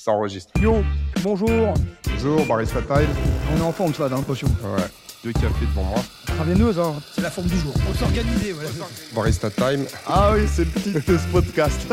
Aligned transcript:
Ça 0.00 0.12
enregistre. 0.12 0.52
Yo, 0.60 0.76
bonjour. 1.24 1.74
Bonjour, 2.12 2.46
Barista 2.46 2.80
Time. 2.82 3.08
On 3.52 3.56
est 3.58 3.62
en 3.62 3.72
forme, 3.72 3.92
ça, 3.92 4.08
dans 4.08 4.22
potion. 4.22 4.46
Ouais. 4.62 4.84
Deux 5.24 5.32
cafés 5.32 5.66
devant 5.66 5.82
moi. 5.82 5.98
Traveineuse, 6.24 6.78
hein. 6.78 6.94
C'est 7.12 7.20
la 7.22 7.30
forme 7.32 7.48
du 7.48 7.56
jour. 7.56 7.72
Faut 7.78 7.94
s'organiser, 7.94 8.52
voilà. 8.52 8.70
Barista 9.12 9.50
Time. 9.50 9.84
Ah 10.06 10.30
oui, 10.34 10.42
c'est 10.46 10.66
le 10.66 10.70
titre 10.70 11.12
de 11.12 11.18
ce 11.18 11.26
podcast. 11.32 11.92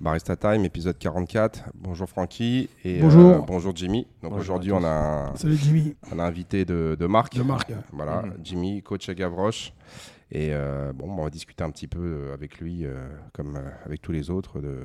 Barista 0.00 0.36
Time, 0.36 0.64
épisode 0.64 0.96
44. 0.96 1.64
Bonjour 1.74 2.08
Francky. 2.08 2.68
Et, 2.84 3.00
Bonjour. 3.00 3.30
euh, 3.32 3.38
bonjour 3.44 3.74
Jimmy. 3.74 4.06
Donc 4.22 4.30
Bonjour 4.30 4.38
aujourd'hui, 4.42 4.70
on 4.70 4.84
a, 4.84 4.88
un- 5.32 5.34
Salut 5.36 5.56
Jimmy. 5.56 5.96
on 6.14 6.20
a 6.20 6.24
invité 6.24 6.64
de, 6.64 6.96
de 6.96 7.06
Marc. 7.06 7.34
De 7.34 7.42
Marc. 7.42 7.72
Voilà, 7.92 8.22
Mhm. 8.22 8.34
Jimmy, 8.44 8.80
coach 8.80 9.08
à 9.08 9.14
Gavroche. 9.14 9.72
Et 10.30 10.50
euh, 10.52 10.92
bon, 10.92 11.10
on 11.18 11.24
va 11.24 11.30
discuter 11.30 11.64
un 11.64 11.70
petit 11.70 11.88
peu 11.88 11.98
euh, 12.00 12.32
avec 12.34 12.58
lui, 12.60 12.84
euh, 12.84 13.08
comme 13.32 13.58
avec 13.84 14.02
tous 14.02 14.12
les 14.12 14.30
autres, 14.30 14.60
de 14.60 14.78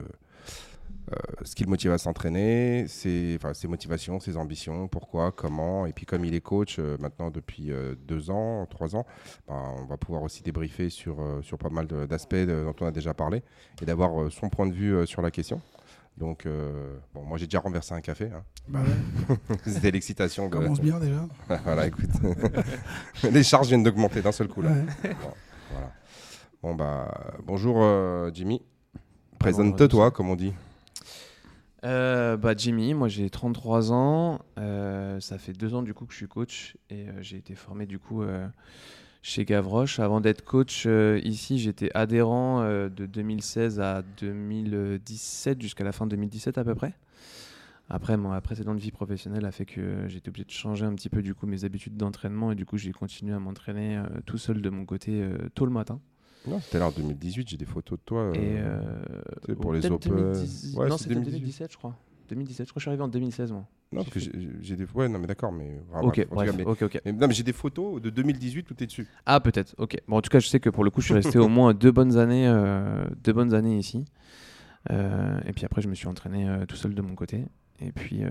ce 1.44 1.56
qui 1.56 1.64
le 1.64 1.70
motive 1.70 1.92
à 1.92 1.98
s'entraîner, 1.98 2.86
ses, 2.88 3.36
enfin, 3.38 3.54
ses 3.56 3.68
motivations, 3.68 4.20
ses 4.20 4.38
ambitions, 4.38 4.88
pourquoi, 4.88 5.32
comment. 5.32 5.86
Et 5.88 5.94
puis 5.94 6.06
comme 6.06 6.24
il 6.26 6.36
est 6.36 6.42
coach 6.42 6.78
euh, 6.78 6.98
maintenant 7.00 7.32
depuis 7.32 7.72
euh, 7.72 7.96
deux 8.08 8.30
ans, 8.30 8.66
trois 8.70 8.96
ans, 8.96 9.06
ben, 9.48 9.56
on 9.80 9.86
va 9.86 9.98
pouvoir 9.98 10.22
aussi 10.24 10.44
débriefer 10.44 10.90
sur, 10.90 11.20
euh, 11.20 11.42
sur 11.42 11.58
pas 11.58 11.70
mal 11.70 11.88
d'aspects 11.88 12.36
dont 12.36 12.76
on 12.82 12.86
a 12.86 12.92
déjà 12.92 13.14
parlé 13.16 13.42
et 13.82 13.86
d'avoir 13.86 14.22
euh, 14.22 14.30
son 14.30 14.50
point 14.50 14.68
de 14.68 14.74
vue 14.74 14.94
euh, 14.96 15.06
sur 15.08 15.22
la 15.24 15.32
question. 15.32 15.62
Donc, 16.18 16.46
euh, 16.46 16.96
bon, 17.14 17.24
moi 17.24 17.38
j'ai 17.38 17.46
déjà 17.48 17.60
renversé 17.60 17.94
un 17.94 18.02
café. 18.02 18.26
hein. 18.36 18.44
Bah 18.68 18.82
ouais, 18.82 19.36
C'était 19.66 19.90
l'excitation. 19.92 20.48
de- 20.48 20.52
commence 20.52 20.82
bien 20.82 21.00
déjà. 21.00 21.26
voilà, 21.64 21.88
écoute. 21.88 22.10
Les 23.32 23.44
charges 23.44 23.68
viennent 23.70 23.84
d'augmenter 23.84 24.22
d'un 24.22 24.32
seul 24.34 24.48
coup. 24.50 24.62
Là. 24.62 24.72
Ouais. 24.72 24.84
Bon, 25.04 25.34
voilà. 25.72 25.92
Bon, 26.62 26.76
bah, 26.76 27.34
bonjour 27.46 27.78
euh, 27.80 28.30
Jimmy. 28.34 28.62
Présente-toi, 29.40 30.12
comme 30.12 30.30
on 30.30 30.36
dit. 30.36 30.54
Euh, 31.86 32.36
bah 32.36 32.54
Jimmy, 32.58 32.94
moi 32.94 33.08
j'ai 33.08 33.30
33 33.30 33.94
ans, 33.94 34.40
euh, 34.58 35.20
ça 35.22 35.38
fait 35.38 35.54
deux 35.54 35.74
ans 35.74 35.82
du 35.82 35.94
coup 35.94 36.06
que 36.06 36.12
je 36.12 36.18
suis 36.18 36.28
coach 36.28 36.76
et 36.90 37.08
euh, 37.08 37.22
j'ai 37.22 37.38
été 37.38 37.56
formé 37.56 37.86
du 37.86 38.00
coup 38.00 38.22
euh, 38.22 38.46
chez 39.22 39.46
Gavroche. 39.46 40.00
Avant 40.00 40.20
d'être 40.20 40.44
coach 40.44 40.86
ici, 41.24 41.58
j'étais 41.58 41.90
adhérent 41.94 42.64
de 42.64 43.06
2016 43.06 43.80
à 43.80 44.02
2017 44.20 45.62
jusqu'à 45.62 45.84
la 45.86 45.92
fin 45.92 46.06
2017 46.06 46.58
à 46.58 46.64
peu 46.64 46.76
près. 46.76 46.94
Après, 47.92 48.18
ma 48.18 48.40
précédente 48.42 48.78
vie 48.78 48.92
professionnelle 48.92 49.46
a 49.46 49.52
fait 49.52 49.66
que 49.66 50.08
j'étais 50.08 50.30
obligé 50.30 50.46
de 50.46 50.52
changer 50.52 50.86
un 50.86 50.94
petit 50.94 51.10
peu 51.10 51.24
du 51.24 51.34
coup 51.34 51.48
mes 51.48 51.64
habitudes 51.64 51.98
d'entraînement 51.98 52.52
et 52.52 52.56
du 52.56 52.66
coup 52.66 52.78
j'ai 52.78 52.92
continué 52.92 53.34
à 53.34 53.40
m'entraîner 53.40 54.02
tout 54.26 54.38
seul 54.38 54.62
de 54.62 54.70
mon 54.70 54.86
côté 54.86 55.28
tôt 55.56 55.66
le 55.66 55.72
matin. 55.72 56.00
Non, 56.48 56.60
c'était 56.62 56.82
en 56.82 56.92
2018, 56.92 57.50
j'ai 57.50 57.58
des 57.58 57.66
photos 57.66 58.00
de 58.00 58.04
toi. 58.06 58.20
euh, 58.22 58.34
Et 58.34 58.58
euh, 58.60 58.80
sais, 59.48 59.56
pour 59.56 59.72
ou 59.72 59.74
les 59.74 59.86
Open. 59.92 60.12
2010 60.14 60.76
Ouais, 60.78 60.88
non, 60.88 60.98
c'est 60.98 61.04
c'était 61.04 61.16
2018. 61.16 61.40
2017, 61.40 61.72
je 61.72 61.78
crois. 61.78 61.96
2017, 62.30 62.68
je 62.68 62.72
crois 62.72 62.80
que 62.80 62.82
je 62.82 62.84
suis 62.84 62.90
arrivé 62.90 63.04
en 63.04 63.08
2016, 63.08 63.52
moi. 63.52 63.66
Non, 63.92 64.04
parce 64.04 64.14
que 64.14 64.32
j'ai 64.62 64.76
des. 64.76 64.86
Ouais, 64.94 65.10
non, 65.10 65.18
mais 65.20 65.26
d'accord, 65.28 65.52
mais. 65.52 65.82
ah, 65.94 66.04
ok, 66.04 66.28
bref, 66.30 66.52
cas, 66.52 66.58
mais- 66.58 66.66
ok, 66.66 66.82
ok. 66.84 67.02
mais- 67.06 67.12
non, 67.12 67.28
mais 67.28 67.34
j'ai 67.34 67.44
des 67.44 67.54
photos 67.54 68.00
de 68.02 68.10
2018 68.12 68.70
où 68.70 68.74
t'es 68.76 68.86
dessus. 68.86 69.08
Ah, 69.26 69.40
peut-être, 69.40 69.74
ok. 69.80 69.98
Bon, 70.08 70.18
en 70.18 70.22
tout 70.22 70.30
cas, 70.30 70.40
je 70.40 70.48
sais 70.48 70.60
que 70.60 70.70
pour 70.70 70.84
le 70.84 70.92
coup, 70.92 71.02
je 71.02 71.06
suis 71.08 71.14
resté 71.16 71.40
au 71.40 71.48
moins 71.50 71.74
deux 71.74 71.92
bonnes 71.92 72.18
années, 72.18 72.48
euh, 72.48 73.06
deux 73.24 73.34
bonnes 73.34 73.54
années 73.56 73.78
ici. 73.80 74.06
Euh, 74.92 75.40
et 75.46 75.54
puis 75.54 75.66
après, 75.66 75.82
je 75.82 75.88
me 75.90 75.96
suis 75.96 76.08
entraîné 76.08 76.48
euh, 76.48 76.66
tout 76.66 76.76
seul 76.76 76.94
de 76.94 77.02
mon 77.02 77.16
côté. 77.16 77.46
Et 77.80 77.92
puis, 77.92 78.24
euh, 78.24 78.30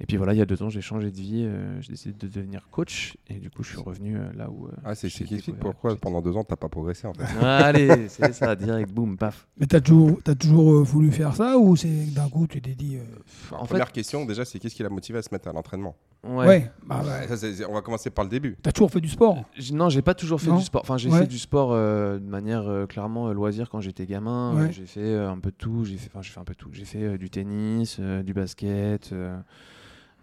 et 0.00 0.06
puis 0.06 0.16
voilà, 0.16 0.32
il 0.34 0.38
y 0.38 0.42
a 0.42 0.46
deux 0.46 0.60
ans, 0.62 0.68
j'ai 0.68 0.80
changé 0.80 1.10
de 1.10 1.16
vie. 1.16 1.44
euh, 1.46 1.80
j'ai 1.80 1.92
décidé 1.92 2.14
de 2.18 2.26
devenir 2.32 2.68
coach. 2.70 3.16
Et 3.28 3.34
du 3.34 3.50
coup, 3.50 3.62
je 3.62 3.68
suis 3.70 3.78
revenu 3.80 4.16
euh, 4.16 4.32
là 4.34 4.50
où. 4.50 4.66
euh, 4.66 4.70
Ah, 4.84 4.94
c'est 4.94 5.06
explique 5.06 5.54
pourquoi 5.60 5.94
pendant 5.96 6.20
deux 6.20 6.36
ans 6.36 6.42
t'as 6.44 6.56
pas 6.56 6.68
progressé 6.68 7.06
en 7.06 7.14
fait. 7.14 7.24
Allez, 7.40 8.08
c'est 8.08 8.32
ça, 8.32 8.56
direct, 8.56 8.90
boum, 8.90 9.16
paf. 9.16 9.46
Mais 9.58 9.66
t'as 9.66 9.80
toujours, 9.80 10.18
t'as 10.24 10.34
toujours 10.34 10.72
euh, 10.72 10.82
voulu 10.82 11.12
faire 11.12 11.36
ça 11.36 11.56
ou 11.58 11.76
c'est 11.76 12.06
d'un 12.12 12.28
coup 12.28 12.46
tu 12.48 12.60
t'es 12.60 12.74
dit. 12.74 12.96
euh, 12.96 13.04
En 13.52 13.60
fait- 13.64 13.68
première 13.68 13.92
question, 13.92 14.24
déjà, 14.24 14.44
c'est 14.44 14.58
qu'est-ce 14.58 14.74
qui 14.74 14.82
l'a 14.82 14.88
motivé 14.88 15.18
à 15.18 15.22
se 15.22 15.28
mettre 15.30 15.46
à 15.48 15.52
l'entraînement? 15.52 15.94
Ouais. 16.24 16.46
Ouais, 16.46 16.70
bah 16.86 17.02
ouais. 17.02 17.26
Ça, 17.26 17.36
c'est- 17.36 17.52
c'est- 17.54 17.64
On 17.66 17.74
va 17.74 17.80
commencer 17.82 18.08
par 18.10 18.24
le 18.24 18.30
début. 18.30 18.56
T'as 18.62 18.70
toujours 18.70 18.90
fait 18.92 19.00
du 19.00 19.08
sport? 19.08 19.42
J- 19.56 19.74
Non, 19.74 19.88
j'ai 19.88 20.02
pas 20.02 20.14
toujours 20.14 20.40
fait 20.40 20.50
Non 20.50 20.58
du 20.58 20.64
sport. 20.64 20.82
Enfin, 20.82 20.96
j'ai 20.96 21.10
Ouais. 21.10 21.18
fait 21.20 21.26
du 21.26 21.38
sport 21.38 21.72
euh, 21.72 22.18
de 22.20 22.24
manière 22.28 22.68
euh, 22.68 22.86
clairement 22.86 23.28
euh, 23.28 23.32
loisir 23.32 23.68
quand 23.68 23.80
j'étais 23.80 24.06
gamin. 24.06 24.54
Ouais. 24.54 24.72
J'ai 24.72 24.86
fait 24.86 25.00
euh, 25.00 25.28
un 25.30 25.38
peu 25.40 25.50
de 25.50 25.56
tout. 25.56 25.84
J'ai 25.84 25.96
fait, 25.96 26.08
enfin, 26.12 26.22
j'ai 26.22 26.30
fait 26.30 26.38
un 26.40 26.44
peu 26.44 26.52
de 26.54 26.58
tout. 26.58 26.68
J'ai 26.72 26.84
fait 26.84 27.02
euh, 27.02 27.18
du 27.18 27.28
tennis, 27.28 27.96
euh, 27.98 28.22
du 28.22 28.34
basket. 28.34 29.10
euh, 29.12 29.36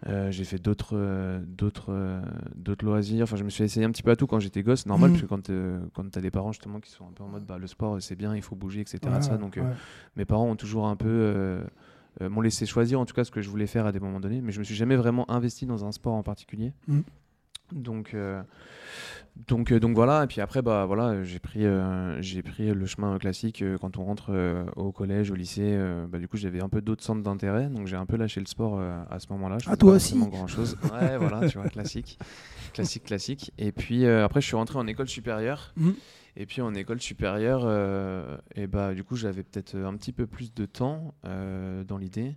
euh, 0.06 0.30
j'ai 0.30 0.44
fait 0.44 0.56
d'autres, 0.58 0.92
euh, 0.96 1.40
d'autres, 1.46 1.90
euh, 1.92 2.22
d'autres 2.56 2.86
loisirs. 2.86 3.24
Enfin, 3.24 3.36
je 3.36 3.44
me 3.44 3.50
suis 3.50 3.64
essayé 3.64 3.84
un 3.84 3.90
petit 3.90 4.02
peu 4.02 4.10
à 4.10 4.16
tout 4.16 4.26
quand 4.26 4.40
j'étais 4.40 4.62
gosse. 4.62 4.86
Normal, 4.86 5.10
Mhm. 5.10 5.16
parce 5.16 5.22
que 5.24 5.28
quand, 5.28 5.50
euh, 5.50 5.80
quand 5.92 6.10
t'as 6.10 6.22
des 6.22 6.30
parents 6.30 6.52
justement 6.52 6.80
qui 6.80 6.90
sont 6.90 7.04
un 7.06 7.12
peu 7.14 7.22
en 7.24 7.28
mode, 7.28 7.44
bah, 7.44 7.58
le 7.58 7.66
sport 7.66 7.98
c'est 8.00 8.16
bien, 8.16 8.34
il 8.34 8.40
faut 8.40 8.56
bouger, 8.56 8.80
etc. 8.80 8.98
Ouais, 9.04 9.18
de 9.18 9.22
ça. 9.24 9.36
Donc, 9.36 9.58
euh, 9.58 9.70
mes 10.16 10.24
parents 10.24 10.46
ont 10.48 10.56
toujours 10.56 10.86
un 10.86 10.96
peu 10.96 11.60
m'ont 12.20 12.40
laissé 12.40 12.66
choisir 12.66 13.00
en 13.00 13.06
tout 13.06 13.14
cas 13.14 13.24
ce 13.24 13.30
que 13.30 13.40
je 13.42 13.48
voulais 13.50 13.66
faire 13.66 13.86
à 13.86 13.92
des 13.92 14.00
moments 14.00 14.20
donnés, 14.20 14.40
mais 14.40 14.52
je 14.52 14.58
me 14.58 14.64
suis 14.64 14.74
jamais 14.74 14.96
vraiment 14.96 15.30
investi 15.30 15.66
dans 15.66 15.84
un 15.84 15.92
sport 15.92 16.14
en 16.14 16.22
particulier. 16.22 16.72
Mm. 16.88 17.00
Donc, 17.72 18.14
euh, 18.14 18.42
donc, 19.46 19.70
euh, 19.70 19.78
donc 19.78 19.94
voilà. 19.94 20.24
Et 20.24 20.26
puis 20.26 20.40
après, 20.40 20.60
bah 20.60 20.86
voilà, 20.86 21.22
j'ai 21.22 21.38
pris, 21.38 21.64
euh, 21.64 22.20
j'ai 22.20 22.42
pris 22.42 22.74
le 22.74 22.84
chemin 22.86 23.16
classique 23.18 23.62
euh, 23.62 23.78
quand 23.78 23.96
on 23.96 24.04
rentre 24.04 24.30
euh, 24.30 24.64
au 24.76 24.90
collège, 24.90 25.30
au 25.30 25.36
lycée. 25.36 25.62
euh, 25.74 26.06
bah, 26.08 26.18
du 26.18 26.26
coup, 26.26 26.36
j'avais 26.36 26.60
un 26.60 26.68
peu 26.68 26.80
d'autres 26.80 27.04
centres 27.04 27.22
d'intérêt, 27.22 27.68
donc 27.68 27.86
j'ai 27.86 27.94
un 27.96 28.06
peu 28.06 28.16
lâché 28.16 28.40
le 28.40 28.46
sport 28.46 28.78
euh, 28.80 29.00
à 29.08 29.20
ce 29.20 29.28
moment-là. 29.30 29.58
Je 29.58 29.70
Ah, 29.70 29.76
toi 29.76 29.92
pas 29.92 29.96
aussi 29.96 30.18
grand 30.18 30.48
chose. 30.48 30.76
Ouais, 30.92 31.16
voilà, 31.16 31.48
tu 31.48 31.58
vois, 31.58 31.68
classique, 31.68 32.18
classique, 32.72 33.04
classique. 33.04 33.52
Et 33.56 33.70
puis 33.70 34.04
euh, 34.04 34.24
après, 34.24 34.40
je 34.40 34.46
suis 34.46 34.56
rentré 34.56 34.76
en 34.78 34.86
école 34.88 35.08
supérieure. 35.08 35.72
Mhm. 35.76 35.94
Et 36.36 36.46
puis 36.46 36.62
en 36.62 36.74
école 36.74 37.00
supérieure, 37.00 37.62
euh, 37.64 38.36
et 38.54 38.66
bah 38.66 38.94
du 38.94 39.02
coup 39.04 39.16
j'avais 39.16 39.42
peut-être 39.42 39.76
un 39.76 39.96
petit 39.96 40.12
peu 40.12 40.26
plus 40.26 40.54
de 40.54 40.64
temps 40.66 41.14
euh, 41.24 41.82
dans 41.84 41.98
l'idée. 41.98 42.36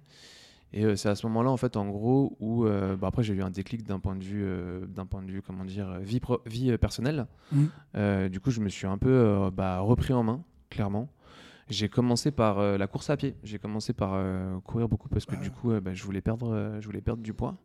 Et 0.75 0.85
euh, 0.85 0.95
c'est 0.95 1.07
à 1.09 1.13
ce 1.15 1.27
moment-là 1.27 1.51
en 1.51 1.57
fait 1.57 1.77
en 1.77 1.87
gros 1.87 2.35
où 2.39 2.65
euh, 2.65 2.95
bah, 2.95 3.07
après 3.07 3.21
j'ai 3.23 3.35
eu 3.35 3.43
un 3.43 3.51
déclic 3.51 3.83
d'un 3.83 3.99
point 3.99 4.15
de 4.15 4.23
vue 4.23 4.45
d'un 4.87 5.05
point 5.05 5.21
de 5.21 5.29
vue 5.31 5.41
comment 5.43 5.63
dire 5.65 5.99
vie 5.99 6.19
pro- 6.19 6.41
vie 6.47 6.75
personnelle. 6.79 7.27
Euh, 7.95 8.27
du 8.29 8.39
coup 8.39 8.49
je 8.49 8.59
me 8.59 8.69
suis 8.69 8.87
un 8.87 8.97
peu 8.97 9.49
bah, 9.53 9.79
repris 9.79 10.13
en 10.13 10.23
main 10.23 10.43
clairement. 10.71 11.09
J'ai 11.69 11.87
commencé 11.89 12.31
par 12.31 12.59
la 12.77 12.87
course 12.87 13.09
à 13.11 13.15
pied. 13.17 13.35
J'ai 13.43 13.57
commencé 13.59 13.93
par 13.93 14.19
courir 14.63 14.89
beaucoup 14.89 15.07
parce 15.09 15.25
que 15.25 15.35
du 15.41 15.51
coup 15.51 15.71
bah, 15.79 15.93
je 15.93 16.03
voulais 16.03 16.21
perdre 16.21 16.77
je 16.79 16.85
voulais 16.87 17.01
perdre 17.01 17.21
du 17.21 17.33
poids. 17.33 17.55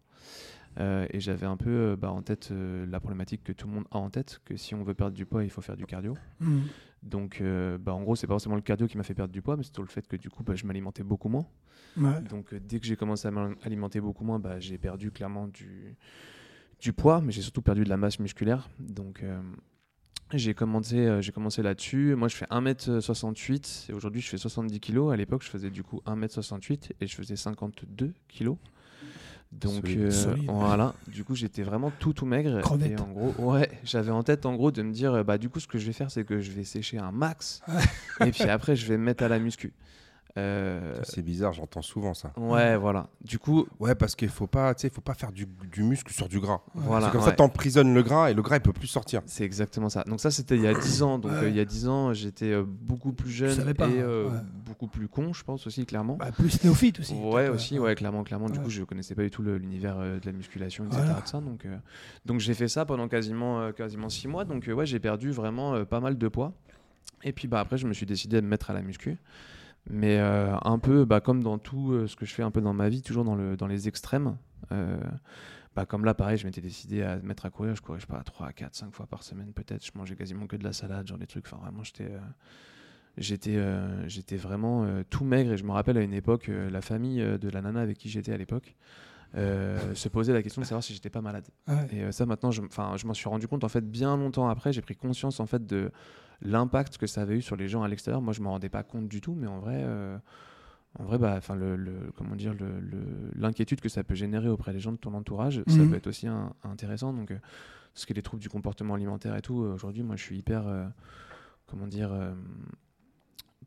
Euh, 0.79 1.07
et 1.11 1.21
j'avais 1.21 1.47
un 1.47 1.57
peu 1.57 1.71
euh, 1.71 1.97
bah, 1.97 2.11
en 2.11 2.23
tête 2.23 2.51
euh, 2.53 2.87
la 2.87 3.01
problématique 3.01 3.43
que 3.43 3.53
tout 3.53 3.67
le 3.67 3.75
monde 3.75 3.85
a 3.91 3.99
en 3.99 4.11
tête, 4.11 4.41
que 4.45 4.57
si 4.57 4.75
on 4.75 4.83
veut 4.83 4.95
perdre 4.95 5.17
du 5.17 5.27
poids, 5.27 5.43
il 5.43 5.51
faut 5.51 5.61
faire 5.61 5.77
du 5.77 5.87
cardio. 5.87 6.17
Mhm. 6.41 6.63
Donc, 7.05 7.41
bah, 7.81 7.95
en 7.95 8.03
gros, 8.03 8.17
c'est 8.17 8.27
pas 8.27 8.33
forcément 8.33 8.57
le 8.57 8.61
cardio 8.61 8.89
qui 8.89 8.97
m'a 8.97 9.05
fait 9.05 9.15
perdre 9.15 9.33
du 9.33 9.41
poids, 9.41 9.57
mais 9.57 9.63
c'est 9.63 9.71
plutôt 9.71 9.83
le 9.83 9.89
fait 9.89 10.07
que 10.09 10.17
du 10.17 10.31
coup, 10.31 10.43
bah, 10.43 10.57
je 10.57 10.67
m'alimentais 10.67 11.05
beaucoup 11.05 11.29
moins. 11.29 11.47
Ouais. 11.97 12.21
Donc, 12.23 12.53
dès 12.55 12.81
que 12.81 12.87
j'ai 12.87 12.97
commencé 12.97 13.29
à 13.29 13.31
m'alimenter 13.31 14.01
beaucoup 14.01 14.25
moins, 14.25 14.41
j'ai 14.59 14.79
perdu 14.79 15.13
clairement 15.13 15.47
du, 15.47 15.97
du 16.81 16.93
poids, 16.93 17.21
mais 17.21 17.31
j'ai 17.31 17.43
surtout 17.43 17.63
perdu 17.63 17.85
de 17.85 17.89
la 17.89 17.97
masse 17.97 18.19
musculaire. 18.19 18.69
Donc, 18.81 19.25
j'ai 20.35 20.55
commencé, 20.55 21.23
j'ai 21.23 21.31
commencé 21.31 21.63
là-dessus. 21.63 22.17
Moi, 22.17 22.27
je 22.27 22.35
fais 22.35 22.47
1m68 22.47 23.91
et 23.91 23.93
aujourd'hui, 23.93 24.21
je 24.21 24.29
fais 24.29 24.37
70 24.37 24.81
kg. 24.81 25.13
À 25.13 25.17
l'époque, 25.17 25.45
je 25.45 25.51
faisais 25.51 25.71
du 25.71 25.85
coup 25.85 26.03
1m68 26.05 26.95
et 27.01 27.07
je 27.07 27.15
faisais 27.15 27.37
52 27.37 28.13
kg. 28.27 28.57
Donc 29.53 29.81
Solide. 29.87 30.01
euh, 30.01 30.11
Solide. 30.11 30.45
voilà, 30.51 30.95
du 31.07 31.25
coup 31.25 31.35
j'étais 31.35 31.63
vraiment 31.63 31.91
tout 31.99 32.13
tout 32.13 32.27
maigre 32.27 32.61
Crevette. 32.61 32.93
et 32.93 33.01
en 33.01 33.07
gros 33.09 33.33
ouais 33.53 33.71
j'avais 33.83 34.11
en 34.11 34.23
tête 34.23 34.45
en 34.45 34.55
gros 34.55 34.71
de 34.71 34.83
me 34.83 34.93
dire 34.93 35.15
euh, 35.15 35.23
bah 35.25 35.39
du 35.39 35.49
coup 35.49 35.59
ce 35.59 35.67
que 35.67 35.79
je 35.79 35.87
vais 35.87 35.95
faire 35.95 36.11
c'est 36.11 36.25
que 36.25 36.39
je 36.41 36.51
vais 36.51 36.65
sécher 36.65 36.99
un 36.99 37.13
max 37.13 37.63
et 38.21 38.31
puis 38.31 38.45
après 38.45 38.77
je 38.77 38.87
vais 38.87 38.99
me 38.99 39.05
mettre 39.05 39.25
à 39.25 39.29
la 39.29 39.39
muscu. 39.39 39.73
Euh, 40.39 40.95
C'est 41.03 41.23
bizarre, 41.23 41.53
j'entends 41.53 41.83
souvent 41.83 42.15
ça. 42.15 42.33
ouais 42.37 42.77
voilà, 42.77 43.09
du 43.25 43.39
coup 43.39 43.67
Ouais, 43.81 43.95
parce 43.95 44.15
qu'il 44.15 44.29
faut 44.29 44.47
pas, 44.47 44.75
tu 44.75 44.83
sais, 44.83 44.91
faut 44.91 45.01
pas 45.01 45.15
faire 45.15 45.33
du, 45.33 45.47
du 45.73 45.83
muscle 45.83 46.13
sur 46.13 46.29
du 46.29 46.39
gras. 46.41 46.61
voilà 46.75 47.07
c'est 47.07 47.13
comme 47.13 47.21
ouais. 47.23 47.27
ça, 47.27 47.33
t'emprisonnes 47.33 47.93
le 47.93 48.03
gras 48.03 48.31
et 48.31 48.35
le 48.35 48.43
gras 48.43 48.57
il 48.57 48.63
peut 48.63 48.73
plus 48.73 48.87
sortir. 48.87 49.23
C'est 49.27 49.45
exactement 49.45 49.89
ça. 49.89 50.05
Donc 50.05 50.21
ça, 50.21 50.31
c'était 50.31 50.55
il 50.57 50.63
y 50.63 50.67
a 50.67 50.75
10 50.75 51.03
ans. 51.03 51.19
Donc 51.19 51.33
Ouais. 51.33 51.39
euh, 51.45 51.49
il 51.49 51.57
y 51.57 51.61
a 51.61 51.65
10 51.65 51.89
ans, 51.89 52.13
j'étais 52.13 52.53
euh, 52.53 52.63
beaucoup 52.67 53.13
plus 53.13 53.31
jeune 53.31 53.75
pas, 53.75 53.89
et 53.89 54.01
euh, 54.01 54.29
ouais. 54.29 54.39
beaucoup 54.67 54.87
plus 54.87 55.09
con, 55.09 55.33
je 55.33 55.43
pense 55.43 55.67
aussi, 55.67 55.85
clairement. 55.87 56.17
Bah, 56.17 56.31
plus 56.33 56.63
néophyte 56.63 57.01
aussi. 57.01 57.15
ouais, 57.15 57.49
aussi, 57.49 57.79
ouais, 57.79 57.95
clairement, 57.95 58.23
clairement. 58.25 58.49
Du 58.49 58.61
coup, 58.61 58.71
je 58.71 58.83
connaissais 58.85 59.15
pas 59.15 59.23
du 59.23 59.31
tout 59.31 59.43
le- 59.43 59.59
l'univers 59.59 59.97
euh, 59.99 60.21
de 60.21 60.27
la 60.27 60.33
musculation, 60.33 60.85
etc. 60.87 61.03
Voilà. 61.05 61.21
de 61.21 61.27
ça, 61.29 61.41
donc, 61.41 61.65
euh, 61.67 61.77
donc 62.27 62.41
j'ai 62.41 62.55
fait 62.55 62.69
ça 62.69 62.85
pendant 62.85 63.09
quasiment, 63.09 63.61
euh, 63.61 63.73
quasiment 63.73 64.09
6 64.09 64.29
mois. 64.29 64.45
Donc 64.45 64.69
euh, 64.69 64.73
ouais, 64.73 64.87
j'ai 64.87 65.01
perdu 65.01 65.31
vraiment 65.31 65.75
euh, 65.75 65.85
pas 65.85 66.01
mal 66.01 66.17
de 66.17 66.29
poids. 66.29 66.53
Et 67.25 67.33
puis 67.33 67.49
bah, 67.49 67.61
après, 67.61 67.77
je 67.79 67.87
me 67.87 67.93
suis 67.93 68.07
décidé 68.07 68.37
à 68.39 68.41
me 68.41 68.47
mettre 68.49 68.71
à 68.71 68.75
la 68.75 68.83
muscu. 68.83 69.17
Mais 69.91 70.19
euh, 70.19 70.55
un 70.63 70.79
peu 70.79 71.05
bah, 71.05 71.21
comme 71.21 71.43
dans 71.43 71.59
tout 71.59 71.93
euh, 71.93 72.07
ce 72.07 72.17
que 72.17 72.27
je 72.27 72.35
fais 72.35 72.43
un 72.43 72.51
peu 72.51 72.61
dans 72.61 72.75
ma 72.75 72.89
vie, 72.89 73.03
toujours 73.03 73.25
dans, 73.25 73.35
le, 73.35 73.57
dans 73.57 73.67
les 73.67 73.89
extrêmes. 73.89 74.37
Euh, 74.71 74.99
bah, 75.75 75.87
comme 75.87 76.05
là, 76.05 76.15
pareil, 76.15 76.37
je 76.37 76.47
m'étais 76.47 76.61
décidé 76.61 77.03
à 77.03 77.17
me 77.17 77.23
mettre 77.23 77.47
à 77.47 77.51
courir. 77.51 77.75
Je 77.75 77.81
courais, 77.81 77.99
je 77.99 78.07
sais 78.07 78.13
pas, 78.13 78.23
3, 78.23 78.53
4, 78.53 78.75
5 78.75 78.95
fois 78.95 79.07
par 79.07 79.23
semaine 79.23 79.53
peut-être. 79.53 79.85
Je 79.85 79.93
mangeais 79.95 80.17
quasiment 80.17 80.47
que 80.47 80.57
de 80.57 80.65
la 80.65 80.73
salade, 80.73 81.07
genre 81.07 81.19
des 81.19 81.27
trucs. 81.27 81.47
Enfin, 81.47 81.59
vraiment, 81.63 81.83
j'étais. 81.83 82.11
J'étais 83.17 83.61
j'étais 84.07 84.37
vraiment 84.37 84.87
tout 85.11 85.25
maigre 85.25 85.51
et 85.51 85.57
je 85.57 85.65
me 85.65 85.73
rappelle 85.73 85.99
à 85.99 86.03
une 86.03 86.15
époque, 86.15 86.49
la 86.49 86.81
famille 86.81 87.19
de 87.21 87.49
la 87.49 87.63
nana 87.63 87.81
avec 87.81 87.99
qui 87.99 88.09
j'étais 88.09 88.33
à 88.33 88.37
l'époque 88.37 88.77
se 89.35 90.09
posait 90.09 90.33
la 90.33 90.41
question 90.41 90.63
de 90.63 90.67
savoir 90.67 90.85
si 90.85 90.95
j'étais 90.95 91.11
pas 91.11 91.21
malade. 91.21 91.49
Ouais. 91.67 91.89
Et 91.93 92.13
ça 92.13 92.27
maintenant, 92.27 92.53
je, 92.53 92.63
je 92.63 93.07
m'en 93.09 93.15
suis 93.15 93.29
rendu 93.29 93.49
compte 93.49 93.65
en 93.65 93.69
fait 93.69 93.85
bien 93.85 94.17
longtemps 94.17 94.49
après. 94.49 94.73
J'ai 94.73 94.83
pris 94.83 94.95
conscience 94.95 95.41
en 95.41 95.47
fait 95.47 95.67
de 95.67 95.91
l'impact 96.43 96.99
que 96.99 97.07
ça 97.07 97.23
avait 97.23 97.37
eu 97.39 97.43
sur 97.43 97.57
les 97.57 97.69
gens 97.69 97.83
à 97.83 97.89
l'extérieur. 97.89 98.21
Moi, 98.23 98.33
je 98.33 98.41
m'en 98.43 98.51
rendais 98.51 98.69
pas 98.69 98.83
compte 98.83 99.09
du 99.09 99.21
tout, 99.21 99.35
mais 99.35 99.47
en 99.47 99.59
vrai, 99.59 99.81
euh, 99.85 100.17
en 100.99 101.05
vrai, 101.05 101.19
bah, 101.19 101.35
enfin, 101.37 101.55
le, 101.57 101.77
le- 101.77 102.13
comment 102.17 102.37
dire, 102.37 102.55
le- 102.55 102.81
l'inquiétude 103.35 103.81
que 103.81 103.89
ça 103.89 104.05
peut 104.05 104.15
générer 104.15 104.49
auprès 104.49 104.73
des 104.73 104.81
gens 104.81 104.93
de 104.93 104.97
ton 104.99 105.15
entourage, 105.15 105.63
ça 105.67 105.79
Mhm. 105.83 105.91
peut 105.91 105.97
être 105.97 106.07
aussi 106.07 106.27
un- 106.29 106.53
intéressant. 106.65 107.13
Donc, 107.13 107.31
euh, 107.31 107.39
ce 107.95 108.07
qui 108.07 108.13
est 108.13 108.17
les 108.17 108.23
troubles 108.23 108.43
du 108.43 108.49
comportement 108.49 108.95
alimentaire 108.95 109.35
et 109.37 109.43
tout, 109.43 109.63
euh, 109.65 109.75
aujourd'hui, 109.75 110.03
moi, 110.03 110.17
je 110.17 110.23
suis 110.23 110.39
hyper, 110.39 110.67
euh, 110.67 110.87
comment 111.67 111.87
dire, 111.87 112.11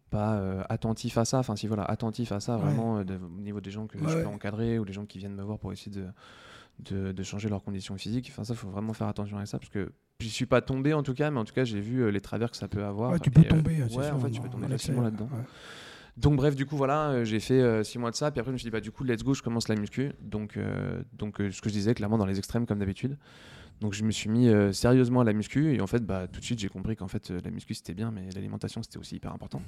pas 0.09 0.61
attentif 0.69 1.17
à 1.17 1.25
ça. 1.25 1.39
Enfin, 1.39 1.55
si 1.55 1.67
voilà, 1.67 1.83
attentif 1.83 2.31
à 2.31 2.39
ça, 2.39 2.55
Ouais. 2.57 2.63
vraiment, 2.63 3.03
de- 3.03 3.15
au 3.17 3.41
niveau 3.41 3.61
des 3.61 3.71
gens 3.71 3.87
que 3.87 3.97
je 3.97 4.03
peux 4.21 4.27
encadrer 4.27 4.77
ou 4.79 4.83
les 4.83 4.93
gens 4.93 5.05
qui 5.05 5.19
viennent 5.19 5.35
me 5.35 5.43
voir 5.43 5.57
pour 5.57 5.71
essayer 5.71 5.91
de, 5.95 6.05
de, 6.81 7.11
de 7.11 7.23
changer 7.23 7.49
leurs 7.49 7.63
conditions 7.63 7.97
physiques. 7.97 8.27
Enfin, 8.31 8.43
ça, 8.43 8.55
faut 8.55 8.69
vraiment 8.69 8.93
faire 8.93 9.07
attention 9.07 9.37
à 9.37 9.45
ça 9.45 9.59
parce 9.59 9.69
que 9.69 9.91
j'y 10.19 10.29
suis 10.29 10.45
pas 10.45 10.61
tombé 10.61 10.93
en 10.93 11.03
tout 11.03 11.13
cas, 11.13 11.31
mais 11.31 11.39
en 11.39 11.45
tout 11.45 11.53
cas, 11.53 11.63
j'ai 11.63 11.79
vu 11.81 12.01
euh, 12.03 12.09
les 12.11 12.21
travers 12.21 12.51
que 12.51 12.57
ça 12.57 12.67
peut 12.67 12.83
avoir. 12.83 13.11
Ouais, 13.11 13.19
tu 13.19 13.31
peux 13.31 13.41
euh, 13.41 13.45
tomber. 13.45 13.81
ouais, 13.83 14.09
en 14.11 14.19
fait, 14.19 14.29
tu 14.31 14.37
dans- 14.37 14.43
peux 14.43 14.49
tomber 14.49 14.67
facilement 14.67 15.01
là-dedans. 15.01 15.29
ouais. 15.31 15.43
Donc 16.17 16.35
bref, 16.35 16.55
du 16.57 16.65
coup 16.65 16.75
voilà, 16.75 17.09
euh, 17.11 17.23
j'ai 17.23 17.39
fait 17.39 17.61
euh, 17.61 17.83
six 17.83 17.97
mois 17.97 18.11
de 18.11 18.15
ça, 18.17 18.31
puis 18.31 18.41
après 18.41 18.51
je 18.51 18.53
me 18.53 18.57
suis 18.57 18.65
dit 18.65 18.69
bah 18.71 18.81
du 18.81 18.91
coup 18.91 19.05
let's 19.05 19.23
go, 19.23 19.33
je 19.33 19.41
commence 19.41 19.69
la 19.69 19.75
muscu. 19.75 20.11
Donc 20.21 20.57
euh, 20.57 21.01
donc 21.13 21.37
ce 21.37 21.61
que 21.61 21.69
je 21.69 21.73
disais 21.73 21.93
clairement 21.93 22.17
dans 22.17 22.25
les 22.25 22.37
extrêmes 22.37 22.65
comme 22.65 22.79
d'habitude. 22.79 23.17
Donc 23.79 23.93
je 23.93 24.03
me 24.03 24.11
suis 24.11 24.29
mis 24.29 24.47
sérieusement 24.73 25.21
à 25.21 25.23
la 25.23 25.31
muscu 25.33 25.73
et 25.73 25.81
en 25.81 25.87
fait 25.87 26.05
bah 26.05 26.27
tout 26.27 26.39
de 26.41 26.45
suite 26.45 26.59
j'ai 26.59 26.67
compris 26.69 26.95
qu'en 26.97 27.07
fait 27.07 27.31
la 27.31 27.49
muscu 27.49 27.73
c'était 27.73 27.93
bien, 27.95 28.11
mais 28.11 28.29
l'alimentation 28.35 28.83
c'était 28.83 28.97
aussi 28.99 29.15
hyper 29.15 29.33
important. 29.33 29.61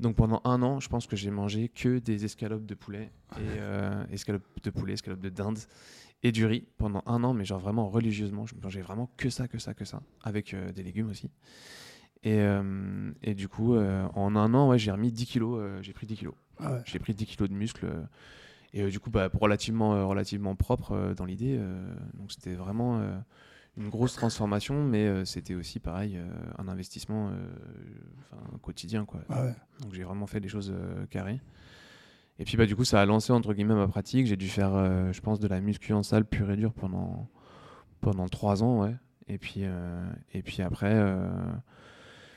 Donc 0.00 0.14
pendant 0.16 0.40
un 0.44 0.62
an, 0.62 0.78
je 0.80 0.88
pense 0.88 1.06
que 1.08 1.16
j'ai 1.16 1.30
mangé 1.32 1.68
que 1.68 1.98
des 1.98 2.24
escalopes 2.24 2.64
de 2.64 2.74
poulet 2.74 3.10
et 3.38 4.14
escalopes 4.14 4.46
de 4.62 4.70
poulet, 4.70 4.94
escalopes 4.94 5.20
de 5.20 5.28
dinde 5.30 5.58
et 6.22 6.32
du 6.32 6.46
riz 6.46 6.64
pendant 6.78 7.02
un 7.06 7.24
an, 7.24 7.34
mais 7.34 7.44
genre 7.44 7.58
vraiment 7.58 7.88
religieusement, 7.88 8.46
je 8.46 8.54
mangeais 8.62 8.80
vraiment 8.80 9.10
que 9.16 9.30
ça, 9.30 9.48
que 9.48 9.58
ça, 9.58 9.74
que 9.74 9.84
ça, 9.84 10.02
avec 10.22 10.54
euh, 10.54 10.72
des 10.72 10.82
légumes 10.82 11.10
aussi. 11.10 11.30
Et, 12.22 12.38
euh, 12.40 13.10
et 13.22 13.34
du 13.34 13.48
coup, 13.48 13.74
euh, 13.74 14.06
en 14.14 14.36
un 14.36 14.54
an, 14.54 14.68
ouais, 14.68 14.78
j'ai 14.78 14.92
remis 14.92 15.10
10 15.10 15.26
kilos, 15.26 15.60
j'ai 15.82 15.92
pris 15.92 16.06
10 16.06 16.16
kilos. 16.16 16.34
Ah 16.58 16.74
ouais. 16.74 16.82
J'ai 16.84 17.00
pris 17.00 17.14
10 17.14 17.26
kilos 17.26 17.48
de 17.48 17.54
muscles. 17.54 17.88
et 18.72 18.86
du 18.88 19.00
coup, 19.00 19.10
bah, 19.10 19.28
relativement, 19.34 20.08
relativement 20.08 20.54
propre 20.54 21.14
dans 21.16 21.24
l'idée. 21.24 21.58
donc 22.14 22.30
c'était 22.30 22.54
vraiment 22.54 23.02
une 23.76 23.88
grosse 23.88 24.14
transformation, 24.14 24.84
mais 24.84 25.24
c'était 25.24 25.54
aussi 25.56 25.80
pareil, 25.80 26.16
un 26.58 26.68
investissement 26.68 27.32
quotidien. 28.60 29.04
Quoi. 29.04 29.22
Ah 29.28 29.46
ouais. 29.46 29.54
Donc 29.80 29.92
j'ai 29.92 30.04
vraiment 30.04 30.28
fait 30.28 30.38
des 30.38 30.48
choses 30.48 30.72
carrées. 31.10 31.40
Et 32.42 32.44
puis 32.44 32.56
bah, 32.56 32.66
du 32.66 32.74
coup, 32.74 32.82
ça 32.82 33.00
a 33.00 33.06
lancé 33.06 33.32
entre 33.32 33.54
guillemets 33.54 33.76
ma 33.76 33.86
pratique. 33.86 34.26
J'ai 34.26 34.34
dû 34.34 34.48
faire, 34.48 34.74
euh, 34.74 35.12
je 35.12 35.20
pense, 35.20 35.38
de 35.38 35.46
la 35.46 35.60
muscu 35.60 35.92
en 35.92 36.02
salle 36.02 36.24
pure 36.24 36.50
et 36.50 36.56
dure 36.56 36.72
pendant, 36.72 37.30
pendant 38.00 38.26
3 38.26 38.64
ans. 38.64 38.82
Ouais. 38.82 38.96
Et, 39.28 39.38
puis, 39.38 39.60
euh, 39.60 40.10
et 40.34 40.42
puis 40.42 40.60
après. 40.60 40.92
euh, 40.92 41.30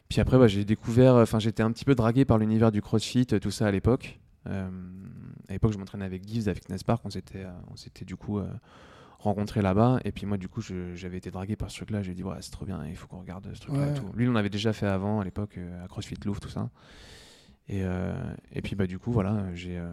puis 0.08 0.22
après, 0.22 0.38
bah, 0.38 0.46
j'ai 0.46 0.64
découvert, 0.64 1.16
enfin, 1.16 1.40
j'étais 1.40 1.64
un 1.64 1.72
petit 1.72 1.86
peu 1.86 1.96
dragué 1.96 2.24
par 2.24 2.38
l'univers 2.38 2.72
du 2.72 2.84
crossfit, 2.84 3.26
tout 3.26 3.50
ça 3.50 3.66
à 3.66 3.72
l'époque. 3.72 4.20
À 4.46 4.70
l'époque, 5.50 5.74
je 5.74 5.80
m'entraînais 5.80 6.06
avec 6.06 6.24
Gibbs, 6.28 6.50
avec 6.50 6.70
Nespark, 6.70 7.04
on 7.04 7.10
s'était, 7.10 7.48
on 7.72 7.76
s'était 7.76 8.06
du 8.06 8.16
coup 8.16 8.40
rencontrés 9.18 9.64
là-bas. 9.64 10.02
Et 10.06 10.12
puis 10.12 10.28
moi, 10.28 10.38
du 10.38 10.48
coup, 10.48 10.62
j'avais 10.94 11.18
été 11.18 11.32
dragué 11.32 11.56
par 11.56 11.72
ce 11.72 11.78
truc-là. 11.78 12.04
J'ai 12.04 12.14
dit, 12.14 12.22
ouais, 12.22 12.38
c'est 12.42 12.52
trop 12.52 12.66
bien, 12.68 12.86
il 12.86 12.96
faut 12.96 13.08
qu'on 13.08 13.22
regarde 13.22 13.50
ce 13.56 13.62
truc-là. 13.62 13.88
Ouais. 13.88 14.00
Lui, 14.14 14.30
on 14.30 14.36
avait 14.36 14.52
déjà 14.52 14.72
fait 14.72 14.86
avant, 14.86 15.20
à 15.20 15.24
l'époque, 15.24 15.58
à 15.84 15.88
CrossFit 15.88 16.20
Louvre, 16.24 16.40
tout 16.40 16.50
ça. 16.50 16.70
Et, 17.68 17.82
euh, 17.84 18.14
et 18.52 18.62
puis, 18.62 18.76
bah, 18.76 18.86
du 18.86 19.00
coup, 19.00 19.12
voilà, 19.12 19.44
j'ai, 19.56 19.78
euh, 19.78 19.90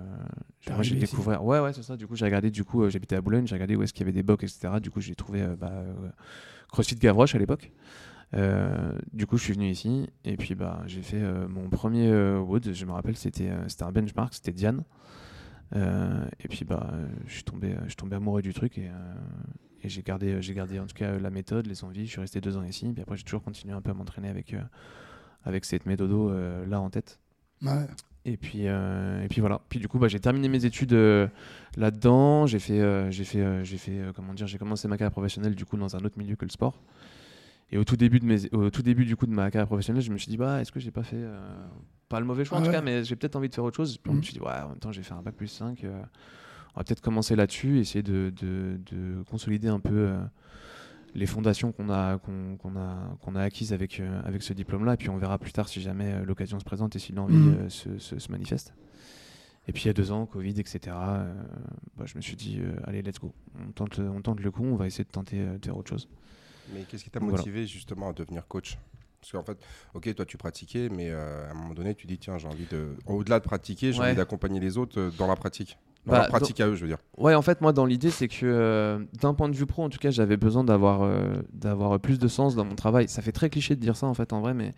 j'ai- 0.82 0.94
découvert. 1.00 1.42
Ouais, 1.44 1.58
ouais, 1.58 1.72
c'est 1.72 1.82
ça. 1.82 1.96
Du 1.96 2.06
coup, 2.06 2.16
j'ai 2.16 2.26
regardé, 2.26 2.50
du 2.50 2.64
coup, 2.64 2.82
euh, 2.82 2.90
j'habitais 2.90 3.16
à 3.16 3.20
Boulogne, 3.22 3.46
j'ai 3.46 3.54
regardé 3.54 3.76
où 3.76 3.82
est-ce 3.82 3.92
qu'il 3.94 4.02
y 4.02 4.04
avait 4.04 4.12
des 4.12 4.22
box, 4.22 4.44
etc. 4.44 4.78
Du 4.80 4.90
coup, 4.90 5.00
j'ai 5.00 5.14
trouvé 5.14 5.46
bah, 5.58 5.84
CrossFit 6.70 6.96
Gavroche 6.96 7.34
à 7.34 7.38
l'époque. 7.38 7.72
Euh, 8.34 8.92
du 9.12 9.26
coup, 9.26 9.36
je 9.36 9.44
suis 9.44 9.52
venu 9.52 9.68
ici 9.68 10.08
et 10.24 10.38
puis 10.38 10.54
bah, 10.54 10.82
j'ai 10.86 11.02
fait 11.02 11.20
euh, 11.20 11.46
mon 11.48 11.68
premier 11.68 12.08
euh, 12.08 12.38
WOD. 12.40 12.72
Je 12.72 12.84
me 12.86 12.92
rappelle, 12.92 13.16
c'était 13.16 13.50
c'était 13.68 13.82
un 13.84 13.92
benchmark, 13.92 14.32
c'était 14.34 14.52
Diane. 14.52 14.84
Et 15.74 16.48
puis 16.48 16.64
bah, 16.66 16.90
je 17.26 17.32
suis 17.32 17.44
tombé, 17.44 17.74
je 17.84 17.88
suis 17.88 17.96
tombé 17.96 18.16
amoureux 18.16 18.42
du 18.42 18.52
truc 18.52 18.76
et, 18.76 18.90
et 19.82 19.88
j'ai 19.88 20.02
gardé, 20.02 20.40
j'ai 20.42 20.52
gardé 20.52 20.78
en 20.78 20.86
tout 20.86 20.94
cas 20.94 21.18
la 21.18 21.30
méthode, 21.30 21.66
les 21.66 21.84
envies. 21.84 22.04
Je 22.06 22.10
suis 22.10 22.20
resté 22.20 22.40
deux 22.42 22.56
ans 22.58 22.62
ici. 22.62 22.90
Puis 22.92 23.02
après, 23.02 23.16
j'ai 23.16 23.24
toujours 23.24 23.42
continué 23.42 23.72
un 23.74 23.80
peu 23.80 23.90
à 23.90 23.94
m'entraîner 23.94 24.28
avec 24.28 24.54
avec 25.44 25.64
cette 25.64 25.86
méthode 25.86 26.12
là 26.68 26.80
en 26.80 26.90
tête. 26.90 27.21
Ouais. 27.62 27.86
Et 28.24 28.36
puis, 28.36 28.68
euh, 28.68 29.24
et 29.24 29.28
puis 29.28 29.40
voilà. 29.40 29.60
Puis 29.68 29.78
du 29.80 29.88
coup, 29.88 29.98
bah, 29.98 30.08
j'ai 30.08 30.20
terminé 30.20 30.48
mes 30.48 30.64
études 30.64 30.92
euh, 30.92 31.26
là-dedans. 31.76 32.46
J'ai 32.46 32.58
fait, 32.60 32.80
euh, 32.80 33.10
j'ai 33.10 33.24
fait, 33.24 33.64
j'ai 33.64 33.78
fait, 33.78 34.00
comment 34.14 34.32
dire, 34.34 34.46
j'ai 34.46 34.58
commencé 34.58 34.86
ma 34.88 34.96
carrière 34.96 35.10
professionnelle 35.12 35.54
du 35.54 35.64
coup 35.64 35.76
dans 35.76 35.96
un 35.96 36.00
autre 36.04 36.16
milieu 36.18 36.36
que 36.36 36.44
le 36.44 36.50
sport. 36.50 36.80
Et 37.70 37.78
au 37.78 37.84
tout 37.84 37.96
début 37.96 38.20
de 38.20 38.26
mes, 38.26 38.52
au 38.54 38.70
tout 38.70 38.82
début 38.82 39.04
du 39.06 39.16
coup 39.16 39.26
de 39.26 39.32
ma 39.32 39.50
carrière 39.50 39.66
professionnelle, 39.66 40.02
je 40.02 40.12
me 40.12 40.18
suis 40.18 40.28
dit 40.28 40.36
bah, 40.36 40.60
est-ce 40.60 40.70
que 40.70 40.78
j'ai 40.78 40.90
pas 40.90 41.02
fait, 41.02 41.24
pas 42.08 42.20
le 42.20 42.26
mauvais 42.26 42.44
choix 42.44 42.58
en 42.58 42.62
Ah 42.62 42.66
tout 42.66 42.70
cas, 42.70 42.82
mais 42.82 43.02
j'ai 43.02 43.16
peut-être 43.16 43.34
envie 43.34 43.48
de 43.48 43.54
faire 43.54 43.64
autre 43.64 43.76
chose. 43.76 43.96
Puis 43.96 44.10
je 44.10 44.12
Mhm. 44.12 44.18
me 44.18 44.22
suis 44.22 44.34
dit 44.34 44.40
ouais, 44.40 44.52
en 44.64 44.68
même 44.68 44.78
temps, 44.78 44.92
j'ai 44.92 45.02
fait 45.02 45.14
un 45.14 45.22
bac 45.22 45.34
plus 45.34 45.48
5 45.48 45.82
euh, 45.84 46.02
on 46.74 46.80
va 46.80 46.84
peut-être 46.84 47.00
commencer 47.02 47.34
là-dessus, 47.36 47.80
essayer 47.80 48.02
de, 48.02 48.32
de, 48.40 48.78
de 48.90 49.22
consolider 49.24 49.68
un 49.68 49.80
peu 49.80 50.10
les 51.14 51.26
fondations 51.26 51.72
qu'on 51.72 51.90
a, 51.90 52.18
qu'on, 52.18 52.76
a, 52.76 53.16
qu'on 53.20 53.34
a 53.34 53.42
acquises 53.42 53.72
avec, 53.72 54.00
euh, 54.00 54.20
avec 54.24 54.42
ce 54.42 54.52
diplôme-là. 54.52 54.94
Et 54.94 54.96
puis 54.96 55.10
on 55.10 55.18
verra 55.18 55.38
plus 55.38 55.52
tard 55.52 55.68
si 55.68 55.80
jamais 55.80 56.12
euh, 56.12 56.24
l'occasion 56.24 56.58
se 56.58 56.64
présente 56.64 56.96
et 56.96 56.98
si 56.98 57.12
l'envie 57.12 57.34
Mhm. 57.36 57.54
euh, 57.60 57.68
se, 57.68 57.98
se, 57.98 58.18
se 58.18 58.32
manifeste. 58.32 58.74
Et 59.68 59.72
puis 59.72 59.82
il 59.84 59.86
y 59.86 59.90
a 59.90 59.92
deux 59.92 60.10
ans, 60.10 60.26
Covid, 60.26 60.58
etc. 60.58 60.78
euh, 60.86 61.34
bah, 61.96 62.04
je 62.06 62.16
me 62.16 62.20
suis 62.22 62.34
dit, 62.34 62.58
euh, 62.60 62.74
allez, 62.84 63.02
let's 63.02 63.18
go. 63.20 63.32
On 63.60 63.70
tente, 63.72 63.98
on 64.00 64.20
tente 64.20 64.40
le 64.40 64.50
coup, 64.50 64.64
on 64.64 64.74
va 64.76 64.86
essayer 64.86 65.04
de 65.04 65.10
tenter 65.10 65.38
euh, 65.40 65.58
de 65.58 65.64
faire 65.64 65.76
autre 65.76 65.90
chose. 65.90 66.08
Mais 66.72 66.84
qu'est-ce 66.84 67.04
qui 67.04 67.10
t'a 67.10 67.20
Voilà. 67.20 67.36
motivé 67.36 67.66
justement 67.66 68.08
à 68.08 68.12
devenir 68.12 68.46
coach? 68.48 68.78
Parce 69.20 69.30
qu'en 69.32 69.44
fait, 69.44 69.56
ok, 69.94 70.12
toi 70.16 70.24
tu 70.26 70.36
pratiquais, 70.36 70.88
mais 70.88 71.10
euh, 71.10 71.46
à 71.46 71.50
un 71.52 71.54
moment 71.54 71.74
donné, 71.74 71.94
tu 71.94 72.08
dis 72.08 72.18
tiens, 72.18 72.38
j'ai 72.38 72.48
envie 72.48 72.66
de. 72.66 72.96
Au-delà 73.06 73.38
de 73.38 73.44
pratiquer, 73.44 73.92
j'ai 73.92 74.00
Ouais. 74.00 74.06
envie 74.08 74.16
d'accompagner 74.16 74.58
les 74.58 74.78
autres 74.78 74.98
euh, 74.98 75.10
dans 75.16 75.28
la 75.28 75.36
pratique. 75.36 75.78
Dans 76.06 76.14
Bah, 76.14 76.16
leur 76.16 76.26
pratique 76.28 76.60
à 76.60 76.66
eux, 76.68 76.74
je 76.74 76.82
veux 76.82 76.88
dire. 76.88 76.98
Ouais, 77.16 77.34
en 77.34 77.42
fait, 77.42 77.60
moi, 77.60 77.72
dans 77.72 77.86
l'idée, 77.86 78.10
c'est 78.10 78.28
que 78.28 78.44
euh, 78.44 78.98
d'un 79.20 79.34
point 79.34 79.48
de 79.48 79.54
vue 79.56 79.66
pro, 79.66 79.84
en 79.84 79.88
tout 79.88 79.98
cas, 79.98 80.10
j'avais 80.10 80.36
besoin 80.36 80.64
d'avoir 80.64 81.02
euh, 81.02 81.42
d'avoir 81.52 82.00
plus 82.00 82.18
de 82.18 82.28
sens 82.28 82.54
dans 82.56 82.64
mon 82.64 82.74
travail. 82.74 83.08
Ça 83.08 83.22
fait 83.22 83.32
très 83.32 83.50
cliché 83.50 83.76
de 83.76 83.80
dire 83.80 83.96
ça, 83.96 84.06
en 84.06 84.14
fait, 84.14 84.32
en 84.32 84.40
vrai, 84.40 84.54
mais 84.54 84.72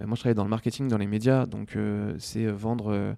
euh, 0.00 0.06
moi, 0.06 0.16
je 0.16 0.20
travaille 0.20 0.34
dans 0.34 0.44
le 0.44 0.50
marketing, 0.50 0.88
dans 0.88 0.98
les 0.98 1.06
médias, 1.06 1.46
donc 1.46 1.78
c'est 2.18 2.46
vendre. 2.46 3.16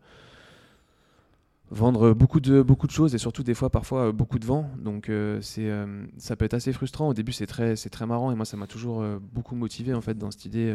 vendre 1.71 2.15
beaucoup 2.15 2.41
de 2.41 2.63
beaucoup 2.63 2.87
de 2.87 2.93
choses 2.93 3.15
et 3.15 3.19
surtout 3.19 3.43
des 3.43 3.53
fois 3.55 3.69
parfois 3.69 4.11
beaucoup 4.11 4.39
de 4.39 4.47
vent 4.47 4.71
donc 4.79 5.11
euh, 5.11 5.39
c'est 5.43 5.69
euh, 5.69 6.07
ça 6.17 6.35
peut 6.35 6.47
être 6.47 6.55
assez 6.55 6.73
frustrant 6.73 7.09
au 7.09 7.15
début 7.15 7.33
c'est 7.33 7.47
très 7.47 7.77
c'est 7.77 7.91
très 7.91 8.07
marrant 8.07 8.33
et 8.33 8.35
moi 8.35 8.47
ça 8.47 8.57
m'a 8.57 8.67
toujours 8.67 9.03
euh, 9.03 9.19
beaucoup 9.21 9.55
motivé 9.55 9.93
en 9.93 10.01
fait 10.01 10.17
dans 10.17 10.31
cette 10.31 10.47
idée 10.47 10.75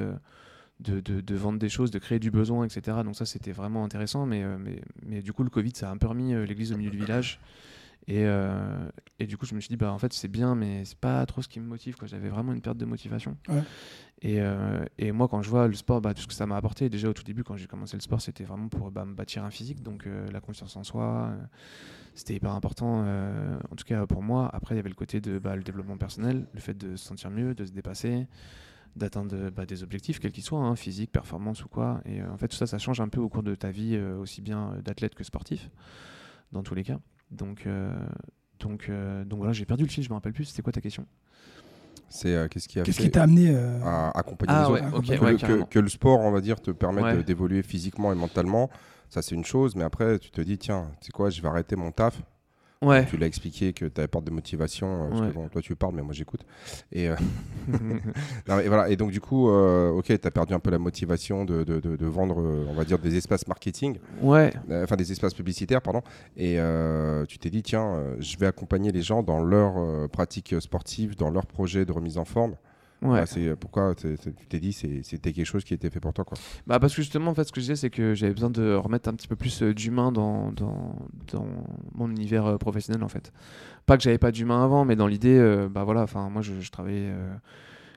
de, 0.79 0.99
de, 0.99 1.21
de 1.21 1.35
vendre 1.35 1.59
des 1.59 1.69
choses 1.69 1.91
de 1.91 1.99
créer 1.99 2.19
du 2.19 2.31
besoin 2.31 2.65
etc 2.65 2.97
donc 3.05 3.15
ça 3.15 3.25
c'était 3.25 3.51
vraiment 3.51 3.83
intéressant 3.85 4.25
mais, 4.25 4.43
euh, 4.43 4.57
mais 4.59 4.81
mais 5.05 5.21
du 5.21 5.31
coup 5.31 5.43
le 5.43 5.49
covid 5.49 5.71
ça 5.75 5.89
a 5.89 5.91
un 5.91 5.97
peu 5.97 6.07
remis 6.07 6.33
euh, 6.33 6.45
l'église 6.45 6.71
au 6.73 6.77
milieu 6.77 6.91
du 6.91 6.97
village. 6.97 7.39
Et, 8.05 8.25
euh, 8.25 8.85
et 9.19 9.27
du 9.27 9.37
coup 9.37 9.45
je 9.45 9.55
me 9.55 9.61
suis 9.61 9.69
dit 9.69 9.77
bah 9.77 9.93
en 9.93 9.97
fait 9.97 10.11
c'est 10.11 10.27
bien 10.27 10.55
mais 10.55 10.83
c'est 10.83 10.97
pas 10.97 11.25
trop 11.25 11.41
ce 11.41 11.47
qui 11.47 11.61
me 11.61 11.65
motive 11.65 11.95
j'avais 12.03 12.27
vraiment 12.27 12.51
une 12.51 12.59
perte 12.59 12.77
de 12.77 12.83
motivation. 12.83 13.37
Ouais. 13.47 13.63
et, 14.21 14.41
euh, 14.41 14.83
et 14.97 15.13
moi, 15.13 15.29
quand 15.29 15.41
je 15.41 15.49
vois 15.49 15.69
le 15.69 15.73
sport, 15.73 16.01
bah, 16.01 16.13
tout 16.13 16.21
ce 16.21 16.27
que 16.27 16.33
ça 16.33 16.45
m'a 16.45 16.57
apporté, 16.57 16.89
déjà 16.89 17.07
au 17.07 17.13
tout 17.13 17.23
début, 17.23 17.43
quand 17.45 17.55
j'ai 17.55 17.65
commencé 17.67 17.95
le 17.95 18.01
sport, 18.01 18.19
c'était 18.19 18.43
vraiment 18.43 18.67
pour 18.67 18.91
bah, 18.91 19.05
me 19.05 19.13
bâtir 19.13 19.45
un 19.45 19.51
physique, 19.51 19.81
donc 19.81 20.05
euh, 20.05 20.27
la 20.31 20.41
confiance 20.41 20.75
en 20.75 20.83
soi, 20.83 21.33
c'était 22.13 22.35
hyper 22.35 22.51
important, 22.51 23.05
en 23.71 23.75
tout 23.75 23.85
cas 23.85 24.05
pour 24.05 24.21
moi. 24.21 24.49
Après, 24.53 24.75
il 24.75 24.77
y 24.77 24.79
avait 24.79 24.89
le 24.89 24.95
côté 24.95 25.21
de 25.21 25.39
bah, 25.39 25.55
le 25.55 25.63
développement 25.63 25.97
personnel, 25.97 26.45
le 26.53 26.59
fait 26.59 26.77
de 26.77 26.97
se 26.97 27.05
sentir 27.05 27.31
mieux, 27.31 27.53
de 27.55 27.65
se 27.65 27.71
dépasser, 27.71 28.27
d'atteindre 28.95 29.49
bah, 29.49 29.65
des 29.65 29.83
objectifs, 29.83 30.19
quels 30.19 30.31
qu'ils 30.31 30.43
soient, 30.43 30.59
hein, 30.59 30.75
physique, 30.75 31.11
performance 31.11 31.63
ou 31.65 31.69
quoi. 31.69 32.01
Et 32.05 32.21
euh, 32.21 32.31
en 32.31 32.37
fait, 32.37 32.47
tout 32.47 32.55
ça, 32.55 32.67
ça 32.67 32.77
change 32.77 33.01
un 33.01 33.07
peu 33.09 33.19
au 33.19 33.29
cours 33.29 33.43
de 33.43 33.55
ta 33.55 33.71
vie, 33.71 33.95
euh, 33.95 34.17
aussi 34.17 34.41
bien 34.41 34.73
euh, 34.73 34.81
d'athlète 34.81 35.15
que 35.15 35.23
sportif, 35.23 35.69
dans 36.51 36.63
tous 36.63 36.75
les 36.75 36.83
cas. 36.83 36.99
Donc, 37.31 37.65
euh, 37.65 37.93
donc, 38.59 38.87
euh, 38.89 39.25
donc 39.25 39.37
voilà, 39.39 39.53
j'ai 39.53 39.65
perdu 39.65 39.83
le 39.83 39.89
fil, 39.89 40.03
je 40.03 40.09
me 40.09 40.13
rappelle 40.13 40.33
plus. 40.33 40.45
C'était 40.45 40.61
quoi 40.61 40.71
ta 40.73 40.81
question? 40.81 41.05
C'est 42.09 42.35
euh, 42.35 42.47
qu'est-ce 42.47 42.67
qui 42.67 42.79
a 42.79 42.83
Qu'est-ce 42.83 42.97
fait 42.97 43.03
qui 43.05 43.11
t'a 43.11 43.23
amené 43.23 43.49
euh, 43.49 43.79
à 43.83 44.11
accompagner 44.17 44.53
Ah 44.53 44.67
les 44.67 44.73
ouais, 44.73 44.81
autres? 44.81 45.01
que, 45.01 45.23
ouais, 45.23 45.31
le, 45.31 45.37
que- 45.37 45.41
carrément. 45.41 45.65
que 45.65 45.79
le 45.79 45.89
sport, 45.89 46.19
on 46.19 46.31
va 46.31 46.41
dire, 46.41 46.61
te 46.61 46.69
permette 46.71 47.05
Ouais. 47.05 47.23
d'évoluer 47.23 47.63
physiquement 47.63 48.11
et 48.11 48.15
mentalement, 48.15 48.69
ça 49.09 49.21
c'est 49.23 49.33
une 49.33 49.45
chose, 49.45 49.75
mais 49.75 49.83
après 49.83 50.19
tu 50.19 50.29
te 50.29 50.39
dis 50.41 50.57
tiens, 50.59 50.91
tu 51.01 51.07
sais 51.07 51.11
quoi, 51.11 51.31
je 51.31 51.41
vais 51.41 51.47
arrêter 51.47 51.75
mon 51.75 51.91
taf. 51.91 52.21
Ouais. 52.83 53.05
Tu 53.05 53.17
l'as 53.17 53.27
expliqué 53.27 53.73
que 53.73 53.85
tu 53.85 53.99
avais 53.99 54.07
peur 54.07 54.21
de 54.21 54.31
motivation, 54.31 54.87
euh, 55.05 55.09
parce 55.09 55.21
Ouais. 55.21 55.27
que 55.29 55.33
bon, 55.33 55.47
toi 55.47 55.61
tu 55.61 55.75
parles, 55.75 55.93
mais 55.95 56.01
moi 56.01 56.13
j'écoute. 56.13 56.41
Et, 56.91 57.09
euh, 57.09 57.15
non, 58.47 58.59
voilà. 58.67 58.89
et 58.89 58.95
donc 58.95 59.11
du 59.11 59.21
coup, 59.21 59.49
euh, 59.49 59.89
ok, 59.91 60.05
tu 60.05 60.13
as 60.27 60.31
perdu 60.31 60.53
un 60.53 60.59
peu 60.59 60.69
la 60.71 60.79
motivation 60.79 61.45
de, 61.45 61.63
de- 61.63 61.79
de- 61.79 61.95
de 61.95 62.05
vendre, 62.05 62.37
on 62.69 62.73
va 62.73 62.83
dire, 62.83 62.99
des 62.99 63.15
espaces 63.15 63.47
marketing, 63.47 63.97
ouais. 64.21 64.51
enfin 64.83 64.95
des 64.95 65.11
espaces 65.11 65.33
publicitaires, 65.33 65.81
pardon. 65.81 66.01
Et 66.37 66.57
tu 67.27 67.39
t'es 67.39 67.49
dit, 67.49 67.63
tiens, 67.63 68.03
je 68.19 68.37
vais 68.37 68.47
accompagner 68.47 68.91
les 68.91 69.01
gens 69.01 69.23
dans 69.23 69.43
leur 69.43 70.09
pratique 70.09 70.55
sportive, 70.59 71.15
dans 71.15 71.29
leur 71.29 71.45
projet 71.45 71.85
de 71.85 71.91
remise 71.91 72.17
en 72.17 72.25
forme. 72.25 72.55
Ouais. 73.03 73.25
C'est 73.25 73.47
euh, 73.47 73.55
pourquoi 73.55 73.93
tu 73.95 74.15
t'es 74.49 74.59
dit 74.59 74.71
c'était 74.71 75.33
quelque 75.33 75.45
chose 75.45 75.63
qui 75.63 75.73
était 75.73 75.89
fait 75.89 75.99
pour 75.99 76.13
toi 76.13 76.23
quoi. 76.23 76.37
Bah 76.67 76.79
parce 76.79 76.95
que 76.95 77.01
justement, 77.01 77.31
en 77.31 77.35
fait, 77.35 77.43
ce 77.43 77.51
que 77.51 77.59
je 77.59 77.63
disais, 77.65 77.75
c'est 77.75 77.89
que 77.89 78.13
j'avais 78.15 78.33
besoin 78.33 78.49
de 78.49 78.73
remettre 78.75 79.09
un 79.09 79.13
petit 79.13 79.27
peu 79.27 79.35
plus 79.35 79.61
euh, 79.61 79.73
d'humain 79.73 80.11
dans, 80.11 80.51
dans, 80.51 80.95
dans 81.31 81.45
mon 81.93 82.09
univers 82.09 82.45
euh, 82.45 82.57
professionnel, 82.57 83.03
en 83.03 83.09
fait. 83.09 83.33
Pas 83.85 83.97
que 83.97 84.03
j'avais 84.03 84.17
pas 84.17 84.31
d'humain 84.31 84.63
avant, 84.63 84.85
mais 84.85 84.95
dans 84.95 85.07
l'idée, 85.07 85.37
euh, 85.37 85.67
bah 85.69 85.83
voilà, 85.83 86.03
enfin, 86.03 86.29
moi, 86.29 86.41
je, 86.41 86.61
je 86.61 86.71
travaillais 86.71 87.09
euh, 87.11 87.33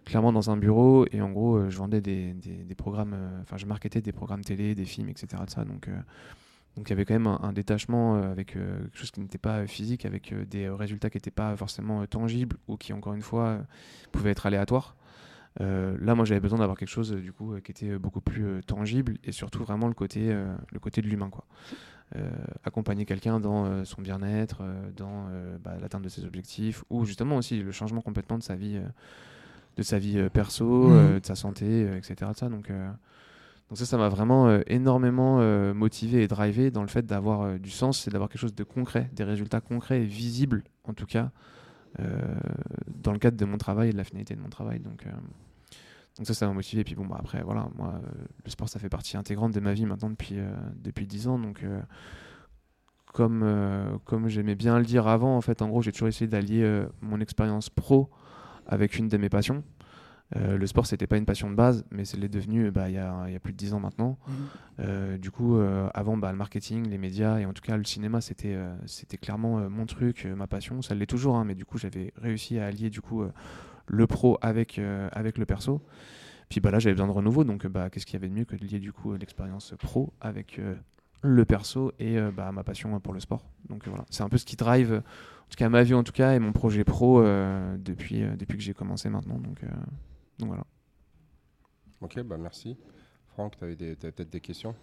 clairement 0.04 0.32
dans 0.32 0.50
un 0.50 0.56
bureau 0.56 1.06
et 1.12 1.20
en 1.22 1.30
gros, 1.30 1.56
euh, 1.56 1.70
je 1.70 1.78
vendais 1.78 2.00
des, 2.00 2.32
des, 2.34 2.64
des 2.64 2.74
programmes, 2.74 3.16
enfin, 3.42 3.56
je 3.56 3.66
marketais 3.66 4.00
des 4.00 4.12
programmes 4.12 4.42
télé, 4.42 4.74
des 4.74 4.84
films, 4.84 5.08
etc. 5.08 5.42
De 5.46 5.50
ça, 5.50 5.64
donc, 5.64 5.88
Donc 6.76 6.88
il 6.88 6.90
y 6.90 6.92
avait 6.92 7.04
quand 7.04 7.14
même 7.14 7.26
un, 7.26 7.52
détachement 7.52 8.16
avec 8.16 8.52
quelque 8.52 8.96
chose 8.96 9.10
qui 9.10 9.20
n'était 9.20 9.38
pas 9.38 9.66
physique, 9.66 10.04
avec 10.04 10.34
des 10.48 10.68
résultats 10.68 11.08
qui 11.08 11.16
n'étaient 11.16 11.30
pas 11.30 11.56
forcément 11.56 12.04
tangibles 12.06 12.56
ou 12.68 12.76
qui, 12.76 12.92
encore 12.92 13.14
une 13.14 13.22
fois, 13.22 13.60
pouvaient 14.12 14.32
être 14.32 14.44
aléatoires. 14.44 14.94
là, 15.58 16.14
moi, 16.14 16.26
j'avais 16.26 16.40
besoin 16.40 16.58
d'avoir 16.58 16.76
quelque 16.76 16.90
chose 16.90 17.12
du 17.12 17.32
coup 17.32 17.54
qui 17.64 17.70
était 17.70 17.96
beaucoup 17.98 18.20
plus 18.20 18.60
tangible 18.66 19.16
et 19.24 19.32
surtout 19.32 19.64
vraiment 19.64 19.88
le 19.88 19.94
côté, 19.94 20.34
le 20.70 20.78
côté 20.78 21.00
de 21.00 21.08
l'humain, 21.08 21.30
quoi. 21.30 21.46
accompagner 22.62 23.06
quelqu'un 23.06 23.40
dans 23.40 23.82
son 23.86 24.02
bien-être, 24.02 24.62
dans 24.94 25.28
bah, 25.64 25.78
l'atteinte 25.80 26.02
de 26.02 26.10
ses 26.10 26.26
objectifs, 26.26 26.84
ou 26.90 27.06
justement 27.06 27.36
aussi 27.36 27.62
le 27.62 27.72
changement 27.72 28.02
complètement 28.02 28.36
de 28.36 28.42
sa 28.42 28.54
vie 28.54 28.78
de 29.76 29.82
sa 29.82 29.98
vie 29.98 30.18
euh, 30.18 30.28
perso, 30.28 30.88
Mmh. 30.88 30.92
euh, 30.92 31.20
de 31.20 31.26
sa 31.26 31.34
santé, 31.34 31.64
euh, 31.64 31.98
etc. 31.98 32.30
de 32.32 32.36
ça. 32.36 32.48
Donc, 32.48 32.70
donc 33.68 33.78
ça, 33.78 33.84
ça 33.84 33.98
m'a 33.98 34.08
vraiment 34.08 34.60
énormément 34.66 35.38
motivé 35.74 36.22
et 36.22 36.28
drivé 36.28 36.70
dans 36.70 36.82
le 36.82 36.88
fait 36.88 37.04
d'avoir 37.04 37.58
du 37.58 37.70
sens 37.70 38.06
et 38.06 38.10
d'avoir 38.10 38.28
quelque 38.30 38.40
chose 38.40 38.54
de 38.54 38.64
concret, 38.64 39.10
des 39.12 39.24
résultats 39.24 39.60
concrets 39.60 40.02
et 40.02 40.06
visibles, 40.06 40.62
en 40.84 40.94
tout 40.94 41.06
cas, 41.06 41.30
dans 41.98 43.12
le 43.12 43.18
cadre 43.18 43.36
de 43.36 43.44
mon 43.44 43.58
travail 43.58 43.88
et 43.88 43.92
de 43.92 43.96
la 43.96 44.04
finalité 44.04 44.36
de 44.36 44.40
mon 44.40 44.50
travail. 44.50 44.78
Donc, 44.78 45.04
donc 46.16 46.26
ça, 46.26 46.34
ça 46.34 46.46
m'a 46.46 46.52
motivé. 46.52 46.82
Et 46.82 46.84
puis 46.84 46.94
bon, 46.94 47.06
bah, 47.06 47.16
après, 47.18 47.42
voilà, 47.42 47.68
moi, 47.76 48.00
le 48.44 48.50
sport, 48.50 48.68
ça 48.68 48.78
fait 48.78 48.88
partie 48.88 49.16
intégrante 49.16 49.52
de 49.52 49.60
ma 49.60 49.72
vie 49.72 49.84
maintenant 49.84 50.10
depuis, 50.10 50.38
depuis 50.76 51.06
10 51.06 51.28
ans. 51.28 51.38
Donc 51.38 51.64
comme, 53.12 53.98
comme 54.04 54.28
j'aimais 54.28 54.54
bien 54.54 54.78
le 54.78 54.84
dire 54.84 55.08
avant, 55.08 55.36
en 55.36 55.40
fait, 55.40 55.60
en 55.60 55.68
gros, 55.68 55.82
j'ai 55.82 55.90
toujours 55.90 56.08
essayé 56.08 56.28
d'allier 56.28 56.84
mon 57.00 57.20
expérience 57.20 57.68
pro 57.68 58.10
avec 58.66 58.96
une 58.96 59.08
de 59.08 59.16
mes 59.16 59.28
passions. 59.28 59.64
Euh, 60.34 60.56
le 60.56 60.66
sport, 60.66 60.86
c'était 60.86 61.06
pas 61.06 61.16
une 61.16 61.24
passion 61.24 61.48
de 61.50 61.54
base, 61.54 61.84
mais 61.90 62.04
c'est 62.04 62.16
l'est 62.16 62.28
devenu 62.28 62.70
bah, 62.70 62.88
il 62.88 62.94
y, 62.94 62.98
a, 62.98 63.28
y, 63.30 63.36
a, 63.36 63.40
plus 63.40 63.52
de 63.52 63.58
10 63.58 63.74
ans 63.74 63.80
maintenant. 63.80 64.18
Mhm. 64.26 64.34
Euh, 64.80 65.18
du 65.18 65.30
coup, 65.30 65.56
euh, 65.56 65.88
avant, 65.94 66.16
bah, 66.16 66.32
le 66.32 66.38
marketing, 66.38 66.88
les 66.88 66.98
médias 66.98 67.38
et 67.38 67.46
en 67.46 67.52
tout 67.52 67.62
cas 67.62 67.76
le 67.76 67.84
cinéma, 67.84 68.20
c'était 68.20 68.56
c'était 68.86 69.18
clairement 69.18 69.70
mon 69.70 69.86
truc, 69.86 70.26
ma 70.36 70.46
passion. 70.46 70.82
Ça 70.82 70.94
l'est 70.94 71.06
toujours, 71.06 71.36
hein, 71.36 71.44
mais 71.44 71.54
du 71.54 71.64
coup, 71.64 71.78
j'avais 71.78 72.12
réussi 72.16 72.58
à 72.58 72.66
allier 72.66 72.90
du 72.90 73.00
coup 73.00 73.24
le 73.86 74.06
pro 74.06 74.38
avec, 74.42 74.80
avec 75.12 75.38
le 75.38 75.46
perso. 75.46 75.82
Puis 76.48 76.60
bah, 76.60 76.70
là, 76.70 76.78
j'avais 76.78 76.94
besoin 76.94 77.08
de 77.08 77.12
renouveau, 77.12 77.44
donc 77.44 77.66
bah, 77.66 77.90
qu'est-ce 77.90 78.06
qu'il 78.06 78.14
y 78.14 78.16
avait 78.16 78.28
de 78.28 78.34
mieux 78.34 78.44
que 78.44 78.56
de 78.56 78.64
lier 78.64 78.80
du 78.80 78.92
coup 78.92 79.14
l'expérience 79.14 79.74
pro 79.78 80.12
avec 80.20 80.60
le 81.22 81.44
perso 81.44 81.92
et 82.00 82.18
bah, 82.36 82.50
ma 82.50 82.64
passion 82.64 82.98
pour 82.98 83.14
le 83.14 83.20
sport. 83.20 83.44
Donc 83.68 83.86
voilà, 83.86 84.04
c'est 84.10 84.24
un 84.24 84.28
peu 84.28 84.38
ce 84.38 84.44
qui 84.44 84.56
drive, 84.56 84.92
en 84.92 85.48
tout 85.50 85.56
cas 85.56 85.68
ma 85.68 85.84
vie 85.84 85.94
en 85.94 86.02
tout 86.02 86.12
cas, 86.12 86.34
et 86.34 86.40
mon 86.40 86.52
projet 86.52 86.82
pro 86.82 87.22
depuis, 87.22 88.22
depuis 88.36 88.58
que 88.58 88.64
j'ai 88.64 88.74
commencé 88.74 89.08
maintenant. 89.08 89.38
Donc 89.38 89.60
donc 90.38 90.48
voilà. 90.48 90.64
Ok, 92.00 92.20
bah 92.22 92.36
merci. 92.38 92.76
Franck, 93.28 93.56
tu 93.58 93.64
avais 93.64 93.76
peut-être 93.76 94.30
des 94.30 94.40
questions? 94.40 94.74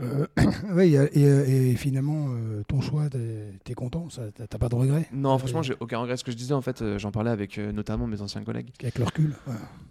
Euh, 0.00 0.26
Oui, 0.74 0.96
et, 0.96 1.70
et, 1.70 1.76
finalement, 1.76 2.26
euh, 2.30 2.62
ton 2.66 2.80
choix, 2.80 3.08
tu 3.08 3.18
es, 3.18 3.74
content? 3.74 4.08
T'as 4.34 4.58
pas 4.58 4.68
de 4.68 4.74
regrets? 4.74 5.06
Non, 5.12 5.38
franchement, 5.38 5.62
j'ai 5.62 5.74
aucun 5.80 5.98
regret. 5.98 6.16
Ce 6.16 6.24
que 6.24 6.32
je 6.32 6.36
disais, 6.36 6.54
en 6.54 6.60
fait, 6.60 6.82
euh, 6.82 6.98
j'en 6.98 7.12
parlais 7.12 7.30
avec 7.30 7.58
notamment 7.58 8.06
mes 8.06 8.20
anciens 8.20 8.42
collègues. 8.42 8.70
Avec 8.82 8.98
le 8.98 9.04
recul 9.04 9.34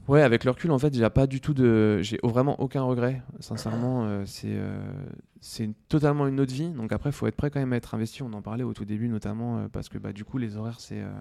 Ouais, 0.08 0.22
avec 0.22 0.44
le 0.44 0.52
recul, 0.52 0.72
en 0.72 0.80
fait, 0.80 0.94
j'ai 0.94 1.10
pas 1.10 1.28
du 1.28 1.42
tout 1.42 1.54
de. 1.54 2.02
J'ai 2.02 2.20
vraiment 2.24 2.60
aucun 2.60 2.84
regret. 2.84 3.22
Sincèrement, 3.40 4.26
c'est 4.26 4.58
c'est 5.42 5.70
totalement 5.90 6.26
une 6.28 6.40
autre 6.40 6.54
vie. 6.54 6.70
Donc 6.70 6.92
après, 6.92 7.10
il 7.10 7.14
faut 7.14 7.28
être 7.28 7.36
prêt 7.36 7.50
quand 7.50 7.60
même 7.60 7.74
à 7.74 7.78
être 7.78 7.94
investi. 7.96 8.24
On 8.24 8.32
en 8.34 8.42
parlait 8.42 8.64
au 8.64 8.74
tout 8.74 8.86
début, 8.86 9.10
notamment 9.10 9.68
parce 9.70 9.90
que 9.90 9.98
bah, 9.98 10.14
du 10.14 10.24
coup, 10.24 10.38
les 10.38 10.56
horaires, 10.56 10.80
c'est 10.80 11.02
euh, 11.02 11.12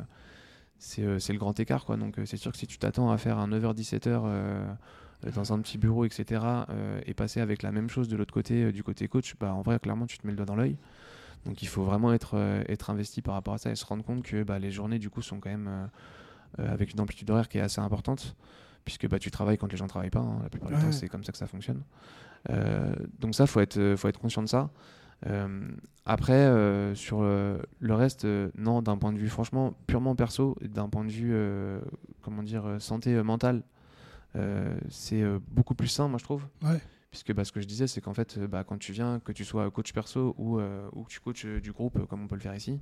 c'est 0.82 1.32
le 1.32 1.38
grand 1.38 1.58
écart. 1.60 1.84
Quoi. 1.84 1.96
Donc, 1.96 2.18
euh, 2.18 2.26
c'est 2.26 2.36
sûr 2.36 2.50
que 2.50 2.58
si 2.58 2.66
tu 2.66 2.76
t'attends 2.76 3.10
à 3.10 3.18
faire 3.18 3.38
un 3.38 3.48
9h-17h 3.48 4.22
euh, 4.24 4.74
dans 5.34 5.52
un 5.52 5.60
petit 5.60 5.78
bureau, 5.78 6.04
etc., 6.04 6.44
et 7.06 7.14
passer 7.14 7.40
avec 7.40 7.62
la 7.62 7.70
même 7.70 7.88
chose 7.88 8.08
de 8.08 8.16
l'autre 8.16 8.34
côté, 8.34 8.72
du 8.72 8.82
côté 8.82 9.06
coach, 9.06 9.34
bah, 9.38 9.54
en 9.54 9.62
vrai, 9.62 9.78
clairement, 9.78 10.06
tu 10.06 10.18
te 10.18 10.26
mets 10.26 10.32
le 10.32 10.36
doigt 10.36 10.46
dans 10.46 10.56
l'œil. 10.56 10.76
Donc, 11.46 11.62
il 11.62 11.68
faut 11.68 11.84
vraiment 11.84 12.12
être, 12.12 12.36
être 12.68 12.90
investi 12.90 13.22
par 13.22 13.34
rapport 13.34 13.54
à 13.54 13.58
ça 13.58 13.70
et 13.70 13.76
se 13.76 13.84
rendre 13.84 14.04
compte 14.04 14.24
que 14.24 14.42
bah, 14.42 14.58
les 14.58 14.72
journées, 14.72 14.98
du 14.98 15.10
coup, 15.10 15.22
sont 15.22 15.38
quand 15.38 15.50
même 15.50 15.88
avec 16.58 16.92
une 16.92 17.00
amplitude 17.00 17.30
horaire 17.30 17.48
qui 17.48 17.58
est 17.58 17.62
assez 17.62 17.80
importante, 17.80 18.34
puisque 18.84 19.08
bah, 19.08 19.20
tu 19.20 19.30
travailles 19.30 19.58
quand 19.58 19.70
les 19.70 19.76
gens 19.76 19.84
ne 19.84 19.90
travaillent 19.90 20.10
pas. 20.10 20.18
Hein. 20.18 20.40
la 20.42 20.50
plupart 20.50 20.70
du 20.70 20.74
temps, 20.74 20.90
c'est 20.90 21.08
comme 21.08 21.22
ça 21.22 21.30
que 21.30 21.38
ça 21.38 21.46
fonctionne. 21.46 21.82
donc, 23.20 23.36
ça, 23.36 23.44
il 23.44 23.48
faut 23.48 23.60
être, 23.60 23.94
faut 23.96 24.08
être 24.08 24.18
conscient 24.18 24.42
de 24.42 24.48
ça. 24.48 24.70
Euh, 25.26 25.68
après, 26.04 26.32
euh, 26.32 26.94
sur 26.94 27.20
euh, 27.22 27.58
le 27.78 27.94
reste, 27.94 28.26
non, 28.56 28.82
d'un 28.82 28.96
point 28.96 29.12
de 29.12 29.18
vue 29.18 29.28
franchement 29.28 29.74
purement 29.86 30.16
perso, 30.16 30.56
d'un 30.60 30.88
point 30.88 31.04
de 31.04 31.10
vue, 31.10 31.34
comment 32.22 32.42
dire, 32.42 32.76
santé 32.80 33.22
mentale, 33.22 33.62
c'est 34.88 35.22
beaucoup 35.48 35.74
plus 35.74 35.88
sain, 35.88 36.08
moi 36.08 36.18
je 36.18 36.24
trouve. 36.24 36.46
Puisque 37.10 37.34
bah, 37.34 37.44
ce 37.44 37.52
que 37.52 37.60
je 37.60 37.66
disais, 37.66 37.86
c'est 37.86 38.00
qu'en 38.00 38.14
fait, 38.14 38.38
bah, 38.38 38.64
quand 38.64 38.78
tu 38.78 38.92
viens, 38.92 39.20
que 39.20 39.32
tu 39.32 39.44
sois 39.44 39.70
coach 39.70 39.92
perso 39.92 40.34
ou, 40.38 40.60
ou 40.60 41.04
que 41.04 41.10
tu 41.10 41.20
coaches 41.20 41.46
du 41.46 41.72
groupe, 41.72 42.06
comme 42.06 42.22
on 42.22 42.26
peut 42.26 42.36
le 42.36 42.40
faire 42.40 42.54
ici, 42.54 42.80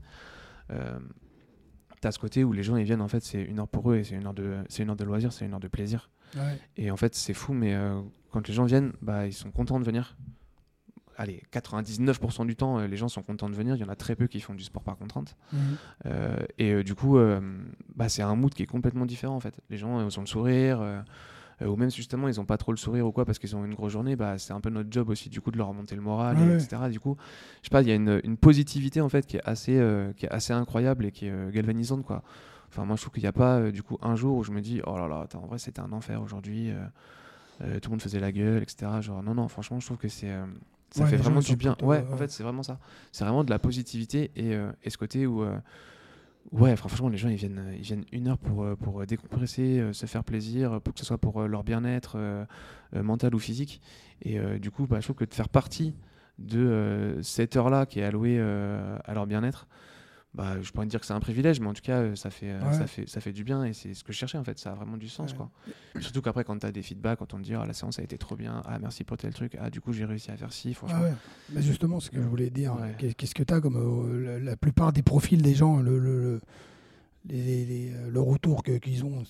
tu 0.69 2.07
as 2.09 2.13
ce 2.13 2.19
côté 2.19 2.45
où 2.45 2.53
les 2.53 2.63
gens 2.63 2.77
ils 2.77 2.85
viennent, 2.85 3.03
en 3.03 3.09
fait, 3.09 3.23
c'est 3.23 3.43
une 3.43 3.59
heure 3.59 3.69
pour 3.69 3.91
eux 3.93 3.97
et 3.97 4.05
c'est 4.05 4.15
une, 4.15 4.27
heure 4.27 4.35
de, 4.35 4.65
une 4.79 4.89
heure 4.89 4.97
de 4.97 5.05
loisir, 5.05 5.33
c'est 5.33 5.45
une 5.45 5.53
heure 5.53 5.61
de 5.61 5.69
plaisir. 5.69 6.11
Et 6.77 6.91
en 6.91 6.97
fait, 6.97 7.15
c'est 7.15 7.35
fou, 7.35 7.53
mais 7.53 7.77
quand 8.31 8.49
les 8.49 8.55
gens 8.55 8.65
viennent, 8.65 8.93
bah, 9.03 9.27
ils 9.27 9.35
sont 9.35 9.51
contents 9.51 9.79
de 9.79 9.85
venir 9.85 10.17
allez, 11.21 11.43
99% 11.53 12.47
du 12.47 12.57
temps, 12.57 12.79
euh, 12.79 12.87
les 12.87 12.97
gens 12.97 13.09
sont 13.09 13.23
contents 13.23 13.51
de 13.51 13.55
venir. 13.55 13.77
Il 13.77 13.81
y 13.81 13.85
en 13.85 13.91
a 13.91 13.95
très 13.95 14.17
peu 14.17 14.27
qui 14.27 14.41
font 14.41 14.55
du 14.55 14.65
sport 14.65 14.83
par 14.83 14.97
contrainte. 14.97 15.37
Mhm. 15.53 15.61
Euh, 16.07 16.37
et 16.57 16.73
euh, 16.73 16.83
du 16.83 16.95
coup, 16.95 17.19
bah, 17.95 18.09
c'est 18.09 18.23
un 18.23 18.35
mood 18.35 18.53
qui 18.55 18.63
est 18.63 18.67
complètement 18.67 19.07
différent 19.07 19.37
en 19.37 19.41
fait. 19.41 19.61
Les 19.69 19.77
gens 19.77 19.99
ont 19.99 20.21
le 20.21 20.27
sourire. 20.27 21.05
ou 21.63 21.77
même 21.77 21.91
justement 21.91 22.27
ils 22.27 22.41
ont 22.41 22.47
pas 22.47 22.57
trop 22.57 22.73
le 22.73 22.79
sourire 22.79 23.07
ou 23.07 23.13
quoi 23.13 23.27
parce 23.27 23.39
qu'ils 23.39 23.55
ont 23.55 23.67
une 23.67 23.75
grosse 23.75 23.93
journée 23.93 24.17
bah 24.17 24.39
c'est 24.39 24.55
un 24.55 24.63
peu 24.63 24.71
notre 24.71 24.91
job 24.91 25.11
aussi 25.11 25.29
du 25.29 25.43
coup 25.43 25.51
de 25.51 25.59
leur 25.59 25.69
remonter 25.69 25.95
le 25.95 26.01
moral 26.01 26.39
etc 26.55 26.89
du 26.91 26.99
coup 26.99 27.19
je 27.61 27.67
sais 27.67 27.71
pas 27.71 27.83
il 27.83 27.89
y 27.89 27.93
a 27.93 27.97
une, 27.97 28.19
une, 28.25 28.39
positivité 28.39 29.03
en 29.03 29.11
fait 29.11 29.27
qui 29.27 29.37
est 29.37 29.43
assez 29.45 29.79
qui 30.17 30.25
est 30.25 30.31
assez 30.31 30.55
incroyable 30.55 31.05
et 31.05 31.13
qui 31.13 31.27
est 31.27 31.53
galvanisante 31.53 32.03
quoi 32.03 32.23
enfin 32.71 32.87
moi 32.87 32.97
je 32.97 33.03
trouve 33.03 33.13
qu'il 33.13 33.25
n'y 33.25 33.29
a 33.29 33.35
pas 33.35 33.71
du 33.71 33.83
coup 33.83 33.99
un 34.01 34.17
jour 34.17 34.39
où 34.39 34.43
je 34.43 34.53
me 34.53 34.63
dis 34.63 34.81
oh 34.87 34.97
là 34.97 35.07
là 35.07 35.27
en 35.35 35.47
vrai 35.47 35.59
c'était 35.59 35.81
un 35.81 35.93
enfer 35.93 36.23
aujourd'hui 36.23 36.73
tout 37.59 37.67
le 37.67 37.91
monde 37.91 38.01
faisait 38.01 38.21
la 38.21 38.33
gueule 38.33 38.63
etc 38.63 38.91
genre 39.03 39.23
non 39.23 39.35
non 39.35 39.47
franchement 39.49 39.81
je 39.81 39.85
trouve 39.85 39.99
que 39.99 40.09
c'est 40.09 40.35
ça 40.91 41.07
fait 41.07 41.17
vraiment 41.17 41.41
du 41.41 41.57
bien. 41.57 41.77
Ouais, 41.83 42.05
en 42.13 42.17
fait, 42.17 42.31
c'est 42.31 42.43
vraiment 42.43 42.63
ça. 42.63 42.79
C'est 43.13 43.25
vraiment 43.25 43.45
de 43.45 43.51
la 43.51 43.59
positivité 43.59 44.31
et, 44.37 44.55
euh, 44.55 44.71
et 44.83 44.91
ce 44.91 44.99
côté 44.99 45.27
où, 45.27 45.43
euh, 45.43 45.57
ouais, 46.53 46.75
franchement, 46.77 47.09
les 47.09 47.17
gens 47.17 47.29
ils 47.29 47.37
viennent, 47.37 47.73
ils 47.77 47.83
viennent 47.83 48.05
une 48.13 48.29
heure 48.29 48.39
pour, 48.39 48.65
euh, 48.65 48.77
pour 48.77 49.07
décompresser, 49.07 49.93
se 49.93 50.07
faire 50.07 50.25
plaisir, 50.25 50.81
pour 50.81 50.95
que 50.95 51.01
ce 51.01 51.07
soit 51.07 51.19
pour 51.19 51.43
leur 51.43 51.65
bien-être 51.65 52.19
mental 52.93 53.35
ou 53.35 53.39
physique. 53.39 53.81
Et 54.23 54.39
du 54.59 54.71
coup, 54.71 54.87
bah, 54.87 55.01
je 55.01 55.07
trouve 55.07 55.17
que 55.17 55.25
de 55.25 55.35
faire 55.35 55.49
partie 55.49 55.95
de 56.39 57.19
cette 57.23 57.57
heure-là 57.57 57.87
qui 57.87 58.01
est 58.01 58.05
allouée 58.05 58.41
à 58.41 59.15
leur 59.15 59.27
bien-être, 59.27 59.67
bah, 60.33 60.63
je 60.63 60.71
pourrais 60.71 60.87
dire 60.87 61.01
que 61.01 61.07
c'est 61.07 61.13
un 61.13 61.21
privilège, 61.21 61.59
mais 61.59 61.67
en 61.67 61.73
tout 61.73 61.83
cas, 61.83 61.99
euh, 61.99 62.15
ça 62.15 62.31
fait, 62.31 62.51
euh, 62.51 62.73
ça 62.73 62.87
fait, 62.87 63.09
ça 63.09 63.21
fait 63.21 63.33
du 63.33 63.43
bien 63.43 63.65
et 63.65 63.73
c'est 63.73 63.95
ce 63.95 64.05
que 64.05 64.13
je 64.13 64.19
cherchais 64.19 64.39
en 64.39 64.45
fait. 64.45 64.59
Ça 64.61 64.71
a 64.71 64.75
vraiment 64.75 64.97
du 64.97 65.09
sens. 65.09 65.33
Quoi. 65.33 65.51
Surtout 65.99 66.23
qu'après, 66.23 66.45
quand 66.45 66.57
tu 66.57 66.67
as 66.67 66.71
des 66.73 66.83
feedbacks, 66.83 67.19
quand 67.19 67.35
on 67.35 67.39
te 67.39 67.43
dit 67.43 67.55
ah, 67.55 67.67
la 67.67 67.73
séance 67.73 67.99
a 67.99 68.03
été 68.03 68.17
trop 68.17 68.37
bien, 68.37 68.63
ah 68.65 68.79
merci 68.79 69.03
pour 69.03 69.17
tel 69.17 69.35
truc, 69.35 69.57
ah 69.61 69.71
du 69.71 69.81
coup 69.81 69.93
j'ai 69.93 70.05
réussi 70.05 70.31
à 70.31 70.37
faire 70.37 70.53
ci, 70.53 70.73
franchement. 70.73 71.01
mais 71.53 71.63
justement, 71.63 71.99
ce 71.99 72.11
que 72.11 72.23
je 72.23 72.29
voulais 72.29 72.51
dire, 72.51 72.77
qu'est-ce 72.99 73.35
que 73.35 73.43
tu 73.43 73.53
as 73.53 73.61
comme 73.61 73.77
euh, 73.77 74.39
la, 74.39 74.57
plupart 74.57 74.93
des 74.93 75.03
profils 75.03 75.43
des 75.43 75.55
gens, 75.55 75.81
le, 75.81 75.99
le, 75.99 76.41
le 77.29 78.21
retour 78.21 78.63
qu'ils 78.63 79.05
ont, 79.05 79.25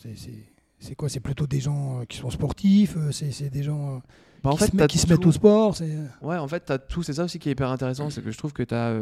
c'est 0.78 0.95
quoi? 0.97 1.09
C'est 1.09 1.21
plutôt 1.21 1.47
des 1.47 1.61
gens 1.61 2.04
qui 2.11 2.19
sont 2.19 2.30
sportifs, 2.30 2.97
c'est 3.11 3.49
des 3.49 3.62
gens. 3.62 4.02
Bah, 4.42 4.50
en 4.50 4.57
qui, 4.57 4.64
fait, 4.64 4.78
se, 4.78 4.87
qui 4.87 4.99
se 4.99 5.07
mettent 5.07 5.26
au 5.26 5.33
sport 5.33 5.76
Ouais, 6.23 6.37
en 6.37 6.49
fait, 6.49 6.64
tu 6.64 6.73
as 6.73 6.78
tout. 6.78 7.02
C'est 7.02 7.14
ça 7.14 7.25
aussi 7.25 7.38
qui 7.38 7.49
est 7.49 7.52
hyper 7.52 7.71
intéressant, 7.71 8.11
c'est 8.11 8.23
que 8.23 8.30
je 8.30 8.38
trouve 8.38 8.52
que 8.52 8.62
tu 8.62 8.75
as 8.75 8.99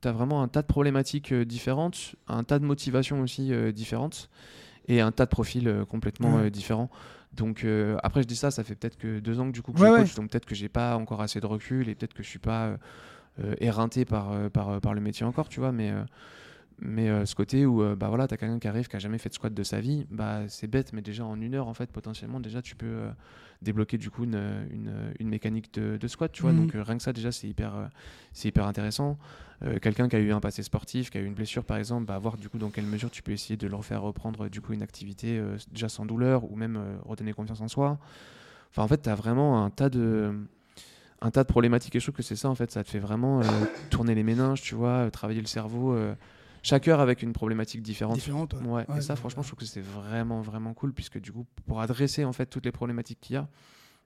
tu 0.00 0.08
as 0.08 0.12
vraiment 0.12 0.42
un 0.42 0.48
tas 0.48 0.62
de 0.62 0.66
problématiques 0.66 1.32
euh, 1.32 1.44
différentes, 1.44 2.14
un 2.28 2.44
tas 2.44 2.58
de 2.58 2.64
motivations 2.64 3.20
aussi 3.20 3.52
euh, 3.52 3.72
différentes 3.72 4.28
et 4.86 5.00
un 5.00 5.12
tas 5.12 5.24
de 5.24 5.30
profils 5.30 5.68
euh, 5.68 5.84
complètement 5.84 6.48
différents. 6.48 6.90
Donc 7.34 7.64
après 8.02 8.22
je 8.22 8.26
dis 8.26 8.34
ça, 8.34 8.50
ça 8.50 8.64
fait 8.64 8.74
peut-être 8.74 8.96
que 8.96 9.20
deux 9.20 9.38
ans 9.38 9.46
que 9.46 9.52
du 9.52 9.62
coup 9.62 9.72
que 9.72 9.78
je 9.78 9.84
coach, 9.84 10.14
donc 10.14 10.30
peut-être 10.30 10.46
que 10.46 10.56
j'ai 10.56 10.70
pas 10.70 10.96
encore 10.96 11.20
assez 11.20 11.40
de 11.40 11.46
recul 11.46 11.88
et 11.88 11.94
peut-être 11.94 12.14
que 12.14 12.22
je 12.22 12.28
suis 12.28 12.38
pas 12.40 12.76
éreinté 13.60 14.04
par, 14.04 14.50
par, 14.50 14.80
par, 14.80 14.94
le 14.94 15.00
métier 15.00 15.24
encore, 15.24 15.48
tu 15.48 15.60
vois, 15.60 15.70
mais 15.70 15.92
mais 16.80 17.26
ce 17.26 17.34
côté 17.34 17.66
où 17.66 17.82
bah 17.96 18.08
voilà, 18.08 18.28
tu 18.28 18.34
as 18.34 18.36
quelqu'un 18.36 18.58
qui 18.58 18.68
arrive 18.68 18.88
qui 18.88 18.96
a 18.96 18.98
jamais 18.98 19.18
fait 19.18 19.28
de 19.28 19.34
squat 19.34 19.52
de 19.52 19.62
sa 19.62 19.80
vie, 19.80 20.06
bah 20.10 20.42
c'est 20.48 20.68
bête 20.68 20.92
mais 20.92 21.02
déjà 21.02 21.24
en 21.24 21.40
une 21.40 21.54
heure 21.54 21.68
en 21.68 21.74
fait 21.74 21.90
potentiellement 21.90 22.40
déjà 22.40 22.62
tu 22.62 22.76
peux 22.76 23.08
débloquer 23.62 23.98
du 23.98 24.10
coup 24.10 24.24
une, 24.24 24.66
une, 24.70 24.92
une 25.18 25.28
mécanique 25.28 25.74
de, 25.74 25.96
de, 25.96 26.08
squat, 26.08 26.30
tu 26.30 26.42
vois. 26.42 26.52
Mmh. 26.52 26.66
Donc 26.66 26.72
rien 26.74 26.96
que 26.96 27.02
ça 27.02 27.12
déjà 27.12 27.32
c'est 27.32 27.48
hyper 27.48 27.90
c'est 28.32 28.48
hyper 28.48 28.66
intéressant. 28.66 29.18
Euh, 29.64 29.78
quelqu'un 29.80 30.08
qui 30.08 30.14
a 30.14 30.20
eu 30.20 30.32
un 30.32 30.40
passé 30.40 30.62
sportif, 30.62 31.10
qui 31.10 31.18
a 31.18 31.20
eu 31.20 31.24
une 31.24 31.34
blessure 31.34 31.64
par 31.64 31.78
exemple, 31.78 32.06
bah, 32.06 32.18
voir 32.18 32.36
du 32.36 32.48
coup 32.48 32.58
dans 32.58 32.70
quelle 32.70 32.86
mesure 32.86 33.10
tu 33.10 33.22
peux 33.22 33.32
essayer 33.32 33.56
de 33.56 33.66
leur 33.66 33.84
faire 33.84 34.02
reprendre 34.02 34.48
du 34.48 34.60
coup 34.60 34.72
une 34.72 34.82
activité 34.82 35.38
euh, 35.38 35.56
déjà 35.72 35.88
sans 35.88 36.06
douleur 36.06 36.50
ou 36.50 36.54
même 36.54 36.76
euh, 36.76 36.96
redonner 37.04 37.32
confiance 37.32 37.60
en 37.60 37.68
soi. 37.68 37.98
Enfin 38.70 38.82
en 38.82 38.88
fait, 38.88 39.02
tu 39.02 39.08
as 39.08 39.16
vraiment 39.16 39.64
un 39.64 39.70
tas 39.70 39.88
de 39.88 40.32
un 41.20 41.32
tas 41.32 41.42
de 41.42 41.48
problématiques 41.48 41.96
et 41.96 41.98
je 41.98 42.04
trouve 42.04 42.14
que 42.14 42.22
c'est 42.22 42.36
ça 42.36 42.48
en 42.48 42.54
fait, 42.54 42.70
ça 42.70 42.84
te 42.84 42.88
fait 42.88 43.00
vraiment 43.00 43.40
tourner 43.90 44.14
les 44.14 44.22
méninges, 44.22 44.62
tu 44.62 44.76
vois, 44.76 45.10
travailler 45.10 45.40
le 45.40 45.48
cerveau 45.48 45.98
chaque 46.62 46.88
heure 46.88 47.00
avec 47.00 47.22
une 47.22 47.32
problématique 47.32 47.82
différente. 47.82 48.16
Différente, 48.16 48.54
ouais. 48.64 48.84
et 48.96 49.00
ça, 49.00 49.16
franchement, 49.16 49.42
je 49.42 49.48
trouve 49.48 49.60
que 49.60 49.64
c'est 49.64 49.80
vraiment, 49.80 50.40
vraiment 50.40 50.74
cool, 50.74 50.92
puisque 50.92 51.20
du 51.20 51.32
coup, 51.32 51.46
pour 51.66 51.80
adresser 51.80 52.24
en 52.24 52.32
fait 52.32 52.46
toutes 52.46 52.64
les 52.64 52.72
problématiques 52.72 53.20
qu'il 53.20 53.34
y 53.34 53.36
a, 53.36 53.48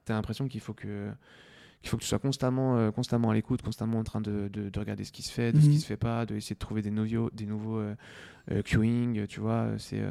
tu 0.05 0.11
as 0.11 0.15
l'impression 0.15 0.47
qu'il 0.47 0.61
faut 0.61 0.73
que 0.73 1.11
qu'il 1.81 1.89
faut 1.89 1.97
que 1.97 2.03
tu 2.03 2.07
sois 2.07 2.19
constamment, 2.19 2.93
constamment 2.93 3.31
à 3.31 3.33
l'écoute, 3.33 3.61
constamment 3.61 3.99
en 3.99 4.05
train 4.05 4.21
de, 4.21 4.47
de, 4.47 4.79
regarder 4.79 5.03
ce 5.03 5.11
qui 5.11 5.21
se 5.21 5.33
fait, 5.33 5.51
de 5.51 5.59
ce 5.59 5.65
qui 5.65 5.71
mhm. 5.71 5.79
se 5.79 5.85
fait 5.85 5.97
pas, 5.97 6.25
d'essayer 6.25 6.53
de 6.53 6.59
trouver 6.59 6.81
des 6.81 6.91
nouveaux, 6.91 7.29
des 7.31 7.45
nouveaux 7.45 7.83
queuing, 8.63 9.27
tu 9.27 9.41
vois. 9.41 9.67
C'est 9.77 10.01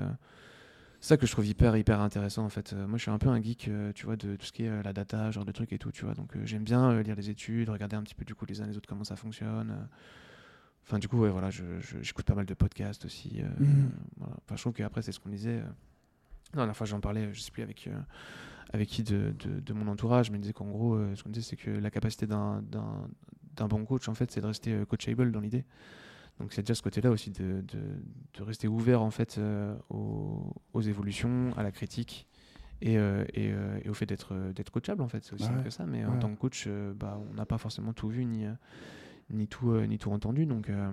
ça 1.00 1.16
que 1.16 1.26
je 1.26 1.32
trouve 1.32 1.46
hyper 1.46 1.74
hyper 1.74 2.00
intéressant 2.00 2.44
en 2.44 2.50
fait. 2.50 2.74
moi 2.74 2.98
je 2.98 3.02
suis 3.02 3.10
un 3.10 3.16
peu 3.16 3.30
un 3.30 3.42
geek, 3.42 3.70
tu 3.94 4.04
vois, 4.04 4.16
de 4.16 4.36
tout 4.36 4.44
ce 4.44 4.52
qui 4.52 4.64
est 4.64 4.82
la 4.82 4.92
data, 4.92 5.30
genre 5.30 5.46
de 5.46 5.52
trucs 5.52 5.72
et 5.72 5.78
tout, 5.78 5.92
tu 5.92 6.04
vois. 6.04 6.12
Donc 6.12 6.36
j'aime 6.44 6.62
bien 6.62 7.00
lire 7.00 7.16
les 7.16 7.30
études, 7.30 7.70
regarder 7.70 7.96
un 7.96 8.02
petit 8.02 8.14
peu 8.14 8.26
du 8.26 8.34
coup 8.34 8.44
les 8.44 8.60
uns 8.60 8.66
les 8.66 8.76
autres 8.76 8.86
comment 8.86 9.04
ça 9.04 9.16
fonctionne. 9.16 9.88
Enfin, 10.84 10.98
du 10.98 11.08
coup, 11.08 11.18
ouais, 11.18 11.30
voilà, 11.30 11.50
j'écoute 11.50 12.24
pas 12.24 12.34
mal 12.34 12.46
de 12.46 12.54
podcasts 12.54 13.04
aussi. 13.04 13.40
Euh, 13.40 13.64
mhm. 13.64 13.90
Enfin, 14.20 14.56
je 14.56 14.60
trouve 14.60 14.72
qu'après, 14.72 15.02
c'est 15.02 15.12
ce 15.12 15.20
qu'on 15.20 15.30
disait. 15.30 15.60
Euh. 15.60 16.56
Non, 16.56 16.66
la 16.66 16.74
fois, 16.74 16.86
j'en 16.86 17.00
parlais, 17.00 17.32
je 17.32 17.40
sais 17.40 17.50
plus 17.50 17.62
avec, 17.62 17.86
euh, 17.86 17.98
avec 18.72 18.88
qui 18.88 19.02
de, 19.02 19.34
de, 19.38 19.72
mon 19.72 19.86
entourage, 19.88 20.30
mais 20.30 20.38
disait 20.38 20.52
qu'en 20.52 20.66
gros, 20.66 20.98
ce 21.14 21.22
qu'on 21.22 21.30
disait, 21.30 21.46
c'est 21.48 21.56
que 21.56 21.70
la 21.70 21.90
capacité 21.90 22.26
d'un 22.26 22.62
bon 23.56 23.84
coach, 23.84 24.08
en 24.08 24.14
fait, 24.14 24.30
c'est 24.30 24.40
de 24.40 24.46
rester 24.46 24.84
coachable 24.86 25.32
dans 25.32 25.40
l'idée. 25.40 25.64
Donc, 26.40 26.52
c'est 26.52 26.62
déjà 26.62 26.74
ce 26.74 26.82
côté-là 26.82 27.10
aussi 27.10 27.30
de, 27.30 27.62
de, 27.62 28.42
rester 28.42 28.68
ouvert, 28.68 29.00
en 29.02 29.10
fait, 29.10 29.40
aux, 29.88 30.54
aux, 30.74 30.80
évolutions, 30.82 31.54
à 31.56 31.62
la 31.62 31.70
critique. 31.70 32.26
Et, 32.82 32.96
et, 32.96 33.54
et, 33.84 33.88
au 33.88 33.94
fait 33.94 34.06
d'être 34.06 34.70
coachable 34.72 35.02
en 35.02 35.08
fait 35.08 35.22
c'est 35.22 35.34
aussi 35.34 35.44
simple 35.44 35.62
que 35.62 35.70
ça 35.70 35.86
mais 35.86 36.04
en 36.04 36.18
tant 36.18 36.34
que 36.34 36.40
coach 36.40 36.66
bah, 36.96 37.16
on 37.30 37.34
n'a 37.34 37.46
pas 37.46 37.56
forcément 37.56 37.92
tout 37.92 38.08
vu 38.08 38.24
ni 38.24 38.44
ni 39.30 39.48
tout, 39.48 39.70
euh, 39.70 39.86
ni 39.86 39.98
tout 39.98 40.10
entendu. 40.10 40.46
Donc, 40.46 40.68
euh, 40.68 40.90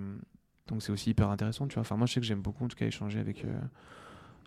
donc 0.68 0.82
c'est 0.82 0.92
aussi 0.92 1.10
hyper 1.10 1.28
intéressant. 1.30 1.66
Tu 1.66 1.74
vois. 1.74 1.82
Enfin, 1.82 1.96
moi, 1.96 2.06
je 2.06 2.14
sais 2.14 2.20
que 2.20 2.26
j'aime 2.26 2.42
beaucoup 2.42 2.64
en 2.64 2.68
tout 2.68 2.76
cas 2.76 2.86
échanger 2.86 3.18
avec 3.18 3.44
euh, 3.44 3.60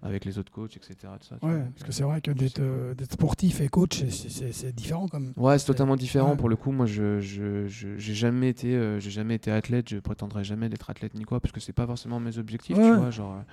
avec 0.02 0.26
les 0.26 0.38
autres 0.38 0.52
coachs, 0.52 0.76
etc. 0.76 0.96
ça, 1.22 1.36
ouais, 1.44 1.64
parce 1.76 1.84
que 1.86 1.92
c'est 1.94 2.04
vrai 2.04 2.20
que 2.20 2.32
d'être 2.32 3.14
sportif 3.14 3.62
et 3.62 3.70
coach, 3.70 4.04
c'est 4.10 4.76
différent 4.76 5.08
comme. 5.08 5.34
Ouais, 5.38 5.58
c'est 5.58 5.66
totalement 5.66 5.96
différent. 5.96 6.36
Pour 6.36 6.50
le 6.50 6.56
coup, 6.56 6.72
moi, 6.72 6.86
je 6.86 7.20
j'ai 7.20 8.14
jamais 8.14 8.50
été, 8.50 9.00
j'ai 9.00 9.12
jamais 9.12 9.36
été 9.36 9.52
athlète. 9.52 9.90
Je 9.90 10.00
prétendrai 10.00 10.44
jamais 10.44 10.68
d'être 10.68 10.90
athlète 10.90 11.14
ni 11.14 11.24
quoi, 11.24 11.40
parce 11.40 11.54
que 11.54 11.62
c'est 11.62 11.74
pas 11.74 11.88
forcément 11.88 12.20
mes 12.20 12.38
objectifs. 12.38 12.76
Tu 12.76 12.94
vois, 12.94 13.12
genre, 13.12 13.44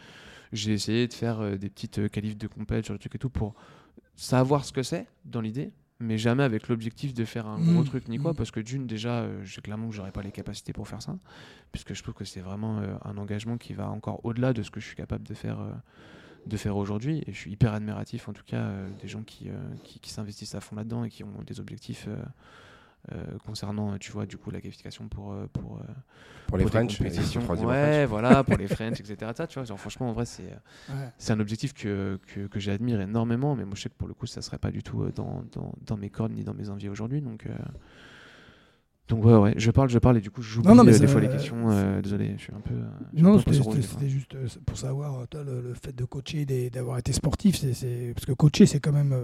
j'ai 0.52 0.72
essayé 0.72 1.06
de 1.06 1.12
faire 1.12 1.56
des 1.56 1.70
petites 1.70 2.10
qualifs 2.10 2.36
de 2.36 2.48
compète, 2.48 2.86
genre 2.86 2.96
et 3.00 3.18
tout, 3.18 3.30
pour 3.30 3.54
savoir 4.16 4.64
ce 4.64 4.72
que 4.72 4.82
c'est 4.82 5.06
dans 5.24 5.40
l'idée, 5.40 5.72
mais 6.00 6.16
jamais 6.16 6.42
avec 6.42 6.68
l'objectif 6.68 7.12
de 7.12 7.24
faire 7.24 7.46
un 7.46 7.58
gros 7.58 7.82
mmh. 7.82 7.84
truc 7.84 8.08
ni 8.08 8.18
quoi, 8.18 8.32
mmh. 8.32 8.36
parce 8.36 8.50
que 8.50 8.60
d'une, 8.60 8.86
déjà, 8.86 9.20
euh, 9.20 9.44
j'ai 9.44 9.60
clairement 9.60 9.88
que 9.90 9.94
j'aurais 9.94 10.12
pas 10.12 10.22
les 10.22 10.32
capacités 10.32 10.72
pour 10.72 10.88
faire 10.88 11.02
ça, 11.02 11.16
puisque 11.72 11.94
je 11.94 12.02
trouve 12.02 12.14
que 12.14 12.24
c'est 12.24 12.40
vraiment 12.40 12.78
euh, 12.78 12.94
un 13.04 13.18
engagement 13.18 13.58
qui 13.58 13.74
va 13.74 13.88
encore 13.90 14.24
au-delà 14.24 14.54
de 14.54 14.62
ce 14.62 14.70
que 14.70 14.80
je 14.80 14.86
suis 14.86 14.96
capable 14.96 15.24
de 15.24 15.34
faire, 15.34 15.60
euh, 15.60 15.70
de 16.46 16.56
faire 16.56 16.76
aujourd'hui, 16.76 17.22
et 17.26 17.32
je 17.32 17.38
suis 17.38 17.52
hyper 17.52 17.74
admiratif 17.74 18.28
en 18.28 18.32
tout 18.32 18.44
cas 18.44 18.72
des 19.00 19.08
gens 19.08 19.22
qui, 19.22 19.50
qui, 19.84 20.00
qui 20.00 20.10
s'investissent 20.10 20.54
à 20.54 20.60
fond 20.60 20.74
là-dedans 20.74 21.04
et 21.04 21.10
qui 21.10 21.22
ont 21.22 21.42
des 21.46 21.60
objectifs 21.60 22.08
concernant, 23.44 23.98
tu 23.98 24.12
vois, 24.12 24.26
du 24.26 24.36
coup, 24.36 24.50
la 24.50 24.60
qualification 24.60 25.08
pour, 25.08 25.32
euh, 25.32 25.46
pour, 25.52 25.78
euh, 25.78 25.92
pour, 26.46 26.56
les 26.58 26.66
French. 26.66 26.98
Compétitions. 26.98 27.40
Ouais, 27.64 28.06
voilà, 28.06 28.44
pour 28.44 28.56
les 28.56 28.68
French, 28.68 29.00
etc. 29.00 29.32
Ça, 29.34 29.46
tu 29.46 29.58
vois, 29.58 29.64
genre, 29.64 29.78
franchement, 29.78 30.10
en 30.10 30.12
vrai, 30.12 30.26
c'est 30.26 30.50
c'est 31.18 31.32
un 31.32 31.40
objectif 31.40 31.72
que, 31.72 32.18
que, 32.26 32.46
que 32.46 32.60
j'admire 32.60 33.00
énormément, 33.00 33.56
mais 33.56 33.64
moi, 33.64 33.74
je 33.76 33.82
sais 33.82 33.88
que 33.88 33.94
pour 33.94 34.08
le 34.08 34.14
coup, 34.14 34.26
ça 34.26 34.42
serait 34.42 34.58
pas 34.58 34.70
du 34.70 34.82
tout 34.82 35.10
dans, 35.14 35.44
dans, 35.52 35.72
dans 35.84 35.96
mes 35.96 36.10
cordes 36.10 36.32
ni 36.32 36.44
dans 36.44 36.54
mes 36.54 36.68
envies 36.68 36.88
aujourd'hui. 36.88 37.20
Donc. 37.20 37.46
Donc 39.08 39.24
ouais, 39.24 39.34
ouais, 39.34 39.54
je 39.56 39.72
parle, 39.72 39.90
je 39.90 39.98
parle 39.98 40.18
et 40.18 40.20
du 40.20 40.30
coup 40.30 40.40
j'oublie 40.40 40.70
des 40.84 41.08
fois 41.08 41.20
les 41.20 41.28
questions. 41.28 42.00
désolé, 42.00 42.34
je 42.36 42.42
suis 42.42 42.54
un 42.54 42.60
peu. 42.60 42.74
non, 43.14 43.40
c'était 43.40 44.08
juste 44.08 44.36
pour 44.60 44.78
savoir, 44.78 45.26
toi, 45.26 45.42
le, 45.42 45.74
fait 45.74 45.94
de 45.94 46.04
coacher, 46.04 46.44
d'avoir 46.70 46.98
été 46.98 47.12
sportif, 47.12 47.56
c'est 47.56 48.12
parce 48.14 48.26
que 48.26 48.32
coacher, 48.32 48.66
c'est 48.66 48.78
quand 48.78 48.92
même 48.92 49.14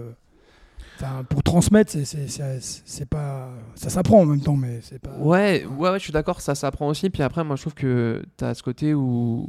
pour 1.29 1.43
transmettre, 1.43 1.91
c'est 1.91 3.09
pas. 3.09 3.49
Ça 3.75 3.89
s'apprend 3.89 4.21
en 4.21 4.25
même 4.25 4.41
temps, 4.41 4.55
mais 4.55 4.79
c'est 4.81 4.99
pas. 4.99 5.15
Ouais, 5.17 5.65
ouais, 5.65 5.89
ouais, 5.89 5.99
je 5.99 6.03
suis 6.03 6.13
d'accord, 6.13 6.41
ça 6.41 6.55
s'apprend 6.55 6.87
aussi. 6.87 7.09
Puis 7.09 7.23
après, 7.23 7.43
moi, 7.43 7.55
je 7.55 7.61
trouve 7.61 7.73
que 7.73 8.23
tu 8.37 8.45
as 8.45 8.53
ce 8.53 8.63
côté 8.63 8.93
où. 8.93 9.47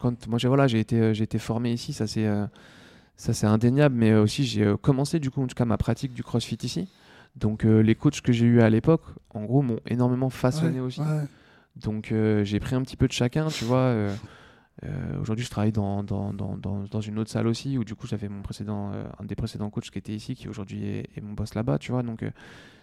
Quand, 0.00 0.26
moi, 0.26 0.38
j'ai 0.38 0.48
voilà, 0.48 0.66
été, 0.66 0.98
euh, 1.00 1.12
été 1.12 1.38
formé 1.38 1.72
ici, 1.72 1.92
ça 1.92 2.08
c'est 2.08 2.26
euh, 2.26 2.46
ça 3.16 3.32
c'est 3.32 3.46
indéniable, 3.46 3.94
mais 3.94 4.14
aussi 4.14 4.44
j'ai 4.44 4.64
euh, 4.64 4.76
commencé 4.76 5.20
du 5.20 5.30
coup, 5.30 5.42
en 5.42 5.46
tout 5.46 5.54
cas, 5.54 5.64
ma 5.64 5.76
pratique 5.76 6.12
du 6.12 6.22
crossfit 6.22 6.58
ici. 6.62 6.88
Donc, 7.36 7.64
les 7.64 7.94
coachs 7.94 8.22
que 8.22 8.32
j'ai 8.32 8.46
eu 8.46 8.62
à 8.62 8.70
l'époque, 8.70 9.02
en 9.34 9.44
gros, 9.44 9.60
m'ont 9.60 9.78
énormément 9.86 10.30
façonné 10.30 10.80
aussi. 10.80 11.02
Donc, 11.76 12.14
j'ai 12.44 12.60
pris 12.60 12.74
un 12.74 12.80
petit 12.80 12.96
peu 12.96 13.06
de 13.06 13.12
chacun, 13.12 13.48
tu 13.48 13.66
vois. 13.66 13.78
Euh, 13.78 14.14
aujourd'hui, 15.20 15.44
je 15.44 15.50
travaille 15.50 15.72
dans, 15.72 16.02
dans, 16.02 16.32
dans, 16.32 16.56
dans, 16.56 17.00
une 17.00 17.18
autre 17.18 17.30
salle 17.30 17.46
aussi, 17.46 17.78
où 17.78 17.84
du 17.84 17.94
coup, 17.94 18.06
j'avais 18.06 18.28
mon 18.28 18.42
précédent, 18.42 18.92
euh, 18.92 19.04
un 19.18 19.24
des 19.24 19.34
précédents 19.34 19.70
coachs 19.70 19.90
qui 19.90 19.98
était 19.98 20.14
ici, 20.14 20.34
qui 20.34 20.48
aujourd'hui 20.48 20.84
est, 20.84 21.20
mon 21.22 21.32
boss 21.32 21.54
là-bas, 21.54 21.78
tu 21.78 21.92
vois. 21.92 22.02
Donc, 22.02 22.22
euh, 22.22 22.30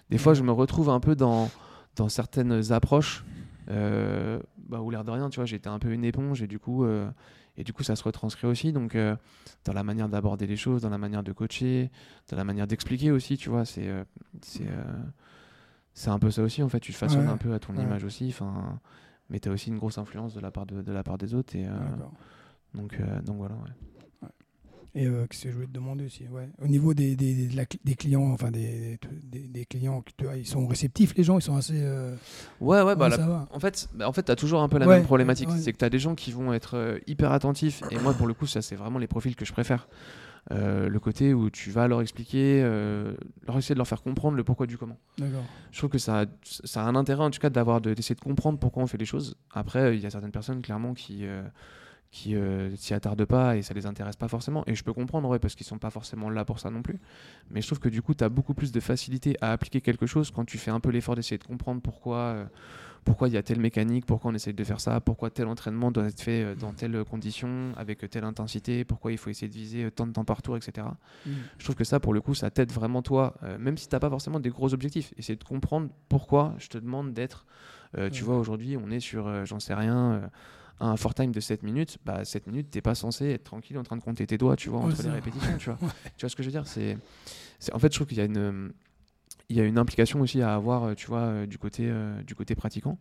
des 0.09 0.17
fois, 0.17 0.33
je 0.33 0.43
me 0.43 0.51
retrouve 0.51 0.89
un 0.89 0.99
peu 0.99 1.15
dans, 1.15 1.49
dans 1.95 2.09
certaines 2.09 2.71
approches 2.71 3.23
bah, 3.67 4.81
où 4.81 4.89
l'air 4.89 5.03
de 5.03 5.11
rien, 5.11 5.29
tu 5.29 5.37
vois, 5.37 5.45
j'étais 5.45 5.69
un 5.69 5.79
peu 5.79 5.91
une 5.91 6.03
éponge 6.03 6.41
et 6.41 6.47
du 6.47 6.59
coup, 6.59 6.85
et 7.57 7.63
du 7.63 7.73
coup, 7.73 7.83
ça 7.83 7.95
se 7.95 8.03
retranscrit 8.03 8.47
aussi. 8.47 8.73
Donc, 8.73 8.97
dans 8.97 9.73
la 9.73 9.83
manière 9.83 10.09
d'aborder 10.09 10.47
les 10.47 10.57
choses, 10.57 10.81
dans 10.81 10.89
la 10.89 10.97
manière 10.97 11.23
de 11.23 11.31
coacher, 11.31 11.91
dans 12.29 12.37
la 12.37 12.43
manière 12.43 12.67
d'expliquer 12.67 13.11
aussi, 13.11 13.37
tu 13.37 13.49
vois, 13.49 13.65
c'est 13.65 13.89
c'est 14.41 16.09
un 16.09 16.19
peu 16.19 16.31
ça 16.31 16.41
aussi, 16.41 16.63
en 16.63 16.69
fait. 16.69 16.79
Tu 16.79 16.91
te 16.91 16.97
façonnes 16.97 17.29
un 17.29 17.37
peu 17.37 17.53
à 17.53 17.59
ton 17.59 17.75
image 17.75 18.03
aussi. 18.03 18.27
Enfin 18.29 18.79
mais 19.29 19.39
tu 19.39 19.49
as 19.49 19.51
aussi 19.51 19.69
une 19.69 19.77
grosse 19.77 19.97
influence 19.97 20.33
de 20.33 20.39
la 20.39 20.51
part, 20.51 20.65
de, 20.65 20.81
de 20.81 20.91
la 20.91 21.03
part 21.03 21.17
des 21.17 21.33
autres. 21.33 21.55
Et, 21.55 21.65
euh, 21.65 21.71
donc, 22.73 22.93
euh, 22.99 23.21
donc 23.21 23.37
voilà. 23.37 23.55
Ouais. 23.55 24.29
Et 24.95 25.07
euh, 25.07 25.25
qu'est-ce 25.27 25.45
que 25.45 25.49
je 25.49 25.55
voulais 25.55 25.67
te 25.67 25.71
demander 25.71 26.05
aussi 26.05 26.27
ouais. 26.27 26.49
Au 26.61 26.67
niveau 26.67 26.93
des, 26.93 27.15
des, 27.15 27.49
des, 27.83 27.95
clients, 27.95 28.31
enfin 28.31 28.51
des, 28.51 28.99
des, 29.23 29.65
clients, 29.65 30.03
ils 30.35 30.45
sont 30.45 30.67
réceptifs, 30.67 31.15
les 31.15 31.23
gens, 31.23 31.39
ils 31.39 31.41
sont 31.41 31.55
assez. 31.55 31.81
ouais, 32.61 32.81
ouais, 32.83 32.95
bah, 32.95 33.09
en 33.51 33.59
fait, 33.59 33.89
bah, 33.95 34.07
en 34.07 34.13
fait 34.13 34.23
tu 34.23 34.31
as 34.31 34.35
toujours 34.35 34.61
un 34.61 34.69
peu 34.69 34.77
la 34.77 34.85
même 34.85 35.03
problématique. 35.03 35.49
C'est 35.57 35.73
que 35.73 35.79
tu 35.79 35.85
as 35.85 35.89
des 35.89 35.97
gens 35.97 36.13
qui 36.13 36.31
vont 36.31 36.53
être 36.53 36.99
hyper 37.07 37.31
attentifs. 37.31 37.81
Et 37.89 37.97
moi, 37.97 38.13
pour 38.13 38.27
le 38.27 38.35
coup, 38.35 38.45
ça, 38.45 38.61
c'est 38.61 38.75
vraiment 38.75 38.99
les 38.99 39.07
profils 39.07 39.35
que 39.35 39.45
je 39.45 39.53
préfère. 39.53 39.87
Euh, 40.51 40.89
le 40.89 40.99
côté 40.99 41.33
où 41.33 41.49
tu 41.49 41.71
vas 41.71 41.87
leur 41.87 42.01
expliquer, 42.01 42.61
euh, 42.63 43.13
leur 43.47 43.57
essayer 43.57 43.75
de 43.75 43.79
leur 43.79 43.87
faire 43.87 44.01
comprendre 44.01 44.35
le 44.35 44.43
pourquoi 44.43 44.67
du 44.67 44.77
comment. 44.77 44.97
Je 45.71 45.77
trouve 45.77 45.89
que 45.89 45.97
ça, 45.97 46.25
ça 46.43 46.83
a 46.83 46.85
un 46.85 46.95
intérêt 46.95 47.23
en 47.23 47.29
tout 47.29 47.39
cas 47.39 47.49
d'avoir 47.49 47.79
d'essayer 47.79 48.15
de, 48.15 48.19
comprendre 48.19 48.59
pourquoi 48.59 48.83
on 48.83 48.87
fait 48.87 48.97
les 48.97 49.05
choses. 49.05 49.35
Après, 49.51 49.95
il 49.95 50.03
y 50.03 50.05
a 50.05 50.09
certaines 50.09 50.31
personnes 50.31 50.61
clairement 50.61 50.93
qui 50.93 51.25
euh, 51.25 51.43
qui 52.11 52.35
s'y 52.75 52.93
attardent 52.93 53.25
pas 53.25 53.57
et 53.57 53.63
ça 53.63 53.73
les 53.73 53.85
intéresse 53.85 54.17
pas 54.17 54.27
forcément. 54.27 54.63
Et 54.67 54.75
je 54.75 54.83
peux 54.83 54.93
comprendre, 54.93 55.27
ouais, 55.29 55.39
parce 55.39 55.55
qu'ils 55.55 55.65
sont 55.65 55.79
pas 55.79 55.89
forcément 55.89 56.29
là 56.29 56.45
pour 56.45 56.59
ça 56.59 56.69
non 56.69 56.83
plus. 56.83 56.99
Mais 57.49 57.61
je 57.61 57.67
trouve 57.67 57.79
que 57.79 57.89
du 57.89 58.03
coup, 58.03 58.13
tu 58.13 58.23
as 58.23 58.29
beaucoup 58.29 58.53
plus 58.53 58.71
de 58.71 58.79
facilité 58.79 59.35
à 59.41 59.51
appliquer 59.51 59.81
quelque 59.81 60.05
chose 60.05 60.29
quand 60.29 60.45
tu 60.45 60.59
fais 60.59 60.69
un 60.69 60.79
peu 60.79 60.91
l'effort 60.91 61.15
d'essayer 61.15 61.39
de 61.39 61.43
comprendre 61.43 61.81
pourquoi 61.81 62.47
pourquoi 63.03 63.27
il 63.27 63.33
y 63.33 63.37
a 63.37 63.43
telle 63.43 63.59
mécanique, 63.59 64.05
pourquoi 64.05 64.31
on 64.31 64.33
essaie 64.33 64.53
de 64.53 64.63
faire 64.63 64.79
ça, 64.79 64.99
pourquoi 65.01 65.29
tel 65.29 65.47
entraînement 65.47 65.91
doit 65.91 66.05
être 66.05 66.21
fait 66.21 66.43
euh, 66.43 66.55
dans 66.55 66.73
telle 66.73 67.03
condition, 67.03 67.73
avec 67.77 68.09
telle 68.09 68.23
intensité, 68.23 68.85
pourquoi 68.85 69.11
il 69.11 69.17
faut 69.17 69.29
essayer 69.29 69.47
de 69.47 69.53
viser 69.53 69.91
tant 69.91 70.07
de 70.07 70.13
temps 70.13 70.25
par 70.25 70.41
tour, 70.41 70.57
etc. 70.57 70.87
Mm. 71.25 71.31
Je 71.57 71.63
trouve 71.63 71.75
que 71.75 71.83
ça, 71.83 71.99
pour 71.99 72.13
le 72.13 72.21
coup, 72.21 72.33
ça 72.33 72.49
t'aide 72.49 72.71
vraiment 72.71 73.01
toi, 73.01 73.35
euh, 73.43 73.57
même 73.57 73.77
si 73.77 73.87
tu 73.87 73.95
n'as 73.95 73.99
pas 73.99 74.09
forcément 74.09 74.39
des 74.39 74.49
gros 74.49 74.73
objectifs. 74.73 75.13
Essayer 75.17 75.35
de 75.35 75.43
comprendre 75.43 75.89
pourquoi 76.09 76.55
je 76.57 76.67
te 76.69 76.77
demande 76.77 77.13
d'être, 77.13 77.45
euh, 77.97 78.09
tu 78.09 78.23
vois, 78.23 78.37
aujourd'hui, 78.37 78.77
on 78.77 78.89
est 78.89 78.99
sur, 78.99 79.45
j'en 79.45 79.59
sais 79.59 79.73
rien, 79.73 80.29
un 80.79 80.97
fort 80.97 81.13
time 81.13 81.31
de 81.31 81.39
7 81.39 81.63
minutes, 81.63 81.97
bah 82.05 82.25
7 82.25 82.47
minutes, 82.47 82.69
t'es 82.71 82.81
pas 82.81 82.95
censé 82.95 83.29
être 83.29 83.43
tranquille 83.43 83.77
en 83.77 83.83
train 83.83 83.95
de 83.95 84.01
compter 84.01 84.25
tes 84.25 84.37
doigts, 84.37 84.55
tu 84.55 84.69
vois, 84.69 84.79
entre 84.79 85.03
les 85.03 85.09
répétitions, 85.09 85.57
tu 85.57 85.69
vois. 85.69 85.77
Tu 86.17 86.25
vois 86.25 86.29
ce 86.29 86.35
que 86.35 86.43
je 86.43 86.47
veux 86.47 86.51
dire? 86.51 86.67
C'est, 86.67 86.97
En 87.71 87.79
fait, 87.79 87.91
je 87.91 87.97
trouve 87.97 88.07
qu'il 88.07 88.17
y 88.17 88.21
a 88.21 88.25
une 88.25 88.73
il 89.53 89.57
y 89.57 89.61
a 89.61 89.65
une 89.65 89.77
implication 89.77 90.19
aussi 90.21 90.41
à 90.41 90.55
avoir, 90.55 90.83
euh, 90.83 90.95
euh, 91.11 91.45
euh, 91.81 92.23
du 92.23 92.35
côté 92.35 92.55
pratiquant. 92.55 92.97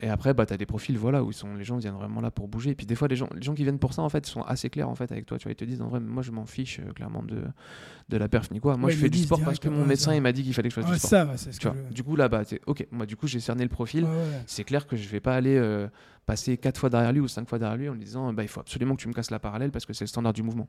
Et 0.00 0.08
après, 0.08 0.34
bah, 0.34 0.46
tu 0.46 0.52
as 0.52 0.56
des 0.56 0.66
profils 0.66 0.96
voilà, 0.96 1.22
où 1.24 1.32
sont, 1.32 1.54
les 1.54 1.64
gens 1.64 1.76
viennent 1.76 1.94
vraiment 1.94 2.20
là 2.20 2.30
pour 2.30 2.48
bouger. 2.48 2.70
Et 2.70 2.74
puis 2.74 2.86
des 2.86 2.94
fois, 2.94 3.08
les 3.08 3.16
gens, 3.16 3.28
les 3.34 3.42
gens 3.42 3.54
qui 3.54 3.62
viennent 3.64 3.78
pour 3.78 3.92
ça, 3.92 4.02
en 4.02 4.08
fait, 4.08 4.24
sont 4.26 4.42
assez 4.42 4.70
clairs 4.70 4.88
en 4.88 4.94
fait, 4.94 5.10
avec 5.10 5.26
toi. 5.26 5.38
Tu 5.38 5.44
vois, 5.44 5.52
ils 5.52 5.56
te 5.56 5.64
disent, 5.64 5.82
en 5.82 5.88
vrai, 5.88 6.00
moi, 6.00 6.22
je 6.22 6.30
m'en 6.30 6.46
fiche 6.46 6.80
clairement 6.94 7.22
de, 7.22 7.42
de 8.08 8.16
la 8.16 8.28
perf 8.28 8.50
ni 8.50 8.60
quoi. 8.60 8.76
Moi, 8.76 8.90
je 8.90 8.96
fais 8.96 9.10
du 9.10 9.18
sport 9.18 9.40
parce 9.42 9.58
que 9.58 9.68
mon 9.68 9.84
médecin, 9.84 10.14
il 10.14 10.22
m'a 10.22 10.32
dit 10.32 10.42
qu'il 10.42 10.54
fallait 10.54 10.68
que 10.68 10.74
je 10.74 10.80
fasse 10.80 10.90
du 10.92 10.98
sport. 10.98 11.10
Ça, 11.10 11.24
Du 11.90 12.02
coup, 12.02 12.16
là-bas, 12.16 12.42
ok, 12.66 12.86
moi, 12.90 13.06
du 13.06 13.16
coup, 13.16 13.26
j'ai 13.26 13.40
cerné 13.40 13.62
le 13.62 13.70
profil. 13.70 14.06
C'est 14.46 14.64
clair 14.64 14.86
que 14.86 14.96
je 14.96 15.08
vais 15.08 15.20
pas 15.20 15.34
aller 15.34 15.88
passer 16.28 16.58
quatre 16.58 16.78
fois 16.78 16.90
derrière 16.90 17.10
lui 17.10 17.20
ou 17.20 17.26
cinq 17.26 17.48
fois 17.48 17.58
derrière 17.58 17.78
lui 17.78 17.88
en 17.88 17.94
lui 17.94 18.04
disant 18.04 18.34
bah, 18.34 18.42
il 18.42 18.48
faut 18.50 18.60
absolument 18.60 18.94
que 18.96 19.00
tu 19.00 19.08
me 19.08 19.14
casses 19.14 19.30
la 19.30 19.38
parallèle 19.38 19.70
parce 19.70 19.86
que 19.86 19.94
c'est 19.94 20.04
le 20.04 20.08
standard 20.08 20.34
du 20.34 20.42
mouvement. 20.42 20.68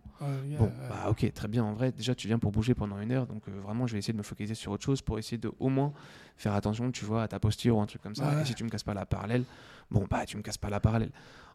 bon, 0.57 0.71
bah 0.87 1.09
ok, 1.09 1.33
très 1.33 1.49
bien. 1.49 1.65
En 1.65 1.73
vrai, 1.73 1.91
déjà, 1.91 2.15
tu 2.15 2.27
viens 2.27 2.39
pour 2.39 2.51
bouger 2.53 2.73
pendant 2.73 2.97
une 3.01 3.11
heure, 3.11 3.27
donc 3.27 3.43
euh, 3.49 3.59
vraiment, 3.61 3.85
je 3.85 3.91
vais 3.91 3.99
essayer 3.99 4.13
de 4.13 4.17
me 4.17 4.23
focaliser 4.23 4.55
sur 4.55 4.71
autre 4.71 4.85
chose 4.85 5.01
pour 5.01 5.19
essayer 5.19 5.37
de 5.37 5.51
au 5.59 5.67
moins 5.67 5.91
faire 6.37 6.53
attention, 6.53 6.89
tu 6.91 7.03
vois, 7.03 7.23
à 7.23 7.27
ta 7.27 7.39
posture 7.41 7.75
ou 7.75 7.81
un 7.81 7.85
truc 7.87 8.01
comme 8.01 8.15
ça. 8.15 8.41
Et 8.41 8.45
si 8.45 8.55
tu 8.55 8.63
me 8.63 8.69
casses 8.69 8.78
pas 8.83 8.93
la 8.93 9.05
parallèle, 9.05 9.43
bon, 9.91 10.05
bah, 10.09 10.25
tu 10.25 10.37
me 10.37 10.41
casses 10.41 10.57
pas 10.57 10.69
la 10.69 10.79
parallèle. 10.79 11.11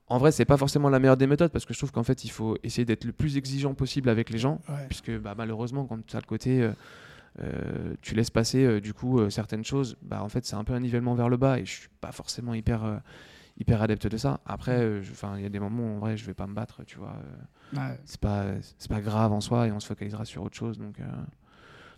En 0.06 0.18
vrai, 0.18 0.32
c'est 0.32 0.44
pas 0.44 0.58
forcément 0.58 0.90
la 0.90 0.98
meilleure 0.98 1.16
des 1.16 1.26
méthodes 1.26 1.50
parce 1.50 1.64
que 1.64 1.72
je 1.72 1.78
trouve 1.78 1.92
qu'en 1.92 2.02
fait, 2.02 2.24
il 2.24 2.30
faut 2.30 2.58
essayer 2.62 2.84
d'être 2.84 3.04
le 3.04 3.12
plus 3.12 3.36
exigeant 3.38 3.72
possible 3.74 4.08
avec 4.08 4.28
les 4.30 4.38
gens, 4.38 4.60
puisque 4.88 5.10
bah, 5.18 5.34
malheureusement, 5.36 5.86
quand 5.86 6.04
tu 6.04 6.16
as 6.16 6.20
le 6.20 6.26
côté. 6.26 6.62
Euh, 6.62 6.72
euh, 7.42 7.94
tu 8.00 8.14
laisses 8.14 8.30
passer 8.30 8.80
du 8.80 8.94
coup 8.94 9.28
certaines 9.28 9.64
choses, 9.64 9.96
bah 10.02 10.22
en 10.22 10.28
fait 10.28 10.44
c'est 10.44 10.54
un 10.54 10.62
peu 10.62 10.72
un 10.72 10.78
nivellement 10.78 11.16
vers 11.16 11.28
le 11.28 11.36
bas 11.36 11.58
et 11.58 11.64
je 11.64 11.80
suis 11.80 11.88
pas 12.00 12.12
forcément 12.12 12.54
hyper 12.54 13.00
hyper 13.58 13.82
adepte 13.82 14.06
de 14.06 14.16
ça. 14.16 14.40
Après, 14.46 14.78
euh, 14.78 15.02
il 15.36 15.42
y 15.42 15.46
a 15.46 15.48
des 15.48 15.60
moments 15.60 15.84
où 15.84 15.96
en 15.96 15.98
vrai, 15.98 16.16
je 16.16 16.24
vais 16.26 16.34
pas 16.34 16.46
me 16.46 16.54
battre, 16.54 16.82
tu 16.84 16.98
vois. 16.98 17.16
Euh, 17.76 17.78
c'est 18.04 18.20
pas, 18.20 18.46
c'est 18.78 18.90
pas 18.90 19.00
grave 19.00 19.32
en 19.32 19.40
soi 19.40 19.66
et 19.66 19.72
on 19.72 19.80
se 19.80 19.86
focalisera 19.86 20.24
sur 20.24 20.42
autre 20.42 20.56
chose. 20.56 20.78
Donc, 20.78 21.00
euh, 21.00 21.04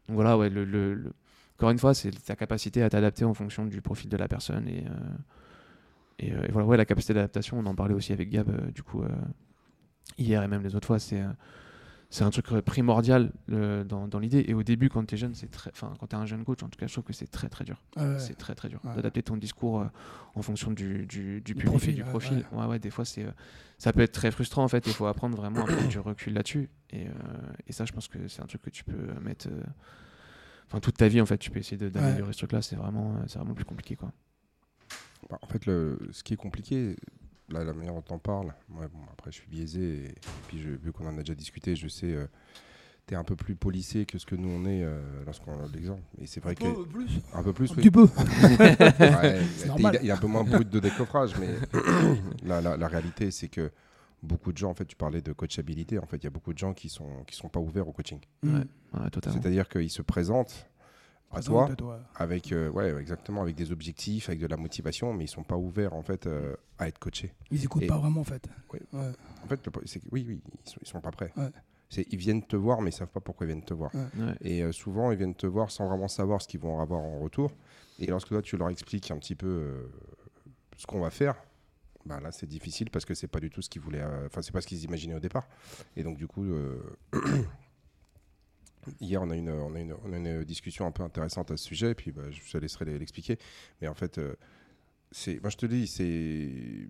donc 0.09 0.15
voilà, 0.15 0.37
ouais, 0.37 0.51
le, 0.51 0.65
le, 0.65 1.13
encore 1.57 1.71
une 1.71 1.79
fois, 1.79 1.95
c'est 1.95 2.11
ta 2.11 2.37
capacité 2.37 2.83
à 2.83 2.91
t'adapter 2.91 3.25
en 3.25 3.35
fonction 3.35 3.67
du 3.67 3.81
profil 3.81 4.09
de 4.09 4.17
la 4.17 4.29
personne. 4.29 4.69
Et, 4.69 4.85
et, 6.19 6.33
voilà, 6.51 6.67
ouais, 6.67 6.77
la 6.77 6.85
capacité 6.85 7.15
d'adaptation, 7.15 7.59
on 7.59 7.67
en 7.67 7.75
parlait 7.75 7.95
aussi 7.95 8.13
avec 8.13 8.31
Gab, 8.31 8.71
du 8.73 8.83
coup, 8.83 9.03
hier 10.19 10.43
et 10.43 10.49
même 10.49 10.63
les 10.63 10.75
autres 10.75 10.87
fois, 10.87 10.99
c'est 10.99 11.23
c'est 12.09 12.25
un 12.25 12.31
truc 12.31 12.47
primordial 12.65 13.33
dans, 13.49 14.09
dans 14.09 14.19
l'idée. 14.19 14.45
Et 14.47 14.55
au 14.55 14.63
début, 14.63 14.89
quand 14.89 15.05
tu 15.05 15.15
es 15.15 15.19
jeune, 15.19 15.35
c'est 15.35 15.51
très, 15.51 15.71
enfin, 15.71 15.93
quand 15.99 16.07
tu 16.07 16.17
es 16.17 16.19
un 16.19 16.27
jeune 16.27 16.45
coach, 16.45 16.63
en 16.63 16.69
tout 16.69 16.79
cas, 16.79 16.87
je 16.87 16.93
trouve 16.93 17.05
que 17.05 17.13
c'est 17.13 17.27
très 17.27 17.49
très 17.49 17.65
dur. 17.65 17.83
c'est 18.19 18.37
très 18.37 18.55
très 18.55 18.69
dur 18.69 18.81
d'adapter 18.95 19.23
ton 19.23 19.37
discours 19.37 19.81
euh, 19.81 19.87
en 20.35 20.43
fonction 20.43 20.71
du, 20.71 21.07
du, 21.07 21.41
du, 21.41 21.55
public 21.55 21.67
profil, 21.67 21.91
et 21.91 21.95
du 21.95 22.05
profil. 22.05 22.45
Ouais, 22.53 22.67
ouais, 22.67 22.79
des 22.79 22.91
fois, 22.91 23.05
c'est, 23.05 23.25
euh, 23.25 23.31
ça 23.79 23.93
peut 23.93 24.01
être 24.01 24.13
très 24.13 24.31
frustrant 24.31 24.65
en 24.65 24.69
fait. 24.69 24.87
Il 24.87 24.93
faut 24.93 25.07
apprendre 25.07 25.37
vraiment 25.37 25.65
à 25.65 25.67
prendre 25.67 25.89
du 25.89 25.99
recul 25.99 26.35
là-dessus. 26.35 26.71
Et, 26.91 27.07
euh, 27.07 27.11
et, 27.67 27.73
ça, 27.73 27.85
je 27.85 27.93
pense 27.93 28.09
que 28.09 28.29
c'est 28.29 28.43
un 28.43 28.47
truc 28.47 28.63
que 28.63 28.71
tu 28.71 28.85
peux 28.85 29.13
mettre. 29.21 29.49
Enfin, 30.69 30.81
toute 30.81 30.97
ta 30.97 31.09
vie, 31.09 31.21
en 31.21 31.27
fait, 31.27 31.39
tu 31.39 31.51
peux 31.51 31.61
essayer 31.61 31.77
d'améliorer 31.91 32.33
ce 32.33 32.39
truc-là. 32.39 32.63
C'est 32.63 32.77
vraiment, 32.77 33.17
c'est 33.29 33.39
vraiment 33.39 33.55
plus 33.55 33.65
compliqué, 33.65 33.97
quoi. 33.97 34.13
Bah, 35.31 35.39
en 35.43 35.47
fait, 35.47 35.67
le, 35.67 35.99
ce 36.13 36.23
qui 36.23 36.35
est 36.35 36.37
compliqué, 36.37 36.97
là, 37.49 37.65
la 37.65 37.73
manière 37.73 37.95
dont 37.95 38.05
on 38.11 38.19
parle, 38.19 38.55
bon, 38.69 38.81
après 39.13 39.33
je 39.33 39.37
suis 39.37 39.49
biaisé, 39.49 40.07
et, 40.07 40.15
puis 40.49 40.61
je, 40.61 40.69
vu 40.69 40.93
qu'on 40.93 41.07
en 41.07 41.17
a 41.17 41.21
déjà 41.21 41.35
discuté, 41.35 41.75
je 41.75 41.89
sais, 41.89 42.13
euh, 42.13 42.27
tu 43.07 43.15
es 43.15 43.17
un 43.17 43.25
peu 43.25 43.37
plus 43.37 43.55
policé 43.55 44.07
que 44.07 44.19
ce 44.19 44.27
que 44.27 44.35
nous 44.35 44.49
on 44.49 44.65
est 44.67 44.83
euh, 44.83 45.01
lorsqu'on 45.25 45.53
a 45.53 45.67
l'exemple. 45.73 46.03
Et 46.21 46.27
c'est 46.27 46.41
vrai 46.41 46.53
un 46.53 46.55
que. 46.55 46.75
Peu 46.75 46.87
plus. 46.87 47.21
Un 47.33 47.43
peu 47.43 47.53
plus, 47.53 47.73
un 47.73 47.75
petit 47.75 47.91
peu. 47.91 48.09
il, 50.03 50.07
y 50.07 50.11
a 50.11 50.15
un 50.15 50.19
peu 50.19 50.27
moins 50.27 50.45
brut 50.45 50.69
de 50.69 50.81
décoffrage, 50.81 51.33
mais 51.39 51.55
la, 52.45 52.61
la, 52.77 52.89
réalité, 52.89 53.31
c'est 53.31 53.49
que 53.49 53.71
beaucoup 54.23 54.53
de 54.53 54.59
gens, 54.59 54.71
en 54.71 54.75
fait, 54.75 54.85
tu 54.87 54.97
parlais 54.97 55.23
de 55.23 55.33
coachabilité, 55.33 55.99
en 55.99 56.07
fait, 56.07 56.17
il 56.17 56.25
y 56.25 56.27
a 56.27 56.31
beaucoup 56.31 56.53
de 56.53 56.59
gens 56.59 56.75
qui 56.75 56.89
sont, 56.89 57.25
qui 57.27 57.37
sont 57.37 57.49
pas 57.49 57.61
ouverts 57.61 57.89
au 57.89 57.93
coaching. 57.93 58.21
Ouais, 58.43 58.63
C'est-à-dire 59.23 59.69
qu'ils 59.69 59.91
se 59.91 60.03
présentent 60.03 60.69
à 61.33 61.43
toi, 61.43 61.69
avec 62.15 62.53
euh, 62.53 62.71
ouais 62.71 62.95
exactement 63.01 63.43
avec 63.43 63.57
des 63.57 63.73
objectifs 63.73 64.29
avec 64.29 64.41
de 64.41 64.47
la 64.47 64.57
motivation 64.57 65.13
mais 65.13 65.25
ils 65.25 65.29
sont 65.29 65.43
pas 65.43 65.57
ouverts 65.57 65.95
en 65.95 66.03
fait 66.03 66.27
euh, 66.27 66.55
à 66.79 66.89
être 66.89 66.99
coachés. 66.99 67.35
Ils 67.51 67.65
écoutent 67.65 67.87
pas 67.87 67.99
vraiment 67.99 68.21
en 68.21 68.25
fait. 68.25 68.49
Oui. 68.73 68.79
En 68.93 69.49
fait 69.49 69.61
oui 70.13 70.25
oui 70.27 70.41
ils 70.65 70.71
sont, 70.71 70.79
ils 70.81 70.89
sont 70.89 71.01
pas 71.01 71.11
prêts. 71.11 71.33
Ils 71.97 72.17
viennent 72.17 72.43
te 72.43 72.57
voir 72.57 72.81
mais 72.81 72.91
ils 72.91 72.95
savent 72.95 73.09
pas 73.11 73.21
pourquoi 73.21 73.47
ils 73.47 73.53
viennent 73.53 73.65
te 73.65 73.75
voir. 73.75 73.91
Et 74.41 74.63
euh, 74.63 74.73
souvent 74.73 75.11
ils 75.11 75.19
viennent 75.19 75.35
te 75.35 75.47
voir 75.47 75.71
sans 75.71 75.89
vraiment 75.89 76.09
savoir 76.09 76.41
ce 76.41 76.49
qu'ils 76.49 76.61
vont 76.61 76.81
avoir 76.81 77.01
en 77.01 77.19
retour. 77.21 77.51
Et 77.99 78.07
lorsque 78.07 78.29
toi 78.29 78.43
tu 78.43 78.57
leur 78.57 78.71
expliques 78.71 79.11
un 79.11 79.19
petit 79.19 79.35
peu 79.35 79.91
ce 80.77 80.87
qu'on 80.87 81.01
va 81.01 81.11
faire 81.11 81.37
bah 82.07 82.21
là 82.21 82.33
c'est 82.33 82.47
difficile 82.47 82.91
parce 82.91 83.05
que 83.05 83.15
c'est 83.15 83.29
pas 83.29 83.41
du 83.41 83.51
tout 83.51 83.63
ce 83.63 83.69
qu'ils 83.69 83.83
voulaient 83.83 84.05
enfin 84.27 84.41
c'est 84.43 84.53
pas 84.53 84.61
ce 84.61 84.67
qu'ils 84.67 84.85
imaginaient 84.85 85.15
au 85.15 85.21
départ. 85.21 85.49
Et 85.97 86.03
donc 86.03 86.17
du 86.17 86.27
coup 86.27 86.47
Hier, 89.01 89.21
on 89.21 89.31
a, 89.31 89.37
une, 89.37 89.51
on, 89.51 89.75
a 89.75 89.81
une, 89.81 89.95
on 90.05 90.13
a 90.13 90.17
une 90.17 90.45
discussion 90.45 90.87
un 90.87 90.91
peu 90.91 91.03
intéressante 91.03 91.51
à 91.51 91.57
ce 91.57 91.65
sujet, 91.65 91.91
et 91.91 91.95
puis 91.95 92.13
bah, 92.13 92.23
je 92.31 92.41
te 92.51 92.59
laisserai 92.59 92.85
l'expliquer. 92.99 93.39
Mais 93.81 93.89
en 93.89 93.95
fait, 93.95 94.19
euh, 94.19 94.35
c'est, 95.11 95.41
moi 95.41 95.51
je 95.51 95.57
te 95.57 95.67
dis, 95.67 95.87
c'est 95.87 96.89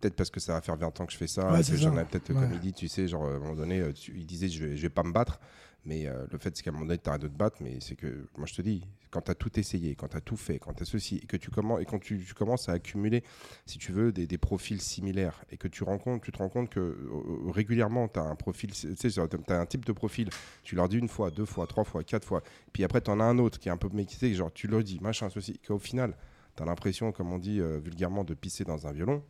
peut-être 0.00 0.16
parce 0.16 0.30
que 0.30 0.40
ça 0.40 0.54
va 0.54 0.60
faire 0.60 0.76
20 0.76 1.00
ans 1.00 1.06
que 1.06 1.12
je 1.12 1.18
fais 1.18 1.26
ça, 1.26 1.58
que 1.58 1.76
j'en 1.76 1.96
ai 1.98 2.04
peut-être, 2.04 2.32
comme 2.32 2.52
il 2.52 2.60
dit, 2.60 2.72
tu 2.72 2.88
sais, 2.88 3.06
genre 3.06 3.24
à 3.24 3.34
un 3.34 3.38
moment 3.38 3.54
donné, 3.54 3.80
euh, 3.80 3.92
il 4.08 4.26
disait 4.26 4.48
je 4.48 4.64
vais, 4.64 4.76
je 4.76 4.82
vais 4.82 4.90
pas 4.90 5.02
me 5.02 5.12
battre, 5.12 5.40
mais 5.84 6.06
euh, 6.06 6.26
le 6.30 6.38
fait 6.38 6.54
c'est 6.56 6.62
qu'à 6.62 6.70
un 6.70 6.74
moment 6.74 6.86
donné, 6.86 6.98
tu 6.98 7.08
arrêtes 7.08 7.22
de 7.22 7.28
te 7.28 7.36
battre, 7.36 7.58
mais 7.60 7.78
c'est 7.80 7.96
que, 7.96 8.26
moi 8.36 8.46
je 8.46 8.54
te 8.54 8.62
dis, 8.62 8.86
quand 9.10 9.22
tu 9.22 9.30
as 9.30 9.34
tout 9.34 9.58
essayé, 9.58 9.94
quand 9.94 10.08
tu 10.08 10.16
as 10.16 10.20
tout 10.20 10.36
fait, 10.36 10.58
quand 10.58 10.74
tu 10.74 10.82
as 10.82 10.86
ceci, 10.86 11.20
et, 11.22 11.26
que 11.26 11.36
tu 11.36 11.50
commences, 11.50 11.80
et 11.80 11.84
quand 11.84 11.98
tu, 11.98 12.22
commences 12.36 12.68
à 12.68 12.72
accumuler, 12.72 13.24
si 13.66 13.78
tu 13.78 13.92
veux, 13.92 14.12
des, 14.12 14.26
des, 14.26 14.38
profils 14.38 14.80
similaires, 14.80 15.42
et 15.50 15.56
que 15.56 15.68
tu, 15.68 15.84
rencontres, 15.84 16.24
tu 16.24 16.32
te 16.32 16.38
rends 16.38 16.48
compte 16.48 16.68
que 16.68 16.80
euh, 16.80 17.50
régulièrement, 17.50 18.08
tu 18.08 18.18
as 18.18 18.24
un 18.24 18.36
profil, 18.36 18.72
tu 18.72 18.94
sais, 18.96 19.10
tu 19.10 19.20
as 19.20 19.60
un 19.60 19.66
type 19.66 19.84
de 19.84 19.92
profil, 19.92 20.28
tu 20.62 20.74
leur 20.74 20.88
dis 20.88 20.98
une 20.98 21.08
fois, 21.08 21.30
deux 21.30 21.46
fois, 21.46 21.66
trois 21.66 21.84
fois, 21.84 22.04
quatre 22.04 22.26
fois, 22.26 22.42
puis 22.72 22.84
après, 22.84 23.00
tu 23.00 23.10
en 23.10 23.20
as 23.20 23.24
un 23.24 23.38
autre 23.38 23.58
qui 23.58 23.68
est 23.68 23.72
un 23.72 23.78
peu 23.78 23.88
méquité, 23.92 24.32
genre 24.34 24.52
tu 24.52 24.66
leur 24.66 24.82
dis, 24.82 24.98
machin, 25.00 25.30
ceci, 25.30 25.58
qu'au 25.66 25.78
final, 25.78 26.16
tu 26.56 26.62
as 26.62 26.66
l'impression, 26.66 27.12
comme 27.12 27.32
on 27.32 27.38
dit 27.38 27.60
vulgairement, 27.60 28.24
de 28.24 28.34
pisser 28.34 28.64
dans 28.64 28.86
un 28.86 28.92
violon. 28.92 29.22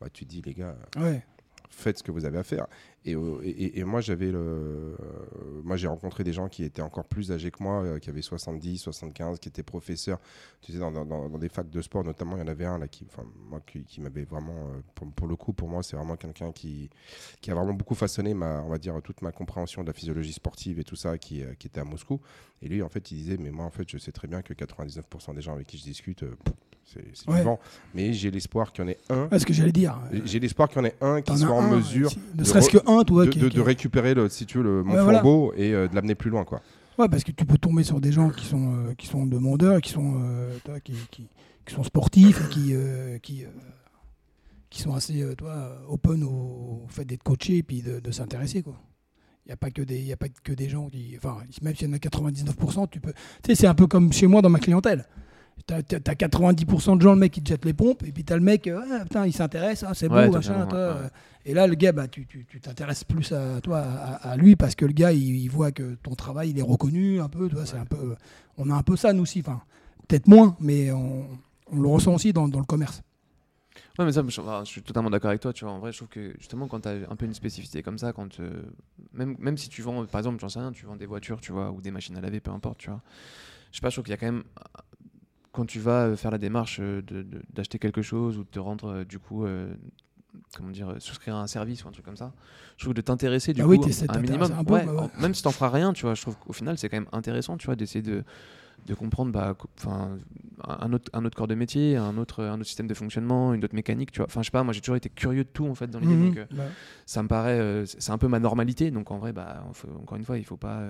Bah, 0.00 0.08
tu 0.12 0.24
dis, 0.24 0.42
les 0.42 0.52
gars, 0.52 0.76
faites 1.72 1.98
ce 1.98 2.02
que 2.02 2.10
vous 2.10 2.24
avez 2.24 2.38
à 2.38 2.42
faire. 2.42 2.66
Euh, 3.06 3.40
et, 3.42 3.80
et, 3.80 3.84
moi, 3.84 4.00
j'avais 4.00 4.30
le, 4.30 4.38
euh, 4.38 4.96
moi, 5.64 5.76
j'ai 5.76 5.88
rencontré 5.88 6.22
des 6.22 6.32
gens 6.32 6.48
qui 6.48 6.62
étaient 6.62 6.82
encore 6.82 7.04
plus 7.04 7.32
âgés 7.32 7.50
que 7.50 7.62
moi, 7.62 7.82
euh, 7.82 7.98
qui 7.98 8.10
avaient 8.10 8.22
70, 8.22 8.78
75, 8.78 9.40
qui 9.40 9.48
étaient 9.48 9.62
professeurs. 9.62 10.20
Tu 10.60 10.72
sais, 10.72 10.78
dans, 10.78 10.92
dans, 10.92 11.38
des 11.38 11.48
facs 11.48 11.68
de 11.68 11.82
sport, 11.82 12.04
notamment, 12.04 12.36
il 12.36 12.40
y 12.40 12.42
en 12.42 12.48
avait 12.48 12.64
un 12.64 12.78
là 12.78 12.86
qui, 12.86 13.06
enfin, 13.10 13.26
moi, 13.48 13.60
qui, 13.60 14.00
m'avait 14.00 14.24
vraiment, 14.24 14.70
pour, 15.16 15.26
le 15.26 15.34
coup, 15.34 15.52
pour 15.52 15.68
moi, 15.68 15.82
c'est 15.82 15.96
vraiment 15.96 16.16
quelqu'un 16.16 16.52
qui, 16.52 16.90
qui 17.40 17.50
a 17.50 17.54
vraiment 17.54 17.74
beaucoup 17.74 17.96
façonné 17.96 18.34
ma, 18.34 18.62
on 18.62 18.68
va 18.68 18.78
dire, 18.78 18.94
toute 19.02 19.22
ma 19.22 19.32
compréhension 19.32 19.82
de 19.82 19.88
la 19.88 19.92
physiologie 19.92 20.32
sportive 20.32 20.78
et 20.78 20.84
tout 20.84 20.96
ça, 20.96 21.18
qui, 21.18 21.42
qui 21.58 21.66
était 21.66 21.80
à 21.80 21.84
Moscou. 21.84 22.20
Et 22.60 22.68
lui, 22.68 22.82
en 22.82 22.88
fait, 22.88 23.10
il 23.10 23.16
disait, 23.16 23.36
mais 23.36 23.50
moi, 23.50 23.64
en 23.64 23.70
fait, 23.70 23.88
je 23.88 23.98
sais 23.98 24.12
très 24.12 24.28
bien 24.28 24.42
que 24.42 24.54
99% 24.54 25.34
des 25.34 25.42
gens 25.42 25.54
avec 25.54 25.66
qui 25.66 25.76
je 25.78 25.84
discute, 25.84 26.24
c'est 26.84 27.30
vivant. 27.30 27.58
Mais 27.94 28.12
j'ai 28.12 28.30
l'espoir 28.30 28.72
qu'il 28.72 28.84
y 28.84 28.86
en 28.86 28.90
ait 28.90 28.98
un. 29.08 29.38
ce 29.38 29.46
que 29.46 29.52
j'allais 29.52 29.72
dire. 29.72 29.98
J'ai 30.24 30.40
l'espoir 30.40 30.68
qu'il 30.68 30.78
y 30.78 30.80
en 30.82 30.84
ait 30.84 30.96
un 31.00 31.22
qui 31.22 31.36
soit 31.38 31.50
en 31.50 31.62
mesure. 31.62 32.10
Ne 32.34 32.44
serait-ce 32.44 32.70
que 32.70 32.78
un, 32.98 33.04
toi. 33.04 33.26
De, 33.26 33.48
de, 33.48 33.60
récupérer, 33.60 34.14
le, 34.14 34.28
si 34.28 34.46
tu 34.46 34.58
veux, 34.58 34.64
le, 34.64 34.82
mon 34.82 34.92
flambeau 34.92 35.52
et 35.56 35.72
euh, 35.72 35.88
de 35.88 35.94
l'amener 35.94 36.14
plus 36.14 36.30
loin, 36.30 36.44
quoi. 36.44 36.60
Ouais, 36.98 37.08
parce 37.08 37.24
que 37.24 37.32
tu 37.32 37.44
peux 37.44 37.58
tomber 37.58 37.84
sur 37.84 38.00
des 38.00 38.12
gens 38.12 38.30
qui 38.30 38.44
sont, 38.44 38.74
euh, 38.74 38.94
qui 38.94 39.06
sont 39.06 39.26
demandeurs, 39.26 39.80
qui 39.80 39.90
sont, 39.90 40.20
euh, 40.22 40.78
qui, 40.84 40.94
sont 41.66 41.82
sportifs, 41.82 42.48
qui, 42.50 42.74
qui, 43.22 43.44
qui 44.68 44.82
sont 44.82 44.94
assez 44.94 45.24
toi, 45.36 45.78
open 45.88 46.22
au, 46.24 46.84
fait 46.88 47.04
d'être 47.04 47.22
coaché 47.22 47.58
et 47.58 47.62
puis 47.62 47.82
de, 47.82 48.00
de 48.00 48.10
s'intéresser, 48.10 48.62
quoi. 48.62 48.74
Il 49.44 49.48
n'y 49.48 49.52
a, 49.54 49.56
pas 49.56 49.70
que 49.72 49.82
des, 49.82 50.00
y 50.00 50.12
a 50.12 50.16
pas 50.16 50.28
que 50.28 50.52
des 50.52 50.68
gens 50.68 50.88
qui. 50.88 51.14
Enfin, 51.16 51.38
même 51.62 51.74
s'il 51.74 51.88
y 51.88 51.90
en 51.90 51.94
a 51.94 51.98
99%, 51.98 52.88
tu 52.88 53.00
peux. 53.00 53.12
Tu 53.42 53.48
sais, 53.48 53.54
c'est 53.56 53.66
un 53.66 53.74
peu 53.74 53.88
comme 53.88 54.12
chez 54.12 54.28
moi 54.28 54.40
dans 54.40 54.50
ma 54.50 54.60
clientèle. 54.60 55.04
T'as 55.66 55.76
as 55.76 56.14
90% 56.14 56.96
de 56.96 57.02
gens, 57.02 57.14
le 57.14 57.20
mec, 57.20 57.32
qui 57.32 57.42
te 57.42 57.48
jette 57.48 57.64
les 57.64 57.72
pompes, 57.72 58.02
et 58.02 58.12
puis 58.12 58.24
t'as 58.24 58.34
le 58.34 58.42
mec, 58.42 58.66
euh, 58.66 58.80
ah, 58.90 59.04
putain, 59.04 59.26
il 59.26 59.32
s'intéresse, 59.32 59.84
ah, 59.86 59.94
c'est 59.94 60.08
beau, 60.08 60.30
machin, 60.30 60.66
toi. 60.66 60.96
Et 61.44 61.54
là, 61.54 61.66
le 61.66 61.74
gars, 61.74 61.92
bah, 61.92 62.08
tu 62.08 62.26
t'intéresses 62.60 63.04
plus 63.04 63.32
à 63.32 63.60
toi, 63.60 63.78
à, 63.78 64.36
lui, 64.36 64.56
parce 64.56 64.74
que 64.74 64.84
le 64.84 64.92
gars, 64.92 65.12
il, 65.12 65.48
voit 65.48 65.72
que 65.72 65.94
ton 66.02 66.14
travail, 66.14 66.50
il 66.50 66.58
est 66.58 66.62
reconnu 66.62 67.20
un 67.20 67.28
peu, 67.28 67.48
toi, 67.48 67.64
c'est 67.64 67.78
un 67.78 67.86
peu. 67.86 68.16
On 68.58 68.70
a 68.70 68.74
un 68.74 68.82
peu 68.82 68.96
ça, 68.96 69.12
nous 69.12 69.22
aussi, 69.22 69.40
enfin, 69.40 69.62
peut-être 70.08 70.26
moins, 70.28 70.56
mais 70.60 70.90
on, 70.92 71.26
on, 71.72 71.80
le 71.80 71.88
ressent 71.88 72.14
aussi 72.14 72.32
dans, 72.32 72.48
dans 72.48 72.60
le 72.60 72.64
commerce. 72.64 73.02
Ouais, 73.98 74.04
mais 74.04 74.12
ça, 74.12 74.22
je, 74.26 74.64
suis 74.64 74.82
totalement 74.82 75.10
d'accord 75.10 75.30
avec 75.30 75.40
toi. 75.40 75.52
Tu 75.52 75.64
vois, 75.64 75.74
en 75.74 75.78
vrai, 75.78 75.92
je 75.92 75.98
trouve 75.98 76.08
que 76.08 76.34
justement, 76.38 76.66
quand 76.66 76.80
tu 76.80 76.88
as 76.88 76.92
un 77.10 77.16
peu 77.16 77.26
une 77.26 77.34
spécificité 77.34 77.82
comme 77.82 77.98
ça, 77.98 78.12
quand 78.12 78.40
euh, 78.40 78.62
même, 79.12 79.36
même 79.38 79.58
si 79.58 79.68
tu 79.68 79.82
vends, 79.82 80.04
par 80.06 80.20
exemple, 80.20 80.38
j'en 80.40 80.48
sais 80.48 80.60
rien, 80.60 80.72
tu 80.72 80.86
vends 80.86 80.96
des 80.96 81.06
voitures, 81.06 81.40
tu 81.40 81.52
vois, 81.52 81.70
ou 81.70 81.80
des 81.80 81.90
machines 81.90 82.16
à 82.16 82.20
laver, 82.20 82.40
peu 82.40 82.50
importe, 82.50 82.78
tu 82.78 82.90
vois. 82.90 83.02
Je 83.70 83.78
sais 83.78 83.80
pas, 83.80 83.90
je 83.90 83.96
trouve 83.96 84.04
qu'il 84.04 84.12
y 84.12 84.14
a 84.14 84.18
quand 84.18 84.26
même 84.26 84.44
quand 85.52 85.66
tu 85.66 85.78
vas 85.78 86.06
euh, 86.06 86.16
faire 86.16 86.30
la 86.30 86.38
démarche 86.38 86.78
euh, 86.80 87.02
d'acheter 87.52 87.78
quelque 87.78 88.02
chose 88.02 88.38
ou 88.38 88.44
de 88.44 88.48
te 88.48 88.58
rendre 88.58 88.88
euh, 88.88 89.04
du 89.04 89.18
coup 89.18 89.46
comment 90.54 90.70
dire 90.70 90.96
souscrire 90.98 91.36
à 91.36 91.42
un 91.42 91.46
service 91.46 91.84
ou 91.84 91.88
un 91.88 91.92
truc 91.92 92.04
comme 92.04 92.16
ça 92.16 92.32
je 92.78 92.84
trouve 92.84 92.94
de 92.94 93.02
t'intéresser 93.02 93.52
du 93.52 93.60
ah 93.60 93.64
coup 93.64 93.72
à 93.72 94.16
un 94.16 94.20
minimum. 94.20 94.50
bah 94.66 94.82
même 95.20 95.34
si 95.34 95.42
t'en 95.42 95.50
feras 95.50 95.68
rien 95.68 95.92
tu 95.92 96.02
vois 96.02 96.14
je 96.14 96.22
trouve 96.22 96.36
qu'au 96.38 96.52
final 96.52 96.78
c'est 96.78 96.88
quand 96.88 96.96
même 96.96 97.08
intéressant 97.12 97.56
tu 97.58 97.66
vois 97.66 97.76
d'essayer 97.76 98.02
de 98.02 98.24
de 98.86 98.94
comprendre 98.94 99.32
bah, 99.32 99.56
un, 100.64 100.92
autre, 100.92 101.10
un 101.12 101.24
autre 101.24 101.36
corps 101.36 101.46
de 101.46 101.54
métier, 101.54 101.96
un 101.96 102.16
autre, 102.18 102.42
un 102.42 102.54
autre 102.54 102.66
système 102.66 102.86
de 102.86 102.94
fonctionnement, 102.94 103.54
une 103.54 103.64
autre 103.64 103.74
mécanique. 103.74 104.12
Tu 104.12 104.18
vois. 104.18 104.26
Enfin, 104.26 104.42
je 104.42 104.46
sais 104.46 104.50
pas, 104.50 104.64
moi 104.64 104.72
j'ai 104.72 104.80
toujours 104.80 104.96
été 104.96 105.08
curieux 105.08 105.44
de 105.44 105.48
tout 105.48 105.66
en 105.66 105.74
fait 105.74 105.88
dans 105.88 106.00
l'idée. 106.00 106.14
Mhm. 106.14 106.34
donc, 106.34 106.46
bah 106.52 106.64
ça 107.06 107.22
me 107.22 107.28
paraît, 107.28 107.84
c'est 107.86 108.10
un 108.10 108.18
peu 108.18 108.28
ma 108.28 108.40
normalité. 108.40 108.90
Donc 108.90 109.10
en 109.10 109.18
vrai, 109.18 109.32
bah, 109.32 109.64
encore 110.00 110.16
une 110.16 110.24
fois, 110.24 110.38
il 110.38 110.44
faut 110.44 110.56
pas, 110.56 110.82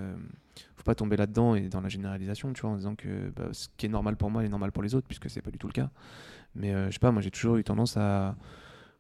faut 0.77 0.85
pas 0.85 0.95
tomber 0.95 1.16
là-dedans 1.16 1.55
et 1.55 1.68
dans 1.68 1.81
la 1.81 1.88
généralisation, 1.88 2.53
tu 2.53 2.62
vois, 2.62 2.71
en 2.71 2.77
disant 2.77 2.95
que 2.95 3.31
bah, 3.37 3.49
ce 3.53 3.68
qui 3.77 3.87
est 3.87 3.90
normal 3.90 4.16
pour 4.16 4.31
moi 4.31 4.45
est 4.45 4.49
normal 4.49 4.73
pour 4.73 4.83
les 4.83 4.95
autres, 4.95 5.07
puisque 5.07 5.29
c'est 5.31 5.42
pas 5.42 5.51
du 5.51 5.59
tout 5.59 5.66
le 5.66 5.73
cas. 5.73 5.90
Mais 6.55 6.75
euh, 6.75 6.87
je 6.87 6.92
sais 6.92 6.99
pas, 6.99 7.12
moi 7.12 7.23
j'ai 7.23 7.31
toujours 7.31 7.57
eu 7.57 7.64
tendance 7.64 7.97
à 7.97 8.37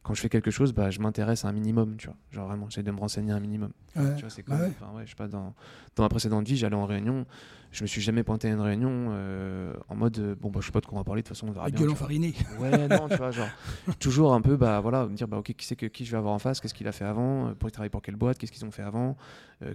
quand 0.02 0.14
je 0.14 0.20
fais 0.20 0.28
quelque 0.28 0.50
chose, 0.50 0.72
bah, 0.72 0.90
je 0.90 1.00
m'intéresse 1.00 1.44
à 1.44 1.48
un 1.48 1.52
minimum, 1.52 1.96
tu 1.96 2.08
vois. 2.08 2.16
Genre 2.32 2.48
vraiment, 2.48 2.68
j'essaie 2.68 2.82
de 2.82 2.90
me 2.90 2.98
renseigner 2.98 3.32
un 3.32 3.38
minimum. 3.40 3.70
Tu 3.94 4.00
vois, 4.00 4.30
c'est 4.30 4.42
comme, 4.42 4.60
ouais. 4.60 4.72
je 5.04 5.10
sais 5.10 5.16
pas, 5.16 5.28
dans, 5.28 5.54
dans 5.94 6.02
ma 6.02 6.08
précédente 6.08 6.46
vie, 6.46 6.56
j'allais 6.56 6.74
en 6.74 6.86
réunion, 6.86 7.24
je 7.70 7.82
me 7.82 7.86
suis 7.86 8.00
jamais 8.00 8.24
pointé 8.24 8.48
à 8.48 8.50
une 8.50 8.60
réunion 8.60 8.90
euh, 9.10 9.72
en 9.88 9.94
mode, 9.94 10.18
euh, 10.18 10.34
bon, 10.34 10.50
bah, 10.50 10.58
je 10.60 10.66
sais 10.66 10.72
pas 10.72 10.80
de 10.80 10.86
quoi 10.86 10.96
on 10.96 11.00
va 11.00 11.04
parler, 11.04 11.22
de 11.22 11.28
toute 11.28 11.36
façon, 11.36 11.48
on 11.48 11.52
verra 11.52 11.70
bien. 11.70 11.94
fariné. 11.94 12.34
Ouais, 12.58 12.88
non, 12.88 13.08
tu 13.08 13.16
vois, 13.16 13.30
genre, 13.30 13.48
toujours 14.00 14.34
un 14.34 14.40
peu, 14.40 14.56
bah 14.56 14.80
voilà, 14.80 15.06
me 15.06 15.14
dire, 15.14 15.28
bah 15.28 15.38
ok, 15.38 15.52
qui 15.54 15.64
c'est 15.64 15.76
que 15.76 15.86
qui 15.86 16.04
je 16.04 16.10
vais 16.10 16.18
avoir 16.18 16.34
en 16.34 16.40
face, 16.40 16.60
qu'est-ce 16.60 16.74
qu'il 16.74 16.88
a 16.88 16.92
fait 16.92 17.04
avant, 17.04 17.48
euh, 17.48 17.54
pour 17.54 17.68
il 17.68 17.72
travaille 17.72 17.90
pour 17.90 18.02
quelle 18.02 18.16
boîte, 18.16 18.38
qu'est-ce 18.38 18.52
qu'ils 18.52 18.64
ont 18.64 18.70
fait 18.72 18.82
avant, 18.82 19.16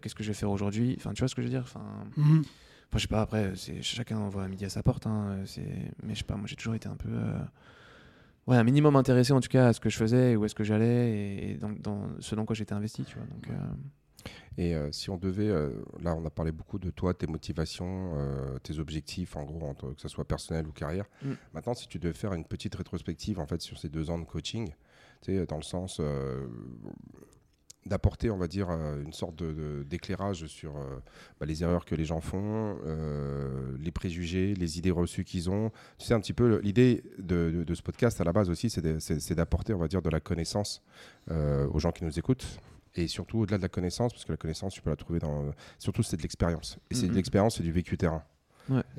qu'est-ce 0.02 0.16
que 0.16 0.24
je 0.24 0.28
vais 0.28 0.34
faire 0.34 0.52
aujourd'hui, 0.52 0.96
enfin, 0.98 1.14
tu 1.14 1.22
vois 1.22 1.30
ce 1.30 1.36
que 1.36 1.42
je 1.42 1.48
veux 1.48 1.54
dire, 1.54 1.64
enfin. 1.64 1.86
Mhm. 2.18 2.44
Enfin, 2.90 2.98
je 2.98 3.02
sais 3.02 3.08
pas, 3.08 3.22
après, 3.22 3.54
chacun 3.82 4.18
envoie 4.18 4.44
un 4.44 4.48
midi 4.48 4.66
à 4.66 4.70
sa 4.70 4.84
porte, 4.84 5.08
hein, 5.08 5.44
mais 6.04 6.14
je 6.14 6.20
sais 6.20 6.24
pas, 6.24 6.36
moi 6.36 6.48
j'ai 6.48 6.56
toujours 6.56 6.76
été 6.76 6.88
un 6.88 6.96
peu 6.96 7.10
ouais, 8.48 8.58
un 8.58 8.64
minimum 8.64 8.96
intéressé 8.96 9.34
en 9.34 9.40
tout 9.40 9.50
cas 9.50 9.68
à 9.68 9.74
ce 9.74 9.80
que 9.80 9.90
je 9.90 9.98
faisais, 9.98 10.36
où 10.36 10.46
est-ce 10.46 10.56
que 10.56 10.64
j'allais 10.64 11.52
et, 11.52 11.58
dans 11.58 12.08
ce 12.20 12.36
dans 12.36 12.46
quoi 12.46 12.56
j'étais 12.56 12.74
investi. 12.74 13.04
Tu 13.04 13.16
vois, 13.16 13.28
donc, 13.28 13.48
euh. 13.50 13.54
Et 14.58 14.74
euh, 14.74 14.92
si 14.92 15.12
on 15.12 15.18
devait, 15.18 15.48
euh, 15.48 15.70
là 16.02 16.16
on 16.16 16.26
a 16.26 16.32
parlé 16.32 16.52
beaucoup 16.52 16.80
de 16.80 16.90
toi, 16.90 17.14
tes 17.14 17.28
motivations, 17.28 18.14
tes 18.64 18.80
objectifs, 18.80 19.36
en 19.36 19.44
gros, 19.44 19.74
que 19.74 20.02
ce 20.02 20.08
soit 20.08 20.26
personnel 20.26 20.68
ou 20.68 20.72
carrière. 20.72 21.06
Mm. 21.22 21.32
Maintenant, 21.54 21.74
si 21.76 21.88
tu 21.88 22.00
devais 22.00 22.14
faire 22.14 22.34
une 22.34 22.46
petite 22.46 22.74
rétrospective 22.76 23.40
en 23.40 23.46
fait 23.46 23.62
sur 23.62 23.78
ces 23.78 23.90
deux 23.90 24.10
ans 24.10 24.18
de 24.18 24.26
coaching, 24.26 24.70
tu 25.22 25.38
sais, 25.38 25.46
dans 25.46 25.58
le 25.58 25.64
sens 25.64 26.02
d'apporter, 27.88 28.30
on 28.30 28.38
va 28.38 28.48
dire, 28.48 28.70
une 28.70 29.14
sorte 29.14 29.42
d'éclairage 29.88 30.46
sur 30.48 30.74
bah, 31.40 31.46
les 31.46 31.64
erreurs 31.64 31.86
que 31.86 31.96
les 31.96 32.06
gens 32.06 32.22
font, 32.22 32.78
les 33.80 33.92
préjugés, 33.92 34.54
les 34.54 34.78
idées 34.78 34.92
reçues 34.92 35.24
qu'ils 35.24 35.50
ont. 35.50 35.72
Tu 35.98 36.06
sais, 36.06 36.14
un 36.14 36.20
petit 36.20 36.34
peu, 36.34 36.60
l'idée 36.60 37.04
de, 37.18 37.66
ce 37.74 37.82
podcast 37.82 38.20
à 38.22 38.24
la 38.24 38.34
base 38.34 38.50
aussi, 38.50 38.70
c'est 38.70 39.34
d'apporter, 39.34 39.74
on 39.74 39.80
va 39.80 39.88
dire, 39.88 40.02
de 40.02 40.10
la 40.10 40.20
connaissance 40.20 40.84
aux 41.30 41.80
gens 41.80 41.92
qui 41.92 42.04
nous 42.04 42.18
écoutent 42.20 42.60
et 42.98 43.08
surtout 43.08 43.40
au-delà 43.40 43.58
de 43.58 43.62
la 43.62 43.70
connaissance, 43.70 44.12
parce 44.14 44.26
que 44.26 44.32
la 44.32 44.38
connaissance, 44.38 44.74
tu 44.74 44.82
peux 44.82 44.90
la 44.90 44.96
trouver 44.96 45.20
dans. 45.20 45.52
Surtout, 45.78 46.04
c'est 46.04 46.18
de 46.18 46.22
l'expérience. 46.22 46.78
Et 46.90 46.96
c'est 46.96 47.08
de 47.08 47.14
l'expérience, 47.14 47.58
c'est 47.58 47.64
du 47.64 47.72
vécu 47.72 47.98
terrain. 47.98 48.24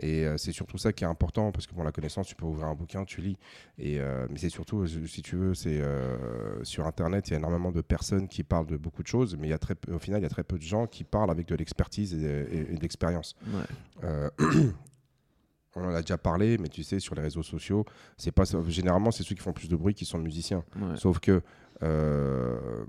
Et 0.00 0.24
euh, 0.24 0.36
c'est 0.36 0.52
surtout 0.52 0.78
ça 0.78 0.92
qui 0.92 1.04
est 1.04 1.06
important 1.06 1.52
parce 1.52 1.66
que 1.66 1.74
pour 1.74 1.84
la 1.84 1.92
connaissance, 1.92 2.26
tu 2.26 2.34
peux 2.34 2.46
ouvrir 2.46 2.66
un 2.66 2.74
bouquin, 2.74 3.04
tu 3.04 3.20
lis. 3.20 3.36
Et, 3.78 4.00
euh, 4.00 4.26
mais 4.30 4.38
c'est 4.38 4.48
surtout, 4.48 4.86
si 4.86 5.22
tu 5.22 5.36
veux, 5.36 5.54
c'est 5.54 5.80
euh, 5.80 6.62
sur 6.64 6.86
Internet, 6.86 7.28
il 7.28 7.32
y 7.32 7.34
a 7.34 7.38
énormément 7.38 7.72
de 7.72 7.80
personnes 7.80 8.28
qui 8.28 8.42
parlent 8.42 8.66
de 8.66 8.76
beaucoup 8.76 9.02
de 9.02 9.08
choses, 9.08 9.36
mais 9.36 9.48
il 9.48 9.50
y 9.50 9.54
a 9.54 9.58
très, 9.58 9.74
au 9.92 9.98
final, 9.98 10.20
il 10.20 10.24
y 10.24 10.26
a 10.26 10.30
très 10.30 10.44
peu 10.44 10.56
de 10.58 10.62
gens 10.62 10.86
qui 10.86 11.04
parlent 11.04 11.30
avec 11.30 11.46
de 11.46 11.54
l'expertise 11.54 12.14
et, 12.14 12.18
de 12.18 12.80
l'expérience. 12.80 13.36
on 14.02 15.84
en 15.84 15.94
a 15.94 16.00
déjà 16.00 16.18
parlé, 16.18 16.58
mais 16.58 16.68
tu 16.68 16.82
sais, 16.82 16.98
sur 16.98 17.14
les 17.14 17.22
réseaux 17.22 17.42
sociaux, 17.42 17.84
c'est 18.16 18.32
pas 18.32 18.44
généralement 18.66 19.10
c'est 19.10 19.22
ceux 19.22 19.34
qui 19.34 19.42
font 19.42 19.52
plus 19.52 19.68
de 19.68 19.76
bruit 19.76 19.94
qui 19.94 20.04
sont 20.04 20.18
le 20.18 20.24
musicien. 20.24 20.64
Sauf 20.96 21.20
que 21.20 21.42
euh, 21.82 22.84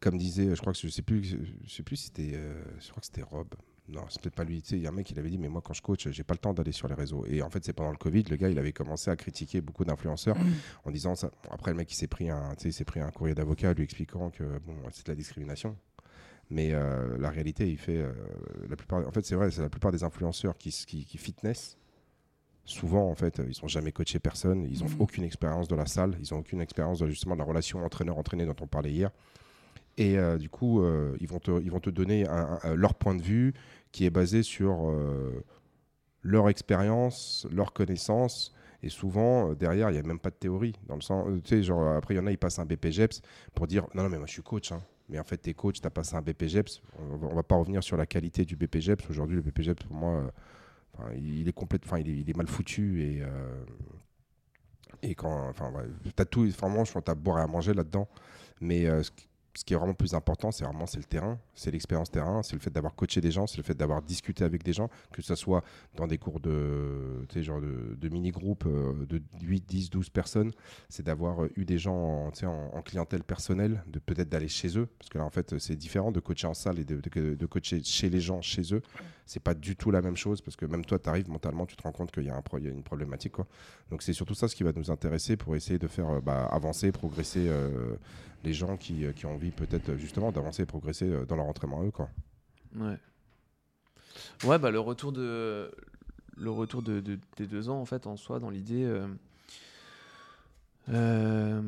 comme 0.00 0.18
disait, 0.18 0.54
je 0.54 0.60
crois 0.60 0.72
que 0.72 0.78
je 0.78 0.88
sais 0.88 1.02
plus, 1.02 1.36
je 1.64 1.70
sais 1.70 1.82
plus 1.82 1.96
si 1.96 2.06
c'était, 2.06 2.32
euh, 2.34 2.62
je 2.80 2.90
crois 2.90 3.00
que 3.00 3.06
c'était 3.06 3.22
Rob. 3.22 3.48
Non, 3.88 4.02
c'est 4.10 4.20
peut-être 4.20 4.34
pas 4.34 4.44
lui. 4.44 4.60
Tu 4.60 4.68
sais, 4.68 4.76
il 4.76 4.82
y 4.82 4.86
a 4.86 4.90
un 4.90 4.92
mec 4.92 5.06
qui 5.06 5.14
l'avait 5.14 5.30
dit, 5.30 5.38
mais 5.38 5.48
moi 5.48 5.62
quand 5.64 5.72
je 5.72 5.80
coach, 5.80 6.08
j'ai 6.10 6.22
pas 6.22 6.34
le 6.34 6.38
temps 6.38 6.52
d'aller 6.52 6.72
sur 6.72 6.88
les 6.88 6.94
réseaux. 6.94 7.24
Et 7.26 7.40
en 7.42 7.48
fait, 7.48 7.64
c'est 7.64 7.72
pendant 7.72 7.90
le 7.90 7.96
Covid, 7.96 8.24
le 8.24 8.36
gars, 8.36 8.50
il 8.50 8.58
avait 8.58 8.72
commencé 8.72 9.10
à 9.10 9.16
critiquer 9.16 9.60
beaucoup 9.60 9.84
d'influenceurs 9.84 10.36
mm. 10.36 10.52
en 10.84 10.90
disant 10.90 11.14
ça. 11.14 11.30
après, 11.50 11.70
le 11.70 11.76
mec, 11.78 11.90
il 11.90 11.96
s'est 11.96 12.06
pris 12.06 12.28
un, 12.28 12.54
tu 12.56 12.64
sais, 12.64 12.70
s'est 12.70 12.84
pris 12.84 13.00
un 13.00 13.10
courrier 13.10 13.34
d'avocat 13.34 13.72
lui 13.72 13.84
expliquant 13.84 14.30
que 14.30 14.44
bon, 14.66 14.76
c'est 14.92 15.06
de 15.06 15.12
la 15.12 15.16
discrimination. 15.16 15.76
Mais 16.50 16.72
euh, 16.72 17.16
la 17.18 17.30
réalité, 17.30 17.70
il 17.70 17.78
fait 17.78 18.02
la 18.68 18.76
plupart. 18.76 19.06
En 19.06 19.10
fait, 19.10 19.24
c'est 19.24 19.34
vrai, 19.34 19.50
c'est 19.50 19.62
la 19.62 19.70
plupart 19.70 19.92
des 19.92 20.04
influenceurs 20.04 20.56
qui, 20.56 20.70
qui, 20.70 21.04
qui 21.04 21.18
fitness 21.18 21.78
souvent, 22.68 23.08
en 23.10 23.14
fait, 23.14 23.40
ils 23.48 23.56
n'ont 23.62 23.68
jamais 23.68 23.92
coaché 23.92 24.18
personne, 24.18 24.66
ils 24.70 24.80
n'ont 24.80 24.90
mmh. 24.90 25.00
aucune 25.00 25.24
expérience 25.24 25.68
de 25.68 25.74
la 25.74 25.86
salle, 25.86 26.16
ils 26.20 26.34
n'ont 26.34 26.40
aucune 26.40 26.60
expérience 26.60 26.98
de, 26.98 27.08
justement 27.08 27.34
de 27.34 27.40
la 27.40 27.46
relation 27.46 27.82
entraîneur-entraîné 27.82 28.44
dont 28.44 28.56
on 28.60 28.66
parlait 28.66 28.92
hier. 28.92 29.10
Et 29.96 30.16
euh, 30.16 30.38
du 30.38 30.48
coup, 30.48 30.80
euh, 30.80 31.16
ils, 31.20 31.26
vont 31.26 31.40
te, 31.40 31.50
ils 31.62 31.70
vont 31.70 31.80
te 31.80 31.90
donner 31.90 32.24
leur 32.74 32.94
point 32.94 33.14
de 33.14 33.22
vue 33.22 33.52
qui 33.92 34.04
est 34.06 34.10
basé 34.10 34.42
sur 34.42 34.90
euh, 34.90 35.44
leur 36.22 36.48
expérience, 36.48 37.46
leur 37.50 37.72
connaissance. 37.72 38.54
Et 38.82 38.90
souvent, 38.90 39.54
derrière, 39.54 39.90
il 39.90 39.94
n'y 39.94 39.98
a 39.98 40.02
même 40.02 40.20
pas 40.20 40.30
de 40.30 40.36
théorie. 40.36 40.74
Dans 40.86 40.94
le 40.94 41.00
sens, 41.00 41.26
tu 41.42 41.48
sais, 41.48 41.62
genre, 41.62 41.96
après, 41.96 42.14
il 42.14 42.16
y 42.18 42.20
en 42.20 42.26
a, 42.26 42.30
ils 42.30 42.38
passent 42.38 42.60
un 42.60 42.64
BPGEPS 42.64 43.22
pour 43.54 43.66
dire 43.66 43.86
Non, 43.94 44.04
non, 44.04 44.08
mais 44.08 44.18
moi, 44.18 44.26
je 44.26 44.32
suis 44.32 44.42
coach. 44.42 44.70
Hein. 44.70 44.82
Mais 45.08 45.18
en 45.18 45.24
fait, 45.24 45.38
tu 45.38 45.50
es 45.50 45.54
coach, 45.54 45.80
tu 45.80 45.86
as 45.86 45.90
passé 45.90 46.14
un 46.14 46.22
BPGEPS. 46.22 46.80
On 46.98 47.28
ne 47.30 47.34
va 47.34 47.42
pas 47.42 47.56
revenir 47.56 47.82
sur 47.82 47.96
la 47.96 48.06
qualité 48.06 48.44
du 48.44 48.54
BPGEPS. 48.54 49.10
Aujourd'hui, 49.10 49.36
le 49.36 49.42
BPGEPS, 49.42 49.84
pour 49.84 49.96
moi, 49.96 50.30
il 51.16 51.48
est 51.48 51.52
complète, 51.52 51.82
il 51.98 52.20
il 52.20 52.30
est, 52.30 52.36
mal 52.36 52.46
foutu 52.46 53.02
et 53.02 53.22
euh, 53.22 53.64
et 55.02 55.14
quand, 55.14 55.48
enfin, 55.48 55.70
ouais, 55.70 55.84
t'as 56.14 56.24
tout, 56.24 56.48
vraiment, 56.50 56.84
je 56.84 56.92
pense, 56.92 57.04
t'as 57.04 57.14
boire 57.14 57.38
et 57.38 57.42
à 57.42 57.46
manger 57.46 57.74
là-dedans. 57.74 58.08
Mais 58.60 58.86
euh, 58.86 59.02
est 59.68 59.76
vraiment 59.76 59.94
plus 59.94 60.14
important, 60.14 60.50
c'est 60.50 60.64
vraiment 60.64 60.86
c'est 60.86 60.98
le 60.98 61.04
terrain, 61.04 61.38
c'est 61.54 61.70
l'expérience 61.70 62.10
terrain, 62.10 62.42
c'est 62.42 62.54
le 62.54 62.60
fait 62.60 62.70
d'avoir 62.70 62.94
coaché 62.94 63.20
des 63.20 63.30
gens, 63.30 63.46
c'est 63.46 63.56
le 63.56 63.62
fait 63.62 63.74
d'avoir 63.74 64.02
discuté 64.02 64.44
avec 64.44 64.62
des 64.62 64.72
gens, 64.72 64.88
que 65.12 65.22
ce 65.22 65.34
soit 65.34 65.62
dans 65.96 66.06
des 66.06 66.18
cours 66.18 66.40
de, 66.40 67.26
genre 67.36 67.60
de, 67.60 68.08
mini-groupes 68.08 68.64
euh, 68.66 69.06
de 69.06 69.20
8, 69.42 69.64
10, 69.66 69.90
12 69.90 70.10
personnes, 70.10 70.52
c'est 70.88 71.04
d'avoir 71.04 71.44
euh, 71.44 71.50
eu 71.56 71.64
des 71.64 71.78
gens 71.78 71.94
en, 71.94 72.32
en, 72.46 72.82
clientèle 72.82 73.24
personnelle, 73.24 73.82
de 73.86 73.98
peut-être 73.98 74.28
d'aller 74.28 74.48
chez 74.48 74.78
eux, 74.78 74.88
parce 74.98 75.08
que 75.08 75.18
là 75.18 75.24
en 75.24 75.30
fait 75.30 75.58
c'est 75.58 75.76
différent 75.76 76.12
de 76.12 76.20
coacher 76.20 76.46
en 76.46 76.54
salle 76.54 76.78
et 76.78 76.84
de, 76.84 77.46
coacher 77.46 77.82
chez 77.82 78.10
les 78.10 78.20
gens, 78.20 78.40
chez 78.40 78.74
eux. 78.74 78.82
C'est 79.26 79.42
pas 79.42 79.52
du 79.52 79.76
tout 79.76 79.90
la 79.90 80.00
même 80.00 80.16
chose, 80.16 80.40
parce 80.40 80.56
que 80.56 80.64
même 80.64 80.86
toi, 80.86 80.98
tu 80.98 81.08
arrives 81.08 81.28
mentalement, 81.28 81.66
tu 81.66 81.76
te 81.76 81.82
rends 81.82 81.92
compte 81.92 82.10
qu'il 82.10 82.24
y, 82.24 82.30
a 82.30 82.40
une 82.70 82.82
problématique. 82.82 83.32
Quoi. 83.32 83.46
Donc 83.90 84.02
c'est 84.02 84.14
surtout 84.14 84.34
ça 84.34 84.48
ce 84.48 84.56
qui 84.56 84.62
va 84.62 84.72
nous 84.74 84.90
intéresser 84.90 85.36
pour 85.36 85.54
essayer 85.54 85.78
de 85.78 85.86
faire 85.86 86.08
euh, 86.08 86.20
bah, 86.22 86.46
avancer, 86.46 86.92
progresser 86.92 87.50
les 88.44 88.52
gens 88.52 88.76
qui, 88.76 89.04
euh, 89.04 89.12
qui 89.12 89.26
ont 89.26 89.34
envie 89.34 89.50
peut-être 89.50 89.96
justement 89.96 90.32
d'avancer 90.32 90.62
et 90.62 90.66
progresser 90.66 91.06
euh, 91.06 91.24
dans 91.24 91.36
leur 91.36 91.46
entraînement 91.46 91.80
à 91.80 91.84
eux. 91.84 91.90
Quoi. 91.90 92.08
Ouais. 92.76 92.98
Ouais, 94.44 94.58
bah, 94.58 94.70
le 94.70 94.80
retour 94.80 95.12
de 95.12 95.70
le 96.36 96.50
retour 96.50 96.82
de, 96.82 97.00
des 97.00 97.46
deux 97.46 97.68
ans 97.68 97.80
en 97.80 97.84
fait 97.84 98.06
en 98.06 98.16
soi 98.16 98.38
dans 98.38 98.50
l'idée. 98.50 98.84
Euh... 98.84 99.08
Euh... 100.90 101.60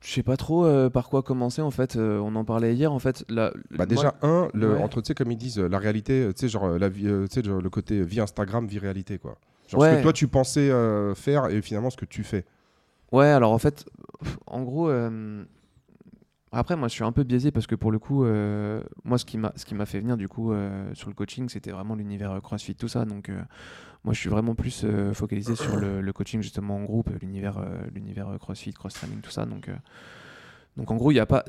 Je 0.00 0.10
sais 0.10 0.24
pas 0.24 0.36
trop 0.36 0.90
par 0.90 1.08
quoi 1.08 1.22
commencer 1.22 1.62
en 1.62 1.70
fait. 1.70 1.94
on 1.94 2.34
en 2.34 2.44
parlait 2.44 2.74
hier 2.74 2.92
en 2.92 2.98
fait. 2.98 3.24
La, 3.28 3.52
bah 3.70 3.86
déjà 3.86 4.16
un, 4.22 4.48
le, 4.52 4.76
entre 4.78 5.00
tu 5.00 5.06
sais 5.06 5.14
comme 5.14 5.30
ils 5.30 5.38
disent 5.38 5.60
la 5.60 5.78
réalité, 5.78 6.28
tu 6.34 6.40
sais 6.40 6.48
genre 6.48 6.76
la 6.76 6.88
vie, 6.88 7.08
sais 7.30 7.42
le 7.42 7.70
côté 7.70 8.02
vie 8.02 8.18
Instagram, 8.18 8.66
vie 8.66 8.80
réalité 8.80 9.18
quoi. 9.18 9.36
Genre 9.68 9.80
ce 9.80 9.98
que 9.98 10.02
toi 10.02 10.12
tu 10.12 10.26
pensais 10.26 10.72
faire 11.14 11.46
et 11.46 11.62
finalement 11.62 11.90
ce 11.90 11.96
que 11.96 12.04
tu 12.04 12.24
fais. 12.24 12.44
Ouais, 13.12 13.26
alors 13.26 13.52
en 13.52 13.58
fait, 13.58 13.84
en 14.46 14.62
gros, 14.62 14.88
euh, 14.88 15.44
après, 16.50 16.76
moi, 16.76 16.88
je 16.88 16.94
suis 16.94 17.04
un 17.04 17.12
peu 17.12 17.24
biaisé 17.24 17.50
parce 17.50 17.66
que 17.66 17.74
pour 17.74 17.92
le 17.92 17.98
coup, 17.98 18.24
euh, 18.24 18.82
moi, 19.04 19.18
ce 19.18 19.26
qui 19.26 19.36
m'a, 19.36 19.52
fait 19.86 20.00
venir 20.00 20.16
du 20.16 20.28
coup 20.28 20.52
euh, 20.52 20.92
sur 20.94 21.08
le 21.08 21.14
coaching, 21.14 21.48
c'était 21.50 21.70
vraiment 21.70 21.94
l'univers 21.94 22.40
CrossFit, 22.42 22.74
tout 22.74 22.88
ça. 22.88 23.04
Donc, 23.04 23.30
moi, 24.04 24.14
je 24.14 24.18
suis 24.18 24.30
vraiment 24.30 24.54
plus 24.54 24.86
focalisé 25.12 25.54
sur 25.54 25.76
le, 25.76 26.12
coaching 26.12 26.42
justement 26.42 26.76
en 26.76 26.84
groupe, 26.84 27.10
l'univers, 27.20 27.62
l'univers 27.94 28.36
CrossFit, 28.40 28.72
cross 28.72 28.94
training, 28.94 29.20
tout 29.20 29.30
ça. 29.30 29.44
Donc, 29.44 29.70
donc 30.78 30.90
en 30.90 30.96
gros, 30.96 31.12
il 31.12 31.16
y 31.16 31.20
a 31.20 31.26
pas, 31.26 31.44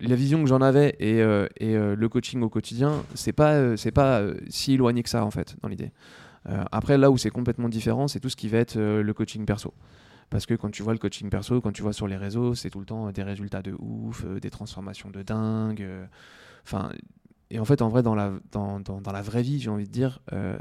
la 0.00 0.16
vision 0.16 0.42
que 0.42 0.48
j'en 0.48 0.60
avais 0.60 0.96
et, 0.98 1.18
et 1.60 1.76
le 1.76 2.08
coaching 2.08 2.42
au 2.42 2.48
quotidien, 2.48 3.04
c'est 3.14 3.32
pas, 3.32 3.76
c'est 3.76 3.92
pas 3.92 4.22
si 4.48 4.74
éloigné 4.74 5.04
que 5.04 5.08
ça 5.08 5.24
en 5.24 5.30
fait 5.30 5.56
dans 5.62 5.68
l'idée. 5.68 5.92
après, 6.72 6.98
là 6.98 7.12
où 7.12 7.16
c'est 7.16 7.30
complètement 7.30 7.68
différent, 7.68 8.08
c'est 8.08 8.20
tout 8.20 8.28
ce 8.28 8.36
qui 8.36 8.48
va 8.48 8.58
être 8.58 8.76
le 8.76 9.14
coaching 9.14 9.46
perso. 9.46 9.72
Parce 10.30 10.46
que 10.46 10.54
quand 10.54 10.70
tu 10.70 10.82
vois 10.82 10.92
le 10.92 10.98
coaching 10.98 11.30
perso, 11.30 11.60
quand 11.60 11.72
tu 11.72 11.82
vois 11.82 11.92
sur 11.92 12.06
les 12.06 12.16
réseaux, 12.16 12.54
c'est 12.54 12.70
tout 12.70 12.80
le 12.80 12.86
temps 12.86 13.10
des 13.10 13.22
résultats 13.22 13.62
de 13.62 13.74
ouf, 13.78 14.24
euh, 14.24 14.40
des 14.40 14.50
transformations 14.50 15.10
de 15.10 15.22
dingue. 15.22 15.82
Euh, 15.82 16.06
enfin, 16.64 16.90
et 17.50 17.58
en 17.58 17.64
fait, 17.64 17.82
en 17.82 17.88
vrai, 17.88 18.02
dans 18.02 18.14
la, 18.14 18.32
dans, 18.52 18.80
dans, 18.80 19.12
la 19.12 19.22
vraie 19.22 19.42
vie, 19.42 19.60
j'ai 19.60 19.70
envie 19.70 19.86
de 19.86 19.92
dire, 19.92 20.20
euh, 20.32 20.58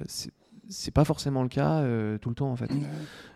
c'est 0.69 0.93
pas 0.93 1.05
forcément 1.05 1.43
le 1.43 1.49
cas 1.49 1.81
tout 2.19 2.29
le 2.29 2.35
temps 2.35 2.51
en 2.51 2.55
fait. 2.55 2.69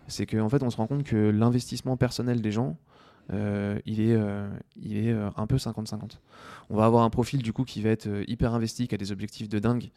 C'est 0.06 0.26
qu'en 0.26 0.48
fait, 0.48 0.62
on 0.62 0.70
se 0.70 0.76
rend 0.76 0.86
compte 0.86 1.02
que 1.02 1.16
l'investissement 1.16 1.96
personnel 1.96 2.40
des 2.40 2.52
gens, 2.52 2.78
euh, 3.32 3.78
il 3.84 4.00
est, 4.00 4.14
euh, 4.14 4.48
euh, 4.86 5.30
un 5.36 5.46
peu 5.46 5.56
50-50. 5.56 6.18
On 6.70 6.76
va 6.76 6.86
avoir 6.86 7.04
un 7.04 7.10
profil 7.10 7.42
du 7.42 7.52
coup 7.52 7.64
qui 7.64 7.82
va 7.82 7.90
être 7.90 8.08
hyper 8.26 8.54
investi, 8.54 8.88
qui 8.88 8.94
a 8.94 8.98
des 8.98 9.12
objectifs 9.12 9.48
de 9.48 9.58
dingue 9.58 9.90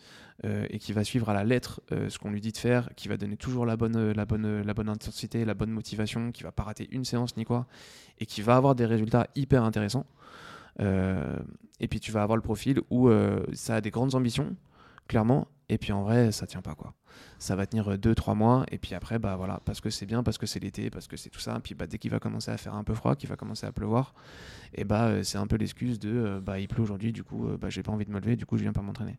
et 0.43 0.79
qui 0.79 0.91
va 0.91 1.03
suivre 1.03 1.29
à 1.29 1.33
la 1.33 1.43
lettre 1.43 1.81
ce 1.89 2.17
qu'on 2.17 2.31
lui 2.31 2.41
dit 2.41 2.51
de 2.51 2.57
faire, 2.57 2.89
qui 2.95 3.07
va 3.07 3.17
donner 3.17 3.37
toujours 3.37 3.65
la 3.65 3.77
bonne, 3.77 4.11
la 4.11 4.25
bonne, 4.25 4.61
la 4.61 4.73
bonne 4.73 4.89
intensité, 4.89 5.45
la 5.45 5.53
bonne 5.53 5.69
motivation, 5.69 6.31
qui 6.31 6.41
va 6.41 6.51
pas 6.51 6.63
rater 6.63 6.87
une 6.91 7.05
séance 7.05 7.37
ni 7.37 7.45
quoi, 7.45 7.67
et 8.19 8.25
qui 8.25 8.41
va 8.41 8.55
avoir 8.55 8.73
des 8.73 8.85
résultats 8.85 9.27
hyper 9.35 9.63
intéressants. 9.63 10.07
et 10.79 11.87
puis 11.89 11.99
tu 11.99 12.11
vas 12.11 12.23
avoir 12.23 12.37
le 12.37 12.41
profil 12.41 12.81
où 12.89 13.11
ça 13.53 13.75
a 13.75 13.81
des 13.81 13.91
grandes 13.91 14.15
ambitions, 14.15 14.55
clairement, 15.07 15.47
et 15.69 15.77
puis 15.77 15.91
en 15.91 16.01
vrai, 16.03 16.31
ça 16.31 16.47
tient 16.47 16.61
pas 16.61 16.73
quoi 16.73 16.95
ça 17.39 17.56
va 17.56 17.65
tenir 17.65 17.97
2-3 17.97 18.36
mois, 18.36 18.65
et 18.71 18.78
puis 18.78 18.93
après, 18.93 19.17
bah 19.17 19.36
voilà, 19.36 19.60
parce 19.65 19.82
que 19.82 19.89
c'est 19.89 20.06
bien, 20.06 20.21
parce 20.21 20.38
que 20.38 20.45
c'est 20.45 20.60
l'été, 20.60 20.89
parce 20.89 21.08
que 21.08 21.17
c'est 21.17 21.30
tout 21.30 21.39
ça, 21.39 21.56
et 21.58 21.60
puis 21.60 21.74
bah, 21.74 21.88
dès 21.88 21.97
qu'il 21.97 22.12
va 22.12 22.19
commencer 22.19 22.52
à 22.52 22.58
faire 22.58 22.76
un 22.76 22.84
peu 22.84 22.93
froid, 22.93 23.15
qu'il 23.15 23.30
va 23.30 23.36
commencer 23.36 23.65
à 23.65 23.71
pleuvoir, 23.71 24.13
et 24.76 24.84
bah 24.84 25.08
euh, 25.08 25.24
c'est 25.24 25.38
un 25.38 25.47
peu 25.47 25.56
l'excuse 25.56 26.00
de 26.00 26.12
euh, 26.12 26.39
bah 26.39 26.60
il 26.60 26.67
pleut 26.67 26.84
aujourd'hui, 26.84 27.12
du 27.12 27.24
coup, 27.24 27.47
euh, 27.47 27.58
bah, 27.58 27.69
j'ai 27.69 27.84
pas 27.84 27.91
envie 27.91 28.06
de 28.06 28.12
me 28.12 28.19
lever, 28.19 28.36
du 28.36 28.45
coup, 28.45 28.58
je 28.58 28.63
viens 28.63 28.74
pas 28.74 28.82
m'entraîner. 28.82 29.17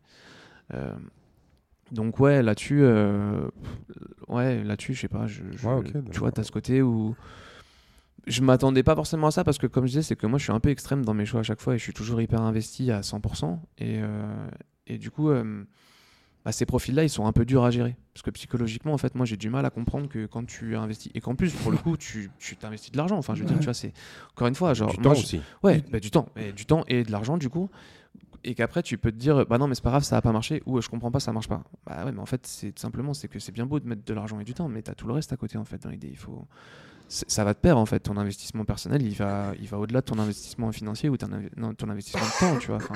donc 1.91 2.19
ouais, 2.19 2.41
là-dessus, 2.41 2.83
ouais, 4.27 4.63
là-dessus, 4.63 4.93
je 4.93 5.01
sais 5.01 5.07
pas, 5.07 5.27
je, 5.27 5.43
tu 6.11 6.19
vois, 6.19 6.31
t'as 6.31 6.43
ce 6.43 6.51
côté 6.51 6.81
où 6.81 7.15
je 8.25 8.41
m'attendais 8.41 8.83
pas 8.83 8.95
forcément 8.95 9.27
à 9.27 9.31
ça 9.31 9.43
parce 9.43 9.57
que 9.57 9.67
comme 9.67 9.85
je 9.85 9.89
disais 9.89 10.01
c'est 10.01 10.15
que 10.15 10.25
moi 10.25 10.39
je 10.39 10.43
suis 10.43 10.53
un 10.53 10.61
peu 10.61 10.69
extrême 10.69 11.03
dans 11.03 11.13
mes 11.13 11.25
choix 11.25 11.41
à 11.41 11.43
chaque 11.43 11.59
fois 11.59 11.75
et 11.75 11.77
je 11.77 11.83
suis 11.83 11.91
toujours 11.91 12.21
hyper 12.21 12.41
investi 12.41 12.89
à 12.89 13.01
100% 13.01 13.59
et, 13.79 13.99
et 14.87 14.97
du 14.97 15.11
coup 15.11 15.29
bah, 16.45 16.51
ces 16.51 16.65
profils-là, 16.65 17.03
ils 17.03 17.09
sont 17.09 17.25
un 17.25 17.31
peu 17.31 17.45
durs 17.45 17.63
à 17.63 17.71
gérer. 17.71 17.95
Parce 18.13 18.21
que 18.21 18.31
psychologiquement, 18.31 18.93
en 18.93 18.97
fait, 18.97 19.15
moi, 19.15 19.25
j'ai 19.25 19.37
du 19.37 19.49
mal 19.49 19.65
à 19.65 19.69
comprendre 19.69 20.09
que 20.09 20.25
quand 20.25 20.45
tu 20.45 20.75
investis, 20.75 21.11
et 21.15 21.21
qu'en 21.21 21.35
plus, 21.35 21.53
pour 21.53 21.71
le 21.71 21.77
coup, 21.77 21.95
tu 21.95 22.29
t'investis 22.59 22.91
de 22.91 22.97
l'argent. 22.97 23.17
Enfin, 23.17 23.33
je 23.33 23.41
veux 23.41 23.47
dire, 23.47 23.57
tu 23.59 23.65
vois, 23.65 23.73
c'est 23.73 23.93
encore 24.31 24.47
une 24.47 24.55
fois, 24.55 24.73
genre. 24.73 24.91
Du 24.91 24.97
temps 24.97 25.11
aussi. 25.11 25.41
Ouais, 25.63 25.83
bah, 25.91 25.99
du 25.99 26.11
temps. 26.11 26.27
Et, 26.35 26.51
du 26.51 26.65
temps 26.65 26.83
et 26.87 27.03
de 27.03 27.11
l'argent, 27.11 27.37
du 27.37 27.49
coup. 27.49 27.69
Et 28.43 28.55
qu'après, 28.55 28.83
tu 28.83 28.97
peux 28.97 29.11
te 29.11 29.15
dire, 29.15 29.45
bah 29.45 29.57
non, 29.57 29.67
mais 29.67 29.75
c'est 29.75 29.83
pas 29.83 29.91
grave, 29.91 30.03
ça 30.03 30.17
va 30.17 30.21
pas 30.21 30.33
marcher, 30.33 30.61
ou 30.65 30.81
je 30.81 30.89
comprends 30.89 31.11
pas, 31.11 31.21
ça 31.21 31.31
marche 31.31 31.47
pas. 31.47 31.63
Bah 31.85 32.03
ouais, 32.03 32.11
mais 32.11 32.19
en 32.19 32.25
fait, 32.25 32.45
c'est 32.45 32.77
simplement, 32.77 33.13
c'est 33.13 33.29
que 33.29 33.39
c'est 33.39 33.53
bien 33.53 33.65
beau 33.65 33.79
de 33.79 33.87
mettre 33.87 34.03
de 34.03 34.13
l'argent 34.13 34.37
et 34.41 34.43
du 34.43 34.53
temps, 34.53 34.67
mais 34.67 34.81
tu 34.81 34.91
as 34.91 34.95
tout 34.95 35.07
le 35.07 35.13
reste 35.13 35.31
à 35.31 35.37
côté, 35.37 35.57
en 35.57 35.63
fait, 35.63 35.81
dans 35.81 35.89
l'idée. 35.89 36.09
Il 36.09 36.17
faut. 36.17 36.45
Ça 37.07 37.43
va 37.45 37.53
te 37.53 37.61
perdre, 37.61 37.79
en 37.79 37.85
fait. 37.85 37.99
Ton 37.99 38.17
investissement 38.17 38.65
personnel, 38.65 39.01
il 39.01 39.13
va, 39.13 39.53
il 39.61 39.67
va 39.69 39.77
au-delà 39.79 40.01
de 40.01 40.05
ton 40.05 40.19
investissement 40.19 40.71
financier 40.73 41.07
ou 41.07 41.15
ton, 41.15 41.29
ton 41.77 41.89
investissement 41.89 42.25
de 42.25 42.39
temps, 42.39 42.59
tu 42.59 42.67
vois. 42.67 42.77
Enfin, 42.77 42.95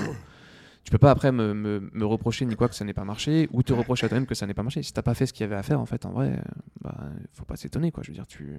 tu 0.88 0.91
peux 0.91 1.00
pas 1.00 1.12
après 1.12 1.34
me, 1.34 1.54
me, 1.54 2.06
reprocher 2.06 2.45
ni 2.45 2.56
quoi 2.56 2.69
que 2.69 2.76
ça 2.76 2.86
n'ait 2.86 2.93
pas 2.93 3.04
marché 3.04 3.50
ou 3.52 3.62
te 3.62 3.73
reprocher 3.73 4.06
à 4.06 4.08
toi-même 4.08 4.26
que 4.26 4.36
ça 4.36 4.47
n'ait 4.47 4.54
pas 4.54 4.63
marché. 4.63 4.84
Si 4.84 4.93
t'as 4.93 5.02
pas 5.02 5.15
fait 5.15 5.26
ce 5.26 5.34
qu'il 5.34 5.41
y 5.41 5.43
avait 5.43 5.58
à 5.58 5.62
faire, 5.62 5.82
en 5.82 5.86
fait, 5.86 6.06
en 6.06 6.12
vrai, 6.12 6.39
bah, 6.80 6.95
faut 7.34 7.43
pas 7.43 7.58
s'étonner, 7.58 7.91
quoi. 7.91 8.04
Je 8.04 8.12
veux 8.12 8.15
dire, 8.15 8.26
tu. 8.26 8.58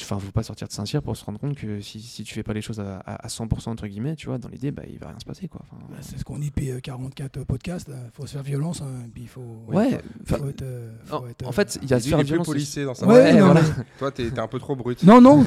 Enfin, 0.00 0.18
faut 0.18 0.32
pas 0.32 0.42
sortir 0.42 0.66
de 0.66 0.72
Saint-Cyr 0.72 1.02
pour 1.02 1.14
se 1.14 1.22
rendre 1.22 1.38
compte 1.38 1.56
que 1.56 1.78
si, 1.82 2.00
si 2.00 2.24
tu 2.24 2.32
fais 2.32 2.42
pas 2.42 2.54
les 2.54 2.62
choses 2.62 2.80
à, 2.80 3.00
à 3.00 3.26
100% 3.26 3.68
entre 3.68 3.86
guillemets, 3.86 4.16
tu 4.16 4.28
vois, 4.28 4.38
dans 4.38 4.48
l'idée, 4.48 4.70
bah, 4.70 4.84
il 4.90 4.98
va 4.98 5.08
rien 5.08 5.18
se 5.18 5.26
passer, 5.26 5.46
quoi. 5.46 5.60
Bah, 5.72 5.96
c'est 6.00 6.18
ce 6.18 6.24
qu'on 6.24 6.38
dit 6.38 6.46
depuis 6.46 6.80
44 6.80 7.44
podcasts. 7.44 7.90
Il 7.90 8.10
faut 8.10 8.26
se 8.26 8.32
faire 8.32 8.42
violence, 8.42 8.80
hein, 8.80 9.06
puis 9.12 9.24
il 9.24 9.28
faut. 9.28 9.62
Ouais. 9.68 9.98
Faut 10.24 10.36
être, 10.48 10.64
faut 11.04 11.16
en, 11.16 11.28
être, 11.28 11.46
en, 11.46 11.52
fait, 11.52 11.78
il 11.82 11.90
y 11.90 11.92
a 11.92 12.00
se 12.00 12.08
faire 12.08 12.22
violence. 12.22 12.48
Plus 12.48 12.78
dans 12.78 12.94
sa 12.94 13.06
ouais, 13.06 13.38
voilà. 13.38 13.60
Toi, 13.98 14.10
t'es 14.10 14.28
es 14.28 14.38
un 14.38 14.48
peu 14.48 14.58
trop 14.58 14.74
brut. 14.74 15.02
Non, 15.02 15.20
non. 15.20 15.44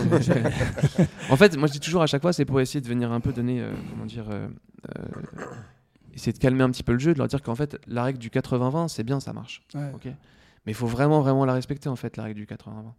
en 1.32 1.36
fait, 1.36 1.58
moi, 1.58 1.68
je 1.68 1.72
dis 1.72 1.80
toujours 1.80 2.04
à 2.04 2.08
chaque 2.08 2.22
fois, 2.22 2.32
c'est 2.32 2.46
pour 2.46 2.62
essayer 2.62 2.80
de 2.80 2.88
venir 2.88 3.12
un 3.12 3.22
peu 3.22 3.34
donner, 3.34 3.60
euh, 3.60 3.72
comment 3.90 4.06
dire. 4.06 4.28
Euh, 4.30 4.38
euh, 4.38 4.48
essayer 6.14 6.34
de 6.34 6.40
calmer 6.40 6.64
un 6.64 6.72
petit 6.72 6.84
peu 6.84 6.94
le 6.94 7.00
jeu, 7.00 7.14
de 7.14 7.18
leur 7.20 7.28
dire 7.28 7.42
qu'en 7.42 7.56
fait, 7.56 7.80
la 7.88 8.04
règle 8.04 8.20
du 8.20 8.30
80-20, 8.30 8.88
c'est 8.88 9.04
bien, 9.04 9.20
ça 9.20 9.34
marche. 9.34 9.64
Mais 10.66 10.72
il 10.72 10.76
faut 10.76 10.88
vraiment, 10.88 11.22
vraiment 11.22 11.46
la 11.46 11.54
respecter, 11.54 11.90
en 11.90 11.96
fait, 11.96 12.18
la 12.18 12.24
règle 12.24 12.40
du 12.40 12.46
80-20 12.46 12.94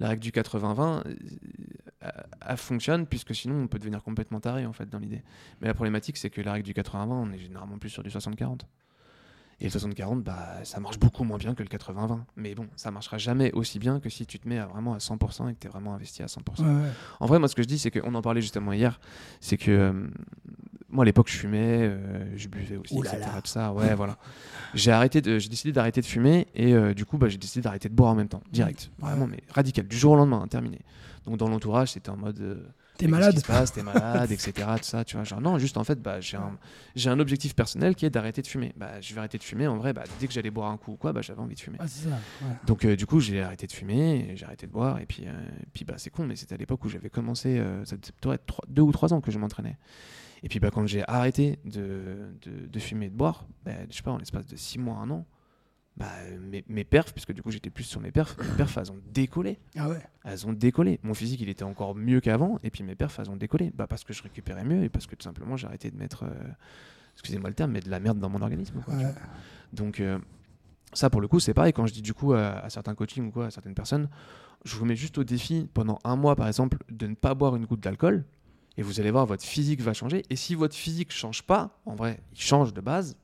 la 0.00 0.08
règle 0.08 0.22
du 0.22 0.30
80-20, 0.30 1.02
euh, 1.06 2.10
elle 2.46 2.56
fonctionne, 2.56 3.06
puisque 3.06 3.34
sinon 3.34 3.62
on 3.62 3.66
peut 3.68 3.78
devenir 3.78 4.02
complètement 4.02 4.40
taré 4.40 4.66
en 4.66 4.72
fait 4.72 4.88
dans 4.88 4.98
l'idée. 4.98 5.22
Mais 5.60 5.68
la 5.68 5.74
problématique, 5.74 6.16
c'est 6.16 6.30
que 6.30 6.40
la 6.40 6.52
règle 6.52 6.66
du 6.66 6.72
80-20, 6.72 7.08
on 7.10 7.32
est 7.32 7.38
généralement 7.38 7.78
plus 7.78 7.90
sur 7.90 8.02
du 8.02 8.10
60-40. 8.10 8.60
Et 9.60 9.66
le 9.66 9.70
60-40, 9.70 10.22
bah, 10.22 10.64
ça 10.64 10.80
marche 10.80 10.98
beaucoup 10.98 11.22
moins 11.22 11.38
bien 11.38 11.54
que 11.54 11.62
le 11.62 11.68
80-20. 11.68 12.22
Mais 12.36 12.56
bon, 12.56 12.66
ça 12.74 12.90
marchera 12.90 13.18
jamais 13.18 13.52
aussi 13.52 13.78
bien 13.78 14.00
que 14.00 14.10
si 14.10 14.26
tu 14.26 14.40
te 14.40 14.48
mets 14.48 14.58
à 14.58 14.66
vraiment 14.66 14.94
à 14.94 14.98
100% 14.98 15.48
et 15.48 15.54
que 15.54 15.60
tu 15.60 15.68
es 15.68 15.70
vraiment 15.70 15.94
investi 15.94 16.24
à 16.24 16.26
100%. 16.26 16.64
En 17.20 17.26
vrai, 17.26 17.38
moi, 17.38 17.46
ce 17.46 17.54
que 17.54 17.62
je 17.62 17.68
dis, 17.68 17.78
c'est 17.78 17.92
qu'on 17.92 18.14
en 18.14 18.22
parlait 18.22 18.40
justement 18.40 18.72
hier, 18.72 18.98
c'est 19.40 19.56
que 19.56 19.70
euh, 19.70 20.06
moi, 20.94 21.02
à 21.02 21.06
l'époque, 21.06 21.28
je 21.28 21.36
fumais, 21.36 21.80
euh, 21.82 22.24
je 22.36 22.46
buvais 22.46 22.76
aussi, 22.76 22.96
etc. 22.98 23.18
ça. 23.44 23.72
Ouais, 23.72 23.94
voilà. 23.94 24.16
J'ai 24.74 24.92
arrêté, 24.92 25.20
j'ai 25.40 25.48
décidé 25.48 25.72
d'arrêter 25.72 26.00
de 26.00 26.06
fumer 26.06 26.46
et 26.54 26.72
euh, 26.72 26.94
du 26.94 27.04
coup, 27.04 27.18
bah, 27.18 27.28
j'ai 27.28 27.36
décidé 27.36 27.62
d'arrêter 27.62 27.88
de 27.88 27.94
boire 27.94 28.12
en 28.12 28.14
même 28.14 28.28
temps, 28.28 28.42
direct, 28.52 28.90
vraiment, 28.98 29.26
mais 29.26 29.40
radical, 29.50 29.86
du 29.88 29.96
jour 29.96 30.12
au 30.12 30.16
lendemain, 30.16 30.46
terminé. 30.46 30.78
Donc 31.26 31.36
dans 31.36 31.48
l'entourage, 31.48 31.92
c'était 31.92 32.10
en 32.10 32.16
mode. 32.16 32.38
Euh, 32.40 32.68
T'es 32.96 33.08
malade. 33.08 33.34
T'es 33.74 33.82
malade, 33.82 34.30
etc. 34.30 34.52
Tout 34.76 34.84
ça, 34.84 35.04
tu 35.04 35.16
vois. 35.16 35.24
Genre, 35.24 35.40
non, 35.40 35.58
juste 35.58 35.76
en 35.78 35.84
fait, 35.84 36.00
bah, 36.00 36.20
j'ai 36.20 36.36
un, 36.36 36.56
j'ai 36.94 37.10
un 37.10 37.18
objectif 37.18 37.56
personnel 37.56 37.96
qui 37.96 38.06
est 38.06 38.10
d'arrêter 38.10 38.40
de 38.40 38.46
fumer. 38.46 38.72
Bah, 38.76 39.00
je 39.00 39.12
vais 39.14 39.18
arrêter 39.18 39.38
de 39.38 39.42
fumer. 39.42 39.66
En 39.66 39.76
vrai, 39.78 39.92
bah, 39.92 40.04
dès 40.20 40.28
que 40.28 40.32
j'allais 40.32 40.50
boire 40.50 40.70
un 40.70 40.76
coup 40.76 40.92
ou 40.92 40.96
quoi, 40.96 41.12
bah, 41.12 41.22
j'avais 41.22 41.40
envie 41.40 41.56
de 41.56 41.60
fumer. 41.60 41.78
Ah, 41.80 41.88
ça, 41.88 42.10
Donc, 42.68 42.86
du 42.86 43.06
coup, 43.06 43.18
j'ai 43.18 43.42
arrêté 43.42 43.66
de 43.66 43.72
fumer, 43.72 44.34
j'ai 44.36 44.44
arrêté 44.44 44.68
de 44.68 44.72
boire. 44.72 45.00
Et 45.00 45.06
puis, 45.06 45.26
puis 45.72 45.84
bah, 45.84 45.94
c'est 45.96 46.10
con, 46.10 46.24
mais 46.24 46.36
c'était 46.36 46.54
à 46.54 46.58
l'époque 46.58 46.84
où 46.84 46.88
j'avais 46.88 47.10
commencé. 47.10 47.60
ça 47.84 47.96
devait 47.96 48.34
être 48.36 48.62
deux 48.68 48.82
ou 48.82 48.92
trois 48.92 49.12
ans 49.12 49.20
que 49.20 49.32
je 49.32 49.38
m'entraînais. 49.40 49.76
Et 50.44 50.48
puis 50.48 50.60
bah, 50.60 50.70
quand 50.70 50.86
j'ai 50.86 51.02
arrêté 51.08 51.58
de, 51.64 52.34
de, 52.44 52.78
fumer 52.78 53.06
et 53.06 53.08
de 53.08 53.16
boire, 53.16 53.48
bah, 53.64 53.72
je 53.88 53.96
sais 53.96 54.02
pas, 54.02 54.10
en 54.10 54.18
l'espace 54.18 54.46
de 54.46 54.56
6 54.56 54.78
mois, 54.78 54.96
un 54.96 55.08
an, 55.08 55.26
bah, 55.96 56.06
mes, 56.38 56.62
mes, 56.68 56.84
perfs, 56.84 57.14
puisque 57.14 57.32
du 57.32 57.40
coup 57.40 57.50
j'étais 57.50 57.70
plus 57.70 57.84
sur 57.84 57.98
mes 57.98 58.12
perfs, 58.12 58.36
mes 58.38 58.56
perfs 58.58 58.76
elles 58.76 58.92
ont 58.92 59.00
décollé. 59.10 59.58
Ah 59.74 59.88
ouais 59.88 60.02
Elles 60.22 60.46
ont 60.46 60.52
décollé. 60.52 61.00
Mon 61.02 61.14
physique 61.14 61.40
il 61.40 61.48
était 61.48 61.62
encore 61.62 61.94
mieux 61.94 62.20
qu'avant, 62.20 62.58
et 62.62 62.70
puis 62.70 62.84
mes 62.84 62.94
perfs 62.94 63.18
elles 63.18 63.30
ont 63.30 63.36
décollé. 63.36 63.72
Bah, 63.74 63.86
parce 63.86 64.04
que 64.04 64.12
je 64.12 64.22
récupérais 64.22 64.64
mieux 64.64 64.84
et 64.84 64.90
parce 64.90 65.06
que 65.06 65.14
tout 65.14 65.24
simplement 65.24 65.56
j'ai 65.56 65.66
arrêté 65.66 65.90
de 65.90 65.96
mettre, 65.96 66.24
euh, 66.24 66.50
excusez-moi 67.14 67.48
le 67.48 67.54
terme, 67.54 67.70
mais 67.70 67.80
de 67.80 67.88
la 67.88 67.98
merde 67.98 68.18
dans 68.18 68.28
mon 68.28 68.42
organisme. 68.42 68.82
Donc 69.72 69.98
euh, 69.98 70.18
ça 70.92 71.08
pour 71.08 71.22
le 71.22 71.28
coup 71.28 71.40
c'est 71.40 71.54
pareil, 71.54 71.72
quand 71.72 71.86
je 71.86 71.94
dis 71.94 72.02
du 72.02 72.12
coup 72.12 72.34
à, 72.34 72.58
à, 72.58 72.68
certains 72.68 72.94
coachings 72.94 73.28
ou 73.28 73.30
quoi, 73.30 73.46
à 73.46 73.50
certaines 73.50 73.74
personnes, 73.74 74.10
je 74.66 74.76
vous 74.76 74.84
mets 74.84 74.96
juste 74.96 75.16
au 75.16 75.24
défi 75.24 75.70
pendant 75.72 76.00
un 76.04 76.16
mois 76.16 76.36
par 76.36 76.48
exemple 76.48 76.76
de 76.90 77.06
ne 77.06 77.14
pas 77.14 77.32
boire 77.32 77.56
une 77.56 77.64
goutte 77.64 77.80
d'alcool 77.80 78.26
et 78.76 78.82
vous 78.82 79.00
allez 79.00 79.10
voir, 79.10 79.26
votre 79.26 79.44
physique 79.44 79.80
va 79.80 79.92
changer. 79.92 80.24
Et 80.30 80.36
si 80.36 80.54
votre 80.54 80.74
physique 80.74 81.12
change 81.12 81.42
pas, 81.42 81.80
en 81.86 81.94
vrai, 81.94 82.20
il 82.32 82.40
change 82.40 82.74
de 82.74 82.80
base. 82.80 83.16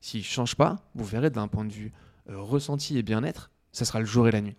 S'il 0.00 0.24
change 0.24 0.54
pas, 0.54 0.76
vous 0.94 1.04
verrez 1.04 1.30
d'un 1.30 1.48
point 1.48 1.64
de 1.64 1.72
vue 1.72 1.92
euh, 2.30 2.38
ressenti 2.40 2.98
et 2.98 3.02
bien-être, 3.02 3.50
ça 3.72 3.84
sera 3.84 4.00
le 4.00 4.06
jour 4.06 4.28
et 4.28 4.30
la 4.30 4.40
nuit. 4.40 4.56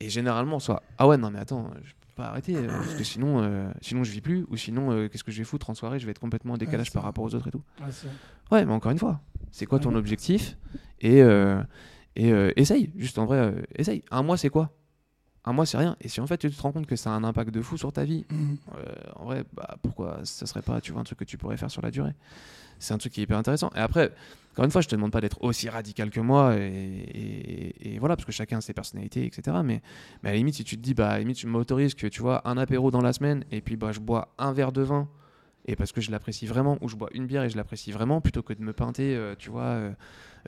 Et 0.00 0.08
généralement, 0.10 0.58
soit 0.60 0.82
ah 0.98 1.06
ouais, 1.08 1.16
non 1.16 1.30
mais 1.30 1.38
attends, 1.38 1.70
je 1.82 1.90
peux 1.92 2.14
pas 2.16 2.26
arrêter 2.26 2.56
euh, 2.56 2.66
parce 2.66 2.94
que 2.94 3.04
sinon, 3.04 3.42
euh, 3.42 3.70
sinon 3.80 4.04
je 4.04 4.10
vis 4.10 4.20
plus 4.20 4.44
ou 4.48 4.56
sinon 4.56 5.08
qu'est-ce 5.08 5.24
que 5.24 5.32
je 5.32 5.38
vais 5.38 5.44
foutre 5.44 5.70
en 5.70 5.74
soirée, 5.74 5.98
je 5.98 6.04
vais 6.04 6.10
être 6.10 6.18
complètement 6.18 6.54
en 6.54 6.58
décalage 6.58 6.92
par 6.92 7.02
rapport 7.02 7.24
aux 7.24 7.34
autres 7.34 7.48
et 7.48 7.50
tout. 7.50 7.62
Ouais, 8.50 8.64
mais 8.64 8.72
encore 8.72 8.92
une 8.92 8.98
fois, 8.98 9.20
c'est 9.52 9.66
quoi 9.66 9.78
ton 9.78 9.94
objectif? 9.94 10.56
Et 11.00 11.20
et 12.16 12.32
essaye, 12.56 12.92
juste 12.96 13.18
en 13.18 13.26
vrai, 13.26 13.54
essaye. 13.74 14.02
Un 14.10 14.22
mois, 14.22 14.36
c'est 14.36 14.48
quoi? 14.50 14.72
Un 15.46 15.52
mois 15.52 15.64
c'est 15.64 15.78
rien. 15.78 15.96
Et 16.00 16.08
si 16.08 16.20
en 16.20 16.26
fait 16.26 16.38
tu 16.38 16.50
te 16.50 16.60
rends 16.60 16.72
compte 16.72 16.86
que 16.86 16.96
ça 16.96 17.10
a 17.10 17.12
un 17.14 17.24
impact 17.24 17.50
de 17.50 17.62
fou 17.62 17.76
sur 17.76 17.92
ta 17.92 18.04
vie 18.04 18.26
mhm. 18.30 18.58
euh, 18.76 18.84
en 19.14 19.24
vrai 19.24 19.44
bah 19.54 19.76
pourquoi 19.80 20.20
ça 20.24 20.46
serait 20.46 20.62
pas 20.62 20.80
tu 20.80 20.92
vois 20.92 21.00
un 21.00 21.04
truc 21.04 21.20
que 21.20 21.24
tu 21.24 21.38
pourrais 21.38 21.56
faire 21.56 21.70
sur 21.70 21.82
la 21.82 21.90
durée? 21.90 22.14
C'est 22.78 22.92
un 22.92 22.98
truc 22.98 23.14
qui 23.14 23.20
est 23.20 23.24
hyper 23.24 23.38
intéressant. 23.38 23.70
Et 23.74 23.78
après 23.78 24.12
encore 24.52 24.64
une 24.64 24.70
fois 24.70 24.80
je 24.80 24.88
te 24.88 24.96
demande 24.96 25.12
pas 25.12 25.20
d'être 25.20 25.42
aussi 25.42 25.68
radical 25.68 26.10
que 26.10 26.20
moi 26.20 26.56
et, 26.56 27.98
voilà 28.00 28.16
parce 28.16 28.24
que 28.24 28.32
chacun 28.32 28.58
a 28.58 28.60
ses 28.62 28.72
personnalités 28.72 29.26
etc 29.26 29.58
mais, 29.62 29.82
mais 30.22 30.30
à 30.30 30.32
la 30.32 30.38
limite 30.38 30.54
si 30.54 30.64
tu 30.64 30.76
te 30.76 30.82
dis 30.82 30.94
bah 30.94 31.10
à 31.10 31.12
la 31.12 31.18
limite 31.20 31.36
tu 31.36 31.46
m'autorises 31.46 31.94
que 31.94 32.06
tu 32.06 32.22
vois 32.22 32.48
un 32.48 32.56
apéro 32.56 32.90
dans 32.90 33.02
la 33.02 33.12
semaine 33.12 33.44
et 33.50 33.60
puis 33.60 33.76
bah 33.76 33.92
je 33.92 34.00
bois 34.00 34.34
un 34.38 34.52
verre 34.52 34.72
de 34.72 34.80
vin 34.80 35.08
et 35.66 35.76
parce 35.76 35.92
que 35.92 36.00
je 36.00 36.10
l'apprécie 36.10 36.46
vraiment 36.46 36.78
ou 36.80 36.88
je 36.88 36.96
bois 36.96 37.10
une 37.12 37.26
bière 37.26 37.42
et 37.42 37.50
je 37.50 37.56
l'apprécie 37.56 37.92
vraiment 37.92 38.22
plutôt 38.22 38.42
que 38.42 38.54
de 38.54 38.62
me 38.62 38.72
pinter 38.72 39.14
euh, 39.14 39.34
tu 39.38 39.50
vois 39.50 39.62
euh, 39.62 39.92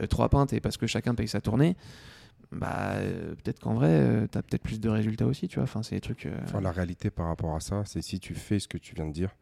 trois 0.08 0.30
pintes 0.30 0.54
et 0.54 0.60
parce 0.60 0.78
que 0.78 0.86
chacun 0.86 1.14
paye 1.14 1.28
sa 1.28 1.42
tournée 1.42 1.76
bah 2.50 2.94
euh, 2.94 3.34
peut-être 3.34 3.60
qu'en 3.60 3.74
vrai 3.74 3.90
euh, 3.90 4.26
tu 4.30 4.38
as 4.38 4.42
peut-être 4.42 4.62
plus 4.62 4.80
de 4.80 4.88
résultats 4.88 5.26
aussi 5.26 5.48
tu 5.48 5.56
vois. 5.56 5.64
Enfin 5.64 5.82
c'est 5.82 5.96
des 5.96 6.00
trucs 6.00 6.26
euh, 6.26 6.36
enfin, 6.44 6.60
la 6.60 6.72
réalité 6.72 7.10
par 7.10 7.26
rapport 7.26 7.54
à 7.54 7.60
ça 7.60 7.82
c'est 7.84 8.00
si 8.00 8.20
tu 8.20 8.34
fais 8.34 8.58
ce 8.58 8.68
que 8.68 8.78
tu 8.78 8.94
viens 8.94 9.06
de 9.06 9.12
dire 9.12 9.36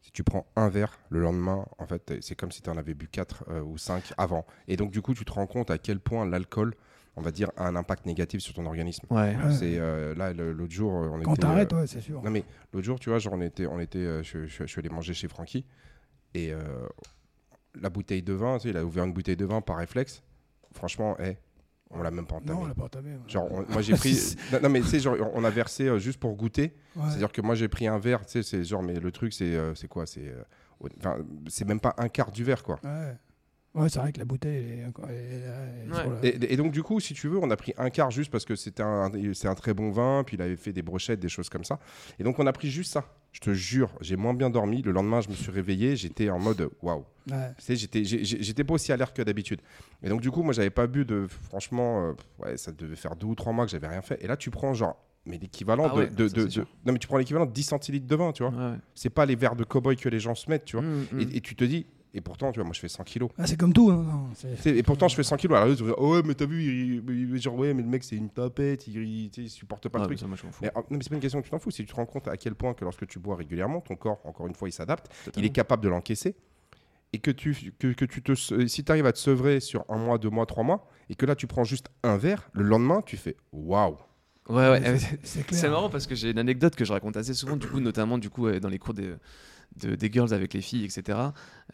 si 0.00 0.10
tu 0.10 0.24
prends 0.24 0.46
un 0.56 0.68
verre 0.68 0.98
le 1.10 1.20
lendemain 1.20 1.64
en 1.78 1.86
fait 1.86 2.14
c'est 2.20 2.34
comme 2.34 2.50
si 2.50 2.62
tu 2.62 2.70
en 2.70 2.76
avais 2.76 2.94
bu 2.94 3.06
4 3.06 3.62
ou 3.64 3.76
5 3.76 4.14
avant. 4.16 4.46
Et 4.66 4.76
donc 4.76 4.90
du 4.90 5.02
coup 5.02 5.14
tu 5.14 5.24
te 5.24 5.32
rends 5.32 5.46
compte 5.46 5.70
à 5.70 5.78
quel 5.78 6.00
point 6.00 6.26
l'alcool 6.26 6.74
on 7.16 7.22
va 7.22 7.30
dire 7.30 7.50
a 7.56 7.66
un 7.66 7.76
impact 7.76 8.06
négatif 8.06 8.40
sur 8.40 8.54
ton 8.54 8.64
organisme. 8.66 9.06
Ouais. 9.10 9.36
c'est 9.50 9.78
là 10.16 10.32
l'autre 10.32 10.72
jour 10.72 10.90
on 10.90 11.20
quand 11.20 11.36
t'arrêtes 11.36 11.72
ouais 11.74 11.86
c'est 11.86 12.00
sûr. 12.00 12.22
non 12.22 12.30
mais 12.30 12.44
l'autre 12.72 12.86
jour 12.86 12.98
tu 12.98 13.10
vois 13.10 13.18
genre 13.18 13.34
on 13.34 13.42
était 13.42 13.66
on 13.66 13.78
était 13.78 14.24
je, 14.24 14.46
je, 14.46 14.64
suis 14.64 14.78
allé 14.78 14.88
manger 14.88 15.12
chez 15.12 15.28
Francky 15.28 15.66
et 16.34 16.52
la 17.80 17.90
bouteille 17.90 18.22
de 18.22 18.32
vin 18.32 18.56
tu 18.56 18.62
sais, 18.62 18.68
il 18.70 18.76
a 18.76 18.84
ouvert 18.84 19.04
une 19.04 19.12
bouteille 19.12 19.36
de 19.36 19.44
vin 19.44 19.60
par 19.60 19.76
réflexe. 19.76 20.22
Franchement 20.72 21.18
hey, 21.18 21.36
on 21.90 22.02
l'a 22.02 22.10
même 22.10 22.26
pas 22.26 22.36
entamé. 22.36 22.52
Non, 22.52 22.62
on 22.62 22.66
l'a 22.66 22.74
pas 22.74 22.84
entamé. 22.84 23.10
Genre, 23.26 23.48
moi 23.68 23.82
j'ai 23.82 23.94
pris. 23.94 24.36
non, 24.62 24.68
mais 24.68 24.80
tu 24.80 24.86
sais, 24.86 25.00
genre, 25.00 25.16
on 25.34 25.44
a 25.44 25.50
versé 25.50 25.88
euh, 25.88 25.98
juste 25.98 26.18
pour 26.18 26.34
goûter. 26.34 26.74
C'est-à-dire 26.94 27.32
que 27.32 27.40
moi 27.40 27.54
j'ai 27.54 27.68
pris 27.68 27.86
un 27.86 27.98
verre, 27.98 28.24
tu 28.24 28.32
sais, 28.32 28.42
c'est 28.42 28.64
genre, 28.64 28.82
mais 28.82 28.94
le 28.94 29.10
truc, 29.10 29.32
c'est 29.32 29.56
euh, 29.56 29.74
c'est 29.74 29.88
quoi? 29.88 30.06
C'est 30.06 30.28
euh, 30.28 30.88
enfin, 30.98 31.18
c'est 31.48 31.66
même 31.66 31.80
pas 31.80 31.94
un 31.98 32.08
quart 32.08 32.30
du 32.30 32.44
verre, 32.44 32.62
quoi. 32.62 32.78
Ouais. 32.84 33.16
Ouais, 33.72 33.88
c'est 33.88 34.00
vrai 34.00 34.12
que 34.12 34.18
la 34.18 34.24
bouteille 34.24 34.82
est, 34.82 36.44
et, 36.52 36.56
donc, 36.56 36.72
du 36.72 36.82
coup, 36.82 36.98
si 36.98 37.14
tu 37.14 37.28
veux, 37.28 37.38
on 37.38 37.48
a 37.52 37.56
pris 37.56 37.72
un 37.78 37.88
quart 37.88 38.10
juste 38.10 38.32
parce 38.32 38.44
que 38.44 38.56
c'était 38.56 38.82
un, 38.82 39.12
c'est 39.32 39.46
un 39.46 39.54
très 39.54 39.74
bon 39.74 39.92
vin, 39.92 40.24
puis 40.26 40.36
il 40.36 40.42
avait 40.42 40.56
fait 40.56 40.72
des 40.72 40.82
brochettes, 40.82 41.20
des 41.20 41.28
choses 41.28 41.48
comme 41.48 41.62
ça. 41.62 41.78
Et 42.18 42.24
donc, 42.24 42.40
on 42.40 42.46
a 42.48 42.52
pris 42.52 42.68
juste 42.68 42.92
ça. 42.92 43.04
Je 43.32 43.40
te 43.40 43.52
jure, 43.54 43.90
j'ai 44.00 44.16
moins 44.16 44.34
bien 44.34 44.50
dormi. 44.50 44.82
Le 44.82 44.90
lendemain, 44.90 45.20
je 45.20 45.28
me 45.28 45.34
suis 45.34 45.50
réveillé, 45.50 45.96
j'étais 45.96 46.30
en 46.30 46.38
mode 46.38 46.70
waouh. 46.82 47.04
Ouais. 47.30 47.54
J'étais, 47.68 48.04
j'étais 48.04 48.64
pas 48.64 48.74
aussi 48.74 48.92
alerte 48.92 49.16
que 49.16 49.22
d'habitude. 49.22 49.60
Et 50.02 50.08
donc, 50.08 50.20
du 50.20 50.30
coup, 50.30 50.42
moi, 50.42 50.52
j'avais 50.52 50.70
pas 50.70 50.86
bu 50.86 51.04
de. 51.04 51.26
Franchement, 51.28 52.08
euh, 52.08 52.12
ouais, 52.42 52.56
ça 52.56 52.72
devait 52.72 52.96
faire 52.96 53.14
deux 53.14 53.28
ou 53.28 53.34
trois 53.34 53.52
mois 53.52 53.66
que 53.66 53.70
j'avais 53.70 53.86
rien 53.86 54.02
fait. 54.02 54.22
Et 54.22 54.26
là, 54.26 54.36
tu 54.36 54.50
prends 54.50 54.74
genre 54.74 54.96
mais 55.26 55.38
l'équivalent 55.38 55.90
ah 55.92 56.06
de, 56.06 56.28
de, 56.28 56.60
non 56.86 56.94
mais 56.94 56.98
tu 56.98 57.06
prends 57.06 57.18
l'équivalent 57.18 57.44
de 57.44 57.52
10 57.52 57.62
centilitres 57.62 58.06
de 58.06 58.16
vin 58.16 58.32
tu 58.32 58.42
vois 58.42 58.78
c'est 58.94 59.10
pas 59.10 59.26
les 59.26 59.36
verres 59.36 59.54
de 59.54 59.64
cowboy 59.64 59.94
que 59.94 60.08
les 60.08 60.18
gens 60.18 60.34
se 60.34 60.48
mettent 60.48 60.64
tu 60.64 60.76
vois 60.76 60.84
mmh, 60.84 61.06
mmh. 61.12 61.20
et, 61.34 61.40
tu 61.42 61.54
te 61.54 61.64
dis 61.64 61.84
et 62.12 62.20
pourtant, 62.20 62.50
tu 62.50 62.58
vois, 62.58 62.64
moi 62.64 62.72
je 62.72 62.80
fais 62.80 62.88
100 62.88 63.04
kilos. 63.04 63.30
Ah, 63.38 63.46
c'est 63.46 63.56
comme 63.56 63.72
tout. 63.72 63.90
Hein. 63.90 64.30
et 64.64 64.82
pourtant, 64.82 65.06
je 65.06 65.14
fais 65.14 65.22
100 65.22 65.36
kilos. 65.36 65.56
Alors, 65.56 65.76
tu 65.76 65.84
oh, 65.96 66.14
ouais, 66.14 66.22
mais 66.24 66.34
t'as 66.34 66.46
vu, 66.46 67.00
il, 67.06 67.40
genre, 67.40 67.54
ouais, 67.54 67.72
mais 67.72 67.82
le 67.82 67.88
mec, 67.88 68.02
c'est 68.02 68.16
une 68.16 68.30
tapette, 68.30 68.88
il, 68.88 69.30
il, 69.36 69.50
supporte 69.50 69.88
pas 69.88 70.00
le 70.00 70.06
truc. 70.06 70.20
mais, 70.60 70.70
oh, 70.74 70.78
non, 70.78 70.84
mais 70.90 70.98
c'est 71.02 71.08
pas 71.08 71.14
une 71.14 71.20
question 71.20 71.40
que 71.40 71.44
tu 71.44 71.50
t'en 71.50 71.60
fous. 71.60 71.70
Si 71.70 71.84
tu 71.84 71.90
te 71.90 71.94
rends 71.94 72.06
compte 72.06 72.26
à 72.26 72.36
quel 72.36 72.56
point 72.56 72.74
que 72.74 72.84
lorsque 72.84 73.06
tu 73.06 73.20
bois 73.20 73.36
régulièrement, 73.36 73.80
ton 73.80 73.94
corps, 73.94 74.20
encore 74.24 74.48
une 74.48 74.54
fois, 74.54 74.68
il 74.68 74.72
s'adapte, 74.72 75.08
il 75.36 75.44
est 75.44 75.50
capable 75.50 75.82
de 75.84 75.88
l'encaisser. 75.88 76.34
Et 77.12 77.18
que 77.18 77.30
tu, 77.30 77.72
que, 77.78 77.88
que 77.88 78.04
tu 78.04 78.22
te, 78.22 78.34
si 78.34 78.84
tu 78.84 78.92
arrives 78.92 79.06
à 79.06 79.12
te 79.12 79.18
sevrer 79.18 79.58
sur 79.58 79.84
un 79.88 79.98
mois, 79.98 80.18
deux 80.18 80.30
mois, 80.30 80.46
trois 80.46 80.62
mois, 80.62 80.88
et 81.08 81.14
que 81.16 81.26
là, 81.26 81.34
tu 81.34 81.46
prends 81.48 81.64
juste 81.64 81.88
un 82.04 82.16
verre, 82.16 82.48
le 82.52 82.62
lendemain, 82.62 83.02
tu 83.04 83.16
fais 83.16 83.36
waouh. 83.52 83.96
Ouais, 84.48 84.68
ouais, 84.68 84.98
c'est 85.22 85.68
marrant 85.68 85.90
parce 85.90 86.06
que 86.06 86.14
j'ai 86.16 86.30
une 86.30 86.38
anecdote 86.38 86.74
que 86.74 86.84
je 86.84 86.92
raconte 86.92 87.16
assez 87.16 87.34
souvent, 87.34 87.56
du 87.56 87.68
coup, 87.68 87.78
notamment 87.78 88.18
du 88.18 88.30
coup, 88.30 88.50
dans 88.50 88.68
les 88.68 88.78
cours 88.78 88.94
des 88.94 89.14
des 89.76 90.10
girls 90.10 90.32
avec 90.32 90.54
les 90.54 90.60
filles, 90.60 90.84
etc. 90.84 91.18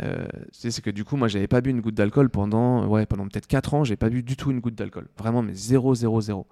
Euh, 0.02 0.26
c'est 0.52 0.82
que 0.82 0.90
du 0.90 1.04
coup, 1.04 1.16
moi, 1.16 1.28
j'avais 1.28 1.48
pas 1.48 1.60
bu 1.60 1.70
une 1.70 1.80
goutte 1.80 1.94
d'alcool 1.94 2.28
pendant, 2.28 2.86
ouais, 2.86 3.06
pendant 3.06 3.26
peut-être 3.26 3.46
4 3.46 3.74
ans, 3.74 3.84
j'ai 3.84 3.96
pas 3.96 4.08
bu 4.08 4.22
du 4.22 4.36
tout 4.36 4.50
une 4.50 4.60
goutte 4.60 4.74
d'alcool. 4.74 5.08
Vraiment, 5.18 5.42
mais 5.42 5.54
0, 5.54 5.94
0, 5.94 6.20
0. 6.20 6.46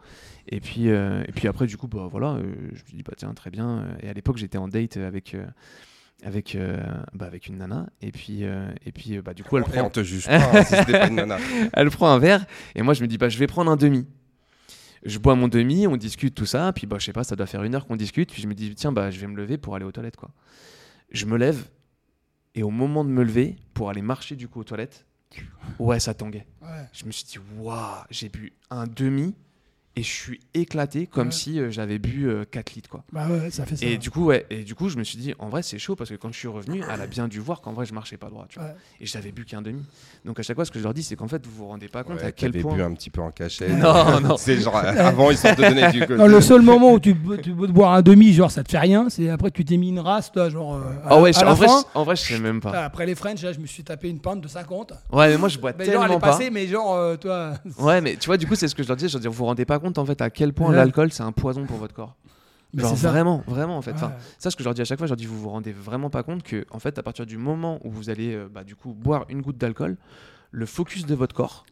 Et 0.49 0.61
puis, 0.61 0.90
euh, 0.90 1.22
et 1.26 1.32
puis 1.32 1.49
après, 1.49 1.66
du 1.66 1.76
coup, 1.76 1.88
bah, 1.88 2.09
voilà, 2.11 2.34
euh, 2.34 2.55
je 2.72 2.92
me 2.92 2.97
dis, 2.97 3.03
bah 3.03 3.14
tiens, 3.16 3.32
très 3.34 3.51
bien. 3.51 3.86
Et 4.03 4.09
à 4.09 4.12
l'époque, 4.12 4.36
j'étais 4.38 4.59
en 4.59 4.68
date 4.68 4.97
avec. 4.97 5.36
avec, 6.24 6.57
bah, 7.12 7.26
avec 7.26 7.49
une 7.49 7.59
nana 7.59 7.86
et 8.01 8.11
puis 8.11 8.45
et 8.45 8.92
puis 8.92 9.20
bah 9.20 9.34
du 9.34 9.42
coup 9.45 9.59
elle 9.59 9.64
prend 9.64 9.82
on 9.82 9.90
te 9.90 10.03
juge 10.03 10.26
pas 10.26 10.64
si 10.64 10.74
pas 10.90 11.09
une 11.09 11.16
nana 11.16 11.36
elle 11.74 11.90
prend 11.90 12.09
un 12.09 12.18
verre 12.18 12.47
et 12.74 12.80
moi 12.80 12.95
je 12.95 13.03
me 13.03 13.09
dis 13.09 13.18
bah 13.18 13.28
je 13.28 13.36
vais 13.36 13.47
prendre 13.47 13.70
un 13.70 13.76
demi 13.76 14.07
je 15.05 15.18
bois 15.18 15.34
mon 15.34 15.49
demi, 15.49 15.86
on 15.86 15.97
discute 15.97 16.34
tout 16.34 16.47
ça, 16.47 16.72
puis 16.72 16.86
bah 16.86 16.97
je 16.99 17.05
sais 17.05 17.12
pas, 17.12 17.24
ça 17.24 17.36
doit 17.36 17.47
faire 17.47 17.62
une 17.62 17.74
heure 17.74 17.86
qu'on 17.86 17.97
discute, 17.97 18.32
puis 18.32 18.42
je 18.42 18.49
me 18.49 18.55
dis 18.55 18.74
tiens 18.74 18.92
bah 18.92 19.11
je 19.11 19.20
vais 19.20 19.26
me 19.26 19.36
lever 19.36 19.59
pour 19.59 19.76
aller 19.76 19.84
aux 19.84 19.92
toilettes 19.92 20.16
quoi 20.16 20.30
je 21.11 21.26
me 21.26 21.36
lève 21.36 21.68
et 22.55 22.62
au 22.62 22.70
moment 22.70 23.05
de 23.05 23.11
me 23.11 23.22
lever 23.24 23.57
pour 23.74 23.90
aller 23.90 24.02
marcher 24.02 24.36
du 24.36 24.48
coup 24.48 24.61
aux 24.61 24.64
toilettes, 24.64 25.07
ouais, 25.78 26.00
ça 26.00 26.14
tanguait. 26.14 26.46
Je 26.92 27.05
me 27.05 27.11
suis 27.12 27.24
dit, 27.24 27.38
waouh, 27.59 28.05
j'ai 28.11 28.28
bu 28.28 28.52
un 28.70 28.86
demi 28.86 29.34
et 29.97 30.03
je 30.03 30.09
suis 30.11 30.40
éclaté 30.55 31.07
comme 31.07 31.28
Ouais. 31.28 31.32
si 31.32 31.61
euh, 31.61 31.70
j'avais 31.70 31.99
bu 31.99 32.26
euh, 32.28 32.45
4 32.51 32.74
litres 32.74 32.90
quoi. 32.90 33.05
Bah 33.12 33.26
ouais, 33.28 33.51
ça 33.51 33.64
fait 33.64 33.76
ça. 33.76 33.86
Et 33.86 33.97
du 33.97 34.11
coup 34.11 34.24
ouais, 34.26 34.45
et 34.51 34.62
du 34.64 34.74
coup 34.74 34.88
je 34.88 34.97
me 34.99 35.05
suis 35.05 35.18
dit 35.18 35.34
en 35.38 35.49
vrai 35.49 35.62
c'est 35.62 35.78
chaud 35.78 35.95
parce 35.97 36.11
que 36.11 36.16
quand 36.16 36.32
je 36.32 36.38
suis 36.38 36.49
revenu, 36.49 36.82
elle 36.92 37.01
a 37.01 37.07
bien 37.07 37.28
dû 37.28 37.38
voir 37.40 37.61
qu'en 37.61 37.72
vrai 37.72 37.86
je 37.86 37.95
marchais 37.95 38.16
pas 38.16 38.28
droit, 38.28 38.47
tu 38.49 38.59
vois. 38.59 38.68
Ouais. 38.68 38.74
Et 39.01 39.07
j'avais 39.07 39.30
bu 39.32 39.45
qu'un 39.45 39.62
demi. 39.62 39.82
Donc 40.24 40.38
à 40.40 40.42
chaque 40.42 40.57
fois 40.57 40.64
ce 40.64 40.70
que 40.72 40.78
je 40.78 40.84
leur 40.84 40.95
dis 40.95 41.03
c'est 41.03 41.16
qu'en 41.16 41.28
fait 41.28 41.45
vous 41.47 41.53
vous 41.55 41.66
rendez 41.68 41.88
pas 41.88 42.03
compte 42.03 42.16
Ouais, 42.18 42.24
à 42.24 42.32
quel 42.32 42.53
point 42.61 42.74
bu 42.74 42.82
un 42.82 42.92
petit 42.95 43.11
peu 43.11 43.20
en 43.20 43.30
cachette. 43.30 43.70
Non, 43.70 44.20
non. 44.22 44.36
C'est 44.36 44.57
genre, 44.59 44.76
avant, 44.76 45.30
ils 45.30 45.36
de 45.36 45.57
donner 45.57 45.90
du 45.92 46.01
Non, 46.16 46.26
le 46.26 46.40
seul 46.40 46.62
moment 46.62 46.92
où 46.92 46.99
tu 47.01 47.14
peux, 47.14 47.38
tu 47.38 47.53
peux 47.55 47.66
te 47.66 47.72
boire 47.72 47.92
un 47.92 48.03
demi, 48.03 48.32
genre 48.32 48.51
ça 48.51 48.64
te 48.64 48.70
fait 48.70 48.78
rien, 48.78 49.09
c'est 49.09 49.28
après 49.30 49.51
que 49.51 49.57
tu 49.57 49.64
t'es 49.64 49.76
mis 49.76 49.90
une 49.90 50.01
race, 50.01 50.32
toi, 50.32 50.49
genre. 50.51 50.74
euh, 50.76 50.80
à, 51.05 51.11
Ah 51.11 51.20
ouais, 51.20 51.28
à 51.36 51.40
je- 51.40 51.45
la 51.45 51.51
en 51.53 51.55
vrai, 51.55 51.66
je, 51.68 51.99
en 51.99 52.03
vrai 52.05 52.16
je 52.16 52.22
sais 52.22 52.38
même 52.40 52.61
pas. 52.61 52.84
Après 52.84 53.07
les 53.07 53.14
French, 53.14 53.40
là, 53.42 53.53
je 53.53 53.61
me 53.61 53.66
suis 53.66 53.84
tapé 53.84 54.09
une 54.09 54.18
pinte 54.20 54.40
de 54.40 54.49
50. 54.49 54.92
Ouais, 55.12 55.28
mais 55.28 55.36
moi 55.36 55.49
je 55.49 55.59
bois 55.59 55.72
Mais 55.78 55.84
genre, 55.84 56.05
elle 56.05 56.11
est 56.12 56.14
pas. 56.14 56.30
passée, 56.30 56.51
mais 56.51 56.66
genre, 56.66 56.95
euh, 56.95 57.16
toi. 57.16 57.53
Ouais, 57.78 58.01
mais 58.01 58.16
tu 58.16 58.26
vois, 58.26 58.36
du 58.36 58.47
coup, 58.47 58.55
c'est 58.57 58.66
ce 58.68 58.74
que 58.74 58.82
je 58.82 58.88
leur 58.88 58.97
disais. 58.97 59.09
Je 59.09 59.14
leur 59.14 59.20
dis, 59.22 59.28
vous 59.28 59.34
vous 59.34 59.45
rendez 59.45 59.64
pas 59.64 59.78
compte 59.85 59.99
en 59.99 60.05
fait 60.07 60.20
à 60.22 60.30
quel 60.30 60.53
point 60.53 60.70
Ouais. 60.70 60.76
l'alcool 60.76 61.12
c'est 61.12 61.22
un 61.22 61.32
poison 61.32 61.64
pour 61.66 61.76
votre 61.76 61.95
corps. 61.95 62.16
Mais 62.72 62.82
Genre 62.82 62.95
vraiment, 62.97 63.45
vraiment 63.47 63.76
en 63.78 63.82
fait. 63.82 63.93
Enfin, 63.93 64.12
ça, 64.39 64.51
ce 64.51 64.57
que 64.57 64.62
je 64.64 64.68
leur 64.68 64.74
dis 64.74 64.80
à 64.80 64.85
chaque 64.85 64.99
fois, 64.99 65.07
je 65.07 65.12
leur 65.12 65.16
dis, 65.16 65.26
vous 65.26 65.39
vous 65.39 65.49
rendez 65.51 65.70
vraiment 65.72 66.11
pas 66.11 66.24
compte 66.24 66.43
que 66.43 66.66
en 66.72 66.80
fait, 66.80 66.99
à 66.99 67.05
partir 67.05 67.24
du 67.24 67.37
moment 67.39 67.78
où 67.85 67.91
vous 67.91 68.11
allez 68.11 68.35
euh, 68.35 68.49
bah, 68.53 68.64
du 68.64 68.74
coup 68.74 68.93
boire 68.95 69.26
une 69.28 69.43
goutte 69.43 69.59
d'alcool, 69.59 69.97
le 70.51 70.66
focus 70.66 71.07
de 71.07 71.14
votre 71.14 71.37
corps, 71.37 71.64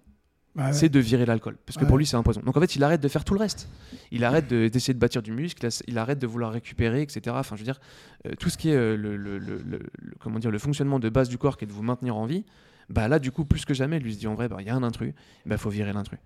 ouais. 0.54 0.72
c'est 0.72 0.88
de 0.88 1.00
virer 1.00 1.26
l'alcool, 1.26 1.56
parce 1.66 1.76
que 1.76 1.84
pour 1.84 1.98
lui, 1.98 2.06
c'est 2.06 2.16
un 2.16 2.22
poison. 2.22 2.40
Donc 2.44 2.56
en 2.56 2.60
fait, 2.60 2.76
il 2.76 2.84
arrête 2.84 3.00
de 3.00 3.08
faire 3.08 3.24
tout 3.24 3.34
le 3.34 3.40
reste. 3.40 3.68
Il 4.12 4.22
arrête 4.24 4.48
de- 4.48 4.68
d'essayer 4.68 4.94
de, 4.94 4.98
bâtir 5.00 5.22
du 5.22 5.32
muscle, 5.32 5.66
il 5.88 5.98
arrête 5.98 6.20
de 6.20 6.26
vouloir 6.28 6.52
récupérer, 6.52 7.02
etc. 7.02 7.34
Enfin, 7.36 7.56
je 7.56 7.60
veux 7.62 7.64
dire, 7.64 7.80
euh, 8.28 8.34
tout 8.38 8.48
ce 8.48 8.56
qui 8.56 8.70
est 8.70 8.76
euh, 8.76 8.96
le, 8.96 9.16
le- 9.16 9.38
le- 9.38 9.58
le- 9.58 9.80
le- 9.98 10.14
comment 10.20 10.38
dire, 10.38 10.52
le 10.52 10.58
fonctionnement 10.60 11.00
de 11.00 11.08
base 11.08 11.28
du 11.28 11.36
corps 11.38 11.56
qui 11.56 11.64
est 11.64 11.68
de 11.68 11.72
vous 11.72 11.82
maintenir 11.82 12.16
en 12.16 12.26
vie, 12.26 12.44
bah 12.90 13.08
là, 13.08 13.18
du 13.18 13.32
coup, 13.32 13.44
plus 13.44 13.64
que 13.64 13.74
jamais, 13.74 13.98
lui 13.98 14.14
se 14.14 14.20
dit 14.20 14.28
en 14.28 14.34
vrai, 14.34 14.48
bah, 14.48 14.58
il 14.60 14.66
y 14.66 14.70
a 14.70 14.74
un 14.76 14.82
intrus, 14.84 15.14
il 15.46 15.48
bah, 15.48 15.56
faut 15.58 15.70
virer 15.70 15.92
l'intrus. 15.92 16.18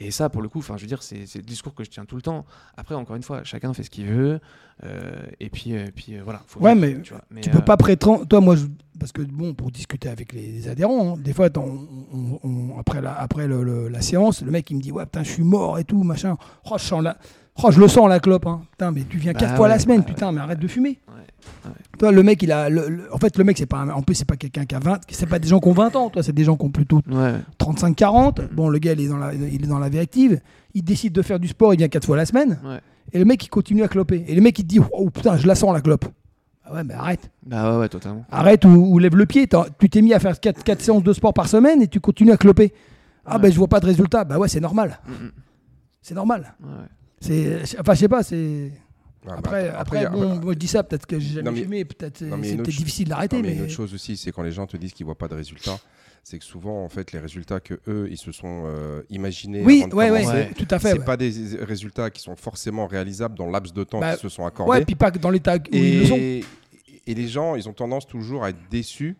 Et 0.00 0.10
ça, 0.12 0.28
pour 0.28 0.42
le 0.42 0.48
coup, 0.48 0.60
enfin, 0.60 0.76
je 0.76 0.82
veux 0.82 0.86
dire, 0.88 1.02
c'est 1.02 1.24
le 1.34 1.42
discours 1.42 1.74
que 1.74 1.82
je 1.84 1.90
tiens 1.90 2.04
tout 2.04 2.14
le 2.16 2.22
temps. 2.22 2.44
Après, 2.76 2.94
encore 2.94 3.16
une 3.16 3.22
fois, 3.22 3.42
chacun 3.44 3.72
fait 3.74 3.82
ce 3.82 3.90
qu'il 3.90 4.06
veut. 4.06 4.38
euh, 4.84 5.26
et 5.40 5.50
puis, 5.50 5.76
euh, 5.76 5.86
puis 5.94 6.16
euh, 6.16 6.20
voilà. 6.22 6.40
faut 6.46 6.60
Ouais, 6.60 6.72
vivre, 6.74 6.86
mais 6.98 7.02
tu, 7.02 7.12
vois. 7.12 7.22
Mais, 7.30 7.40
Tu 7.40 7.50
peux 7.50 7.58
euh, 7.58 7.62
pas 7.62 7.76
prétendre. 7.76 8.24
Toi, 8.28 8.40
moi, 8.40 8.54
je- 8.54 8.66
parce 9.00 9.10
que 9.10 9.22
bon, 9.22 9.54
pour 9.54 9.72
discuter 9.72 10.08
avec 10.08 10.32
les, 10.32 10.68
adhérents, 10.68 11.14
hein, 11.14 11.20
des 11.20 11.32
fois, 11.32 11.46
attends, 11.46 11.64
on- 11.66 12.38
on- 12.44 12.48
on- 12.74 12.78
après, 12.78 13.00
la, 13.02 13.12
après 13.18 13.48
le- 13.48 13.64
le- 13.64 13.88
la 13.88 14.00
séance, 14.00 14.42
le 14.42 14.52
mec 14.52 14.70
il 14.70 14.76
me 14.76 14.80
dit 14.80 14.92
Ouais, 14.92 15.04
putain, 15.04 15.24
je 15.24 15.30
suis 15.32 15.42
mort 15.42 15.78
et 15.80 15.84
tout, 15.84 16.04
machin. 16.04 16.36
Oh, 16.70 16.76
je, 16.78 16.84
sens 16.84 17.02
la... 17.02 17.18
oh, 17.62 17.70
je 17.70 17.80
le 17.80 17.88
sens 17.88 18.08
la 18.08 18.20
clope. 18.20 18.46
Hein. 18.46 18.62
Putain, 18.72 18.90
mais 18.92 19.02
tu 19.08 19.18
viens 19.18 19.32
Bah 19.32 19.38
quatre 19.40 19.56
fois 19.56 19.68
la 19.68 19.78
semaine, 19.78 20.00
bah 20.00 20.06
putain, 20.06 20.32
mais 20.32 20.40
arrête 20.40 20.58
de 20.60 20.68
fumer. 20.68 20.98
ouais. 21.08 21.70
Toi, 21.98 22.12
le 22.12 22.22
mec, 22.22 22.42
il 22.42 22.52
a. 22.52 22.68
le- 22.68 22.88
le- 22.88 23.12
En 23.14 23.18
fait, 23.18 23.36
le 23.38 23.44
mec, 23.44 23.58
c'est 23.58 23.66
pas. 23.66 23.78
un- 23.78 23.90
En 23.90 24.02
plus, 24.02 24.14
c'est 24.14 24.24
pas 24.24 24.36
quelqu'un 24.36 24.64
qui 24.64 24.74
a 24.74 24.78
20. 24.78 25.00
C'est 25.10 25.26
pas 25.28 25.38
des 25.38 25.48
gens 25.48 25.58
qui 25.60 25.68
ont 25.68 25.72
20 25.72 25.96
ans, 25.96 26.10
toi, 26.10 26.22
c'est 26.22 26.32
des 26.32 26.44
gens 26.44 26.56
qui 26.56 26.64
ont 26.64 26.70
plutôt 26.70 27.00
Ouais. 27.10 27.34
35-40. 27.58 28.40
Bon, 28.52 28.68
le 28.68 28.78
gars, 28.78 28.92
il 28.92 29.00
est, 29.00 29.08
dans 29.08 29.16
la, 29.18 29.34
il 29.34 29.64
est 29.64 29.66
dans 29.68 29.78
la 29.78 29.88
vie 29.88 29.98
active. 29.98 30.40
Il 30.74 30.82
décide 30.84 31.12
de 31.12 31.22
faire 31.22 31.38
du 31.40 31.48
sport, 31.48 31.74
il 31.74 31.78
vient 31.78 31.88
quatre 31.88 32.06
fois 32.06 32.16
la 32.16 32.26
semaine. 32.26 32.58
Et 33.12 33.18
le 33.18 33.24
mec, 33.24 33.42
il 33.44 33.48
continue 33.48 33.82
à 33.82 33.88
cloper. 33.88 34.24
Et 34.28 34.34
le 34.34 34.40
mec, 34.40 34.58
il 34.58 34.62
te 34.64 34.68
dit 34.68 34.80
Oh 34.92 35.10
putain, 35.10 35.36
je 35.36 35.46
la 35.46 35.54
sens 35.54 35.72
la 35.72 35.80
clope. 35.80 36.04
Ah 36.64 36.74
ouais, 36.74 36.84
mais 36.84 36.92
arrête. 36.94 37.30
Bah 37.46 37.72
ouais, 37.72 37.78
ouais, 37.80 37.88
totalement. 37.88 38.24
Arrête 38.30 38.64
ou, 38.66 38.68
ou 38.68 38.98
lève 38.98 39.16
le 39.16 39.24
pied. 39.24 39.48
Tu 39.78 39.88
t'es 39.88 40.02
mis 40.02 40.12
à 40.12 40.20
faire 40.20 40.38
4, 40.38 40.82
séances 40.82 41.02
de 41.02 41.12
sport 41.14 41.32
par 41.32 41.48
semaine 41.48 41.80
et 41.80 41.88
tu 41.88 41.98
continues 41.98 42.32
à 42.32 42.36
cloper. 42.36 42.72
Ah 43.24 43.38
ben, 43.38 43.50
je 43.50 43.56
vois 43.56 43.68
pas 43.68 43.80
de 43.80 43.86
résultat. 43.86 44.24
Bah 44.24 44.38
ouais, 44.38 44.48
c'est 44.48 44.60
normal. 44.60 44.98
Mm, 45.06 45.12
mm. 45.12 45.30
C'est 46.02 46.14
normal. 46.14 46.54
Ouais. 46.62 46.68
C'est, 47.20 47.62
enfin, 47.80 47.94
je 47.94 47.98
sais 48.00 48.08
pas. 48.08 48.22
C'est 48.22 48.72
Ah, 49.26 49.30
bah, 49.30 49.34
après, 49.38 49.68
après, 49.68 50.00
il 50.02 50.06
a- 50.06 50.10
bon, 50.10 50.36
moi 50.40 50.52
je 50.54 50.58
dis 50.58 50.68
ça. 50.68 50.82
Peut-être 50.82 51.06
que 51.06 51.18
j'ai 51.18 51.34
jamais 51.34 51.42
Non, 51.50 51.52
mais- 51.52 51.62
fumé. 51.62 51.84
Peut-être 51.84 52.18
c'est 52.18 52.56
difficile 52.62 53.08
Non, 53.08 53.16
d'arrêter. 53.16 53.36
mais 53.42 53.48
mais 53.48 53.54
une 53.56 53.62
autre 53.62 53.72
chose 53.72 53.92
aussi, 53.92 54.16
c'est 54.16 54.30
quand 54.32 54.42
les 54.42 54.52
gens 54.52 54.66
te 54.66 54.76
disent 54.76 54.92
qu'ils 54.92 55.04
voient 55.06 55.18
pas 55.18 55.28
de 55.28 55.34
résultats, 55.34 55.78
c'est 56.22 56.38
que 56.38 56.44
souvent, 56.44 56.84
en 56.84 56.88
fait, 56.88 57.12
les 57.12 57.18
résultats 57.18 57.58
que 57.60 57.74
eux, 57.88 58.06
ils 58.10 58.16
se 58.16 58.32
sont 58.32 58.64
euh, 58.66 59.02
imaginés 59.10 59.62
oui, 59.64 59.78
avant 59.80 59.88
de 59.88 59.94
ouais, 59.96 60.10
ouais, 60.10 60.20
commencer, 60.22 60.38
Ouais. 60.38 60.50
tout 60.56 60.68
à 60.70 60.78
fait. 60.78 60.92
c'est 60.92 60.98
ouais. 61.00 61.04
pas 61.04 61.16
des 61.16 61.32
résultats 61.62 62.10
qui 62.10 62.20
sont 62.22 62.36
forcément 62.36 62.86
réalisables 62.86 63.36
dans 63.36 63.50
laps 63.50 63.74
de 63.74 63.82
temps 63.84 64.00
Bah, 64.00 64.14
qui 64.14 64.20
se 64.22 64.28
sont 64.28 64.46
accordés. 64.46 64.70
Ouais, 64.78 64.84
puis 64.84 64.94
pas 64.94 65.10
que 65.10 65.18
dans 65.18 65.30
l'état 65.30 65.56
où 65.56 65.60
ils 65.72 66.00
le 66.00 66.06
sont. 66.06 66.16
et, 66.16 66.44
et 67.06 67.14
les 67.14 67.28
gens, 67.28 67.56
ils 67.56 67.68
ont 67.68 67.72
tendance 67.72 68.06
toujours 68.06 68.44
à 68.44 68.50
être 68.50 68.58
déçus 68.70 69.16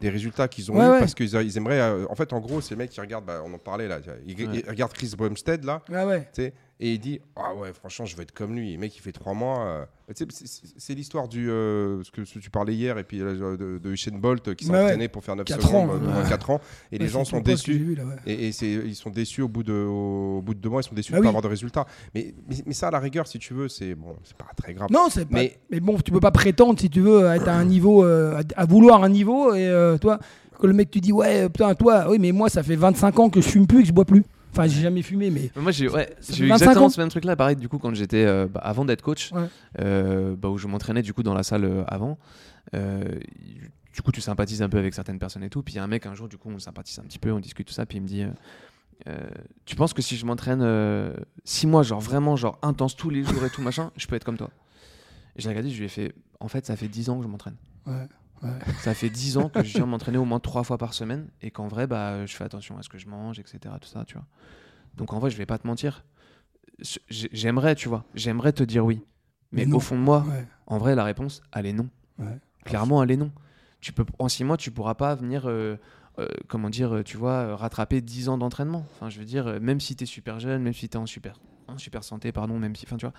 des 0.00 0.08
résultats 0.10 0.46
qu'ils 0.48 0.70
ont 0.70 0.76
Ouais, 0.78 0.86
eu 0.86 0.90
ouais. 0.92 0.98
parce 1.00 1.14
qu'ils 1.14 1.32
ils 1.34 1.56
aimeraient. 1.56 1.80
euh, 1.80 2.06
en 2.10 2.14
fait, 2.14 2.32
en 2.32 2.40
gros, 2.40 2.60
c'est 2.60 2.74
le 2.74 2.78
mec 2.78 2.90
qui 2.90 3.00
regarde, 3.00 3.24
bah, 3.24 3.42
on 3.44 3.52
en 3.52 3.58
parlait 3.58 3.88
là, 3.88 3.98
il, 4.26 4.38
il 4.40 4.48
Ouais. 4.48 4.64
regarde 4.68 4.92
Chris 4.92 5.12
Bumstead 5.16 5.64
là, 5.64 5.82
Ouais, 5.90 6.04
ouais. 6.04 6.20
tu 6.34 6.42
sais, 6.42 6.52
et 6.78 6.92
il 6.94 6.98
dit 6.98 7.20
Ah 7.36 7.54
ouais, 7.54 7.72
franchement, 7.72 8.04
je 8.04 8.16
veux 8.16 8.22
être 8.22 8.32
comme 8.32 8.54
lui. 8.54 8.74
Le 8.74 8.78
mec, 8.78 8.94
il 8.96 9.00
fait 9.00 9.12
trois 9.12 9.32
mois. 9.34 9.60
euh, 9.66 9.84
tu 10.14 10.26
sais, 10.30 10.44
c'est- 10.76 10.94
l'histoire 10.94 11.26
du. 11.26 11.50
euh, 11.50 12.02
ce, 12.04 12.10
que, 12.10 12.20
tu 12.22 12.50
parlais 12.50 12.74
hier, 12.74 12.98
et 12.98 13.04
puis 13.04 13.20
euh, 13.22 13.56
de, 13.56 13.78
de 13.78 13.90
Usain 13.92 14.16
Bolt 14.18 14.54
qui 14.54 14.66
s'est 14.66 14.70
Ouais, 14.72 14.82
entraîné 14.82 15.08
pour 15.08 15.24
faire 15.24 15.36
9 15.36 15.46
Quatre 15.46 15.62
secondes 15.66 15.90
ans, 15.90 15.98
pendant 15.98 16.22
ouais. 16.22 16.28
4 16.28 16.50
ans. 16.50 16.60
Et 16.92 16.98
les 16.98 17.08
gens 17.08 17.24
sont 17.24 17.40
déçus. 17.40 17.94
là. 17.96 18.04
Et, 18.26 18.48
ils 18.48 18.94
sont 18.94 19.10
déçus 19.10 19.42
au 19.42 19.48
bout 19.48 19.62
de, 19.62 19.72
au, 19.72 20.42
bout 20.42 20.54
de 20.54 20.60
deux 20.60 20.68
mois, 20.68 20.82
ils 20.82 20.88
sont 20.88 20.94
déçus 20.94 21.12
Bah 21.12 21.18
de 21.18 21.22
oui. 21.22 21.26
pas 21.26 21.28
avoir 21.30 21.42
de 21.42 21.48
résultats. 21.48 21.86
Mais, 22.14 22.34
mais, 22.48 22.56
mais 22.66 22.74
ça, 22.74 22.88
à 22.88 22.90
la 22.90 23.00
rigueur, 23.00 23.26
si 23.26 23.38
tu 23.38 23.54
veux, 23.54 23.68
c'est 23.68 23.94
bon, 23.94 24.14
c'est 24.22 24.36
pas 24.36 24.46
très 24.56 24.74
grave. 24.74 24.88
Non, 24.92 25.08
c'est 25.10 25.24
pas. 25.24 25.34
Mais... 25.38 25.58
Mais- 25.70 25.80
bon, 25.80 25.96
tu 25.98 26.10
peux 26.12 26.20
pas 26.20 26.30
prétendre 26.30 26.78
si 26.78 26.90
tu 26.90 27.00
veux 27.00 27.24
être 27.26 27.48
à 27.48 27.54
un 27.54 27.64
niveau, 27.64 28.04
à, 28.04 28.64
vouloir 28.68 29.02
un 29.02 29.08
niveau 29.08 29.54
et 29.54 29.96
toi 30.00 30.18
que 30.60 30.66
le 30.66 30.72
mec 30.72 30.90
te 30.90 30.98
dit 30.98 31.12
ouais 31.12 31.50
putain 31.50 31.74
toi 31.74 32.06
oui 32.08 32.16
mais 32.18 32.32
moi 32.32 32.48
ça 32.48 32.62
fait 32.62 32.76
25 32.76 33.18
ans 33.18 33.28
que 33.28 33.42
je 33.42 33.46
fume 33.46 33.66
plus 33.66 33.80
et 33.80 33.82
que 33.82 33.88
je 33.88 33.92
bois 33.92 34.06
plus. 34.06 34.24
Enfin 34.58 34.66
j'ai 34.68 34.80
jamais 34.82 35.02
fumé 35.02 35.30
mais. 35.30 35.50
Moi, 35.56 35.72
j'ai 35.72 35.88
ouais, 35.88 36.10
eu 36.20 36.48
25 36.48 36.54
exactement 36.54 36.88
ce 36.88 37.00
même 37.00 37.08
truc-là. 37.10 37.36
Pareil, 37.36 37.56
du 37.56 37.68
coup, 37.68 37.78
quand 37.78 37.94
j'étais. 37.94 38.24
euh, 38.24 38.46
bah, 38.46 38.60
avant 38.62 38.84
d'être 38.84 39.02
coach, 39.02 39.32
Ouais. 39.32 39.48
euh, 39.80 40.34
bah, 40.36 40.48
où 40.48 40.58
je 40.58 40.66
m'entraînais 40.66 41.02
du 41.02 41.12
coup 41.14 41.22
dans 41.22 41.34
la 41.34 41.42
salle 41.42 41.64
euh, 41.64 41.84
avant. 41.86 42.18
du 42.72 44.02
coup, 44.02 44.12
tu 44.12 44.20
sympathises 44.20 44.62
un 44.62 44.68
peu 44.68 44.78
avec 44.78 44.94
certaines 44.94 45.18
personnes 45.18 45.42
et 45.44 45.50
tout. 45.50 45.62
Puis 45.62 45.74
il 45.74 45.76
y 45.76 45.80
a 45.80 45.84
un 45.84 45.88
mec, 45.88 46.06
un 46.06 46.14
jour, 46.14 46.28
du 46.28 46.36
coup, 46.36 46.50
on 46.50 46.58
sympathise 46.58 46.98
un 46.98 47.02
petit 47.02 47.18
peu, 47.18 47.32
on 47.32 47.40
discute 47.40 47.66
tout 47.68 47.74
ça. 47.74 47.86
Puis 47.86 47.98
il 47.98 48.02
me 48.02 48.06
dit 48.06 48.24
euh, 49.08 49.26
Tu 49.64 49.76
penses 49.76 49.92
que 49.92 50.02
si 50.02 50.16
je 50.16 50.26
m'entraîne 50.26 50.64
6 51.44 51.66
mois, 51.66 51.82
genre 51.82 52.00
vraiment, 52.00 52.36
genre 52.36 52.58
intense 52.62 52.96
tous 52.96 53.10
les 53.10 53.22
jours 53.24 53.44
et 53.44 53.50
tout 53.50 53.62
machin, 53.62 53.90
je 53.96 54.06
peux 54.06 54.16
être 54.16 54.24
comme 54.24 54.36
toi? 54.38 54.50
Et 55.36 55.42
j'ai 55.42 55.48
regardé, 55.48 55.70
je 55.70 55.78
lui 55.78 55.84
ai 55.84 55.88
fait 55.88 56.14
En 56.40 56.48
fait, 56.48 56.64
ça 56.66 56.76
fait 56.76 56.88
10 56.88 57.10
ans 57.10 57.18
que 57.18 57.22
je 57.24 57.28
m'entraîne. 57.28 57.56
Ouais, 57.86 58.06
ouais. 58.42 58.48
Ça 58.80 58.94
fait 58.94 59.10
10 59.10 59.36
ans 59.38 59.48
que 59.48 59.62
je 59.62 59.72
viens 59.78 59.86
m'entraîner 59.86 60.18
au 60.18 60.24
moins 60.24 60.40
3 60.40 60.62
fois 60.64 60.78
par 60.78 60.94
semaine 60.94 61.28
et 61.42 61.50
qu'en 61.50 61.68
vrai, 61.68 61.86
bah, 61.86 62.24
je 62.26 62.34
fais 62.34 62.44
attention 62.44 62.76
à 62.78 62.82
ce 62.82 62.88
que 62.88 62.98
je 62.98 63.08
mange, 63.08 63.38
etc. 63.38 63.58
Tout 63.80 63.88
ça, 63.88 64.04
tu 64.04 64.14
vois. 64.14 64.26
Donc 64.94 65.12
en 65.12 65.18
vrai, 65.18 65.30
je 65.30 65.36
vais 65.36 65.46
pas 65.46 65.58
te 65.58 65.66
mentir. 65.66 66.04
J'ai- 67.08 67.28
J'aimerais, 67.32 67.74
tu 67.74 67.88
vois, 67.88 68.04
j'aimerais 68.14 68.52
te 68.52 68.62
dire 68.62 68.84
oui. 68.84 69.02
Mais, 69.52 69.66
au 69.72 69.80
fond 69.80 69.94
de 69.96 70.00
moi, 70.02 70.24
Ouais. 70.28 70.46
en 70.66 70.76
vrai, 70.78 70.94
la 70.94 71.04
réponse, 71.04 71.40
elle 71.54 71.66
est 71.66 71.72
non. 71.72 71.88
Ouais. 72.18 72.38
Clairement, 72.64 73.02
elle 73.02 73.10
est 73.12 73.16
non. 73.16 73.30
Tu 73.80 73.92
peux, 73.92 74.04
en 74.18 74.28
6 74.28 74.44
mois, 74.44 74.56
tu 74.56 74.70
pourras 74.70 74.94
pas 74.94 75.14
venir, 75.14 75.48
euh, 75.48 75.76
euh, 76.18 76.26
comment 76.48 76.68
dire, 76.68 76.96
euh, 76.96 77.02
tu 77.02 77.16
vois, 77.16 77.54
rattraper 77.56 78.00
10 78.00 78.28
ans 78.28 78.36
d'entraînement. 78.38 78.86
Enfin, 78.94 79.08
je 79.08 79.18
veux 79.18 79.24
dire, 79.24 79.60
même 79.60 79.80
si 79.80 79.94
tu 79.96 80.04
es 80.04 80.06
super 80.06 80.40
jeune, 80.40 80.62
même 80.62 80.72
si 80.74 80.88
tu 80.88 80.96
es 80.96 81.00
en 81.00 81.06
super, 81.06 81.38
en 81.68 81.78
super 81.78 82.02
santé, 82.04 82.32
pardon, 82.32 82.58
même 82.58 82.74
si, 82.74 82.84
enfin, 82.86 82.96
tu 82.96 83.06
vois. 83.06 83.14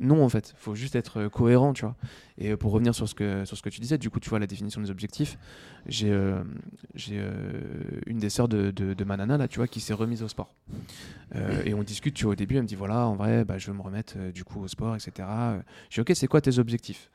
Non, 0.00 0.24
en 0.24 0.28
fait, 0.28 0.54
faut 0.56 0.74
juste 0.74 0.96
être 0.96 1.20
euh, 1.20 1.28
cohérent, 1.28 1.72
tu 1.72 1.82
vois. 1.82 1.96
Et 2.38 2.50
euh, 2.50 2.56
pour 2.56 2.72
revenir 2.72 2.94
sur 2.94 3.08
ce, 3.08 3.14
que, 3.14 3.44
sur 3.44 3.56
ce 3.56 3.62
que 3.62 3.68
tu 3.68 3.80
disais, 3.80 3.98
du 3.98 4.10
coup, 4.10 4.20
tu 4.20 4.30
vois, 4.30 4.38
la 4.38 4.46
définition 4.46 4.80
des 4.80 4.90
objectifs, 4.90 5.38
j'ai 5.86 6.10
euh, 6.10 6.42
j'ai, 6.94 7.22
une 8.06 8.18
des 8.18 8.30
sœurs 8.30 8.48
de, 8.48 8.70
de, 8.70 8.94
de 8.94 9.04
là, 9.04 9.48
tu 9.48 9.58
vois, 9.58 9.68
qui 9.68 9.80
s'est 9.80 9.94
remise 9.94 10.22
au 10.22 10.28
sport. 10.28 10.54
Et 11.64 11.72
on 11.72 11.82
discute, 11.82 12.14
tu 12.14 12.24
vois, 12.24 12.32
au 12.32 12.36
début, 12.36 12.56
elle 12.56 12.62
me 12.62 12.66
dit, 12.66 12.74
voilà, 12.74 13.06
en 13.06 13.16
vrai, 13.16 13.44
bah, 13.44 13.56
je 13.58 13.70
veux 13.70 13.76
me 13.76 13.82
remettre, 13.82 14.18
du 14.32 14.44
coup, 14.44 14.60
au 14.60 14.68
sport, 14.68 14.94
etc. 14.94 15.28
Dis, 15.90 16.00
ok, 16.00 16.12
c'est 16.14 16.26
quoi 16.26 16.40
tes 16.40 16.58
objectifs? 16.58 17.10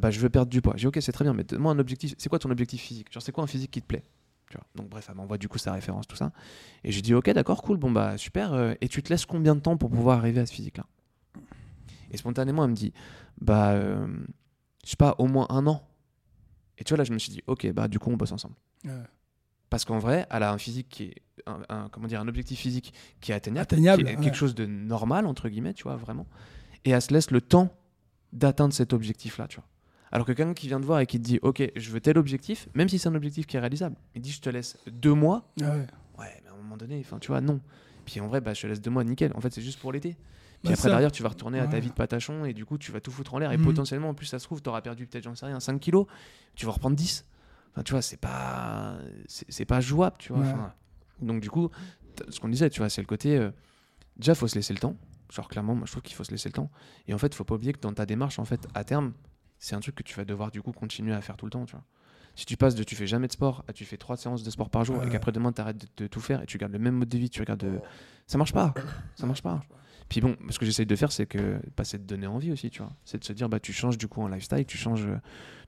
Bah, 0.00 0.10
Je 0.10 0.20
veux 0.20 0.28
perdre 0.28 0.50
du 0.50 0.60
poids. 0.60 0.74
Dis, 0.74 0.86
ok, 0.86 0.98
c'est 1.00 1.12
très 1.12 1.24
bien, 1.24 1.32
mais 1.32 1.44
donne-moi 1.44 1.72
un 1.72 1.78
objectif. 1.78 2.14
C'est 2.18 2.28
quoi 2.28 2.38
ton 2.38 2.50
objectif 2.50 2.80
physique? 2.80 3.12
Genre, 3.12 3.22
c'est 3.22 3.32
quoi 3.32 3.44
un 3.44 3.46
physique 3.46 3.70
qui 3.70 3.80
te 3.80 3.86
plaît? 3.86 4.02
Donc 4.76 4.88
bref, 4.88 5.06
elle 5.08 5.16
m'envoie 5.16 5.36
du 5.36 5.48
coup 5.48 5.58
sa 5.58 5.72
référence, 5.72 6.06
tout 6.06 6.14
ça. 6.14 6.30
Et 6.84 6.92
je 6.92 7.00
dis 7.00 7.12
ok, 7.12 7.28
d'accord, 7.30 7.60
cool, 7.62 7.76
bon 7.76 7.90
bah 7.90 8.16
super. 8.18 8.76
et 8.80 8.86
tu 8.88 9.02
te 9.02 9.08
laisses 9.08 9.26
combien 9.26 9.56
de 9.56 9.60
temps 9.60 9.76
pour 9.76 9.90
pouvoir 9.90 10.18
arriver 10.18 10.40
à 10.40 10.46
ce 10.46 10.52
physique-là? 10.52 10.84
Et 12.14 12.16
spontanément, 12.16 12.64
elle 12.64 12.70
me 12.70 12.76
dit 12.76 12.92
bah 13.40 13.72
euh, 13.72 14.06
je 14.84 14.90
sais 14.90 14.96
pas, 14.96 15.14
au 15.18 15.26
moins 15.26 15.46
un 15.50 15.66
an. 15.66 15.82
Et 16.78 16.84
tu 16.84 16.90
vois 16.92 16.98
là, 16.98 17.04
je 17.04 17.12
me 17.12 17.18
suis 17.18 17.30
dit 17.32 17.42
ok, 17.46 17.70
bah 17.72 17.88
du 17.88 17.98
coup 17.98 18.10
on 18.10 18.16
bosse 18.16 18.32
ensemble. 18.32 18.54
Ouais. 18.84 18.92
Parce 19.70 19.84
qu'en 19.84 19.98
vrai, 19.98 20.26
elle 20.30 20.42
a 20.44 20.52
un 20.52 20.58
physique 20.58 20.88
qui 20.88 21.04
est 21.04 21.14
un, 21.46 21.60
un- 21.68 21.88
comment 21.90 22.06
dire 22.06 22.20
un 22.20 22.28
objectif 22.28 22.58
physique 22.60 22.94
qui 23.20 23.32
est 23.32 23.34
atteignable, 23.34 23.62
Atteignable, 23.64 24.04
qui 24.04 24.10
est 24.10 24.16
ouais. 24.16 24.22
quelque 24.22 24.36
chose 24.36 24.54
de 24.54 24.66
normal 24.66 25.26
entre 25.26 25.48
guillemets, 25.48 25.74
tu 25.74 25.82
vois 25.84 25.96
vraiment. 25.96 26.26
Et 26.84 26.90
elle 26.90 27.02
se 27.02 27.12
laisse 27.12 27.30
le 27.30 27.40
temps 27.40 27.70
d'atteindre 28.32 28.72
cet 28.74 28.92
objectif-là, 28.92 29.48
tu 29.48 29.56
vois. 29.56 29.64
Alors 30.12 30.26
que 30.26 30.32
quelqu'un 30.32 30.54
qui 30.54 30.68
vient 30.68 30.80
te 30.80 30.86
voir 30.86 31.00
et 31.00 31.06
qui 31.06 31.18
te 31.18 31.24
dit 31.24 31.40
ok, 31.42 31.72
je 31.74 31.90
veux 31.90 32.00
tel 32.00 32.18
objectif, 32.18 32.68
même 32.74 32.88
si 32.88 32.98
c'est 33.00 33.08
un 33.08 33.14
objectif 33.16 33.46
qui 33.46 33.56
est 33.56 33.60
réalisable, 33.60 33.96
il 34.14 34.20
dit 34.22 34.30
je 34.30 34.40
te 34.40 34.48
laisse 34.50 34.78
deux 34.86 35.14
mois 35.14 35.50
Ouais. 35.60 35.86
Ouais, 36.18 36.40
mais 36.44 36.48
à 36.48 36.52
un 36.52 36.56
moment 36.56 36.76
donné, 36.76 37.00
enfin, 37.00 37.18
tu 37.18 37.28
vois, 37.28 37.40
non. 37.40 37.60
Puis 38.04 38.20
en 38.20 38.26
vrai, 38.28 38.40
bah, 38.40 38.54
je 38.54 38.62
te 38.62 38.66
laisse 38.66 38.80
deux 38.80 38.90
mois, 38.90 39.04
nickel. 39.04 39.32
En 39.34 39.40
fait, 39.40 39.52
c'est 39.52 39.62
juste 39.62 39.78
pour 39.80 39.92
l'été. 39.92 40.10
Puis 40.14 40.18
Bah, 40.64 40.70
après, 40.70 40.74
ça. 40.76 40.88
derrière, 40.90 41.12
tu 41.12 41.22
vas 41.22 41.28
retourner 41.30 41.58
à 41.60 41.66
ta 41.66 41.78
vie 41.78 41.88
de 41.88 41.94
patachon 41.94 42.44
et 42.44 42.52
du 42.54 42.64
coup, 42.64 42.78
tu 42.78 42.92
vas 42.92 43.00
tout 43.00 43.10
foutre 43.10 43.34
en 43.34 43.38
l'air. 43.38 43.52
Et 43.52 43.56
Mhm. 43.58 43.64
potentiellement, 43.64 44.08
en 44.10 44.14
plus, 44.14 44.26
ça 44.26 44.38
se 44.38 44.44
trouve, 44.44 44.62
tu 44.62 44.68
auras 44.68 44.80
perdu 44.82 45.06
peut-être, 45.06 45.24
j'en 45.24 45.34
sais 45.34 45.46
rien, 45.46 45.60
5 45.60 45.78
kilos. 45.80 46.06
Tu 46.54 46.66
vas 46.66 46.72
reprendre 46.72 46.96
10. 46.96 47.24
Enfin, 47.72 47.82
tu 47.82 47.92
vois, 47.92 48.02
c'est 48.02 48.16
pas, 48.20 48.96
c'est 49.26 49.64
pas 49.64 49.80
jouable, 49.80 50.16
tu 50.18 50.32
vois. 50.32 50.42
Ouais. 50.42 50.48
Enfin, 50.48 50.72
donc, 51.20 51.40
du 51.40 51.50
coup, 51.50 51.70
ce 52.28 52.38
qu'on 52.40 52.48
disait, 52.48 52.70
tu 52.70 52.80
vois, 52.80 52.88
c'est 52.88 53.00
le 53.02 53.06
côté. 53.06 53.36
euh, 53.36 53.50
déjà, 54.16 54.34
faut 54.34 54.46
se 54.48 54.54
laisser 54.54 54.72
le 54.72 54.78
temps. 54.78 54.96
Genre, 55.32 55.48
clairement, 55.48 55.74
moi, 55.74 55.86
je 55.86 55.90
trouve 55.92 56.02
qu'il 56.02 56.14
faut 56.14 56.24
se 56.24 56.30
laisser 56.30 56.48
le 56.48 56.52
temps. 56.54 56.70
Et 57.08 57.14
en 57.14 57.18
fait, 57.18 57.34
faut 57.34 57.44
pas 57.44 57.54
oublier 57.56 57.72
que 57.72 57.80
dans 57.80 57.92
ta 57.92 58.06
démarche, 58.06 58.38
en 58.38 58.44
fait, 58.44 58.68
à 58.74 58.84
terme, 58.84 59.12
c'est 59.58 59.74
un 59.74 59.80
truc 59.80 59.94
que 59.96 60.02
tu 60.02 60.14
vas 60.14 60.24
devoir, 60.24 60.50
du 60.50 60.62
coup, 60.62 60.72
continuer 60.72 61.12
à 61.14 61.20
faire 61.20 61.36
tout 61.36 61.46
le 61.46 61.50
temps, 61.50 61.64
tu 61.64 61.72
vois. 61.74 61.84
Si 62.36 62.46
tu 62.46 62.56
passes 62.56 62.74
de 62.74 62.82
tu 62.82 62.96
fais 62.96 63.06
jamais 63.06 63.26
de 63.26 63.32
sport 63.32 63.64
à 63.68 63.72
tu 63.72 63.84
fais 63.84 63.96
trois 63.96 64.16
séances 64.16 64.42
de 64.42 64.50
sport 64.50 64.70
par 64.70 64.84
jour 64.84 65.02
et 65.04 65.08
qu'après 65.08 65.32
demain 65.32 65.52
tu 65.52 65.60
arrêtes 65.60 65.86
de, 65.96 66.06
tout 66.06 66.20
faire 66.20 66.42
et 66.42 66.46
tu 66.46 66.58
gardes 66.58 66.72
le 66.72 66.78
même 66.78 66.94
mode 66.94 67.08
de 67.08 67.18
vie, 67.18 67.30
tu 67.30 67.40
regardes. 67.40 67.60
De... 67.60 67.80
Ça 68.26 68.38
marche 68.38 68.52
pas. 68.52 68.74
Ça 69.14 69.26
marche 69.26 69.42
pas. 69.42 69.62
Puis 70.08 70.20
bon, 70.20 70.36
ce 70.50 70.58
que 70.58 70.66
j'essaye 70.66 70.86
de 70.86 70.96
faire, 70.96 71.12
c'est 71.12 71.26
que 71.26 71.58
bah, 71.76 71.84
c'est 71.84 71.98
de 71.98 72.06
donner 72.06 72.26
envie 72.26 72.52
aussi, 72.52 72.70
tu 72.70 72.82
vois. 72.82 72.92
C'est 73.04 73.18
de 73.18 73.24
se 73.24 73.32
dire, 73.32 73.48
bah, 73.48 73.60
tu 73.60 73.72
changes 73.72 73.96
du 73.96 74.06
coup 74.06 74.20
en 74.20 74.28
lifestyle, 74.28 74.66
tu 74.66 74.76
changes, 74.76 75.08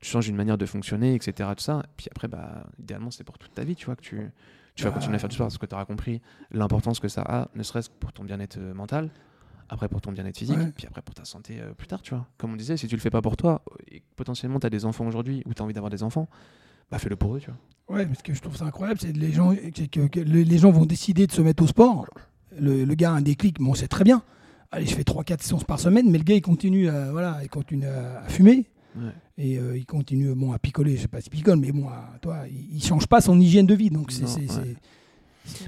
tu 0.00 0.10
changes 0.10 0.28
une 0.28 0.36
manière 0.36 0.58
de 0.58 0.66
fonctionner, 0.66 1.14
etc. 1.14 1.50
Tout 1.56 1.62
ça. 1.62 1.82
Puis 1.96 2.08
après, 2.10 2.28
bah, 2.28 2.66
idéalement, 2.78 3.10
c'est 3.10 3.24
pour 3.24 3.38
toute 3.38 3.54
ta 3.54 3.64
vie, 3.64 3.76
tu 3.76 3.86
vois, 3.86 3.96
que 3.96 4.02
tu, 4.02 4.30
tu 4.74 4.84
vas 4.84 4.90
continuer 4.90 5.16
à 5.16 5.18
faire 5.18 5.28
du 5.28 5.34
sport 5.34 5.46
parce 5.46 5.58
que 5.58 5.66
tu 5.66 5.74
auras 5.74 5.86
compris 5.86 6.20
l'importance 6.50 7.00
que 7.00 7.08
ça 7.08 7.22
a, 7.22 7.48
ne 7.54 7.62
serait-ce 7.62 7.88
que 7.88 7.94
pour 7.94 8.12
ton 8.12 8.24
bien-être 8.24 8.58
euh, 8.58 8.74
mental, 8.74 9.10
après 9.68 9.88
pour 9.88 10.00
ton 10.00 10.12
bien-être 10.12 10.38
physique, 10.38 10.58
puis 10.76 10.86
après 10.86 11.02
pour 11.02 11.14
ta 11.14 11.24
santé 11.24 11.58
euh, 11.60 11.72
plus 11.72 11.86
tard, 11.86 12.02
tu 12.02 12.14
vois. 12.14 12.26
Comme 12.38 12.52
on 12.52 12.56
disait, 12.56 12.76
si 12.76 12.86
tu 12.86 12.94
le 12.96 13.00
fais 13.00 13.10
pas 13.10 13.22
pour 13.22 13.36
toi, 13.36 13.62
et 13.90 14.02
potentiellement 14.16 14.60
tu 14.60 14.66
as 14.66 14.70
des 14.70 14.84
enfants 14.84 15.06
aujourd'hui 15.06 15.42
ou 15.46 15.54
tu 15.54 15.62
as 15.62 15.64
envie 15.64 15.74
d'avoir 15.74 15.90
des 15.90 16.02
enfants, 16.02 16.28
bah 16.90 16.98
fais-le 16.98 17.16
pour 17.16 17.36
eux, 17.36 17.40
tu 17.40 17.50
vois. 17.50 17.96
Ouais, 17.96 18.06
mais 18.06 18.14
ce 18.14 18.22
que 18.22 18.34
je 18.34 18.40
trouve 18.40 18.56
ça 18.56 18.64
incroyable, 18.64 19.00
c'est 19.00 19.12
que 19.12 19.18
les 19.18 19.32
gens, 19.32 19.54
que, 19.54 20.20
les 20.20 20.58
gens 20.58 20.70
vont 20.70 20.86
décider 20.86 21.26
de 21.26 21.32
se 21.32 21.40
mettre 21.40 21.62
au 21.62 21.66
sport. 21.66 22.06
Le, 22.58 22.84
le 22.84 22.94
gars 22.94 23.10
a 23.10 23.14
un 23.14 23.22
déclic, 23.22 23.60
mais 23.60 23.68
on 23.68 23.74
sait 23.74 23.88
très 23.88 24.04
bien 24.04 24.22
allez, 24.70 24.86
je 24.86 24.94
fais 24.94 25.02
3-4 25.02 25.42
séances 25.42 25.64
par 25.64 25.80
semaine, 25.80 26.10
mais 26.10 26.18
le 26.18 26.24
gars, 26.24 26.34
il 26.34 26.42
continue 26.42 26.88
à, 26.88 27.10
voilà, 27.10 27.38
il 27.42 27.48
continue 27.48 27.86
à 27.86 28.22
fumer. 28.28 28.66
Et 29.36 29.58
euh, 29.58 29.76
il 29.76 29.84
continue 29.84 30.34
bon, 30.34 30.52
à 30.52 30.58
picoler, 30.58 30.96
je 30.96 31.02
sais 31.02 31.08
pas 31.08 31.20
s'il 31.20 31.30
picole, 31.30 31.58
mais 31.58 31.70
bon, 31.70 31.86
toi, 32.22 32.44
il, 32.48 32.76
ne 32.76 32.80
change 32.80 33.06
pas 33.06 33.20
son 33.20 33.38
hygiène 33.38 33.66
de 33.66 33.74
vie. 33.74 33.90
Donc 33.90 34.10
c'est, 34.10 34.24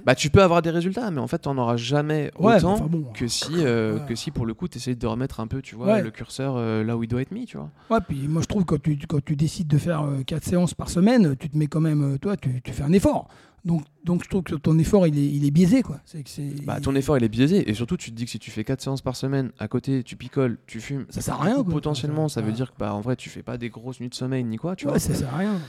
bah, 0.04 0.14
tu 0.14 0.30
peux 0.30 0.42
avoir 0.42 0.62
des 0.62 0.70
résultats, 0.70 1.10
mais 1.10 1.20
en 1.20 1.26
fait, 1.26 1.38
tu 1.38 1.48
n'en 1.48 1.58
auras 1.58 1.76
jamais 1.76 2.30
autant 2.38 2.88
que, 3.14 3.28
si, 3.28 3.52
euh, 3.58 3.98
que 4.00 4.14
si, 4.14 4.30
pour 4.30 4.46
le 4.46 4.54
coup, 4.54 4.68
tu 4.68 4.78
essayes 4.78 4.96
de 4.96 5.06
remettre 5.06 5.40
un 5.40 5.46
peu 5.46 5.62
tu 5.62 5.74
vois, 5.74 6.00
le 6.00 6.10
curseur 6.10 6.54
euh, 6.56 6.84
là 6.84 6.96
où 6.96 7.02
il 7.02 7.08
doit 7.08 7.22
être 7.22 7.32
mis. 7.32 7.46
Tu 7.46 7.56
vois. 7.56 7.70
Ouais, 7.90 7.98
puis 8.06 8.28
moi, 8.28 8.42
je 8.42 8.46
trouve 8.46 8.64
que 8.64 8.74
quand 8.74 8.82
tu, 8.82 8.98
quand 9.08 9.24
tu 9.24 9.36
décides 9.36 9.68
de 9.68 9.78
faire 9.78 10.04
4 10.26 10.44
séances 10.44 10.74
par 10.74 10.90
semaine, 10.90 11.36
tu 11.36 11.48
te 11.48 11.56
mets 11.56 11.66
quand 11.66 11.80
même, 11.80 12.18
toi, 12.18 12.36
tu, 12.36 12.60
tu 12.62 12.72
fais 12.72 12.82
un 12.82 12.92
effort. 12.92 13.28
Donc, 13.68 13.82
donc 14.02 14.24
je 14.24 14.30
trouve 14.30 14.42
que 14.42 14.54
ton 14.54 14.78
effort, 14.78 15.06
il 15.06 15.18
est, 15.18 15.26
il 15.26 15.44
est 15.44 15.50
biaisé. 15.50 15.82
Quoi. 15.82 16.00
C'est 16.06 16.22
que 16.22 16.30
c'est... 16.30 16.64
Bah, 16.64 16.80
ton 16.80 16.94
effort, 16.94 17.18
il 17.18 17.24
est 17.24 17.28
biaisé. 17.28 17.68
Et 17.68 17.74
surtout, 17.74 17.98
tu 17.98 18.10
te 18.10 18.16
dis 18.16 18.24
que 18.24 18.30
si 18.30 18.38
tu 18.38 18.50
fais 18.50 18.64
4 18.64 18.80
séances 18.80 19.02
par 19.02 19.14
semaine, 19.14 19.52
à 19.58 19.68
côté, 19.68 20.02
tu 20.02 20.16
picoles, 20.16 20.56
tu 20.66 20.80
fumes, 20.80 21.04
ça 21.10 21.20
sert 21.20 21.34
à 21.34 21.44
rien. 21.44 21.62
Potentiellement, 21.62 22.30
ça, 22.30 22.40
veut 22.40 22.52
dire 22.52 22.72
que 22.72 22.78
bah, 22.78 22.94
en 22.94 23.02
vrai, 23.02 23.14
tu 23.14 23.28
fais 23.28 23.42
pas 23.42 23.58
des 23.58 23.68
grosses 23.68 24.00
nuits 24.00 24.08
de 24.08 24.14
sommeil 24.14 24.42
ni 24.42 24.56
quoi. 24.56 24.74
Tu 24.74 24.86
ouais, 24.86 24.92
vois. 24.92 24.98
ça 24.98 25.14
sert 25.14 25.34
à 25.34 25.36
rien. 25.36 25.60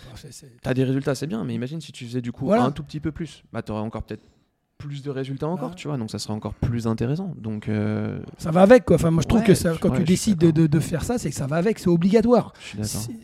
T'as 0.61 0.73
des 0.73 0.85
résultats, 0.85 1.13
c'est 1.13 1.27
bien. 1.27 1.43
Mais 1.43 1.53
imagine 1.53 1.81
si 1.81 1.91
tu 1.91 2.05
faisais 2.05 2.21
du 2.21 2.31
coup 2.31 2.53
un 2.53 2.71
tout 2.71 2.83
petit 2.83 3.01
peu 3.01 3.11
plus. 3.11 3.43
Bah, 3.51 3.61
t'aurais 3.63 3.81
encore 3.81 4.03
peut-être 4.03 4.23
plus 4.79 5.03
de 5.03 5.11
résultats 5.11 5.47
encore, 5.47 5.75
tu 5.75 5.89
vois, 5.89 5.97
donc 5.97 6.09
ça 6.09 6.17
serait 6.19 6.33
encore 6.33 6.53
plus 6.53 6.87
intéressant. 6.87 7.33
Donc 7.37 7.67
euh, 7.67 8.19
ça 8.37 8.49
va 8.49 8.61
avec 8.61 8.85
quoi. 8.85 8.95
Enfin, 8.95 9.11
moi 9.11 9.21
je 9.21 9.27
trouve 9.27 9.43
que 9.43 9.53
ça, 9.53 9.75
quand 9.79 9.91
tu 9.91 10.03
décides 10.03 10.37
de, 10.37 10.67
de, 10.67 10.79
faire 10.79 11.03
ça, 11.03 11.19
c'est 11.19 11.29
que 11.29 11.35
ça 11.35 11.47
va 11.47 11.57
avec, 11.57 11.77
c'est 11.77 11.89
obligatoire. 11.89 12.53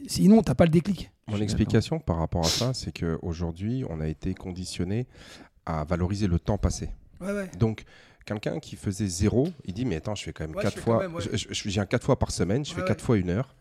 Sinon, 0.05 0.43
t'as 0.43 0.53
pas 0.53 0.65
le 0.65 0.69
déclic. 0.69 1.09
Mon 1.27 1.37
explication 1.37 1.99
par 1.99 2.17
rapport 2.17 2.45
à 2.45 2.49
ça, 2.49 2.73
c'est 2.73 2.91
qu'aujourd'hui, 2.91 3.83
on 3.89 3.99
a 4.01 4.07
été 4.07 4.35
conditionné 4.35 5.07
à 5.65 5.85
valoriser 5.85 6.27
le 6.27 6.37
temps 6.39 6.57
passé. 6.57 6.89
Donc 7.57 7.85
quelqu'un 8.25 8.59
qui 8.59 8.75
faisait 8.75 9.07
zéro, 9.07 9.47
il 9.63 9.73
dit 9.73 9.85
mais 9.85 9.95
attends, 9.95 10.13
je 10.13 10.23
fais 10.23 10.33
quand 10.33 10.45
même 10.45 10.61
quatre 10.61 10.77
fois, 10.77 11.07
je, 11.33 11.69
viens 11.69 11.85
quatre 11.85 12.05
fois 12.05 12.19
par 12.19 12.31
semaine, 12.31 12.65
je 12.65 12.73
fais 12.73 12.83
quatre 12.83 13.01
fois 13.01 13.17
une 13.17 13.29
heure. 13.29 13.55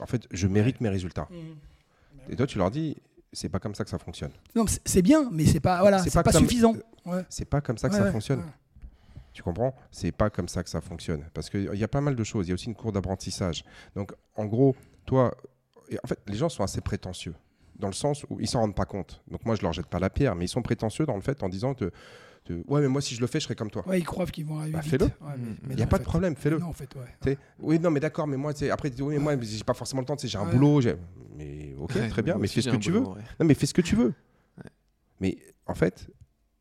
En 0.00 0.06
fait, 0.06 0.26
je 0.32 0.48
mérite 0.48 0.80
mes 0.80 0.88
résultats. 0.88 1.28
Mmh. 1.30 2.32
Et 2.32 2.36
toi, 2.36 2.48
tu 2.48 2.58
leur 2.58 2.72
dis, 2.72 2.96
c'est 3.32 3.48
pas 3.48 3.58
comme 3.58 3.74
ça 3.74 3.84
que 3.84 3.90
ça 3.90 3.98
fonctionne. 3.98 4.32
Non, 4.54 4.64
c'est 4.84 5.02
bien, 5.02 5.28
mais 5.32 5.46
c'est 5.46 5.60
pas 5.60 5.80
voilà, 5.80 5.98
c'est 6.02 6.22
pas, 6.22 6.32
suffisant. 6.32 6.74
C'est 7.28 7.46
pas 7.46 7.60
comme 7.60 7.78
ça 7.78 7.88
que 7.88 7.94
ça 7.94 8.10
fonctionne. 8.12 8.42
Tu 9.32 9.42
comprends? 9.42 9.74
C'est 9.90 10.12
pas 10.12 10.28
comme 10.28 10.48
ça 10.48 10.62
que 10.62 10.68
ça 10.68 10.82
fonctionne. 10.82 11.24
Parce 11.32 11.48
qu'il 11.48 11.74
y 11.74 11.84
a 11.84 11.88
pas 11.88 12.02
mal 12.02 12.14
de 12.14 12.24
choses. 12.24 12.46
Il 12.46 12.50
y 12.50 12.52
a 12.52 12.54
aussi 12.54 12.66
une 12.66 12.74
cour 12.74 12.92
d'apprentissage. 12.92 13.64
Donc, 13.96 14.12
en 14.36 14.44
gros, 14.44 14.76
toi, 15.06 15.34
en 16.04 16.06
fait, 16.06 16.18
les 16.26 16.36
gens 16.36 16.50
sont 16.50 16.62
assez 16.62 16.82
prétentieux. 16.82 17.34
Dans 17.78 17.86
le 17.86 17.94
sens 17.94 18.26
où 18.28 18.38
ils 18.40 18.46
s'en 18.46 18.60
rendent 18.60 18.74
pas 18.74 18.84
compte. 18.84 19.22
Donc, 19.30 19.46
moi, 19.46 19.54
je 19.54 19.62
leur 19.62 19.72
jette 19.72 19.86
pas 19.86 19.98
la 19.98 20.10
pierre, 20.10 20.34
mais 20.34 20.44
ils 20.44 20.48
sont 20.48 20.60
prétentieux 20.60 21.06
dans 21.06 21.16
le 21.16 21.22
fait 21.22 21.42
en 21.42 21.48
disant 21.48 21.74
que. 21.74 21.90
Ouais, 22.50 22.80
mais 22.80 22.88
moi, 22.88 23.00
si 23.00 23.14
je 23.14 23.20
le 23.20 23.26
fais, 23.26 23.40
je 23.40 23.44
serai 23.44 23.54
comme 23.54 23.70
toi. 23.70 23.86
Ouais, 23.86 23.98
ils 23.98 24.04
croient 24.04 24.26
qu'ils 24.26 24.46
vont 24.46 24.58
arriver. 24.58 24.72
Bah, 24.72 24.82
fais-le. 24.82 25.08
Il 25.70 25.76
n'y 25.76 25.82
a 25.82 25.86
pas 25.86 25.98
de 25.98 26.04
problème, 26.04 26.36
fais-le. 26.36 26.58
Non, 26.58 26.66
en 26.66 26.72
fait, 26.72 26.90
ouais. 26.96 27.38
Oui, 27.60 27.78
non, 27.78 27.90
mais 27.90 28.00
d'accord, 28.00 28.26
mais 28.26 28.36
moi, 28.36 28.52
après, 28.70 28.90
oui, 29.00 29.14
mais 29.14 29.18
moi, 29.18 29.36
j'ai 29.40 29.64
pas 29.64 29.74
forcément 29.74 30.00
le 30.00 30.06
temps, 30.06 30.16
j'ai 30.22 30.38
un 30.38 30.46
boulot. 30.46 30.80
Mais 31.36 31.74
ok, 31.78 32.08
très 32.08 32.22
bien, 32.22 32.36
mais 32.38 32.48
fais 32.48 32.62
ce 32.62 32.70
que 32.70 32.76
tu 32.76 32.90
veux. 32.90 33.00
Non, 33.00 33.16
mais 33.40 33.54
fais 33.54 33.66
ce 33.66 33.74
que 33.74 33.82
tu 33.82 33.96
veux. 33.96 34.14
Mais 35.20 35.38
en 35.66 35.74
fait, 35.74 36.08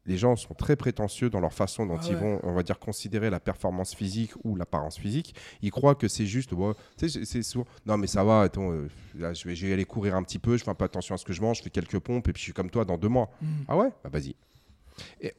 les 0.05 0.17
gens 0.17 0.35
sont 0.35 0.53
très 0.53 0.75
prétentieux 0.75 1.29
dans 1.29 1.39
leur 1.39 1.53
façon 1.53 1.85
dont 1.85 1.97
ah 1.97 2.05
ils 2.07 2.15
vont, 2.15 2.39
on 2.43 2.53
va 2.53 2.63
dire, 2.63 2.79
considérer 2.79 3.29
la 3.29 3.39
performance 3.39 3.95
physique 3.95 4.31
ou 4.43 4.55
l'apparence 4.55 4.97
physique. 4.97 5.35
Ils 5.61 5.71
croient 5.71 5.95
que 5.95 6.07
c'est 6.07 6.25
juste, 6.25 6.51
c'est 6.97 7.43
souvent, 7.43 7.65
non 7.85 7.97
mais 7.97 8.07
ça 8.07 8.23
va, 8.23 8.41
attends, 8.41 8.71
euh, 8.71 8.87
je, 9.15 9.47
vais, 9.47 9.55
je, 9.55 9.65
vais, 9.67 9.73
aller 9.73 9.85
courir 9.85 10.15
un 10.15 10.23
petit 10.23 10.39
peu, 10.39 10.57
je 10.57 10.63
fais 10.63 10.73
pas 10.73 10.85
attention 10.85 11.15
à 11.15 11.17
ce 11.17 11.25
que 11.25 11.33
je 11.33 11.41
mange, 11.41 11.57
je 11.57 11.63
fais 11.63 11.69
quelques 11.69 11.99
pompes 11.99 12.27
et 12.27 12.33
puis 12.33 12.39
je 12.39 12.45
suis 12.45 12.53
comme 12.53 12.69
toi 12.69 12.85
dans 12.85 12.97
deux 12.97 13.09
mois. 13.09 13.29
Hmm. 13.41 13.47
Ah 13.67 13.77
ouais? 13.77 13.89
Bah 14.03 14.09
vas-y. 14.11 14.35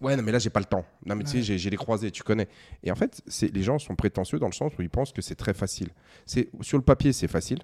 Ouais, 0.01 0.17
non 0.17 0.23
mais 0.23 0.33
là 0.33 0.39
j'ai 0.39 0.51
pas 0.51 0.61
le 0.61 0.67
temps. 0.67 0.85
Non 1.07 1.17
mais 1.17 1.25
tu 1.25 1.43
sais, 1.43 1.59
j'ai 1.59 1.71
les 1.71 1.77
croisés, 1.77 2.11
tu 2.11 2.23
connais. 2.23 2.49
Et 2.83 2.91
en 2.91 2.95
fait, 2.95 3.23
les 3.41 3.63
gens 3.63 3.79
sont 3.79 3.97
prétentieux 3.97 4.39
dans 4.39 4.47
le 4.49 4.53
sens 4.53 4.73
où 4.79 4.83
ils 4.83 4.91
pensent 4.91 5.13
que 5.13 5.23
c'est 5.23 5.35
très 5.35 5.55
facile. 5.55 5.89
C'est 6.27 6.51
sur 6.61 6.79
le 6.79 6.85
papier 6.85 7.13
c'est 7.13 7.29
facile 7.29 7.59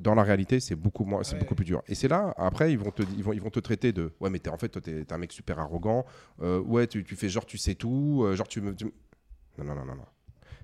dans 0.00 0.14
la 0.14 0.22
réalité, 0.22 0.60
c'est 0.60 0.74
beaucoup, 0.74 1.04
moins, 1.04 1.22
c'est 1.22 1.38
beaucoup 1.38 1.54
plus 1.54 1.64
dur. 1.64 1.82
Et 1.86 1.94
c'est 1.94 2.08
là, 2.08 2.34
après, 2.38 2.72
ils 2.72 2.78
vont 2.78 2.90
te, 2.90 3.02
ils 3.16 3.22
vont, 3.22 3.32
ils 3.32 3.40
vont 3.40 3.50
te 3.50 3.60
traiter 3.60 3.92
de 3.92 4.12
Ouais, 4.20 4.30
mais 4.30 4.40
es, 4.42 4.48
en 4.48 4.56
fait, 4.56 4.70
toi, 4.70 4.80
t'es, 4.80 5.02
es 5.02 5.12
un 5.12 5.18
mec 5.18 5.32
super 5.32 5.58
arrogant. 5.58 6.06
Euh, 6.40 6.58
ouais, 6.60 6.86
tu, 6.86 7.04
tu, 7.04 7.16
fais 7.16 7.28
genre, 7.28 7.44
tu 7.44 7.58
sais 7.58 7.74
tout. 7.74 8.22
Euh, 8.24 8.34
genre, 8.34 8.48
tu 8.48 8.60
me. 8.62 8.70
Non, 8.72 9.64
non, 9.64 9.74
non, 9.74 9.84
non, 9.84 9.94
non. 9.96 10.06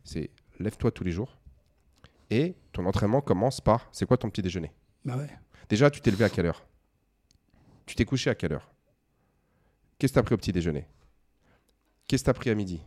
C'est 0.04 0.30
lève-toi 0.58 0.90
tous 0.90 1.04
les 1.04 1.12
jours. 1.12 1.38
Et 2.30 2.56
ton 2.72 2.86
entraînement 2.86 3.20
commence 3.20 3.60
par 3.60 3.88
C'est 3.92 4.06
quoi 4.06 4.16
ton 4.16 4.30
petit 4.30 4.42
déjeuner? 4.42 4.72
Bah 5.04 5.16
ouais. 5.16 5.30
Déjà, 5.68 5.90
tu 5.90 6.00
t'es 6.00 6.10
levé 6.10 6.24
à 6.24 6.30
quelle 6.30 6.46
heure? 6.46 6.66
Tu 7.84 7.94
t'es 7.94 8.04
couché 8.04 8.30
à 8.30 8.34
quelle 8.34 8.54
heure? 8.54 8.72
Qu'est-ce 9.98 10.12
que 10.12 10.14
tu 10.14 10.20
as 10.20 10.22
pris 10.22 10.34
au 10.34 10.38
petit 10.38 10.52
déjeuner? 10.52 10.86
Qu'est-ce 12.06 12.22
que 12.22 12.26
tu 12.26 12.30
as 12.30 12.34
pris 12.34 12.50
à 12.50 12.54
midi? 12.54 12.82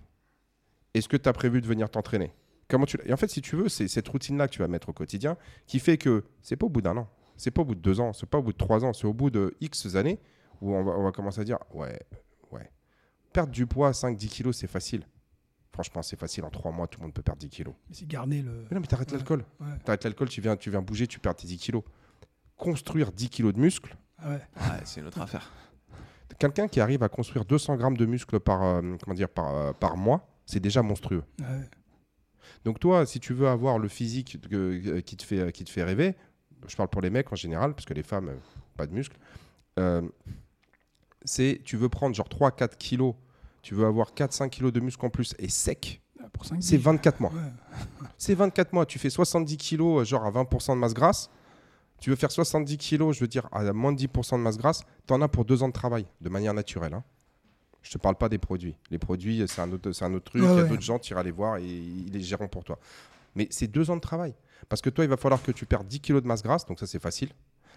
Est-ce 0.94 1.08
que 1.08 1.18
tu 1.18 1.28
as 1.28 1.34
prévu 1.34 1.62
de 1.62 1.68
venir 1.68 1.90
t'entraîner? 1.90 2.34
Comment 2.68 2.86
tu 2.86 2.98
Et 3.06 3.14
en 3.14 3.18
fait, 3.18 3.28
si 3.30 3.42
tu 3.42 3.56
veux, 3.56 3.68
c'est 3.68 3.88
cette 3.88 4.08
routine-là 4.08 4.48
que 4.48 4.54
tu 4.54 4.60
vas 4.60 4.68
mettre 4.68 4.90
au 4.90 4.94
quotidien 4.94 5.38
qui 5.66 5.80
fait 5.80 5.98
que 5.98 6.24
c'est 6.42 6.56
pas 6.56 6.68
au 6.68 6.70
bout 6.70 6.82
d'un 6.82 6.98
an, 6.98 7.10
c'est 7.36 7.52
pas 7.52 7.62
au 7.64 7.66
bout 7.66 7.76
de 7.76 7.82
deux 7.82 8.00
ans, 8.00 8.14
c'est 8.14 8.28
pas 8.28 8.38
au 8.38 8.44
bout 8.44 8.54
de 8.54 8.58
trois 8.58 8.86
ans, 8.86 8.94
c'est 8.94 9.08
au 9.08 9.14
bout 9.14 9.30
de 9.32 9.56
X 9.60 9.96
années 9.96 10.20
où 10.62 10.76
on 10.76 10.84
va, 10.84 10.92
on 10.92 11.04
va 11.04 11.12
commencer 11.12 11.42
à 11.42 11.44
dire 11.44 11.58
ouais, 11.74 12.00
ouais, 12.52 12.70
perdre 13.34 13.52
du 13.52 13.66
poids, 13.66 13.92
5-10 13.92 14.28
kilos, 14.28 14.58
c'est 14.58 14.68
facile. 14.68 15.04
Franchement, 15.72 16.02
c'est 16.02 16.20
facile. 16.20 16.44
En 16.44 16.50
trois 16.50 16.72
mois, 16.72 16.88
tout 16.88 17.00
le 17.00 17.06
monde 17.06 17.14
peut 17.14 17.22
perdre 17.22 17.40
10 17.40 17.50
kilos. 17.50 17.74
Mais 17.88 17.96
c'est 17.96 18.08
garder 18.08 18.42
le. 18.42 18.66
Mais 18.70 18.76
non, 18.76 18.82
mais 18.82 18.88
t'arrêtes 18.88 19.12
l'alcool. 19.12 19.46
T'arrêtes 19.86 20.04
l'alcool, 20.04 20.28
tu 20.28 20.42
viens, 20.42 20.58
tu 20.58 20.70
viens 20.70 20.82
bouger, 20.82 21.08
tu 21.08 21.20
perds 21.20 21.36
tes 21.36 21.48
10 21.48 21.58
kilos. 21.58 21.84
Construire 22.58 23.12
10 23.12 23.30
kilos 23.30 23.54
de 23.54 23.60
muscles. 23.60 23.96
Ah 24.18 24.32
ouais. 24.32 24.42
c'est 24.84 25.00
une 25.00 25.08
autre 25.08 25.22
affaire. 25.22 25.50
Quelqu'un 26.40 26.68
qui 26.68 26.80
arrive 26.80 27.04
à 27.04 27.10
construire 27.10 27.46
200 27.46 27.76
grammes 27.76 27.98
de 27.98 28.06
muscles 28.06 28.40
par, 28.40 28.64
euh, 28.64 28.82
comment 29.04 29.16
dire, 29.16 29.30
par, 29.30 29.56
euh, 29.56 29.74
par 29.74 29.98
mois, 29.98 30.28
c'est 30.46 30.60
déjà 30.60 30.82
monstrueux. 30.82 31.24
Ouais. 31.40 31.46
Donc 32.66 32.80
toi, 32.80 33.06
si 33.06 33.20
tu 33.20 33.34
veux 33.34 33.48
avoir 33.48 33.80
le 33.80 33.88
physique 33.88 34.38
euh, 34.52 35.02
qui, 35.02 35.18
te 35.18 35.24
fait, 35.24 35.52
qui 35.52 35.64
te 35.64 35.70
fait 35.70 35.84
rêver, 35.84 36.16
je 36.68 36.76
parle 36.76 36.90
pour 36.90 37.02
les 37.02 37.10
mecs 37.10 37.32
en 37.32 37.36
général, 37.36 37.74
parce 37.74 37.86
que 37.86 37.94
les 37.94 38.04
femmes, 38.04 38.30
euh, 38.30 38.36
pas 38.76 38.86
de 38.86 38.94
muscles, 38.94 39.18
euh, 39.80 40.02
c'est 41.24 41.62
tu 41.64 41.78
veux 41.78 41.90
prendre 41.90 42.16
genre 42.16 42.28
3-4 42.28 42.78
kilos, 42.78 43.16
tu 43.62 43.76
veux 43.76 43.86
avoir 43.86 44.14
4-5 44.14 44.50
kilos 44.50 44.74
de 44.74 44.80
muscles 44.80 45.06
en 45.06 45.10
plus 45.10 45.36
et 45.40 45.50
sec, 45.50 46.02
ah, 46.22 46.28
c'est 46.60 46.78
24 46.78 47.20
mois. 47.22 47.32
c'est 48.18 48.36
24 48.36 48.74
mois, 48.74 48.86
tu 48.86 49.00
fais 49.00 49.10
70 49.10 49.58
kilos 49.58 50.08
genre 50.08 50.26
à 50.26 50.32
20% 50.32 50.74
de 50.74 50.80
masse 50.80 50.94
grasse, 50.94 51.30
tu 52.00 52.10
veux 52.10 52.16
faire 52.16 52.32
70 52.32 52.78
kilos, 52.78 53.16
je 53.16 53.22
veux 53.22 53.28
dire 53.28 53.48
à 53.52 53.72
moins 53.74 53.92
de 53.92 54.00
10% 54.00 54.38
de 54.38 54.42
masse 54.42 54.58
grasse, 54.58 54.84
tu 55.08 55.14
en 55.14 55.22
as 55.22 55.28
pour 55.28 55.46
2 55.46 55.64
ans 55.64 55.68
de 55.68 55.74
travail, 55.74 56.06
de 56.22 56.30
manière 56.30 56.54
naturelle. 56.54 56.94
Hein. 56.94 57.04
Je 57.82 57.92
te 57.92 57.98
parle 57.98 58.16
pas 58.16 58.30
des 58.30 58.38
produits. 58.38 58.76
Les 58.92 58.98
produits, 58.98 59.44
c'est 59.48 59.62
un 59.62 59.72
autre, 59.72 59.92
un 60.04 60.14
autre 60.14 60.32
truc. 60.32 60.44
il 60.44 60.50
y 60.50 60.60
a 60.60 60.64
d'autres 60.64 60.82
gens, 60.82 61.00
tu 61.00 61.14
iras 61.14 61.24
les 61.24 61.32
voir 61.32 61.58
et 61.58 61.66
ils 61.66 62.12
les 62.12 62.22
géreront 62.22 62.48
pour 62.48 62.64
toi. 62.64 62.78
Mais 63.36 63.48
c'est 63.52 63.68
deux 63.68 63.90
ans 63.90 63.96
de 63.96 64.02
travail. 64.02 64.34
Parce 64.68 64.82
que 64.82 64.90
toi, 64.90 65.06
il 65.06 65.10
va 65.10 65.18
falloir 65.18 65.42
que 65.42 65.52
tu 65.52 65.66
perdes 65.66 65.88
10 65.88 66.00
kilos 66.00 66.22
de 66.22 66.28
masse 66.28 66.44
grasse, 66.44 66.66
donc 66.66 66.80
ça 66.80 66.88
c'est 66.88 67.00
facile. 67.00 67.30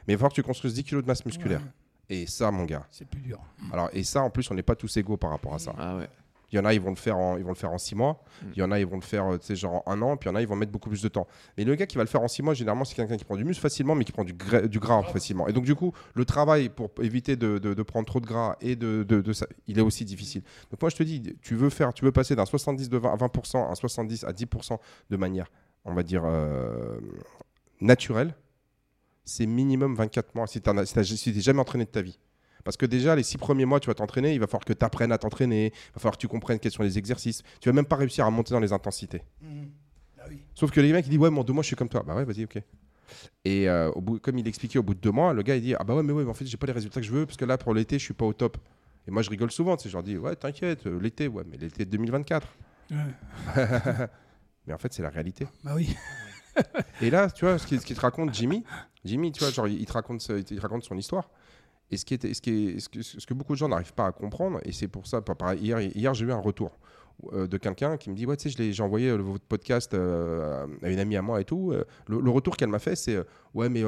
Mais 0.06 0.14
il 0.14 0.16
va 0.16 0.20
falloir 0.20 0.30
que 0.32 0.36
tu 0.36 0.42
construises 0.42 0.74
10 0.74 0.84
kilos 0.84 1.02
de 1.02 1.06
masse 1.06 1.24
musculaire. 1.24 1.62
Et 2.08 2.26
ça, 2.26 2.50
mon 2.50 2.64
gars. 2.64 2.86
C'est 2.90 3.06
plus 3.06 3.20
dur. 3.20 3.40
Alors, 3.72 3.88
et 3.92 4.02
ça, 4.02 4.22
en 4.22 4.30
plus, 4.30 4.50
on 4.50 4.54
n'est 4.54 4.62
pas 4.62 4.74
tous 4.74 4.96
égaux 4.96 5.16
par 5.16 5.30
rapport 5.30 5.54
à 5.54 5.58
ça. 5.58 5.72
Ah 5.78 5.96
ouais. 5.96 6.08
Il 6.52 6.56
y 6.56 6.58
en 6.58 6.66
a, 6.66 6.74
ils 6.74 6.80
vont 6.80 6.90
le 6.90 6.96
faire 6.96 7.16
en, 7.16 7.38
ils 7.38 7.44
vont 7.44 7.50
le 7.50 7.56
faire 7.56 7.72
en 7.72 7.78
six 7.78 7.94
mois. 7.94 8.22
Mm. 8.42 8.46
Il 8.54 8.58
y 8.58 8.62
en 8.62 8.70
a, 8.70 8.78
ils 8.78 8.86
vont 8.86 8.96
le 8.96 9.02
faire, 9.02 9.26
euh, 9.26 9.38
tu 9.38 9.46
sais, 9.46 9.56
genre 9.56 9.82
en 9.86 9.92
un 9.92 10.02
an. 10.02 10.16
Puis 10.16 10.28
il 10.28 10.32
y 10.32 10.34
en 10.34 10.36
a, 10.36 10.42
ils 10.42 10.46
vont 10.46 10.56
mettre 10.56 10.70
beaucoup 10.70 10.90
plus 10.90 11.02
de 11.02 11.08
temps. 11.08 11.26
Mais 11.56 11.64
le 11.64 11.74
gars 11.74 11.86
qui 11.86 11.96
va 11.96 12.02
le 12.02 12.08
faire 12.08 12.20
en 12.20 12.28
six 12.28 12.42
mois, 12.42 12.52
généralement, 12.52 12.84
c'est 12.84 12.94
quelqu'un 12.94 13.16
qui 13.16 13.24
prend 13.24 13.36
du 13.36 13.44
muscle 13.44 13.62
facilement, 13.62 13.94
mais 13.94 14.04
qui 14.04 14.12
prend 14.12 14.24
du, 14.24 14.34
du 14.68 14.78
gras 14.78 15.02
facilement. 15.02 15.48
Et 15.48 15.52
donc, 15.52 15.64
du 15.64 15.74
coup, 15.74 15.92
le 16.14 16.24
travail 16.24 16.68
pour 16.68 16.90
éviter 17.00 17.36
de, 17.36 17.58
de, 17.58 17.82
prendre 17.82 18.06
trop 18.06 18.20
de 18.20 18.26
gras 18.26 18.56
et 18.60 18.76
de, 18.76 19.02
de, 19.02 19.32
ça, 19.32 19.46
il 19.66 19.78
est 19.78 19.82
aussi 19.82 20.04
difficile. 20.04 20.42
Donc, 20.70 20.80
moi, 20.80 20.90
je 20.90 20.96
te 20.96 21.02
dis, 21.02 21.22
tu 21.40 21.54
veux 21.54 21.70
faire, 21.70 21.94
tu 21.94 22.04
veux 22.04 22.12
passer 22.12 22.36
d'un 22.36 22.46
70 22.46 22.88
de 22.90 22.98
20 22.98 23.12
à 23.12 23.16
20% 23.16 23.70
à 23.70 23.74
70 23.74 24.24
à 24.24 24.32
10% 24.32 24.78
de 25.10 25.16
manière, 25.16 25.50
on 25.84 25.94
va 25.94 26.02
dire, 26.02 26.22
euh, 26.24 26.98
naturelle. 27.80 28.34
C'est 29.24 29.46
minimum 29.46 29.94
24 29.94 30.34
mois 30.34 30.46
si 30.46 30.60
tu 30.60 30.70
n'es 30.70 30.84
si 30.84 31.40
jamais 31.40 31.60
entraîné 31.60 31.84
de 31.84 31.90
ta 31.90 32.02
vie. 32.02 32.18
Parce 32.64 32.76
que 32.76 32.86
déjà, 32.86 33.16
les 33.16 33.22
six 33.22 33.38
premiers 33.38 33.64
mois, 33.64 33.80
tu 33.80 33.88
vas 33.88 33.94
t'entraîner, 33.94 34.34
il 34.34 34.40
va 34.40 34.46
falloir 34.46 34.64
que 34.64 34.72
tu 34.72 34.84
apprennes 34.84 35.12
à 35.12 35.18
t'entraîner, 35.18 35.66
il 35.66 35.92
va 35.94 36.00
falloir 36.00 36.14
que 36.14 36.20
tu 36.20 36.28
comprennes 36.28 36.58
quels 36.58 36.72
sont 36.72 36.82
les 36.82 36.98
exercices. 36.98 37.42
Tu 37.60 37.68
vas 37.68 37.72
même 37.72 37.86
pas 37.86 37.96
réussir 37.96 38.24
à 38.24 38.30
monter 38.30 38.54
dans 38.54 38.60
les 38.60 38.72
intensités. 38.72 39.22
Mmh. 39.40 39.64
Ah 40.20 40.28
Sauf 40.54 40.70
que 40.70 40.80
les 40.80 40.92
mecs, 40.92 41.06
ils 41.06 41.10
disent 41.10 41.18
Ouais, 41.18 41.30
mon 41.30 41.42
deux 41.42 41.52
mois, 41.52 41.62
je 41.62 41.68
suis 41.68 41.76
comme 41.76 41.88
toi. 41.88 42.02
Bah 42.06 42.14
ouais, 42.14 42.24
vas-y, 42.24 42.44
ok. 42.44 42.62
Et 43.44 43.68
euh, 43.68 43.90
au 43.90 44.00
bout, 44.00 44.18
comme 44.18 44.38
il 44.38 44.46
expliquait 44.46 44.78
au 44.78 44.82
bout 44.82 44.94
de 44.94 45.00
deux 45.00 45.10
mois, 45.10 45.32
le 45.32 45.42
gars 45.42 45.56
il 45.56 45.62
dit 45.62 45.74
Ah 45.78 45.84
bah 45.84 45.94
ouais, 45.94 46.02
mais 46.02 46.12
ouais, 46.12 46.24
mais 46.24 46.30
en 46.30 46.34
fait, 46.34 46.46
j'ai 46.46 46.56
pas 46.56 46.66
les 46.66 46.72
résultats 46.72 47.00
que 47.00 47.06
je 47.06 47.12
veux 47.12 47.26
parce 47.26 47.36
que 47.36 47.44
là, 47.44 47.58
pour 47.58 47.74
l'été, 47.74 47.98
je 47.98 48.04
suis 48.04 48.14
pas 48.14 48.24
au 48.24 48.32
top. 48.32 48.56
Et 49.06 49.10
moi, 49.10 49.22
je 49.22 49.30
rigole 49.30 49.50
souvent, 49.50 49.76
tu 49.76 49.84
sais, 49.84 49.88
je 49.88 49.94
leur 49.94 50.02
dis 50.02 50.16
Ouais, 50.16 50.36
t'inquiète, 50.36 50.86
euh, 50.86 51.00
l'été, 51.00 51.28
ouais, 51.28 51.42
mais 51.50 51.56
l'été 51.56 51.84
de 51.84 51.90
2024. 51.90 52.46
Ouais. 52.90 52.96
mais 54.66 54.74
en 54.74 54.78
fait, 54.78 54.92
c'est 54.92 55.02
la 55.02 55.10
réalité. 55.10 55.46
Bah 55.64 55.72
oui. 55.74 55.96
Et 57.00 57.10
là, 57.10 57.30
tu 57.30 57.44
vois, 57.44 57.58
ce 57.58 57.66
qu'il 57.66 57.80
te 57.80 58.00
raconte, 58.00 58.34
Jimmy, 58.34 58.64
Jimmy, 59.04 59.32
tu 59.32 59.40
vois, 59.40 59.50
genre, 59.50 59.68
il 59.68 59.84
te 59.86 59.92
raconte, 59.92 60.26
il 60.28 60.44
te 60.44 60.60
raconte 60.60 60.84
son 60.84 60.96
histoire. 60.96 61.30
Et 61.92 61.98
ce, 61.98 63.26
que, 63.26 63.34
beaucoup 63.34 63.52
de 63.52 63.58
gens 63.58 63.68
n'arrivent 63.68 63.92
pas 63.92 64.06
à 64.06 64.12
comprendre, 64.12 64.60
et 64.64 64.72
c'est 64.72 64.88
pour 64.88 65.06
ça, 65.06 65.22
hier, 65.60 65.80
hier 65.80 66.14
j'ai 66.14 66.24
eu 66.24 66.32
un 66.32 66.40
retour 66.40 66.72
euh, 67.34 67.46
de 67.46 67.56
quelqu'un 67.58 67.98
qui 67.98 68.10
me 68.10 68.16
dit 68.16 68.26
tu 68.38 68.50
sais, 68.50 68.72
j'ai 68.72 68.82
envoyé 68.82 69.10
euh, 69.10 69.18
votre 69.18 69.44
podcast 69.44 69.92
euh, 69.92 70.66
à 70.82 70.88
une 70.88 70.98
amie 70.98 71.16
à 71.16 71.22
moi 71.22 71.40
et 71.40 71.44
tout. 71.44 71.72
Le, 72.08 72.30
retour 72.30 72.56
qu'elle 72.56 72.70
m'a 72.70 72.78
fait, 72.78 72.96
c'est 72.96 73.18
Ouais, 73.52 73.68
mais 73.68 73.82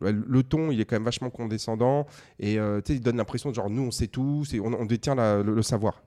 le 0.00 0.42
ton, 0.42 0.70
il 0.70 0.80
est 0.80 0.86
quand 0.86 0.96
même 0.96 1.04
vachement 1.04 1.30
condescendant, 1.30 2.06
et 2.40 2.54
tu 2.54 2.60
sais, 2.86 2.94
il 2.94 3.00
donne 3.00 3.18
l'impression 3.18 3.50
de 3.50 3.54
genre, 3.54 3.68
nous, 3.68 3.82
on 3.82 3.90
sait 3.90 4.08
tout, 4.08 4.44
on, 4.62 4.86
détient 4.86 5.14
le 5.14 5.62
savoir. 5.62 6.02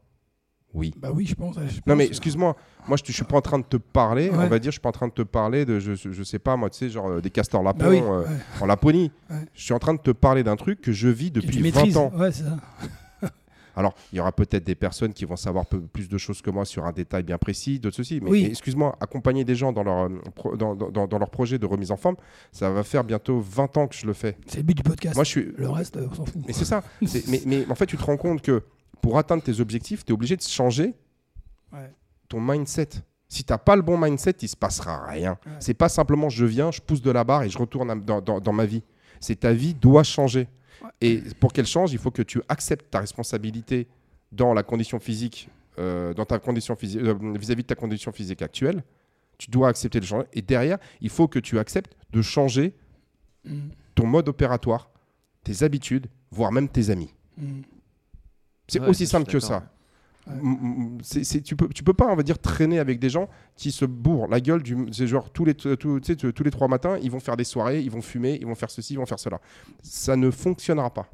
Oui. 0.74 0.94
Bah 0.98 1.10
oui, 1.14 1.26
je 1.26 1.34
pense. 1.36 1.56
je 1.56 1.80
Non 1.88 1.96
mais 1.96 2.06
excuse-moi, 2.06 2.56
moi 2.88 2.96
je, 2.98 3.04
je 3.08 3.12
suis 3.12 3.24
pas 3.24 3.38
en 3.38 3.42
train 3.42 3.58
de 3.60 3.64
te 3.64 3.78
parler, 3.78 4.30
on 4.32 4.38
va 4.48 4.60
dire, 4.60 4.70
je 4.72 4.76
suis 4.76 4.80
pas 4.82 4.90
en 4.90 4.94
train 4.94 5.08
de 5.08 5.14
te 5.14 5.24
parler 5.24 5.66
de, 5.66 5.80
je, 5.80 5.94
je 5.96 6.24
sais 6.24 6.38
pas 6.40 6.56
moi, 6.58 6.70
tu 6.70 6.78
sais, 6.78 6.90
genre 6.90 7.08
euh, 7.10 7.22
des 7.22 7.32
castors 7.32 7.64
lapons 7.64 7.80
Bah 7.80 7.90
oui, 7.90 8.00
euh, 8.02 8.22
ouais. 8.22 8.28
en 8.62 8.66
Laponie. 8.68 9.12
Ouais. 9.32 9.38
Je 9.56 9.64
suis 9.64 9.74
en 9.74 9.80
train 9.80 9.96
de 9.96 10.00
te 10.00 10.12
parler 10.12 10.44
d'un 10.44 10.56
truc 10.56 10.80
que 10.82 10.92
je 10.92 11.08
vis 11.10 11.32
depuis 11.32 11.58
20 11.58 11.62
maîtrises. 11.64 11.98
ans. 11.98 12.12
Ouais, 12.16 12.32
c'est 12.32 12.44
ça. 12.44 12.58
Alors, 13.76 13.96
il 14.12 14.18
y 14.18 14.20
aura 14.20 14.32
peut-être 14.34 14.66
des 14.66 14.76
personnes 14.76 15.14
qui 15.14 15.24
vont 15.24 15.38
savoir 15.38 15.66
peu- 15.66 15.80
plus 15.80 16.10
de 16.10 16.18
choses 16.18 16.42
que 16.42 16.50
moi 16.50 16.66
sur 16.66 16.86
un 16.86 16.92
détail 16.92 17.24
bien 17.24 17.38
précis, 17.38 17.80
d'autres 17.80 17.96
ceci. 17.96 18.20
Mais 18.22 18.30
Oui. 18.30 18.46
excuse-moi, 18.46 18.96
accompagner 19.00 19.46
des 19.46 19.56
gens 19.56 19.72
dans 19.72 19.84
leur, 19.84 20.06
euh, 20.10 20.56
dans, 20.58 20.76
dans- 20.76 21.08
dans 21.08 21.18
leur 21.18 21.30
projet 21.30 21.58
de 21.58 21.66
remise 21.66 21.90
en 21.92 21.96
forme, 21.96 22.18
ça 22.52 22.70
va 22.72 22.84
faire 22.84 23.04
bientôt 23.06 23.40
20 23.40 23.78
ans 23.78 23.88
que 23.88 23.96
je 23.96 24.06
le 24.06 24.14
fais. 24.14 24.38
C'est 24.48 24.58
le 24.58 24.64
but 24.64 24.76
du 24.76 24.84
podcast. 24.84 25.16
Moi, 25.16 25.24
je 25.24 25.30
suis. 25.30 25.54
Le 25.58 25.70
reste, 25.70 25.98
on 25.98 26.14
s'en 26.14 26.26
fout. 26.26 26.42
Mais 26.46 26.52
c'est 26.54 26.66
ça. 26.66 26.84
Mais, 27.02 27.42
mais 27.46 27.66
en 27.70 27.76
fait, 27.76 27.86
tu 27.86 27.96
te 27.96 28.04
rends 28.04 28.18
compte 28.18 28.42
que 28.42 28.64
pour 29.02 29.18
atteindre 29.18 29.44
tes 29.44 29.60
objectifs, 29.60 30.04
tu 30.06 30.12
es 30.12 30.14
obligé 30.14 30.36
de 30.36 30.42
changer 30.42 30.94
Ouais. 31.72 31.92
ton 32.28 32.42
mindset. 32.42 32.90
Si 33.28 33.44
tu 33.44 33.54
n'as 33.54 33.58
pas 33.60 33.76
le 33.76 33.82
bon 33.84 33.98
mindset, 33.98 34.36
il 34.42 34.48
se 34.50 34.56
passera 34.56 35.06
rien. 35.06 35.38
Ouais. 35.46 35.52
C'est 35.60 35.74
pas 35.76 35.88
simplement 35.90 36.30
je 36.30 36.46
viens, 36.46 36.72
je 36.72 36.82
pousse 36.82 37.02
de 37.02 37.12
la 37.12 37.24
barre 37.24 37.44
et 37.44 37.50
je 37.50 37.58
retourne 37.58 38.02
dans, 38.04 38.22
dans- 38.22 38.40
dans 38.40 38.54
ma 38.54 38.66
vie. 38.66 38.82
C'est 39.20 39.42
ta 39.42 39.54
vie 39.54 39.74
doit 39.76 40.04
changer. 40.04 40.48
Ouais. 40.84 40.90
Et 41.02 41.22
pour 41.40 41.54
qu'elle 41.54 41.68
change, 41.68 41.92
il 41.94 42.00
faut 42.00 42.10
que 42.12 42.22
tu 42.24 42.42
acceptes 42.50 42.90
ta 42.90 43.00
responsabilité 43.02 43.88
dans 44.32 44.54
la 44.54 44.64
condition 44.64 45.00
physique, 45.00 45.50
euh, 45.78 46.14
dans 46.16 46.26
ta 46.26 46.40
condition 46.40 46.76
physique, 46.76 47.02
euh, 47.04 47.16
vis-à-vis 47.38 47.64
de 47.64 47.68
ta 47.68 47.76
condition 47.76 48.12
physique 48.12 48.42
actuelle. 48.42 48.84
Tu 49.38 49.50
dois 49.52 49.70
accepter 49.70 50.00
le 50.00 50.06
changement. 50.06 50.28
Et 50.34 50.42
derrière, 50.42 50.78
il 51.02 51.10
faut 51.10 51.28
que 51.28 51.40
tu 51.40 51.60
acceptes 51.60 51.96
de 52.12 52.22
changer 52.22 52.74
Mm. 53.46 53.70
ton 53.96 54.06
mode 54.08 54.28
opératoire, 54.28 54.90
tes 55.44 55.64
habitudes, 55.64 56.08
voire 56.32 56.52
même 56.52 56.68
tes 56.68 56.90
amis. 56.90 57.14
Mm. 57.38 57.62
C'est 58.70 58.80
Ouais, 58.82 58.88
aussi 58.90 59.06
simple 59.08 59.30
que 59.30 59.40
ça. 59.40 59.64
tu, 61.44 61.56
peux, 61.56 61.68
tu 61.70 61.84
peux 61.84 61.94
pas, 61.94 62.08
on 62.08 62.16
va 62.16 62.24
dire, 62.24 62.38
traîner 62.40 62.80
avec 62.80 63.00
des 63.00 63.10
gens 63.10 63.30
qui 63.56 63.72
se 63.72 63.86
bourrent 63.86 64.28
la 64.28 64.40
gueule. 64.40 64.62
Du, 64.64 64.78
c'est 64.92 65.08
genre 65.08 65.32
tous 65.32 65.46
les, 65.46 65.54
tout- 65.56 65.76
tu 65.76 66.02
sais, 66.04 66.16
tous 66.16 66.44
les 66.44 66.52
trois 66.52 66.68
matins, 66.68 66.98
ils 67.02 67.12
vont 67.12 67.20
faire 67.20 67.38
des 67.38 67.44
soirées, 67.44 67.82
ils 67.82 67.92
vont 67.92 68.02
fumer, 68.02 68.38
ils 68.40 68.46
vont 68.46 68.56
faire 68.56 68.70
ceci, 68.72 68.94
ils 68.94 68.98
vont 68.98 69.06
faire 69.06 69.20
cela. 69.20 69.40
Ça 69.82 70.16
ne 70.16 70.30
fonctionnera 70.32 70.94
pas. 70.94 71.08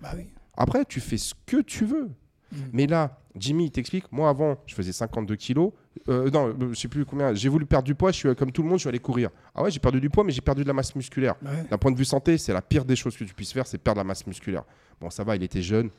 Bah 0.00 0.10
oui. 0.16 0.26
Après, 0.56 0.84
tu 0.84 1.00
fais 1.00 1.16
ce 1.18 1.34
que 1.46 1.60
tu 1.62 1.84
veux. 1.84 2.10
Mm. 2.52 2.56
Mais 2.72 2.86
là, 2.86 3.18
Jimmy, 3.36 3.66
il 3.66 3.70
t'explique, 3.70 4.10
moi 4.12 4.28
avant, 4.30 4.56
je 4.66 4.74
faisais 4.74 4.92
52 4.92 5.36
kilos. 5.36 5.72
Euh, 6.08 6.30
non, 6.30 6.48
euh, 6.48 6.72
je 6.72 6.78
sais 6.78 6.88
plus 6.88 7.04
combien. 7.04 7.34
J'ai 7.34 7.48
voulu 7.48 7.66
perdre 7.66 7.84
du 7.84 7.94
poids, 7.94 8.12
je 8.12 8.16
suis 8.16 8.34
comme 8.36 8.52
tout 8.52 8.62
le 8.62 8.68
monde, 8.68 8.78
je 8.78 8.82
suis 8.82 8.88
allé 8.88 8.98
courir. 8.98 9.30
Ah 9.54 9.62
ouais, 9.62 9.70
j'ai 9.70 9.80
perdu 9.80 10.00
du 10.00 10.08
poids, 10.10 10.24
mais 10.24 10.32
j'ai 10.32 10.40
perdu 10.40 10.62
de 10.62 10.68
la 10.68 10.72
masse 10.74 10.94
musculaire. 10.94 11.34
Ouais. 11.42 11.64
D'un 11.70 11.78
point 11.78 11.90
de 11.90 11.96
vue 11.96 12.04
santé, 12.04 12.38
c'est 12.38 12.52
la 12.52 12.62
pire 12.62 12.84
des 12.84 12.96
choses 12.96 13.16
que 13.16 13.24
tu 13.24 13.34
puisses 13.34 13.52
faire, 13.52 13.66
c'est 13.66 13.78
perdre 13.78 13.98
la 13.98 14.04
masse 14.04 14.26
musculaire. 14.26 14.62
Bon, 15.00 15.10
ça 15.10 15.24
va, 15.24 15.36
il 15.36 15.42
était 15.42 15.60
jeune, 15.62 15.90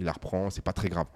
il 0.00 0.04
la 0.06 0.12
reprend, 0.12 0.50
c'est 0.50 0.62
pas 0.64 0.72
très 0.72 0.88
grave. 0.88 1.06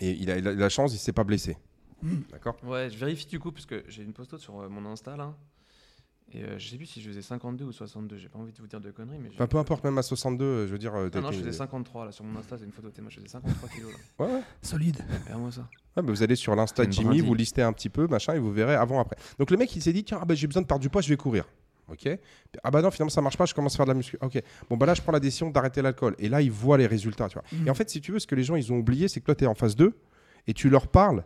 Et 0.00 0.12
il 0.12 0.30
a, 0.30 0.38
il 0.38 0.46
a 0.48 0.52
la 0.54 0.68
chance, 0.68 0.94
il 0.94 0.98
s'est 0.98 1.12
pas 1.12 1.24
blessé. 1.24 1.56
Mm. 2.02 2.14
D'accord? 2.30 2.56
Ouais, 2.64 2.88
je 2.90 2.96
vérifie 2.96 3.26
du 3.26 3.38
coup, 3.38 3.52
parce 3.52 3.66
que 3.66 3.82
j'ai 3.88 4.02
une 4.02 4.12
post 4.12 4.36
sur 4.38 4.60
euh, 4.60 4.68
mon 4.68 4.84
Insta 4.90 5.16
là. 5.16 5.34
Et 6.32 6.42
euh, 6.42 6.58
je 6.58 6.68
sais 6.68 6.76
plus 6.76 6.86
si 6.86 7.00
je 7.00 7.08
faisais 7.08 7.22
52 7.22 7.64
ou 7.64 7.72
62, 7.72 8.16
j'ai 8.16 8.28
pas 8.28 8.38
envie 8.40 8.52
de 8.52 8.58
vous 8.58 8.66
dire 8.66 8.80
de 8.80 8.90
conneries. 8.90 9.18
Mais 9.20 9.30
Enfin, 9.32 9.46
peu 9.46 9.58
importe, 9.58 9.84
même 9.84 9.96
à 9.96 10.02
62, 10.02 10.44
euh, 10.44 10.66
je 10.66 10.72
veux 10.72 10.78
dire. 10.78 10.92
euh, 10.94 11.08
Ah 11.14 11.20
non, 11.20 11.30
je 11.30 11.38
faisais 11.38 11.52
53 11.52 12.04
là 12.06 12.12
sur 12.12 12.24
mon 12.24 12.38
Insta, 12.38 12.58
c'est 12.58 12.64
une 12.64 12.72
photo. 12.72 12.90
t'es- 12.90 13.00
Moi 13.00 13.10
je 13.10 13.16
faisais 13.16 13.28
53 13.28 13.68
kilos 13.68 13.92
là. 13.92 14.26
Ouais, 14.26 14.32
ouais. 14.34 14.42
Solide. 14.60 14.98
Regarde-moi 15.24 15.52
ça. 15.52 15.60
Ouais, 15.96 16.02
bah, 16.02 16.12
vous 16.12 16.22
allez 16.22 16.34
sur 16.36 16.54
l'insta 16.56 16.84
de 16.84 16.90
Jimmy, 16.92 17.04
brindille. 17.06 17.22
vous 17.26 17.34
listez 17.34 17.62
un 17.62 17.72
petit 17.72 17.88
peu, 17.88 18.06
machin, 18.08 18.34
et 18.34 18.38
vous 18.40 18.52
verrez 18.52 18.74
avant, 18.74 19.00
après. 19.00 19.16
Donc 19.38 19.50
le 19.52 19.56
mec, 19.56 19.74
il 19.76 19.82
s'est 19.82 19.92
dit, 19.92 20.04
tiens, 20.04 20.18
ah 20.20 20.24
bah, 20.24 20.34
j'ai 20.34 20.46
besoin 20.48 20.62
de 20.62 20.66
perdre 20.66 20.82
du 20.82 20.90
poids, 20.90 21.00
je 21.00 21.08
vais 21.08 21.16
courir. 21.16 21.48
Ok. 21.90 22.08
Ah 22.64 22.70
bah 22.70 22.82
non, 22.82 22.90
finalement 22.90 23.10
ça 23.10 23.20
marche 23.22 23.36
pas, 23.36 23.46
je 23.46 23.54
commence 23.54 23.74
à 23.74 23.76
faire 23.76 23.86
de 23.86 23.90
la 23.90 23.94
muscu. 23.96 24.18
Ok. 24.20 24.42
Bon 24.68 24.76
bah 24.76 24.86
là, 24.86 24.94
je 24.94 25.02
prends 25.02 25.12
la 25.12 25.20
décision 25.20 25.50
d'arrêter 25.50 25.82
l'alcool. 25.82 26.14
Et 26.18 26.28
là, 26.28 26.42
il 26.42 26.50
voit 26.50 26.78
les 26.78 26.86
résultats, 26.86 27.28
tu 27.28 27.34
vois. 27.34 27.44
Mm. 27.52 27.66
Et 27.66 27.70
en 27.70 27.74
fait, 27.74 27.88
si 27.88 28.00
tu 28.00 28.12
veux, 28.12 28.18
ce 28.18 28.26
que 28.26 28.34
les 28.34 28.42
gens 28.44 28.56
ils 28.56 28.72
ont 28.72 28.76
oublié, 28.76 29.08
c'est 29.08 29.20
que 29.20 29.26
toi, 29.26 29.34
tu 29.34 29.44
es 29.44 29.46
en 29.46 29.54
phase 29.54 29.76
2 29.76 29.92
et 30.48 30.54
tu 30.54 30.68
leur 30.68 30.88
parles 30.88 31.24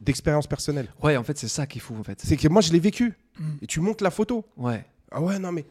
d'expérience 0.00 0.46
personnelle. 0.46 0.88
Ouais, 1.02 1.16
en 1.16 1.22
fait, 1.22 1.38
c'est 1.38 1.48
ça 1.48 1.66
qui 1.66 1.78
est 1.78 1.80
fou 1.80 1.94
en 1.98 2.02
fait. 2.02 2.20
C'est 2.22 2.36
que 2.36 2.48
moi, 2.48 2.60
je 2.62 2.72
l'ai 2.72 2.80
vécu. 2.80 3.14
Mm. 3.38 3.44
Et 3.62 3.66
tu 3.66 3.80
montes 3.80 4.00
la 4.00 4.10
photo. 4.10 4.44
Ouais. 4.56 4.84
Ah 5.10 5.20
ouais, 5.20 5.38
non 5.38 5.52
mais. 5.52 5.64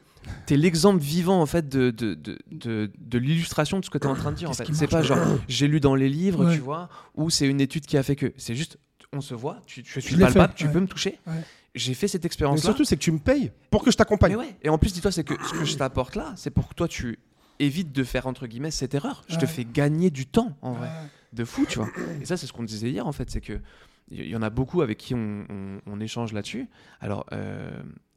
T'es 0.45 0.55
l'exemple 0.55 1.01
vivant 1.01 1.41
en 1.41 1.45
fait 1.45 1.67
de, 1.67 1.91
de, 1.91 2.13
de, 2.13 2.39
de, 2.49 2.89
de 2.97 3.17
l'illustration 3.17 3.79
de 3.81 3.83
ce 3.85 3.89
que 3.89 3.97
t'es 3.97 4.07
en 4.07 4.15
train 4.15 4.31
de 4.31 4.37
dire 4.37 4.49
en 4.49 4.53
fait. 4.53 4.65
C'est 4.73 4.87
pas 4.87 5.01
genre 5.01 5.19
j'ai 5.49 5.67
lu 5.67 5.81
dans 5.81 5.95
les 5.95 6.07
livres, 6.07 6.45
Ouais. 6.45 6.55
tu 6.55 6.61
vois, 6.61 6.87
ou 7.15 7.29
c'est 7.29 7.45
une 7.45 7.59
étude 7.59 7.85
qui 7.85 7.97
a 7.97 8.03
fait 8.03 8.15
que. 8.15 8.31
C'est 8.37 8.55
juste, 8.55 8.77
on 9.11 9.19
se 9.19 9.33
voit, 9.33 9.59
tu, 9.65 9.83
je 9.85 9.99
suis 9.99 10.15
palpable, 10.15 10.53
tu 10.55 10.65
ouais. 10.67 10.71
peux 10.71 10.79
me 10.79 10.87
toucher. 10.87 11.19
Ouais. 11.27 11.33
J'ai 11.75 11.93
fait 11.93 12.07
cette 12.07 12.23
Mais 12.23 12.27
expérience-là. 12.27 12.63
surtout, 12.63 12.85
c'est 12.85 12.95
que 12.97 13.01
tu 13.01 13.11
me 13.11 13.19
payes 13.19 13.51
pour 13.71 13.83
que 13.83 13.89
je 13.91 13.97
t'accompagne. 13.97 14.33
Mais 14.33 14.37
ouais. 14.37 14.55
Et 14.61 14.69
en 14.69 14.77
plus, 14.77 14.93
dis-toi, 14.93 15.11
c'est 15.11 15.23
que 15.23 15.33
ce 15.45 15.53
que 15.53 15.65
je 15.65 15.75
t'apporte 15.75 16.15
là, 16.15 16.33
c'est 16.35 16.51
pour 16.51 16.67
que 16.69 16.73
toi 16.75 16.87
tu 16.87 17.17
évites 17.59 17.91
de 17.91 18.03
faire 18.03 18.27
entre 18.27 18.45
guillemets 18.47 18.71
cette 18.71 18.93
erreur. 18.93 19.23
Je 19.27 19.37
te 19.37 19.45
fais 19.45 19.65
gagner 19.65 20.09
du 20.11 20.25
temps 20.27 20.55
en 20.61 20.73
vrai, 20.73 20.89
de 21.33 21.43
fou, 21.45 21.65
tu 21.67 21.79
vois. 21.79 21.89
Et 22.21 22.25
ça, 22.25 22.37
c'est 22.37 22.45
ce 22.47 22.53
qu'on 22.53 22.63
disait 22.63 22.89
hier 22.91 23.07
en 23.07 23.11
fait, 23.11 23.29
c'est 23.31 23.41
que 23.41 23.59
il 24.11 24.27
y 24.27 24.35
en 24.35 24.41
a 24.43 24.49
beaucoup 24.49 24.81
avec 24.81 24.97
qui 24.97 25.15
on, 25.15 25.45
on- 25.49 25.79
on 25.87 25.99
échange 25.99 26.33
là-dessus. 26.33 26.67
Alors, 26.99 27.25
euh, 27.31 27.71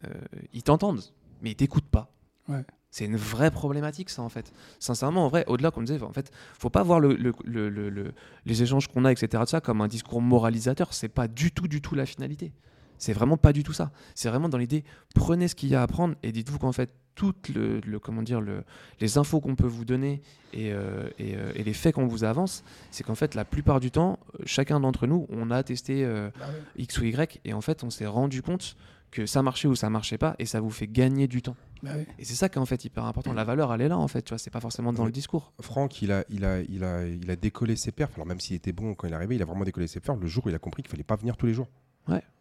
euh, 0.05 0.11
ils 0.53 0.63
t'entendent, 0.63 1.01
mais 1.43 1.53
ils 1.53 1.55
t'écoutent 1.57 1.89
pas. 1.89 2.13
Ouais. 2.49 2.65
C'est 2.91 3.05
une 3.05 3.17
vraie 3.17 3.51
problématique, 3.51 4.11
ça, 4.11 4.23
en 4.23 4.29
fait. 4.29 4.53
Sincèrement, 4.81 5.27
en 5.27 5.29
vrai, 5.29 5.45
au-delà, 5.49 5.71
comme 5.71 5.83
on 5.83 5.87
disait, 5.87 6.03
en 6.03 6.13
fait, 6.13 6.31
faut 6.59 6.71
pas 6.71 6.83
voir 6.83 6.99
le, 6.99 7.15
le- 7.15 7.33
le- 7.45 7.69
le- 7.69 7.89
le- 7.91 8.13
les 8.47 8.63
échanges 8.63 8.89
qu'on 8.89 9.05
a, 9.05 9.13
etc., 9.13 9.43
de 9.45 9.49
ça, 9.49 9.61
comme 9.61 9.81
un 9.81 9.89
discours 9.89 10.21
moralisateur. 10.23 10.93
C'est 10.95 11.09
pas 11.09 11.29
du 11.29 11.53
tout, 11.53 11.69
du 11.69 11.81
tout 11.81 11.95
la 11.95 12.07
finalité. 12.07 12.53
C'est 12.99 13.13
vraiment 13.13 13.37
pas 13.37 13.53
du 13.53 13.63
tout 13.63 13.73
ça. 13.73 13.91
C'est 14.15 14.29
vraiment 14.29 14.49
dans 14.49 14.59
l'idée, 14.59 14.85
prenez 15.15 15.49
ce 15.49 15.55
qu'il 15.55 15.69
y 15.69 15.75
a 15.75 15.83
à 15.83 15.87
prendre 15.87 16.15
et 16.23 16.33
dites-vous 16.33 16.59
qu'en 16.59 16.73
fait, 16.73 16.91
toutes 17.15 17.49
le, 17.49 17.81
le- 17.81 17.99
comment 17.99 18.23
dire, 18.23 18.41
le, 18.43 18.63
les 19.01 19.17
infos 19.17 19.41
qu'on 19.41 19.55
peut 19.57 19.67
vous 19.67 19.87
donner 19.87 20.21
et, 20.53 20.71
euh, 20.73 21.09
et, 21.19 21.35
euh, 21.35 21.51
et 21.55 21.65
les 21.65 21.73
faits 21.73 21.95
qu'on 21.95 22.07
vous 22.07 22.25
avance, 22.25 22.63
c'est 22.91 23.05
qu'en 23.05 23.15
fait, 23.15 23.35
la 23.35 23.47
plupart 23.47 23.81
du 23.81 23.91
temps, 23.91 24.19
chacun 24.45 24.81
d'entre 24.81 25.07
nous, 25.07 25.27
on 25.31 25.51
a 25.51 25.63
testé 25.63 26.05
euh, 26.05 26.29
Bah 26.39 26.47
ouais. 26.49 26.83
X 26.83 26.99
ou 26.99 27.05
Y 27.05 27.41
et 27.47 27.55
en 27.55 27.63
fait, 27.63 27.85
on 27.85 27.91
s'est 27.91 28.07
rendu 28.07 28.43
compte 28.43 28.77
que 29.11 29.25
ça 29.25 29.41
marchait 29.41 29.67
ou 29.69 29.75
ça 29.75 29.89
marchait 29.89 30.19
pas 30.19 30.35
et 30.39 30.45
ça 30.45 30.61
vous 30.61 30.69
fait 30.69 30.87
gagner 30.89 31.27
du 31.27 31.41
temps. 31.41 31.57
Bah 31.83 31.91
ouais. 31.95 32.07
Et 32.19 32.25
c'est 32.27 32.35
ça 32.35 32.51
qui 32.51 32.59
est 32.59 32.61
en 32.61 32.67
fait 32.67 32.85
hyper 32.85 33.05
important. 33.07 33.33
La 33.33 33.45
valeur, 33.45 33.73
elle 33.73 33.81
est 33.81 33.89
là 33.89 33.97
en 33.97 34.09
fait, 34.09 34.21
tu 34.21 34.31
vois, 34.31 34.39
c'est 34.39 34.51
pas 34.51 34.61
forcément 34.61 34.93
dans 34.93 35.05
Oui. 35.05 35.09
le 35.09 35.13
discours. 35.13 35.53
Franck, 35.61 36.03
il 36.03 36.13
a, 36.13 36.23
il, 36.29 36.45
a, 36.45 36.61
il, 36.61 36.85
a, 36.85 37.07
il 37.07 37.31
a 37.31 37.37
décollé 37.37 37.77
ses 37.77 37.93
perfs. 37.93 38.13
Alors, 38.17 38.27
même 38.27 38.41
s'il 38.41 38.57
était 38.57 38.73
bon 38.73 38.95
quand 38.95 39.07
il 39.07 39.13
est 39.13 39.17
arrivé, 39.17 39.37
il 39.37 39.43
a 39.43 39.47
vraiment 39.47 39.65
décollé 39.65 39.87
ses 39.87 40.01
perfs 40.01 40.19
le 40.21 40.27
jour 40.27 40.45
où 40.45 40.49
il 40.51 40.55
a 40.55 40.59
compris 40.59 40.83
qu'il 40.83 40.91
fallait 40.91 41.03
pas 41.03 41.17
venir 41.17 41.39
tous 41.39 41.47
les 41.47 41.55
jours. 41.55 41.69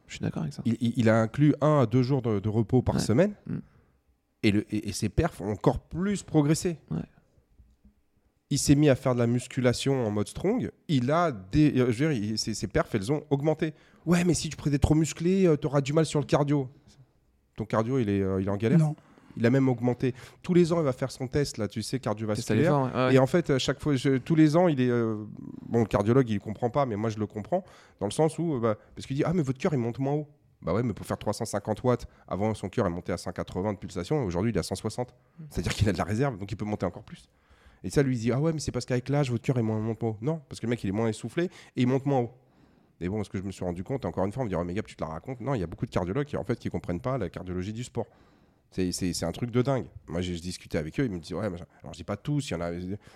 Je 0.07 0.15
suis 0.15 0.21
d'accord 0.23 0.43
avec 0.43 0.53
ça. 0.53 0.61
Il, 0.65 1.09
a 1.09 1.19
inclus 1.19 1.53
un 1.61 1.79
à 1.81 1.85
deux 1.85 2.03
jours 2.03 2.21
de, 2.21 2.39
de 2.39 2.49
repos 2.49 2.81
par 2.81 2.95
Ouais. 2.95 3.01
semaine. 3.01 3.33
Mm. 3.47 3.57
Et, 4.43 4.51
le, 4.51 4.65
et, 4.73 4.89
et 4.89 4.91
ses 4.91 5.09
perfs 5.09 5.41
ont 5.41 5.49
encore 5.51 5.79
plus 5.79 6.21
progressé. 6.23 6.77
Ouais. 6.91 6.99
Il 8.51 8.59
s'est 8.59 8.75
mis 8.75 8.89
à 8.89 8.95
faire 8.95 9.15
de 9.15 9.19
la 9.19 9.27
musculation 9.27 10.05
en 10.05 10.11
mode 10.11 10.27
strong. 10.27 10.71
Il 10.87 11.09
a 11.11 11.31
des, 11.31 11.79
euh, 11.79 11.91
je 11.91 12.05
veux 12.05 12.13
dire, 12.13 12.23
il- 12.23 12.37
ses, 12.37 12.53
ses 12.53 12.67
perfs, 12.67 12.93
elles 12.93 13.11
ont 13.11 13.23
augmenté. 13.31 13.73
Ouais, 14.05 14.23
mais 14.23 14.35
si 14.35 14.49
tu 14.49 14.55
prenais 14.55 14.77
trop 14.77 14.93
musclé, 14.93 15.51
tu 15.59 15.65
auras 15.67 15.81
du 15.81 15.93
mal 15.93 16.05
sur 16.05 16.19
le 16.19 16.25
cardio. 16.27 16.69
Ton 17.55 17.65
cardio, 17.65 17.97
il 17.97 18.09
est, 18.09 18.21
euh, 18.21 18.39
il 18.41 18.47
est 18.47 18.51
en 18.51 18.57
galère? 18.57 18.77
Non. 18.77 18.95
Il 19.38 19.45
a 19.45 19.49
même 19.49 19.67
augmenté. 19.69 20.13
Tous 20.41 20.53
les 20.53 20.71
ans, 20.73 20.79
il 20.79 20.83
va 20.86 20.93
faire 20.93 21.11
son 21.11 21.27
test, 21.27 21.57
là, 21.57 21.67
tu 21.67 21.81
sais, 21.81 21.99
cardiovasculaire. 21.99 22.73
ouais. 22.93 22.93
Ouais. 23.07 23.15
Et 23.15 23.19
en 23.19 23.27
fait, 23.27 23.49
à 23.49 23.59
chaque 23.59 23.81
fois, 23.81 23.95
je- 23.95 24.17
tous 24.17 24.36
les 24.36 24.55
ans, 24.55 24.67
il 24.67 24.79
est. 24.81 24.89
euh, 24.89 25.15
bon, 25.67 25.79
le 25.79 25.86
cardiologue, 25.86 26.29
il 26.29 26.36
ne 26.36 26.39
comprend 26.39 26.69
pas, 26.69 26.86
mais 26.86 26.95
moi, 26.95 27.09
je 27.09 27.19
le 27.19 27.27
comprends. 27.27 27.63
Dans 27.99 28.05
le 28.07 28.11
sens 28.11 28.38
où. 28.39 28.55
euh, 28.55 28.59
bah, 28.59 28.75
parce 28.95 29.05
qu'il 29.07 29.15
dit 29.15 29.23
Ah, 29.25 29.33
mais 29.33 29.43
votre 29.43 29.59
cœur, 29.59 29.73
il 29.73 29.79
monte 29.79 29.99
moins 29.99 30.13
haut. 30.13 30.27
Bah 30.61 30.73
ouais, 30.73 30.81
mais 30.83 30.93
pour 30.93 31.05
faire 31.05 31.17
350 31.19 31.83
watts, 31.83 32.07
avant, 32.27 32.53
son 32.55 32.69
cœur 32.69 32.88
est 32.88 32.89
monté 32.89 33.11
à 33.11 33.17
180 33.17 33.73
de 33.73 33.77
pulsation. 33.77 34.23
et 34.23 34.25
Aujourd'hui, 34.25 34.51
il 34.51 34.55
est 34.55 34.59
à 34.59 34.63
160. 34.63 35.13
C'est-à-dire 35.49 35.73
qu'il 35.73 35.88
a 35.89 35.91
de 35.91 35.97
la 35.97 36.03
réserve, 36.05 36.38
donc 36.39 36.51
il 36.51 36.55
peut 36.55 36.65
monter 36.65 36.86
encore 36.88 37.03
plus. 37.03 37.29
Et 37.83 37.89
ça, 37.91 38.01
lui, 38.01 38.15
il 38.15 38.19
dit 38.19 38.31
Ah 38.31 38.39
ouais, 38.39 38.51
mais 38.53 38.59
c'est 38.59 38.71
parce 38.71 38.86
qu'avec 38.86 39.09
l'âge, 39.09 39.29
votre 39.29 39.43
cœur, 39.43 39.57
il 39.57 39.63
monte 39.63 39.81
monte 39.83 40.01
moins 40.01 40.11
haut. 40.11 40.17
Non, 40.21 40.41
parce 40.49 40.59
que 40.59 40.65
le 40.65 40.71
mec, 40.71 40.83
il 40.83 40.88
est 40.88 40.93
moins 40.93 41.07
essoufflé 41.07 41.43
et 41.75 41.81
il 41.81 41.88
monte 41.88 42.05
moins 42.07 42.21
haut. 42.21 42.31
Et 43.01 43.09
bon, 43.09 43.23
ce 43.23 43.29
que 43.29 43.38
je 43.38 43.43
me 43.43 43.51
suis 43.51 43.65
rendu 43.65 43.83
compte, 43.83 44.05
encore 44.05 44.25
une 44.25 44.31
fois, 44.31 44.41
on 44.41 44.45
me 44.45 44.49
dit, 44.49 44.55
oh, 44.55 44.63
mais 44.63 44.73
Gab, 44.73 44.86
tu 44.86 44.95
te 44.95 45.03
la 45.03 45.09
racontes. 45.09 45.41
Non, 45.41 45.53
il 45.53 45.59
y 45.59 45.63
a 45.63 45.67
beaucoup 45.67 45.86
de 45.86 45.91
cardiologues 45.91 46.25
qui, 46.25 46.38
en 46.38 46.45
fait, 46.45 46.57
qui 46.57 46.69
comprennent 46.69 47.01
pas 47.01 47.17
la 47.17 47.29
cardiologie 47.29 47.73
du 47.73 47.83
sport. 47.83 48.05
C'est 48.91 49.23
un 49.23 49.32
truc 49.32 49.51
de 49.51 49.61
dingue. 49.61 49.86
Moi, 50.07 50.21
j'ai 50.21 50.36
discuté 50.36 50.78
avec 50.78 50.99
eux, 50.99 51.05
ils 51.05 51.11
me 51.11 51.19
disent, 51.19 51.34
ouais, 51.34 51.45
alors 51.45 51.93
je 51.93 51.97
dis 51.97 52.03
pas 52.03 52.17
tous, 52.17 52.49
il 52.49 52.53
y 52.53 52.55
en 52.55 52.61
a, 52.61 52.71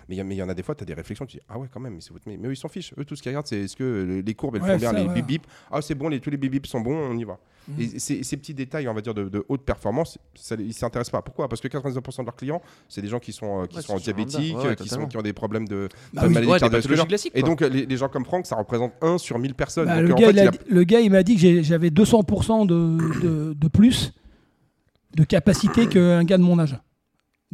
mais 0.08 0.16
il 0.16 0.32
y, 0.32 0.42
en 0.42 0.48
a 0.48 0.54
des 0.54 0.62
fois, 0.62 0.74
tu 0.74 0.82
as 0.82 0.86
des 0.86 0.94
réflexions, 0.94 1.26
tu 1.26 1.36
dis, 1.36 1.42
ah 1.48 1.58
ouais, 1.58 1.68
quand 1.72 1.80
même, 1.80 1.94
mais 1.94 2.00
c'est 2.00 2.12
votre. 2.12 2.24
Mais 2.26 2.36
eux, 2.36 2.52
ils 2.52 2.56
s'en 2.56 2.68
fichent. 2.68 2.94
Eux, 2.98 3.04
tout 3.04 3.14
ce 3.14 3.22
qu'ils 3.22 3.30
regardent, 3.30 3.46
c'est 3.46 3.60
est-ce 3.60 3.76
que 3.76 4.22
les 4.24 4.34
courbes, 4.34 4.56
elles 4.56 4.62
font 4.62 4.76
bien, 4.76 4.92
les 4.92 5.08
bip 5.08 5.26
bip. 5.26 5.46
Ah, 5.70 5.82
c'est 5.82 5.94
bon, 5.94 6.08
les, 6.08 6.20
tous 6.20 6.30
les 6.30 6.38
bip 6.38 6.50
bip 6.50 6.66
sont 6.66 6.80
bons, 6.80 6.96
on 6.96 7.16
y 7.16 7.24
va. 7.24 7.38
Mm. 7.68 7.80
Et 7.80 7.98
ces, 7.98 8.36
petits 8.38 8.54
détails, 8.54 8.88
on 8.88 8.94
va 8.94 9.02
dire, 9.02 9.12
de, 9.12 9.44
haute 9.48 9.62
performance, 9.62 10.18
ça, 10.34 10.54
ils 10.58 10.68
ne 10.68 10.72
s'intéressent 10.72 11.12
pas. 11.12 11.22
Pourquoi? 11.22 11.48
Parce 11.48 11.60
que 11.60 11.68
99% 11.68 12.20
de 12.20 12.24
leurs 12.24 12.36
clients, 12.36 12.62
c'est 12.88 13.02
des 13.02 13.08
gens 13.08 13.20
qui 13.20 13.32
sont, 13.32 13.62
euh, 13.62 13.66
qui 13.66 13.82
sont 13.82 13.96
diabétiques, 13.96 14.56
qui, 14.78 14.88
sont, 14.88 15.06
qui 15.06 15.16
ont 15.18 15.22
des 15.22 15.34
problèmes 15.34 15.68
de, 15.68 15.88
bah 16.14 16.28
maladie 16.28 17.30
Et 17.34 17.42
donc, 17.42 17.60
les, 17.60 17.96
gens 17.96 18.08
comme 18.08 18.24
Franck, 18.24 18.46
ça 18.46 18.56
représente 18.56 18.92
1 19.02 19.18
sur 19.18 19.38
1000 19.38 19.54
personnes. 19.54 19.86
Bah, 19.86 20.00
le, 20.00 20.14
gars, 20.14 20.50
le, 20.68 20.84
gars, 20.84 21.00
il 21.00 21.10
m'a 21.10 21.22
dit 21.22 21.36
que 21.36 21.62
j'avais 21.62 21.90
200% 21.90 22.66
de, 22.66 23.20
de, 23.20 23.52
de 23.52 23.68
plus 23.68 24.14
de 25.14 25.24
capacité 25.24 25.86
qu'un 25.86 26.24
gars 26.24 26.38
de 26.38 26.42
mon 26.42 26.58
âge. 26.58 26.76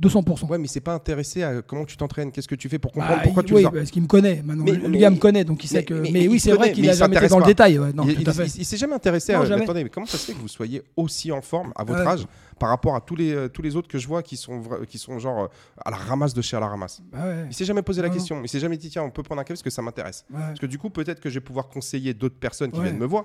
200%. 0.00 0.46
Ouais, 0.48 0.58
mais 0.58 0.66
c'est 0.66 0.80
pas 0.80 0.92
intéressé 0.92 1.42
à 1.42 1.62
comment 1.62 1.86
tu 1.86 1.96
t'entraînes, 1.96 2.30
qu'est-ce 2.30 2.48
que 2.48 2.54
tu 2.54 2.68
fais 2.68 2.78
pour 2.78 2.92
bah, 2.92 3.00
comprendre 3.00 3.22
pourquoi 3.22 3.42
tu 3.42 3.54
oui, 3.54 3.64
parce 3.64 3.90
qu'il 3.90 4.02
me 4.02 4.06
connaît. 4.06 4.42
Maintenant, 4.44 4.64
le 4.64 4.98
gars 4.98 5.08
me 5.08 5.16
connaît, 5.16 5.44
donc 5.44 5.64
il 5.64 5.68
sait 5.68 5.84
que. 5.84 5.94
Mais, 6.12 6.28
oui, 6.28 6.38
c'est 6.38 6.52
vrai 6.52 6.72
qu'il 6.72 6.88
a 6.90 6.92
jamais 6.92 7.16
été 7.16 7.28
dans 7.28 7.38
le 7.38 7.46
détail. 7.46 7.80
non, 7.94 8.04
il, 8.06 8.20
il, 8.20 8.64
s'est 8.64 8.76
jamais 8.76 8.94
intéressé 8.94 9.32
à. 9.32 9.40
Attendez, 9.40 9.84
mais 9.84 9.90
comment 9.90 10.06
ça 10.06 10.18
se 10.18 10.26
fait 10.26 10.32
que 10.34 10.40
vous 10.40 10.48
soyez 10.48 10.82
aussi 10.96 11.32
en 11.32 11.40
forme 11.40 11.72
à 11.76 11.84
votre 11.84 12.06
âge 12.06 12.26
par 12.58 12.70
rapport 12.70 12.94
à 12.94 13.00
tous 13.00 13.16
les, 13.16 13.32
euh, 13.32 13.48
tous 13.48 13.60
les 13.60 13.76
autres 13.76 13.88
que 13.88 13.98
je 13.98 14.08
vois 14.08 14.22
qui 14.22 14.38
sont, 14.38 14.62
qui 14.88 14.96
sont 14.96 15.18
genre 15.18 15.44
euh, 15.44 15.48
à 15.84 15.90
la 15.90 15.98
ramasse 15.98 16.32
de 16.32 16.40
chez 16.40 16.56
à 16.56 16.60
la 16.60 16.68
ramasse? 16.68 17.02
Bah 17.12 17.18
Il 17.48 17.54
s'est 17.54 17.66
jamais 17.66 17.82
posé 17.82 18.00
la 18.00 18.08
question. 18.08 18.40
Il 18.42 18.48
s'est 18.48 18.60
jamais 18.60 18.78
dit 18.78 18.88
tiens, 18.88 19.02
on 19.02 19.10
peut 19.10 19.22
prendre 19.22 19.40
un 19.40 19.44
café 19.44 19.54
parce 19.54 19.62
que 19.62 19.70
ça 19.70 19.82
m'intéresse. 19.82 20.24
Parce 20.30 20.58
que 20.58 20.66
du 20.66 20.78
coup, 20.78 20.90
peut-être 20.90 21.20
que 21.20 21.28
je 21.28 21.34
vais 21.34 21.44
pouvoir 21.44 21.68
conseiller 21.68 22.14
d'autres 22.14 22.38
personnes 22.38 22.70
qui 22.70 22.80
viennent 22.80 22.98
me 22.98 23.06
voir 23.06 23.24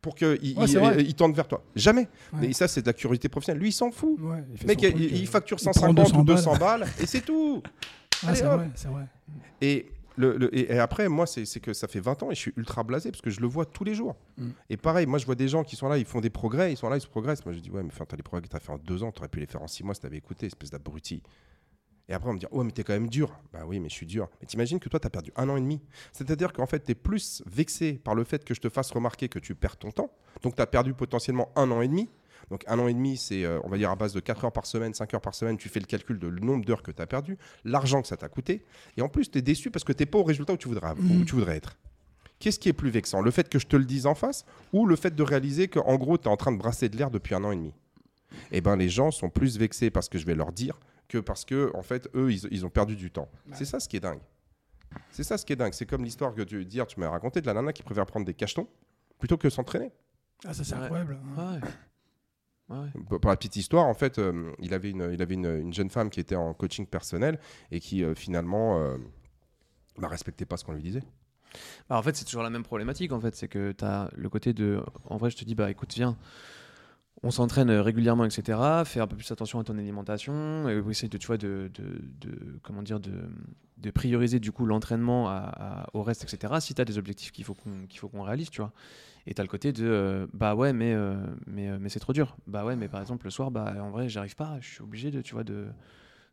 pour 0.00 0.14
qu'il 0.14 0.38
il, 0.42 1.14
tente 1.14 1.34
vers 1.34 1.48
toi. 1.48 1.62
Jamais. 1.74 2.08
Mais 2.32 2.52
ça, 2.52 2.68
c'est 2.68 2.82
de 2.82 2.86
la 2.86 2.92
curiosité 2.92 3.28
professionnelle. 3.28 3.60
Lui, 3.60 3.70
il 3.70 3.72
s'en 3.72 3.90
fout. 3.90 4.18
il 4.60 4.66
Mec, 4.66 4.82
il, 4.82 5.26
facture 5.26 5.60
150 5.60 6.16
ou 6.16 6.22
200 6.22 6.56
balles, 6.56 6.86
et 7.00 7.06
c'est 7.06 7.20
tout. 7.20 7.62
c'est 8.34 8.42
vrai, 8.42 8.56
vrai, 8.56 9.06
Et, 9.60 9.86
le, 10.16 10.56
et, 10.56 10.78
après, 10.78 11.08
moi, 11.08 11.26
c'est 11.26 11.60
que 11.60 11.72
ça 11.72 11.86
fait 11.86 12.00
20 12.00 12.24
ans 12.24 12.30
et 12.30 12.34
je 12.34 12.40
suis 12.40 12.52
ultra 12.56 12.82
blasé 12.82 13.10
parce 13.10 13.22
que 13.22 13.30
je 13.30 13.40
le 13.40 13.46
vois 13.46 13.64
tous 13.64 13.84
les 13.84 13.94
jours. 13.94 14.16
Mm. 14.36 14.48
Et 14.70 14.76
pareil, 14.76 15.06
moi, 15.06 15.18
je 15.18 15.26
vois 15.26 15.36
des 15.36 15.48
gens 15.48 15.62
qui 15.62 15.76
sont 15.76 15.88
là, 15.88 15.96
ils 15.96 16.04
font 16.04 16.20
des 16.20 16.30
progrès, 16.30 16.72
ils 16.72 16.76
sont 16.76 16.88
là, 16.88 16.96
ils 16.96 17.00
se 17.00 17.06
progressent. 17.06 17.44
Moi, 17.44 17.54
je 17.54 17.60
dis, 17.60 17.70
ouais, 17.70 17.82
mais 17.82 17.90
as 17.90 18.16
les 18.16 18.22
progrès 18.22 18.42
que 18.42 18.50
tu 18.50 18.56
as 18.56 18.60
fait 18.60 18.72
en 18.72 18.78
deux 18.78 19.04
ans, 19.04 19.12
tu 19.12 19.20
aurais 19.20 19.28
pu 19.28 19.38
les 19.38 19.46
faire 19.46 19.62
en 19.62 19.68
six 19.68 19.84
mois 19.84 19.94
si 19.94 20.00
tu 20.00 20.06
avais 20.06 20.16
écouté, 20.16 20.46
espèce 20.46 20.70
d'abruti. 20.70 21.22
Et 22.08 22.14
après, 22.14 22.30
on 22.30 22.32
me 22.32 22.38
dit, 22.38 22.46
ouais, 22.50 22.64
mais 22.64 22.72
t'es 22.72 22.84
quand 22.84 22.94
même 22.94 23.08
dur. 23.08 23.38
Bah 23.52 23.60
oui, 23.66 23.80
mais 23.80 23.88
je 23.88 23.94
suis 23.94 24.06
dur. 24.06 24.28
Mais 24.40 24.46
t'imagines 24.46 24.80
que 24.80 24.88
toi, 24.88 24.98
t'as 24.98 25.10
perdu 25.10 25.30
un 25.36 25.48
an 25.48 25.56
et 25.56 25.60
demi. 25.60 25.82
C'est-à-dire 26.12 26.52
qu'en 26.52 26.66
fait, 26.66 26.80
t'es 26.80 26.94
plus 26.94 27.42
vexé 27.46 27.94
par 27.94 28.14
le 28.14 28.24
fait 28.24 28.44
que 28.44 28.54
je 28.54 28.60
te 28.60 28.70
fasse 28.70 28.90
remarquer 28.90 29.28
que 29.28 29.38
tu 29.38 29.54
perds 29.54 29.76
ton 29.76 29.90
temps. 29.90 30.10
Donc, 30.42 30.56
t'as 30.56 30.66
perdu 30.66 30.94
potentiellement 30.94 31.50
un 31.54 31.70
an 31.70 31.82
et 31.82 31.88
demi. 31.88 32.08
Donc, 32.50 32.64
un 32.66 32.78
an 32.78 32.88
et 32.88 32.94
demi, 32.94 33.18
c'est, 33.18 33.44
euh, 33.44 33.60
on 33.64 33.68
va 33.68 33.76
dire, 33.76 33.90
à 33.90 33.96
base 33.96 34.14
de 34.14 34.20
4 34.20 34.46
heures 34.46 34.52
par 34.52 34.64
semaine, 34.64 34.94
5 34.94 35.12
heures 35.12 35.20
par 35.20 35.34
semaine. 35.34 35.58
Tu 35.58 35.68
fais 35.68 35.80
le 35.80 35.86
calcul 35.86 36.18
de 36.18 36.28
le 36.28 36.40
nombre 36.40 36.64
d'heures 36.64 36.82
que 36.82 36.90
t'as 36.90 37.04
perdu, 37.04 37.36
l'argent 37.64 38.00
que 38.00 38.08
ça 38.08 38.16
t'a 38.16 38.28
coûté. 38.28 38.64
Et 38.96 39.02
en 39.02 39.10
plus, 39.10 39.30
t'es 39.30 39.42
déçu 39.42 39.70
parce 39.70 39.84
que 39.84 39.92
t'es 39.92 40.06
pas 40.06 40.18
au 40.18 40.24
résultat 40.24 40.54
où 40.54 40.56
tu 40.56 40.68
voudrais, 40.68 40.92
où 40.92 41.02
mmh. 41.02 41.24
tu 41.26 41.34
voudrais 41.34 41.56
être. 41.56 41.76
Qu'est-ce 42.38 42.58
qui 42.58 42.68
est 42.70 42.74
plus 42.74 42.90
vexant? 42.90 43.20
Le 43.20 43.30
fait 43.30 43.48
que 43.48 43.58
je 43.58 43.66
te 43.66 43.76
le 43.76 43.84
dise 43.84 44.06
en 44.06 44.14
face 44.14 44.46
ou 44.72 44.86
le 44.86 44.96
fait 44.96 45.14
de 45.14 45.22
réaliser 45.22 45.68
qu'en 45.68 45.96
gros, 45.96 46.16
tu 46.16 46.24
es 46.24 46.28
en 46.28 46.36
train 46.36 46.52
de 46.52 46.56
brasser 46.56 46.88
de 46.88 46.96
l'air 46.96 47.10
depuis 47.10 47.34
un 47.34 47.44
an 47.44 47.50
et 47.50 47.56
demi? 47.56 47.74
Eh 48.52 48.60
bien, 48.60 48.76
les 48.76 48.88
gens 48.88 49.10
sont 49.10 49.28
plus 49.28 49.58
vexés 49.58 49.90
parce 49.90 50.08
que 50.08 50.18
je 50.18 50.24
vais 50.24 50.34
leur 50.34 50.52
dire 50.52 50.78
que 51.08 51.18
parce 51.18 51.44
que, 51.44 51.70
en 51.74 51.82
fait, 51.82 52.08
eux, 52.14 52.32
ils, 52.32 52.66
ont 52.66 52.70
perdu 52.70 52.94
du 52.96 53.10
temps. 53.10 53.28
C'est 53.52 53.64
ça 53.64 53.80
ce 53.80 53.88
qui 53.88 53.96
est 53.96 54.00
dingue. 54.00 54.20
C'est 55.10 55.24
ça 55.24 55.38
ce 55.38 55.44
qui 55.44 55.52
est 55.52 55.56
dingue. 55.56 55.72
C'est 55.72 55.86
comme 55.86 56.04
l'histoire 56.04 56.34
que 56.34 56.42
tu 56.42 56.64
dire, 56.64 56.86
tu 56.86 57.00
m'as 57.00 57.08
raconté 57.08 57.40
de 57.40 57.46
la 57.46 57.54
nana 57.54 57.72
qui 57.72 57.82
préfère 57.82 58.06
prendre 58.06 58.26
des 58.26 58.34
cachetons 58.34 58.68
plutôt 59.18 59.36
que 59.36 59.50
s'entraîner. 59.50 59.90
Ah, 60.44 60.54
ça 60.54 60.64
c'est 60.64 60.74
incroyable. 60.74 61.18
Hein. 61.36 61.60
Pour 63.08 63.30
la 63.30 63.36
petite 63.36 63.56
histoire, 63.56 63.86
en 63.86 63.94
fait, 63.94 64.18
euh, 64.18 64.52
il 64.58 64.74
avait, 64.74 64.90
une, 64.90 65.10
il 65.12 65.22
avait 65.22 65.34
une, 65.34 65.72
jeune 65.72 65.88
femme 65.88 66.10
qui 66.10 66.20
était 66.20 66.36
en 66.36 66.52
coaching 66.52 66.86
personnel 66.86 67.38
et 67.70 67.80
qui 67.80 68.04
euh, 68.04 68.14
finalement 68.14 68.78
ne 68.78 68.84
euh, 68.84 68.98
bah, 69.96 70.08
respectait 70.08 70.44
pas 70.44 70.58
ce 70.58 70.64
qu'on 70.64 70.74
lui 70.74 70.82
disait. 70.82 71.02
Bah, 71.88 71.96
en 71.96 72.02
fait, 72.02 72.14
c'est 72.14 72.26
toujours 72.26 72.42
la 72.42 72.50
même 72.50 72.62
problématique. 72.62 73.12
En 73.12 73.20
fait, 73.20 73.34
c'est 73.34 73.48
que 73.48 73.72
tu 73.72 73.84
as 73.84 74.10
le 74.14 74.28
côté 74.28 74.52
de. 74.52 74.82
En 75.06 75.16
vrai, 75.16 75.30
je 75.30 75.36
te 75.38 75.44
dis, 75.46 75.54
bah 75.54 75.70
écoute, 75.70 75.94
viens 75.94 76.18
on 77.22 77.30
s'entraîne 77.30 77.70
régulièrement, 77.70 78.24
etc. 78.24 78.58
Faire 78.84 79.04
un 79.04 79.06
peu 79.06 79.16
plus 79.16 79.30
attention 79.30 79.58
à 79.58 79.64
ton 79.64 79.76
alimentation, 79.78 80.68
et 80.68 80.82
essayer 80.90 81.08
de, 81.08 81.18
tu 81.18 81.26
vois, 81.26 81.38
de, 81.38 81.70
comment 82.62 82.82
dire, 82.82 83.00
de, 83.00 83.90
prioriser 83.90 84.38
du 84.38 84.52
coup 84.52 84.66
l'entraînement 84.66 85.32
au 85.94 86.02
reste, 86.02 86.24
etc. 86.24 86.54
Si 86.60 86.74
tu 86.74 86.80
as 86.80 86.84
des 86.84 86.98
objectifs 86.98 87.32
qu'il 87.32 87.44
faut 87.44 87.54
qu'on 87.54 87.86
qu'il 87.88 87.98
faut 87.98 88.08
qu'on 88.08 88.22
réalise, 88.22 88.50
tu 88.50 88.60
vois. 88.60 88.72
Et 89.26 89.34
tu 89.34 89.40
as 89.40 89.44
le 89.44 89.48
côté 89.48 89.72
de 89.72 89.84
euh, 89.84 90.26
bah 90.32 90.54
ouais, 90.54 90.72
mais, 90.72 90.94
euh, 90.94 91.14
mais, 91.46 91.68
euh, 91.68 91.76
mais 91.78 91.90
c'est 91.90 92.00
trop 92.00 92.14
dur. 92.14 92.36
Bah 92.46 92.64
ouais, 92.64 92.76
mais 92.76 92.88
par 92.88 93.02
exemple, 93.02 93.26
le 93.26 93.30
soir, 93.30 93.50
bah 93.50 93.74
en 93.78 93.90
vrai, 93.90 94.08
j'arrive 94.08 94.34
pas, 94.34 94.56
je 94.60 94.68
suis 94.68 94.82
obligé 94.82 95.10
de, 95.10 95.20
tu 95.20 95.34
vois, 95.34 95.44
de, 95.44 95.66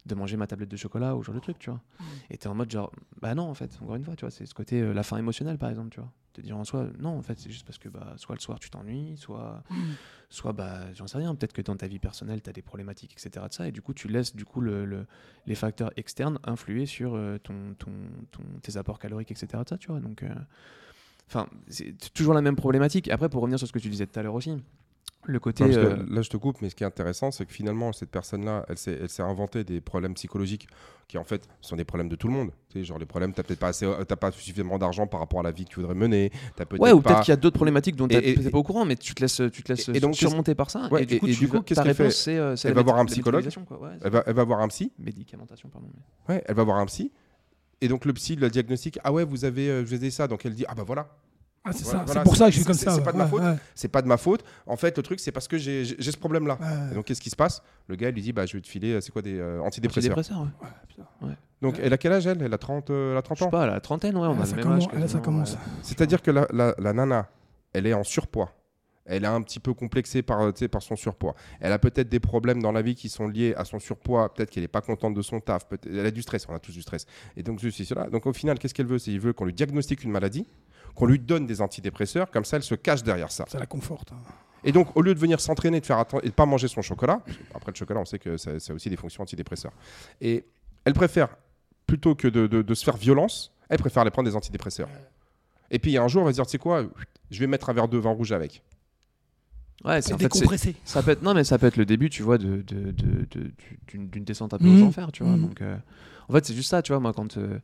de 0.05 0.15
manger 0.15 0.37
ma 0.37 0.47
tablette 0.47 0.69
de 0.69 0.77
chocolat 0.77 1.15
ou 1.15 1.21
ce 1.21 1.27
genre 1.27 1.35
de 1.35 1.41
truc, 1.41 1.59
tu 1.59 1.69
vois. 1.69 1.81
Mmh. 1.99 2.03
Et 2.29 2.37
tu 2.37 2.45
es 2.45 2.47
en 2.47 2.55
mode 2.55 2.71
genre, 2.71 2.91
bah 3.21 3.35
non, 3.35 3.43
en 3.43 3.53
fait, 3.53 3.77
encore 3.81 3.95
une 3.95 4.03
fois, 4.03 4.15
tu 4.15 4.21
vois, 4.21 4.31
c'est 4.31 4.45
ce 4.45 4.53
côté, 4.53 4.81
euh, 4.81 4.93
la 4.93 5.03
fin 5.03 5.17
émotionnelle, 5.17 5.57
par 5.57 5.69
exemple, 5.69 5.89
tu 5.89 5.99
vois. 5.99 6.11
Te 6.35 6.41
dire 6.41 6.57
en 6.57 6.65
soi, 6.65 6.87
non, 6.99 7.17
en 7.17 7.21
fait, 7.21 7.39
c'est 7.39 7.49
juste 7.49 7.65
parce 7.65 7.77
que 7.77 7.87
bah, 7.87 8.13
soit 8.17 8.35
le 8.35 8.41
soir 8.41 8.59
tu 8.59 8.69
t'ennuies, 8.69 9.15
soit, 9.15 9.63
mmh. 9.69 9.75
soit 10.29 10.51
bah, 10.51 10.93
j'en 10.93 11.07
sais 11.07 11.17
rien, 11.17 11.33
peut-être 11.33 11.53
que 11.53 11.61
dans 11.61 11.77
ta 11.77 11.87
vie 11.87 11.97
personnelle, 11.97 12.41
tu 12.41 12.49
as 12.49 12.53
des 12.53 12.61
problématiques, 12.61 13.13
etc. 13.13 13.45
De 13.47 13.53
ça, 13.53 13.69
et 13.69 13.71
du 13.71 13.81
coup, 13.81 13.93
tu 13.93 14.09
laisses 14.09 14.35
du 14.35 14.43
coup 14.43 14.59
le, 14.59 15.07
les 15.45 15.55
facteurs 15.55 15.91
externes 15.95 16.37
influer 16.43 16.85
sur 16.85 17.15
euh, 17.15 17.37
ton, 17.37 17.73
ton, 17.79 17.91
ton, 18.31 18.43
tes 18.61 18.75
apports 18.75 18.99
caloriques, 18.99 19.31
etc. 19.31 19.63
De 19.63 19.69
ça, 19.69 19.77
tu 19.77 19.87
vois. 19.87 20.01
Donc, 20.01 20.23
euh, 20.23 21.45
c'est 21.69 22.13
toujours 22.13 22.33
la 22.33 22.41
même 22.41 22.57
problématique. 22.57 23.09
Après, 23.09 23.29
pour 23.29 23.41
revenir 23.41 23.57
sur 23.57 23.67
ce 23.69 23.71
que 23.71 23.79
tu 23.79 23.87
disais 23.87 24.05
tout 24.05 24.19
à 24.19 24.23
l'heure 24.23 24.35
aussi, 24.35 24.51
le 25.31 25.39
côté. 25.39 25.63
Euh, 25.63 25.97
là, 26.09 26.21
je 26.21 26.29
te 26.29 26.37
coupe, 26.37 26.61
mais 26.61 26.69
ce 26.69 26.75
qui 26.75 26.83
est 26.83 26.87
intéressant, 26.87 27.31
c'est 27.31 27.45
que 27.45 27.53
finalement, 27.53 27.93
cette 27.93 28.09
personne-là, 28.09 28.65
elle 28.69 28.77
s'est 28.77 29.23
inventé 29.23 29.63
des 29.63 29.81
problèmes 29.81 30.13
psychologiques 30.13 30.67
qui, 31.07 31.17
en 31.17 31.23
fait, 31.23 31.47
sont 31.61 31.75
des 31.75 31.85
problèmes 31.85 32.09
de 32.09 32.15
tout 32.15 32.27
le 32.27 32.33
monde. 32.33 32.51
Tu 32.69 32.79
sais, 32.79 32.83
genre, 32.83 32.97
les 32.97 33.05
problèmes, 33.05 33.33
tu 33.33 33.39
n'as 33.39 33.43
peut-être 33.43 33.59
pas, 33.59 33.69
assez, 33.69 33.87
pas 34.19 34.31
suffisamment 34.31 34.77
d'argent 34.77 35.07
par 35.07 35.19
rapport 35.19 35.39
à 35.39 35.43
la 35.43 35.51
vie 35.51 35.65
que 35.65 35.69
tu 35.69 35.79
voudrais 35.79 35.95
mener. 35.95 36.31
As 36.59 36.77
ouais, 36.77 36.91
ou 36.91 37.01
peut-être 37.01 37.21
qu'il 37.21 37.31
y 37.31 37.33
a 37.33 37.37
d'autres 37.37 37.55
problématiques 37.55 37.95
dont 37.95 38.07
tu 38.07 38.15
n'es 38.15 38.49
pas 38.49 38.57
au 38.57 38.63
courant, 38.63 38.85
mais 38.85 38.95
tu 38.95 39.13
te 39.13 39.21
laisses, 39.21 39.41
tu 39.51 39.63
te 39.63 39.71
laisses 39.71 39.89
et 39.89 39.99
donc, 39.99 40.15
surmonter 40.15 40.55
par 40.55 40.69
ça. 40.69 40.89
et 40.99 41.05
du 41.05 41.47
coup, 41.47 41.61
qu'est-ce 41.61 41.81
qu'elle 41.81 41.93
fait 41.93 42.37
euh, 42.37 42.55
Elle 42.63 42.73
va 42.73 42.83
voir 42.83 42.97
un 42.97 43.05
psychologue. 43.05 43.47
elle, 44.03 44.11
va, 44.11 44.23
elle 44.25 44.35
va 44.35 44.43
voir 44.43 44.59
un 44.61 44.67
psy. 44.67 44.91
Médicamentation, 44.99 45.69
pardon. 45.69 45.87
Ouais, 46.29 46.43
elle 46.47 46.55
va 46.55 46.63
voir 46.63 46.77
un 46.77 46.85
psy. 46.85 47.11
Et 47.81 47.87
donc, 47.87 48.05
le 48.05 48.13
psy, 48.13 48.35
le 48.35 48.49
diagnostic, 48.49 48.99
ah 49.03 49.11
ouais, 49.11 49.25
vous 49.25 49.45
avez, 49.45 49.69
euh, 49.69 49.81
vous 49.81 49.93
avez 49.93 50.09
ça. 50.09 50.27
Donc, 50.27 50.45
elle 50.45 50.53
dit, 50.53 50.65
ah 50.67 50.75
bah 50.75 50.83
voilà 50.85 51.09
ah, 51.65 51.71
c'est 51.73 52.23
pour 52.23 52.35
ça 52.35 52.45
que 52.45 52.51
je 52.51 52.57
suis 52.57 52.65
comme 52.65 52.75
ça. 52.75 52.91
C'est 52.93 53.03
pas 53.03 53.11
de 53.11 53.17
ma 53.17 53.27
faute. 53.27 53.41
C'est 53.73 53.87
pas 53.87 54.01
de 54.01 54.07
ma 54.07 54.17
faute. 54.17 54.43
En 54.67 54.77
fait, 54.77 54.95
le 54.97 55.03
truc, 55.03 55.19
c'est 55.19 55.31
parce 55.31 55.47
que 55.47 55.57
j'ai 55.57 55.85
ce 55.85 56.17
problème-là. 56.17 56.57
Donc, 56.93 57.05
qu'est-ce 57.05 57.21
qui 57.21 57.29
se 57.29 57.35
passe? 57.35 57.61
Le 57.87 57.95
gars, 57.95 58.09
il 58.09 58.15
lui 58.15 58.21
dit 58.21 58.33
bah, 58.33 58.45
Je 58.45 58.53
vais 58.57 58.61
te 58.61 58.67
filer, 58.67 58.99
c'est 59.01 59.11
quoi 59.11 59.21
des 59.21 59.39
euh, 59.39 59.61
antidépresseurs 59.61 60.17
Antidépresseurs, 60.17 60.47
Donc, 61.61 61.79
elle 61.81 61.93
a 61.93 61.97
quel 61.97 62.13
âge, 62.13 62.27
elle? 62.27 62.41
Elle 62.41 62.53
a 62.53 62.57
30, 62.57 62.89
euh, 62.89 63.21
30 63.21 63.31
ans 63.31 63.35
Je 63.35 63.43
sais 63.45 63.49
pas, 63.51 63.63
elle 63.63 63.69
a 63.69 63.73
la 63.73 63.79
trentaine, 63.79 64.17
ouais. 64.17 64.27
On 64.27 64.39
a 64.39 64.45
ça, 64.45 64.57
commence, 64.57 64.87
ça 65.07 65.19
commence. 65.19 65.57
C'est-à-dire 65.81 66.21
que 66.21 66.31
la, 66.31 66.47
la, 66.51 66.93
nana, 66.93 67.29
elle 67.73 67.87
est 67.87 67.93
en 67.93 68.03
surpoids. 68.03 68.51
Elle 69.05 69.23
est 69.23 69.27
un 69.27 69.41
petit 69.41 69.59
peu 69.59 69.73
complexée 69.73 70.21
par, 70.21 70.51
par 70.71 70.81
son 70.81 70.95
surpoids. 70.95 71.35
Elle 71.59 71.71
a 71.71 71.79
peut-être 71.79 72.09
des 72.09 72.19
problèmes 72.19 72.61
dans 72.61 72.71
la 72.71 72.81
vie 72.81 72.95
qui 72.95 73.09
sont 73.09 73.27
liés 73.27 73.53
à 73.55 73.63
son 73.63 73.79
surpoids. 73.79 74.33
Peut-être 74.33 74.49
qu'elle 74.49 74.63
n'est 74.63 74.67
pas 74.67 74.81
contente 74.81 75.13
de 75.13 75.21
son 75.21 75.39
taf. 75.39 75.67
Elle 75.85 76.05
a 76.05 76.11
du 76.11 76.23
stress. 76.23 76.47
On 76.49 76.55
a 76.55 76.59
tous 76.59 76.71
du 76.71 76.81
stress. 76.81 77.05
Et 77.37 77.43
donc, 77.43 77.61
ceci, 77.61 77.85
cela. 77.85 78.09
Donc, 78.09 78.25
au 78.25 78.33
final, 78.33 78.57
qu'est-ce 78.57 78.73
qu'elle 78.73 78.87
veut? 78.87 78.97
C'est 78.97 79.11
qu'il 79.11 79.19
veut 79.19 79.33
qu'on 79.33 79.45
lui 79.45 79.53
diagnostique 79.53 80.03
une 80.03 80.11
maladie 80.11 80.47
qu'on 80.95 81.05
lui 81.05 81.19
donne 81.19 81.45
des 81.45 81.61
antidépresseurs, 81.61 82.31
comme 82.31 82.45
ça 82.45 82.57
elle 82.57 82.63
se 82.63 82.73
cache 82.73 83.03
derrière 83.03 83.31
ça. 83.31 83.45
Ça 83.47 83.59
la 83.59 83.65
conforte. 83.65 84.13
Hein. 84.13 84.17
Et 84.63 84.71
donc, 84.71 84.95
au 84.95 85.01
lieu 85.01 85.13
de 85.13 85.19
venir 85.19 85.39
s'entraîner 85.39 85.79
de 85.79 85.85
faire 85.85 86.03
et 86.23 86.29
de 86.29 86.33
pas 86.33 86.47
manger 86.47 86.67
son 86.67 86.81
chocolat, 86.81 87.21
après 87.53 87.71
le 87.71 87.75
chocolat, 87.75 87.99
on 87.99 88.05
sait 88.05 88.17
que 88.17 88.35
ça, 88.37 88.51
a 88.51 88.73
aussi 88.73 88.89
des 88.89 88.95
fonctions 88.95 89.21
antidépresseurs. 89.21 89.73
Et 90.21 90.45
elle 90.85 90.93
préfère, 90.93 91.37
plutôt 91.85 92.15
que 92.15 92.27
de, 92.27 92.73
se 92.73 92.83
faire 92.83 92.97
violence, 92.97 93.53
elle 93.69 93.77
préfère 93.77 94.01
aller 94.01 94.11
prendre 94.11 94.27
des 94.27 94.35
antidépresseurs. 94.35 94.89
Et 95.69 95.77
puis, 95.77 95.91
il 95.91 95.93
y 95.93 95.97
a 95.97 96.03
un 96.03 96.07
jour, 96.07 96.21
elle 96.21 96.27
va 96.27 96.31
se 96.31 96.37
dire, 96.37 96.45
tu 96.45 96.51
sais 96.51 96.57
quoi, 96.57 96.83
je 97.29 97.39
vais 97.39 97.47
mettre 97.47 97.69
un 97.69 97.73
verre 97.73 97.87
de 97.87 97.97
vin 97.97 98.11
rouge 98.11 98.31
avec. 98.31 98.63
Ouais, 99.83 100.01
c'est 100.01 100.15
décompressé. 100.15 100.75
ça 100.85 101.03
peut 101.03 101.11
être 101.11 101.21
non, 101.21 101.33
mais 101.33 101.43
ça 101.43 101.57
peut 101.57 101.67
être 101.67 101.77
le 101.77 101.85
début, 101.85 102.09
tu 102.09 102.23
vois, 102.23 102.37
d'une 102.37 102.63
de, 102.63 104.19
descente 104.19 104.53
un 104.53 104.57
peu 104.57 104.65
mmh. 104.65 104.83
aux 104.83 104.85
enfers, 104.85 105.11
tu 105.11 105.23
vois. 105.23 105.35
Mmh. 105.35 105.41
Donc, 105.41 105.61
euh, 105.61 105.75
en 106.29 106.33
fait, 106.33 106.45
c'est 106.45 106.53
juste 106.53 106.69
ça, 106.69 106.81
tu 106.81 106.91
vois, 106.91 106.99
moi, 106.99 107.13
quand 107.13 107.37
euh, 107.37 107.59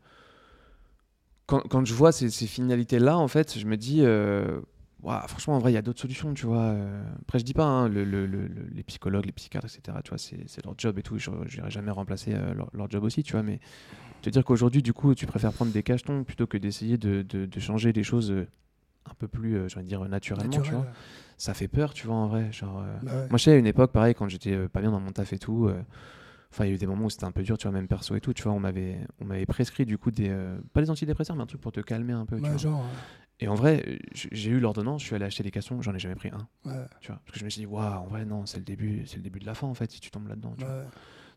quand, 1.48 1.84
je 1.84 1.94
vois 1.94 2.12
ces, 2.12 2.30
finalités-là, 2.30 3.18
en 3.18 3.28
fait, 3.28 3.60
je 3.60 3.66
me 3.66 3.76
dis, 3.76 4.00
euh, 4.02 4.62
franchement, 5.02 5.56
en 5.56 5.60
vrai, 5.60 5.72
il 5.72 5.76
y 5.76 5.78
a 5.78 5.82
d'autres 5.82 6.00
solutions, 6.00 6.34
tu 6.34 6.46
vois. 6.46 6.74
Après, 7.24 7.40
je 7.40 7.44
dis 7.44 7.54
pas, 7.54 7.66
hein, 7.66 7.90
les 7.90 8.84
psychologues, 8.84 9.26
les 9.26 9.34
psychiatres, 9.34 9.68
etc., 9.68 9.98
tu 10.02 10.10
vois, 10.12 10.18
c'est 10.18 10.64
leur 10.64 10.76
job 10.78 10.98
et 10.98 11.02
tout. 11.02 11.18
Je 11.18 11.30
n'irai 11.30 11.70
jamais 11.70 11.92
remplacer 11.92 12.34
leur, 12.74 12.90
job 12.90 13.04
aussi, 13.04 13.24
tu 13.24 13.34
vois. 13.34 13.44
Mais 13.44 13.60
te 14.22 14.30
dire 14.30 14.46
qu'aujourd'hui, 14.46 14.82
du 14.82 14.94
coup, 14.94 15.14
tu 15.14 15.26
préfères 15.26 15.52
prendre 15.52 15.74
des 15.74 15.84
cachetons 15.84 16.24
plutôt 16.24 16.48
que 16.48 16.58
d'essayer 16.58 16.98
de, 16.98 17.60
changer 17.60 17.92
les 17.92 18.04
choses 18.04 18.34
un 19.10 19.14
peu 19.16 19.28
plus, 19.28 19.70
je 19.70 19.76
vais 19.76 19.84
dire, 19.84 20.02
naturellement, 20.08 20.62
tu 20.62 20.72
vois. 20.72 20.88
Ça 21.38 21.54
fait 21.54 21.68
peur, 21.68 21.94
tu 21.94 22.06
vois, 22.08 22.16
en 22.16 22.28
vrai. 22.28 22.52
Genre, 22.52 22.84
bah 23.02 23.28
Moi, 23.30 23.38
je 23.38 23.44
sais, 23.44 23.52
à 23.52 23.56
une 23.58 23.66
époque, 23.68 23.92
pareil, 23.92 24.14
quand 24.14 24.28
j'étais 24.30 24.68
pas 24.68 24.82
bien 24.82 24.92
dans 24.92 25.00
mon 25.00 25.12
taf 25.12 25.34
et 25.34 25.40
tout 25.40 25.72
Enfin, 26.54 26.66
il 26.66 26.68
y 26.68 26.72
a 26.72 26.76
eu 26.76 26.78
des 26.78 26.86
moments 26.88 27.06
où 27.06 27.10
c'était 27.10 27.24
un 27.24 27.32
peu 27.32 27.44
dur, 27.44 27.58
tu 27.58 27.68
vois, 27.68 27.72
même 27.72 27.88
perso 27.88 28.14
et 28.16 28.20
tout, 28.20 28.34
tu 28.34 28.44
vois, 28.44 28.52
on 28.52 28.60
m'avait, 28.60 29.00
on 29.22 29.26
m'avait 29.26 29.46
prescrit 29.46 29.86
du 29.86 29.98
coup 29.98 30.12
des, 30.12 30.28
euh, 30.30 30.60
pas 30.74 30.82
des 30.82 30.90
antidépresseurs, 30.90 31.36
mais 31.38 31.44
un 31.44 31.46
truc 31.46 31.62
pour 31.62 31.72
te 31.72 31.80
calmer 31.80 32.12
un 32.12 32.26
peu, 32.26 32.42
tu 32.42 32.50
vois. 32.50 32.58
Genre, 32.58 32.86
Et 33.40 33.48
en 33.48 33.56
vrai, 33.56 34.00
j'ai 34.14 34.52
eu 34.52 34.60
l'ordonnance, 34.60 35.02
je 35.02 35.08
suis 35.08 35.16
allé 35.16 35.24
acheter 35.24 35.44
des 35.44 35.52
castons, 35.52 35.82
j'en 35.82 35.96
ai 35.96 36.00
jamais 36.00 36.16
pris 36.16 36.30
un. 36.30 36.48
Tu 37.00 37.08
vois, 37.08 37.22
parce 37.26 37.32
que 37.32 37.40
je 37.40 37.46
me 37.46 37.50
suis 37.50 37.62
dit, 37.62 37.66
waouh, 37.66 38.02
en 38.02 38.06
vrai, 38.08 38.26
non, 38.26 38.46
c'est 38.46 38.58
le 38.58 38.66
début, 38.66 39.04
c'est 39.06 39.16
le 39.16 39.24
début 39.24 39.40
de 39.40 39.46
la 39.46 39.54
fin 39.54 39.68
en 39.68 39.74
fait, 39.74 39.90
si 39.90 40.02
tu 40.02 40.12
tombes 40.12 40.28
là-dedans. 40.28 40.54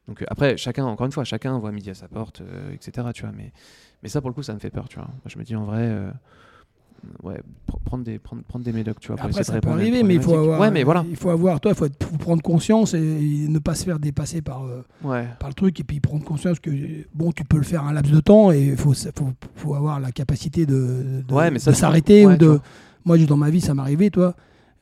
Donc 0.08 0.20
euh, 0.20 0.26
après, 0.28 0.56
chacun, 0.56 0.84
encore 0.84 1.06
une 1.06 1.12
fois, 1.12 1.22
chacun 1.24 1.56
voit 1.60 1.70
midi 1.70 1.90
à 1.90 1.94
sa 1.94 2.08
porte, 2.08 2.40
euh, 2.40 2.72
etc. 2.72 3.08
Tu 3.14 3.22
vois, 3.22 3.32
mais, 3.32 3.52
mais 4.02 4.08
ça, 4.08 4.20
pour 4.20 4.30
le 4.30 4.34
coup, 4.34 4.42
ça 4.42 4.52
me 4.52 4.58
fait 4.58 4.70
peur, 4.70 4.88
tu 4.88 4.96
vois. 4.96 5.06
Moi, 5.06 5.22
je 5.28 5.38
me 5.38 5.44
dis, 5.44 5.54
en 5.54 5.64
vrai, 5.64 5.82
euh, 5.82 6.10
ouais, 7.22 7.40
pr- 7.68 7.78
prendre 7.84 8.04
des, 8.04 8.18
prendre, 8.18 8.42
prendre 8.42 8.64
des 8.64 8.72
médocs, 8.72 9.00
tu 9.00 9.08
vois, 9.08 9.16
pour 9.16 9.26
Après, 9.26 9.44
ça 9.44 9.60
peut 9.60 9.68
arriver, 9.68 10.02
mais 10.02 10.14
il 10.14 10.20
faut 10.22 10.34
avoir. 10.34 10.60
Ouais, 10.60 10.70
mais 10.70 10.82
voilà. 10.82 11.04
Il 11.08 11.16
faut 11.16 11.30
avoir, 11.30 11.60
toi, 11.60 11.72
il 11.72 11.74
faut, 11.76 11.88
prendre 12.18 12.42
conscience 12.42 12.94
et, 12.94 12.98
et 12.98 13.48
ne 13.48 13.58
pas 13.58 13.74
se 13.74 13.84
faire 13.84 13.98
dépasser 13.98 14.42
par, 14.42 14.64
euh, 14.64 14.82
Ouais. 15.02 15.26
par 15.38 15.48
le 15.48 15.54
truc 15.54 15.78
et 15.80 15.84
puis 15.84 16.00
prendre 16.00 16.24
conscience 16.24 16.58
que 16.60 16.70
bon, 17.14 17.32
tu 17.32 17.44
peux 17.44 17.56
le 17.58 17.62
faire 17.64 17.84
un 17.84 17.92
laps 17.92 18.12
de 18.12 18.20
temps 18.20 18.52
et 18.52 18.62
il 18.62 18.76
faut, 18.76 18.94
faut, 18.94 19.32
faut 19.54 19.74
avoir 19.74 20.00
la 20.00 20.12
capacité 20.12 20.66
de, 20.66 21.22
de, 21.26 21.34
Ouais, 21.34 21.58
s'arrêter 21.58 22.26
ou 22.26 22.36
de. 22.36 22.60
Moi, 23.04 23.18
dans 23.18 23.36
ma 23.36 23.50
vie, 23.50 23.60
ça 23.60 23.74
m'arrivait, 23.74 24.10
toi. 24.10 24.34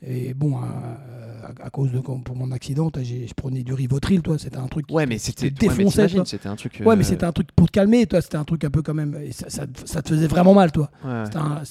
Et 0.05 0.35
bon, 0.35 0.57
à, 0.57 1.71
cause 1.71 1.93
de 1.93 1.99
pour 2.01 2.37
mon 2.37 2.51
accident, 2.53 2.91
je 2.95 3.33
prenais 3.35 3.63
du 3.63 3.73
Rivotril, 3.73 4.23
toi. 4.23 4.39
C'était 4.39 4.57
un 4.59 4.67
truc. 4.67 4.87
Ouais, 4.91 5.07
mais 5.07 5.19
c'était. 5.19 5.51
te 5.51 5.65
ouais, 5.69 5.75
c'était 5.91 6.49
un 6.49 6.57
truc. 6.57 6.83
Ouais, 6.85 6.97
mais 6.97 7.03
euh, 7.03 7.09
c'était 7.09 7.25
un 7.25 7.33
truc 7.33 7.49
pour 7.55 7.67
te 7.67 7.73
calmer, 7.73 8.07
toi. 8.07 8.21
C'était 8.21 8.37
un 8.37 8.45
truc 8.45 8.65
un 8.65 8.71
peu 8.71 8.83
quand 8.83 8.95
même. 8.95 9.17
et 9.23 9.33
ça, 9.33 9.49
ça, 9.49 9.67
ça 9.85 10.03
te 10.03 10.09
faisait 10.11 10.27
vraiment 10.27 10.55
mal, 10.55 10.73
toi. 10.73 10.91
ouais. 11.05 11.11
Un- 11.37 11.63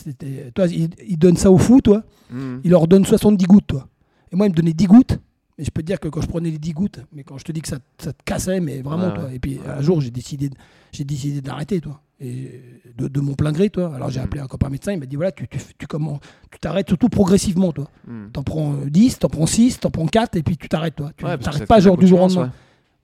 toi, 0.54 0.68
il, 0.68 0.90
il 1.08 1.18
donne 1.18 1.38
ça 1.38 1.52
aux 1.52 1.58
fous, 1.58 1.82
toi. 1.82 2.04
Mhm. 2.30 2.62
Il 2.64 2.72
leur 2.72 2.88
donne 2.88 3.06
70 3.06 3.46
gouttes, 3.46 3.68
toi. 3.68 3.88
Et 4.32 4.36
moi, 4.36 4.48
il 4.48 4.52
me 4.52 4.56
donnait 4.56 4.74
10 4.74 4.86
gouttes. 4.86 5.20
Et 5.58 5.66
je 5.66 5.70
peux 5.72 5.82
te 5.82 5.88
dire 5.88 6.00
que 6.00 6.08
quand 6.08 6.22
je 6.22 6.28
prenais 6.28 6.50
les 6.50 6.58
10 6.58 6.72
gouttes, 6.74 7.00
mais 7.14 7.24
quand 7.24 7.38
je 7.38 7.44
te 7.44 7.52
dis 7.52 7.62
que 7.62 7.68
ça, 7.68 7.78
ça 8.00 8.14
te 8.14 8.24
cassait, 8.24 8.60
mais 8.62 8.82
vraiment, 8.82 9.10
Ouais, 9.10 9.14
toi. 9.16 9.34
Et 9.34 9.40
puis 9.40 9.60
un 9.68 9.82
jour, 9.82 10.02
j'ai 10.02 10.10
décidé, 10.10 10.50
de- 10.50 10.56
j'ai 10.92 11.04
décidé 11.04 11.42
d'arrêter, 11.42 11.82
toi. 11.82 12.02
Et 12.24 12.62
de, 12.98 13.08
de 13.08 13.20
mon 13.20 13.34
plein 13.34 13.52
gré, 13.52 13.70
toi. 13.72 13.92
Alors 13.96 14.12
j'ai 14.12 14.20
Mhm. 14.20 14.26
appelé 14.26 14.42
un 14.42 14.48
copain 14.48 14.70
médecin, 14.70 14.92
il 14.94 15.00
m'a 15.00 15.08
dit 15.08 15.16
voilà, 15.16 15.32
tu, 15.32 15.48
tu, 15.48 15.58
tu, 15.78 15.88
comment, 15.88 16.20
tu 16.52 16.60
t'arrêtes 16.60 16.88
surtout 16.88 17.10
progressivement, 17.10 17.72
toi. 17.72 17.90
Mhm. 18.08 18.30
T'en 18.32 18.44
prends 18.44 18.74
euh, 18.74 18.90
10, 18.90 19.18
t'en 19.20 19.28
prends 19.30 19.48
6, 19.48 19.80
t'en 19.80 19.90
prends 19.90 20.06
4, 20.06 20.36
et 20.38 20.44
puis 20.44 20.56
tu 20.56 20.70
t'arrêtes, 20.70 20.96
toi. 20.96 21.12
Tu 21.18 21.26
Ouais, 21.26 21.36
t'arrêtes 21.40 21.66
pas 21.68 21.80
genre 21.80 21.98
du 21.98 22.06
jour 22.08 22.20
au 22.20 22.22
lendemain. 22.28 22.52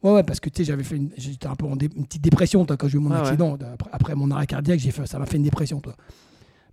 Ouais, 0.04 0.12
ouais, 0.12 0.24
parce 0.24 0.40
que 0.40 0.50
tu 0.50 0.58
sais, 0.58 0.64
j'avais 0.66 0.84
fait 0.84 0.98
une, 0.98 1.10
j'étais 1.18 1.48
un 1.48 1.56
peu 1.56 1.66
en 1.66 1.76
dé- 1.76 1.90
une 1.96 2.06
petite 2.06 2.22
dépression, 2.22 2.64
toi, 2.66 2.78
quand 2.78 2.88
j'ai 2.88 2.98
eu 2.98 3.02
mon 3.02 3.10
ouais. 3.10 3.18
accident. 3.18 3.58
Après, 3.74 3.90
après 3.92 4.16
mon 4.16 4.30
arrêt 4.30 4.46
cardiaque, 4.46 4.80
j'ai 4.80 4.92
fait, 4.92 5.08
ça 5.08 5.18
m'a 5.18 5.26
fait 5.26 5.38
une 5.38 5.44
dépression, 5.44 5.80
toi. 5.80 5.96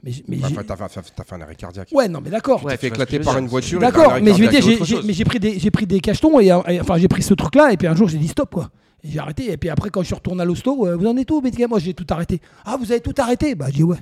Mais, 0.02 0.12
mais 0.28 0.36
Bah, 0.36 0.48
T'as 0.66 0.76
fait, 0.88 1.00
t'as 1.16 1.24
fait 1.24 1.34
un 1.34 1.40
arrêt 1.40 1.54
cardiaque. 1.54 1.88
ouais, 1.94 2.08
non, 2.08 2.20
mais 2.22 2.28
d'accord. 2.28 2.60
Tu 2.60 2.66
Ouais, 2.66 2.72
t'es 2.72 2.76
fait 2.76 2.86
éclater 2.88 3.20
par 3.20 3.38
une 3.38 3.46
voiture. 3.46 3.80
D'accord, 3.80 4.18
mais 4.22 4.34
je 4.34 4.42
veux 4.42 4.48
dire, 4.50 4.60
j'ai, 4.60 4.74
autre 4.74 4.84
j'ai- 4.84 4.96
chose. 4.96 5.06
mais 5.06 5.14
j'ai 5.14 5.24
pris 5.24 5.40
des, 5.40 5.58
j'ai 5.58 5.70
pris 5.70 5.86
des 5.86 6.00
cachetons 6.00 6.38
et, 6.40 6.48
et- 6.48 6.80
enfin 6.82 6.98
j'ai 6.98 7.08
pris 7.08 7.22
ce 7.22 7.32
truc-là 7.32 7.72
et 7.72 7.78
puis 7.78 7.86
un 7.86 7.94
jour 7.96 8.06
j'ai 8.06 8.18
dit 8.18 8.28
stop 8.28 8.50
quoi. 8.52 8.70
Et 9.04 9.10
j'ai 9.10 9.18
arrêté 9.18 9.52
et 9.52 9.56
puis 9.58 9.68
après 9.68 9.90
quand 9.90 10.00
je 10.00 10.06
suis 10.06 10.14
retourné 10.14 10.42
à 10.42 10.44
l'hosto, 10.44 10.86
euh, 10.86 10.96
vous 10.96 11.06
en 11.06 11.16
êtes 11.16 11.30
où 11.30 11.40
médicament 11.40 11.68
Moi 11.70 11.78
j'ai 11.78 11.94
tout 11.94 12.06
arrêté. 12.08 12.40
Ah 12.64 12.76
vous 12.78 12.90
avez 12.90 13.00
tout 13.00 13.14
arrêté? 13.18 13.54
Bah 13.54 13.66
j'ai 13.68 13.76
dit 13.76 13.82
ouais. 13.84 13.98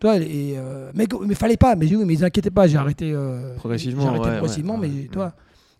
Toi 0.00 0.16
et 0.16 0.54
euh, 0.56 0.90
mais 0.94 1.06
mais 1.26 1.34
fallait 1.36 1.56
pas. 1.56 1.76
Mais 1.76 1.86
j'ai 1.86 1.90
dit 1.90 1.96
oui 1.96 2.04
mais 2.04 2.14
ils 2.14 2.24
inquiétez 2.24 2.50
pas, 2.50 2.66
j'ai 2.66 2.76
arrêté 2.76 3.12
euh, 3.14 3.54
Progressivement, 3.56 4.02
J'ai 4.02 4.08
arrêté 4.08 4.24
ouais, 4.26 4.36
progressivement, 4.38 4.74
ouais, 4.78 4.88
mais 4.88 5.02
ouais. 5.02 5.08
toi. 5.08 5.32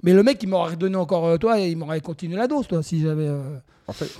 Mais 0.04 0.14
le 0.14 0.22
mec 0.22 0.40
il 0.42 0.48
m'aurait 0.48 0.76
donné 0.76 0.96
encore 0.96 1.26
euh, 1.26 1.36
toi 1.38 1.60
et 1.60 1.70
il 1.70 1.76
m'aurait 1.76 2.00
continué 2.00 2.36
la 2.36 2.46
dose 2.46 2.68
toi 2.68 2.82
si 2.82 3.00
j'avais. 3.00 3.26
euh, 3.26 3.58
En 3.88 3.92
fait, 3.92 4.10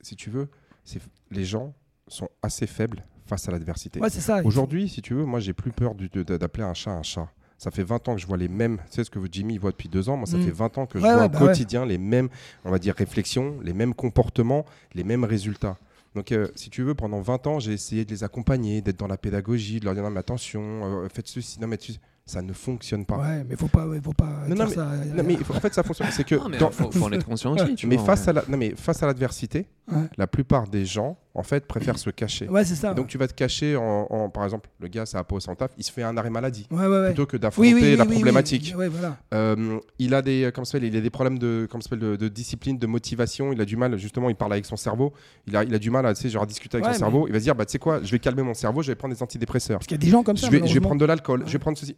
si 0.00 0.14
tu 0.16 0.30
veux, 0.30 0.48
c'est- 0.84 1.00
les 1.30 1.44
gens 1.44 1.74
sont 2.08 2.28
assez 2.42 2.66
faibles 2.68 3.04
face 3.26 3.48
à 3.48 3.52
l'adversité. 3.52 3.98
Ouais 4.00 4.10
c'est 4.10 4.20
ça. 4.20 4.42
Aujourd'hui, 4.44 4.88
si 4.88 5.02
tu 5.02 5.14
veux, 5.14 5.24
moi 5.24 5.40
j'ai 5.40 5.52
plus 5.54 5.72
peur 5.72 5.94
du- 5.96 6.08
de- 6.08 6.22
d'appeler 6.36 6.64
un 6.64 6.74
chat 6.74 6.92
un 6.92 7.02
chat. 7.02 7.28
Ça 7.62 7.70
fait 7.70 7.84
20 7.84 8.08
ans 8.08 8.16
que 8.16 8.20
je 8.20 8.26
vois 8.26 8.36
les 8.36 8.48
mêmes, 8.48 8.78
tu 8.90 8.96
sais 8.96 9.04
ce 9.04 9.10
que 9.10 9.20
Jimmy 9.30 9.56
voit 9.56 9.70
depuis 9.70 9.88
deux 9.88 10.08
ans, 10.08 10.16
moi 10.16 10.26
ça 10.26 10.36
Mm. 10.36 10.42
fait 10.42 10.50
20 10.50 10.78
ans 10.78 10.86
que 10.86 10.98
je 10.98 11.04
Ouais, 11.04 11.12
vois 11.12 11.20
ouais, 11.20 11.26
au 11.26 11.28
bah 11.28 11.40
ouais. 11.42 11.46
quotidien 11.46 11.86
les 11.86 11.96
mêmes, 11.96 12.28
on 12.64 12.72
va 12.72 12.80
dire, 12.80 12.92
réflexions, 12.96 13.54
les 13.62 13.72
mêmes 13.72 13.94
comportements, 13.94 14.64
les 14.94 15.04
mêmes 15.04 15.22
résultats. 15.22 15.76
Donc 16.16 16.32
euh, 16.32 16.48
si 16.56 16.70
tu 16.70 16.82
veux, 16.82 16.94
pendant 16.96 17.20
20 17.20 17.46
ans, 17.46 17.60
j'ai 17.60 17.72
essayé 17.72 18.04
de 18.04 18.10
les 18.10 18.24
accompagner, 18.24 18.82
d'être 18.82 18.98
dans 18.98 19.06
la 19.06 19.16
pédagogie, 19.16 19.78
de 19.78 19.84
leur 19.84 19.94
dire 19.94 20.02
non 20.02 20.10
mais 20.10 20.18
attention, 20.18 20.60
euh, 21.04 21.08
faites 21.08 21.28
ceci, 21.28 21.60
non 21.60 21.68
mais 21.68 21.76
tu- 21.78 21.92
ça 22.26 22.42
ne 22.42 22.52
fonctionne 22.52 23.04
pas. 23.06 23.16
Ouais 23.18 23.44
mais 23.48 23.54
faut 23.56 23.68
pas 23.68 23.86
ouais, 23.86 24.00
faut 24.02 24.12
pas 24.12 24.44
Non, 24.48 24.56
non, 24.56 24.68
ça. 24.68 24.84
Non, 25.14 25.22
mais 25.24 25.36
en 25.36 25.60
fait 25.60 25.72
ça 25.72 25.84
fonctionne, 25.84 26.08
c'est 26.10 26.24
que 26.24 26.34
Non, 26.34 26.48
mais 26.48 26.58
dans- 26.58 26.70
faut, 26.72 26.90
faut 26.90 27.04
en 27.04 27.12
être 27.12 27.26
conscient 27.26 27.52
aussi. 27.54 27.74
tu 27.76 27.86
mais 27.86 27.96
vois, 27.96 28.06
face 28.06 28.22
ouais. 28.24 28.30
à 28.30 28.32
la, 28.32 28.44
non 28.48 28.56
mais 28.58 28.74
face 28.76 29.02
à 29.04 29.06
l'adversité, 29.06 29.68
Ouais. 29.90 30.02
la 30.16 30.26
plupart 30.26 30.66
des 30.68 30.84
gens 30.84 31.16
en 31.34 31.42
fait 31.42 31.66
préfèrent 31.66 31.98
se 31.98 32.10
cacher. 32.10 32.48
Ouais 32.48 32.64
c'est 32.64 32.74
ça. 32.74 32.92
Et 32.92 32.94
donc 32.94 33.06
tu 33.08 33.18
vas 33.18 33.26
te 33.28 33.34
cacher 33.34 33.76
en, 33.76 34.06
en- 34.10 34.28
par 34.30 34.44
exemple, 34.44 34.68
le 34.80 34.88
gars 34.88 35.06
ça 35.06 35.18
a 35.18 35.24
pas 35.24 35.36
au 35.36 35.40
taf, 35.40 35.70
il 35.78 35.84
se 35.84 35.92
fait 35.92 36.02
un 36.02 36.16
arrêt 36.16 36.30
maladie 36.30 36.66
ouais 36.70 36.86
ouais 36.86 36.86
ouais. 36.86 37.06
plutôt 37.06 37.26
que 37.26 37.36
d'affronter 37.36 37.72
Oui, 37.74 37.80
oui, 37.82 37.90
oui, 37.90 37.96
la 37.96 38.04
problématique. 38.06 38.74
Voilà. 38.76 39.16
Euh, 39.34 39.78
il 39.98 40.14
a 40.14 40.22
des 40.22 40.50
ça 40.64 40.78
il 40.78 40.96
a 40.96 41.00
des 41.00 41.10
problèmes 41.10 41.38
de 41.38 41.66
ça 41.80 41.96
de, 41.96 42.16
de 42.16 42.28
discipline, 42.28 42.78
de 42.78 42.86
motivation. 42.86 43.52
Il 43.52 43.60
a 43.60 43.64
du 43.64 43.76
mal 43.76 43.96
justement. 43.98 44.28
Il 44.28 44.36
parle 44.36 44.52
avec 44.52 44.66
son 44.66 44.76
cerveau. 44.76 45.12
Il 45.46 45.56
a, 45.56 45.64
il 45.64 45.74
a 45.74 45.78
du 45.78 45.90
mal 45.90 46.06
à 46.06 46.14
tu 46.14 46.22
sais, 46.22 46.28
genre 46.28 46.42
à 46.42 46.46
discuter 46.46 46.76
avec 46.78 46.92
son 46.92 46.98
cerveau. 46.98 47.26
Il 47.26 47.32
va 47.32 47.38
se 47.38 47.44
dire 47.44 47.54
bah 47.54 47.64
tu 47.66 47.72
sais 47.72 47.78
quoi, 47.78 48.02
je 48.02 48.10
vais 48.10 48.18
calmer 48.18 48.42
mon 48.42 48.54
cerveau, 48.54 48.82
je 48.82 48.88
vais 48.88 48.94
prendre 48.94 49.14
des 49.14 49.22
antidépresseurs. 49.22 49.78
Parce 49.78 49.86
qu'il 49.86 49.96
y 49.96 50.00
a 50.00 50.04
des 50.04 50.10
gens 50.10 50.22
comme 50.22 50.36
ça. 50.36 50.46
Je 50.46 50.52
vais, 50.52 50.66
je 50.66 50.74
vais 50.74 50.80
prendre 50.80 51.00
de 51.00 51.04
l'alcool. 51.06 51.44
Je 51.46 51.52
vais 51.52 51.58
prendre 51.58 51.76
ceci. 51.78 51.96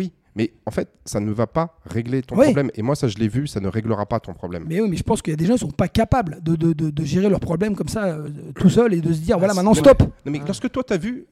Oui, 0.00 0.12
mais 0.34 0.52
en 0.64 0.70
fait 0.70 0.88
ça 1.04 1.20
ne 1.20 1.30
va 1.30 1.46
pas 1.46 1.76
régler 1.84 2.22
ton 2.22 2.36
Oui. 2.36 2.44
problème. 2.46 2.70
Et 2.74 2.82
moi 2.82 2.94
ça 2.96 3.06
je 3.08 3.18
l'ai 3.18 3.28
vu, 3.28 3.46
ça 3.46 3.60
ne 3.60 3.68
réglera 3.68 4.06
pas 4.06 4.18
ton 4.20 4.32
problème. 4.32 4.64
Mais 4.66 4.80
oui, 4.80 4.88
mais 4.88 4.96
je 4.96 5.02
pense 5.02 5.20
qu'il 5.22 5.32
y 5.32 5.34
a 5.34 5.36
des 5.36 5.44
gens 5.46 5.54
qui 5.54 5.60
sont 5.60 5.70
pas 5.70 5.88
capables 5.88 6.38
de, 6.42 6.56
de, 6.56 6.72
de, 6.72 6.88
de 6.90 7.04
gérer 7.04 7.28
leurs 7.28 7.40
problèmes 7.40 7.76
comme 7.76 7.88
ça 7.88 8.04
euh, 8.06 8.28
tout 8.54 8.70
seul 8.70 8.94
et 8.94 9.00
de 9.00 9.12
se 9.12 9.20
dire 9.20 9.38
voilà 9.38 9.52
Ah, 9.52 9.56
maintenant 9.56 9.74
stop. 9.74 10.00
Non, 10.02 10.32
mais 10.32 10.38
Ah. 10.42 10.46
lorsque 10.46 10.70
toi 10.70 10.82
tu 10.84 10.92
as 10.94 10.98
vu, 10.98 11.26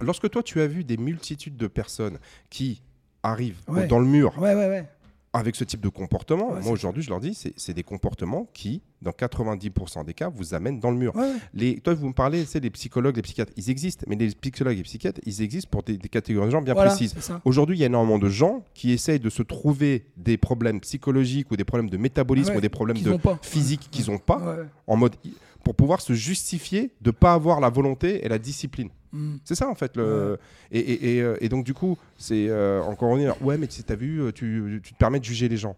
lorsque 0.00 0.30
toi 0.30 0.42
tu 0.42 0.60
as 0.60 0.66
vu 0.66 0.84
des 0.84 0.96
multitudes 0.96 1.56
de 1.56 1.66
personnes 1.66 2.18
qui 2.50 2.82
arrivent 3.22 3.60
Ouais. 3.68 3.86
dans 3.86 3.98
le 3.98 4.06
mur 4.06 4.34
Ouais 4.38 4.54
ouais 4.54 4.68
ouais. 4.68 4.88
Avec 5.34 5.56
ce 5.56 5.64
type 5.64 5.80
de 5.80 5.88
comportement, 5.88 6.52
Ouais, 6.52 6.62
moi 6.62 6.72
aujourd'hui 6.72 7.02
je 7.02 7.10
leur 7.10 7.20
dis, 7.20 7.38
c'est 7.56 7.74
des 7.74 7.82
comportements 7.82 8.48
qui, 8.54 8.82
dans 9.02 9.10
90% 9.10 10.04
des 10.04 10.14
cas, 10.14 10.28
vous 10.28 10.54
amènent 10.54 10.78
dans 10.78 10.90
le 10.90 10.96
mur. 10.96 11.14
Ouais. 11.16 11.32
Les, 11.52 11.80
toi, 11.80 11.92
vous 11.94 12.08
me 12.08 12.12
parlez, 12.12 12.44
c'est 12.44 12.60
les 12.60 12.70
psychologues, 12.70 13.16
les 13.16 13.22
psychiatres, 13.22 13.52
ils 13.56 13.68
existent, 13.68 14.04
mais 14.08 14.16
les 14.16 14.28
psychologues 14.28 14.78
et 14.78 14.82
psychiatres, 14.82 15.20
ils 15.26 15.42
existent 15.42 15.68
pour 15.70 15.82
des, 15.82 15.98
des 15.98 16.08
catégories 16.08 16.46
de 16.46 16.52
gens 16.52 16.62
bien 16.62 16.74
Voilà, 16.74 16.90
précises. 16.90 17.14
Aujourd'hui, 17.44 17.76
il 17.76 17.80
y 17.80 17.82
a 17.82 17.86
énormément 17.86 18.18
de 18.18 18.28
gens 18.28 18.64
qui 18.74 18.92
essayent 18.92 19.20
de 19.20 19.30
se 19.30 19.42
trouver 19.42 20.06
des 20.16 20.36
problèmes 20.36 20.80
psychologiques 20.80 21.50
ou 21.50 21.56
des 21.56 21.64
problèmes 21.64 21.90
de 21.90 21.96
métabolisme 21.96 22.52
ouais, 22.52 22.58
ou 22.58 22.60
des 22.60 22.68
problèmes 22.68 22.96
qu'ils 22.96 23.10
de 23.10 23.18
physique 23.42 23.88
qu'ils 23.90 24.10
n'ont 24.10 24.18
pas, 24.18 24.56
en 24.86 24.96
mode 24.96 25.16
pour 25.64 25.74
pouvoir 25.74 26.00
se 26.00 26.12
justifier 26.12 26.92
de 27.00 27.10
pas 27.10 27.32
avoir 27.32 27.58
la 27.58 27.70
volonté 27.70 28.24
et 28.24 28.28
la 28.28 28.38
discipline. 28.38 28.90
Mm. 29.14 29.36
C'est 29.44 29.54
ça 29.54 29.68
en 29.68 29.74
fait. 29.74 29.96
Le... 29.96 30.38
Et, 30.72 30.78
et- 30.80 31.16
et, 31.16 31.22
euh, 31.22 31.36
et 31.40 31.48
donc 31.48 31.64
du 31.64 31.72
coup, 31.72 31.96
c'est 32.18 32.48
euh, 32.48 32.82
encore 32.82 33.08
on 33.10 33.18
est 33.18 33.26
là, 33.26 33.36
ouais, 33.40 33.56
mais 33.56 33.66
tu 33.68 33.80
as 33.88 33.94
vu, 33.96 34.20
euh, 34.20 34.32
tu, 34.32 34.80
tu 34.82 34.92
te 34.92 34.98
permets 34.98 35.20
de 35.20 35.24
juger 35.24 35.48
les 35.48 35.56
gens. 35.56 35.76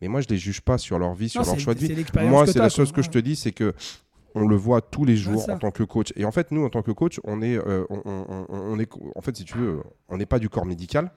Mais 0.00 0.08
moi, 0.08 0.20
je 0.20 0.28
les 0.28 0.36
juge 0.38 0.60
pas 0.60 0.78
sur 0.78 0.98
leur 0.98 1.14
vie, 1.14 1.28
sur 1.28 1.40
Non, 1.40 1.46
leur 1.48 1.58
choix 1.58 1.74
de 1.74 1.80
vie. 1.80 2.04
Moi, 2.24 2.46
c'est 2.46 2.58
la 2.58 2.68
chose 2.68 2.92
quoi. 2.92 2.96
que 2.96 3.02
je 3.02 3.10
te 3.10 3.18
dis, 3.18 3.34
c'est 3.34 3.52
que 3.52 3.74
on 4.34 4.46
le 4.46 4.54
voit 4.56 4.82
tous 4.82 5.04
les 5.06 5.16
jours 5.16 5.48
en 5.48 5.58
tant 5.58 5.70
que 5.70 5.82
coach. 5.82 6.12
Et 6.16 6.24
en 6.26 6.30
fait, 6.32 6.50
nous, 6.52 6.64
en 6.64 6.68
tant 6.70 6.82
que 6.82 6.90
coach, 6.92 7.18
on 7.24 7.40
est, 7.42 7.56
euh, 7.56 7.84
on- 7.88 8.02
on 8.50 8.78
est, 8.78 8.88
en 9.14 9.20
fait, 9.22 9.34
si 9.36 9.44
tu 9.44 9.56
veux, 9.56 9.80
on 10.10 10.18
n'est 10.18 10.26
pas 10.26 10.38
du 10.38 10.48
corps 10.50 10.66
médical. 10.66 11.10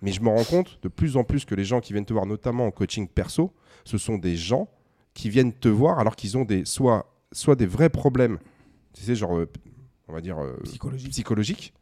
Mais 0.00 0.10
je 0.12 0.20
me 0.20 0.28
rends 0.28 0.44
compte 0.44 0.78
de 0.82 0.88
plus 0.88 1.16
en 1.16 1.24
plus 1.24 1.44
que 1.44 1.54
les 1.54 1.64
gens 1.64 1.80
qui 1.80 1.92
viennent 1.92 2.04
te 2.06 2.12
voir, 2.12 2.26
notamment 2.26 2.66
en 2.66 2.70
coaching 2.70 3.06
perso, 3.06 3.52
ce 3.84 3.98
sont 3.98 4.18
des 4.18 4.36
gens 4.36 4.68
qui 5.14 5.28
viennent 5.30 5.52
te 5.52 5.68
voir 5.68 5.98
alors 5.98 6.16
qu'ils 6.16 6.36
ont 6.36 6.44
des, 6.44 6.64
soit, 6.64 7.06
soit 7.30 7.54
des 7.54 7.66
vrais 7.66 7.90
problèmes, 7.90 8.38
tu 8.92 9.02
sais, 9.02 9.14
genre, 9.14 9.36
euh, 9.36 9.48
on 10.08 10.12
va 10.12 10.20
dire, 10.20 10.38
euh, 10.38 10.56
Psychologie. 10.64 11.08
psychologiques. 11.08 11.72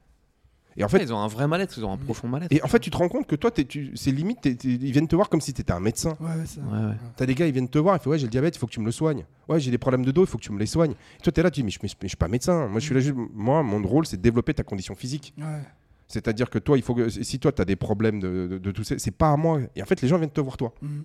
Et 0.76 0.84
en 0.84 0.86
Ouais, 0.86 0.98
fait, 1.00 1.02
ils 1.04 1.12
ont 1.12 1.18
un 1.18 1.26
vrai 1.26 1.48
mal-être, 1.48 1.76
ils 1.76 1.84
ont 1.84 1.92
un 1.92 1.96
profond 1.96 2.28
mal-être. 2.28 2.52
et 2.52 2.62
en 2.62 2.68
fait, 2.68 2.78
tu 2.78 2.90
te 2.90 2.96
rends 2.96 3.08
compte 3.08 3.26
que 3.26 3.34
toi, 3.34 3.50
t'es- 3.50 3.64
tu- 3.64 3.90
c'est 3.96 4.12
limite, 4.12 4.40
t'es- 4.40 4.54
t'es- 4.54 4.68
ils 4.68 4.92
viennent 4.92 5.08
te 5.08 5.16
voir 5.16 5.28
comme 5.28 5.40
si 5.40 5.52
tu 5.52 5.60
étais 5.60 5.72
un 5.72 5.80
médecin. 5.80 6.16
Ouais, 6.20 6.34
ouais, 6.36 6.46
ça. 6.46 6.60
Ouais, 6.60 6.78
ouais. 6.90 6.94
T'as 7.16 7.26
des 7.26 7.34
gars, 7.34 7.46
ils 7.48 7.52
viennent 7.52 7.68
te 7.68 7.78
voir, 7.78 7.96
ils 7.96 8.00
font 8.02 8.10
Ouais, 8.10 8.18
j'ai 8.18 8.26
le 8.26 8.30
diabète, 8.30 8.54
il 8.54 8.58
faut 8.60 8.66
que 8.68 8.72
tu 8.72 8.78
me 8.80 8.84
le 8.86 8.92
soignes. 8.92 9.24
Ouais, 9.48 9.58
j'ai 9.58 9.72
des 9.72 9.78
problèmes 9.78 10.04
de 10.04 10.12
dos, 10.12 10.22
il 10.24 10.28
faut 10.28 10.38
que 10.38 10.44
tu 10.44 10.52
me 10.52 10.58
les 10.60 10.66
soignes. 10.66 10.92
Et 11.18 11.22
toi, 11.22 11.32
t'es 11.32 11.42
là, 11.42 11.50
tu 11.50 11.60
dis 11.60 11.64
Mais 11.64 11.70
je, 11.70 11.78
mais 11.82 11.88
je- 11.88 11.94
mais 12.00 12.06
je 12.06 12.08
suis 12.10 12.16
pas 12.16 12.28
médecin. 12.28 12.68
Moi, 12.68 12.78
je 12.78 12.84
suis 12.86 12.94
là 12.94 13.00
juste. 13.00 13.16
Moi, 13.34 13.62
mon 13.64 13.82
rôle, 13.86 14.06
c'est 14.06 14.16
de 14.16 14.22
développer 14.22 14.54
ta 14.54 14.62
condition 14.62 14.94
physique. 14.94 15.34
Ouais. 15.38 15.60
C'est-à-dire 16.06 16.48
que 16.50 16.58
toi, 16.60 16.76
il 16.78 16.82
faut 16.84 16.94
que. 16.94 17.08
Si 17.08 17.38
toi, 17.40 17.50
tu 17.50 17.60
as 17.60 17.64
des 17.64 17.76
problèmes 17.76 18.20
de, 18.20 18.46
de, 18.46 18.58
de 18.58 18.70
tout 18.70 18.84
ça, 18.84 18.94
c'est 18.98 19.10
pas 19.10 19.32
à 19.32 19.36
moi. 19.36 19.60
Et 19.74 19.82
en 19.82 19.86
fait, 19.86 20.00
les 20.02 20.08
gens 20.08 20.18
viennent 20.18 20.30
te 20.30 20.40
voir, 20.40 20.56
toi. 20.56 20.72
Mm. 20.82 21.00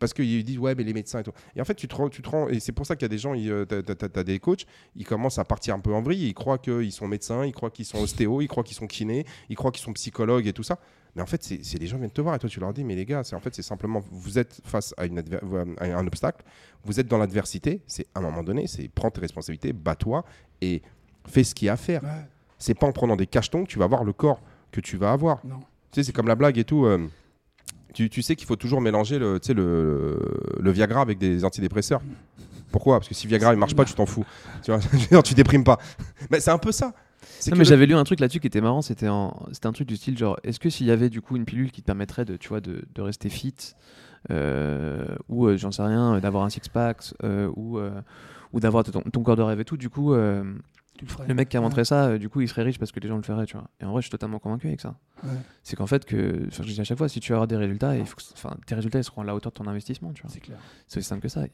Parce 0.00 0.12
qu'ils 0.14 0.44
disent 0.44 0.58
Ouais, 0.58 0.74
mais 0.74 0.84
les 0.84 0.92
médecins 0.94 1.20
et 1.20 1.22
tout. 1.22 1.32
Et 1.56 1.60
en 1.60 1.64
fait, 1.64 1.74
tu 1.74 1.88
te 1.88 1.94
rends. 1.94 2.08
Tu 2.08 2.22
te 2.22 2.28
rends 2.28 2.48
et 2.48 2.60
c'est 2.60 2.72
pour 2.72 2.86
ça 2.86 2.94
qu'il 2.96 3.02
y 3.04 3.06
a 3.06 3.08
des 3.08 3.18
gens, 3.18 3.34
euh, 3.36 3.64
t'as- 3.64 3.82
t'as 4.08 4.22
des 4.22 4.38
coachs, 4.38 4.64
ils 4.96 5.04
commencent 5.06 5.38
à 5.38 5.44
partir 5.44 5.74
un 5.74 5.80
peu 5.80 5.92
en 5.92 6.00
vrille. 6.02 6.28
Ils 6.28 6.34
croient 6.34 6.58
qu'ils 6.58 6.92
sont 6.92 7.08
médecins, 7.08 7.44
ils 7.44 7.52
croient 7.52 7.70
qu'ils 7.70 7.84
sont 7.84 7.98
ostéo, 7.98 8.40
ils 8.40 8.48
croient 8.48 8.62
qu'ils 8.64 8.76
sont 8.76 8.86
kinés, 8.86 9.24
ils 9.48 9.56
croient 9.56 9.70
qu'ils 9.72 9.82
sont 9.82 9.92
psychologues 9.92 10.46
et 10.46 10.52
tout 10.52 10.62
ça. 10.62 10.78
Mais 11.16 11.22
en 11.22 11.26
fait, 11.26 11.42
c'est 11.42 11.78
les 11.78 11.86
gens 11.86 11.96
viennent 11.98 12.10
te 12.10 12.20
voir 12.20 12.34
et 12.36 12.38
toi, 12.38 12.48
tu 12.48 12.60
leur 12.60 12.72
dis 12.72 12.84
Mais 12.84 12.94
les 12.94 13.04
gars, 13.06 13.24
c'est 13.24 13.34
en 13.34 13.40
fait, 13.40 13.54
c'est 13.54 13.62
simplement. 13.62 14.00
Vous 14.12 14.38
êtes 14.38 14.60
face 14.64 14.94
à, 14.96 15.06
une 15.06 15.18
adver- 15.18 15.40
à 15.78 15.84
un 15.98 16.06
obstacle, 16.06 16.44
vous 16.84 17.00
êtes 17.00 17.08
dans 17.08 17.18
l'adversité. 17.18 17.80
C'est 17.86 18.06
à 18.14 18.20
un 18.20 18.22
moment 18.22 18.42
donné, 18.44 18.66
c'est 18.68 18.88
prends 18.88 19.10
tes 19.10 19.20
responsabilités, 19.20 19.72
bats-toi 19.72 20.24
et 20.60 20.82
fais 21.26 21.42
ce 21.44 21.54
qu'il 21.54 21.66
y 21.66 21.68
a 21.68 21.72
à 21.72 21.76
faire. 21.76 22.04
Ouais. 22.04 22.26
C'est 22.58 22.74
pas 22.74 22.86
en 22.86 22.92
prenant 22.92 23.16
des 23.16 23.26
cachetons 23.26 23.64
que 23.64 23.68
tu 23.70 23.78
vas 23.78 23.86
avoir 23.86 24.04
le 24.04 24.12
corps 24.12 24.40
que 24.70 24.80
tu 24.80 24.96
vas 24.96 25.12
avoir. 25.12 25.44
Non. 25.44 25.58
Tu 25.90 26.00
sais, 26.00 26.04
c'est 26.04 26.12
comme 26.12 26.28
la 26.28 26.34
blague 26.36 26.58
et 26.58 26.64
tout. 26.64 26.84
euh, 26.84 27.08
tu, 27.94 28.10
tu 28.10 28.22
sais 28.22 28.36
qu'il 28.36 28.46
faut 28.46 28.56
toujours 28.56 28.80
mélanger 28.80 29.18
le, 29.18 29.38
le, 29.54 30.18
le 30.60 30.70
Viagra 30.70 31.00
avec 31.00 31.18
des 31.18 31.44
antidépresseurs. 31.44 32.00
Pourquoi? 32.70 32.98
Parce 32.98 33.08
que 33.08 33.14
si 33.14 33.26
Viagra 33.26 33.54
il 33.54 33.58
marche 33.58 33.74
pas, 33.74 33.84
tu 33.84 33.94
t'en 33.94 34.04
fous. 34.06 34.24
Tu 34.62 34.70
vois, 34.72 35.22
tu 35.22 35.34
déprimes 35.34 35.64
pas. 35.64 35.78
Mais 36.30 36.40
c'est 36.40 36.50
un 36.50 36.58
peu 36.58 36.70
ça. 36.72 36.92
Non, 37.46 37.52
mais 37.52 37.58
le- 37.58 37.64
j'avais 37.64 37.86
lu 37.86 37.94
un 37.94 38.04
truc 38.04 38.20
là-dessus 38.20 38.40
qui 38.40 38.46
était 38.46 38.60
marrant, 38.60 38.82
c'était 38.82 39.08
c'était 39.52 39.66
un 39.66 39.72
truc 39.72 39.88
du 39.88 39.96
style 39.96 40.16
genre, 40.18 40.38
est-ce 40.44 40.60
que 40.60 40.68
s'il 40.70 40.86
y 40.86 40.90
avait 40.90 41.08
du 41.08 41.20
coup 41.20 41.36
une 41.36 41.44
pilule 41.44 41.70
qui 41.72 41.80
te 41.82 41.86
permettrait 41.86 42.24
de, 42.24 42.36
tu 42.36 42.48
vois, 42.48 42.60
de, 42.60 42.84
de 42.94 43.02
rester 43.02 43.28
fit, 43.30 43.54
euh, 44.30 45.04
ou 45.28 45.46
euh, 45.46 45.56
j'en 45.56 45.70
sais 45.70 45.82
rien, 45.82 46.14
euh, 46.16 46.20
d'avoir 46.20 46.44
un 46.44 46.50
six-pack, 46.50 46.98
euh, 47.24 47.50
ou, 47.56 47.78
ou 48.52 48.60
d'avoir 48.60 48.84
ton, 48.84 49.00
ton 49.02 49.22
corps 49.22 49.36
de 49.36 49.42
rêve 49.42 49.60
et 49.60 49.64
tout, 49.64 49.76
du 49.76 49.88
coup, 49.88 50.14
le 51.26 51.34
mec 51.34 51.48
qui 51.48 51.56
a 51.56 51.60
montré 51.60 51.84
ça, 51.84 52.06
euh, 52.06 52.18
du 52.18 52.28
coup, 52.28 52.40
il 52.40 52.48
serait 52.48 52.62
riche 52.62 52.78
parce 52.78 52.92
que 52.92 53.00
les 53.00 53.08
gens 53.08 53.16
le 53.16 53.22
feraient, 53.22 53.46
tu 53.46 53.56
vois. 53.56 53.68
Et 53.80 53.84
en 53.84 53.92
vrai, 53.92 54.02
je 54.02 54.06
suis 54.06 54.10
totalement 54.10 54.38
convaincu 54.38 54.66
avec 54.66 54.80
ça. 54.80 54.96
C'est 55.62 55.76
qu'en 55.76 55.86
fait, 55.86 56.04
que, 56.04 56.48
je 56.50 56.62
dis 56.62 56.80
à 56.80 56.84
chaque 56.84 56.98
fois, 56.98 57.08
si 57.08 57.20
tu 57.20 57.32
veux 57.32 57.36
avoir 57.36 57.48
des 57.48 57.56
résultats, 57.56 57.96
il 57.96 58.06
faut 58.06 58.16
que, 58.16 58.64
tes 58.66 58.74
résultats 58.74 58.98
ils 58.98 59.04
seront 59.04 59.22
à 59.22 59.24
la 59.24 59.34
hauteur 59.34 59.52
de 59.52 59.58
ton 59.58 59.66
investissement, 59.66 60.12
tu 60.12 60.22
vois. 60.22 60.30
C'est 60.32 60.40
clair. 60.40 60.58
C'est 60.86 60.98
aussi 60.98 61.08
simple 61.08 61.22
que 61.22 61.28
ça. 61.28 61.46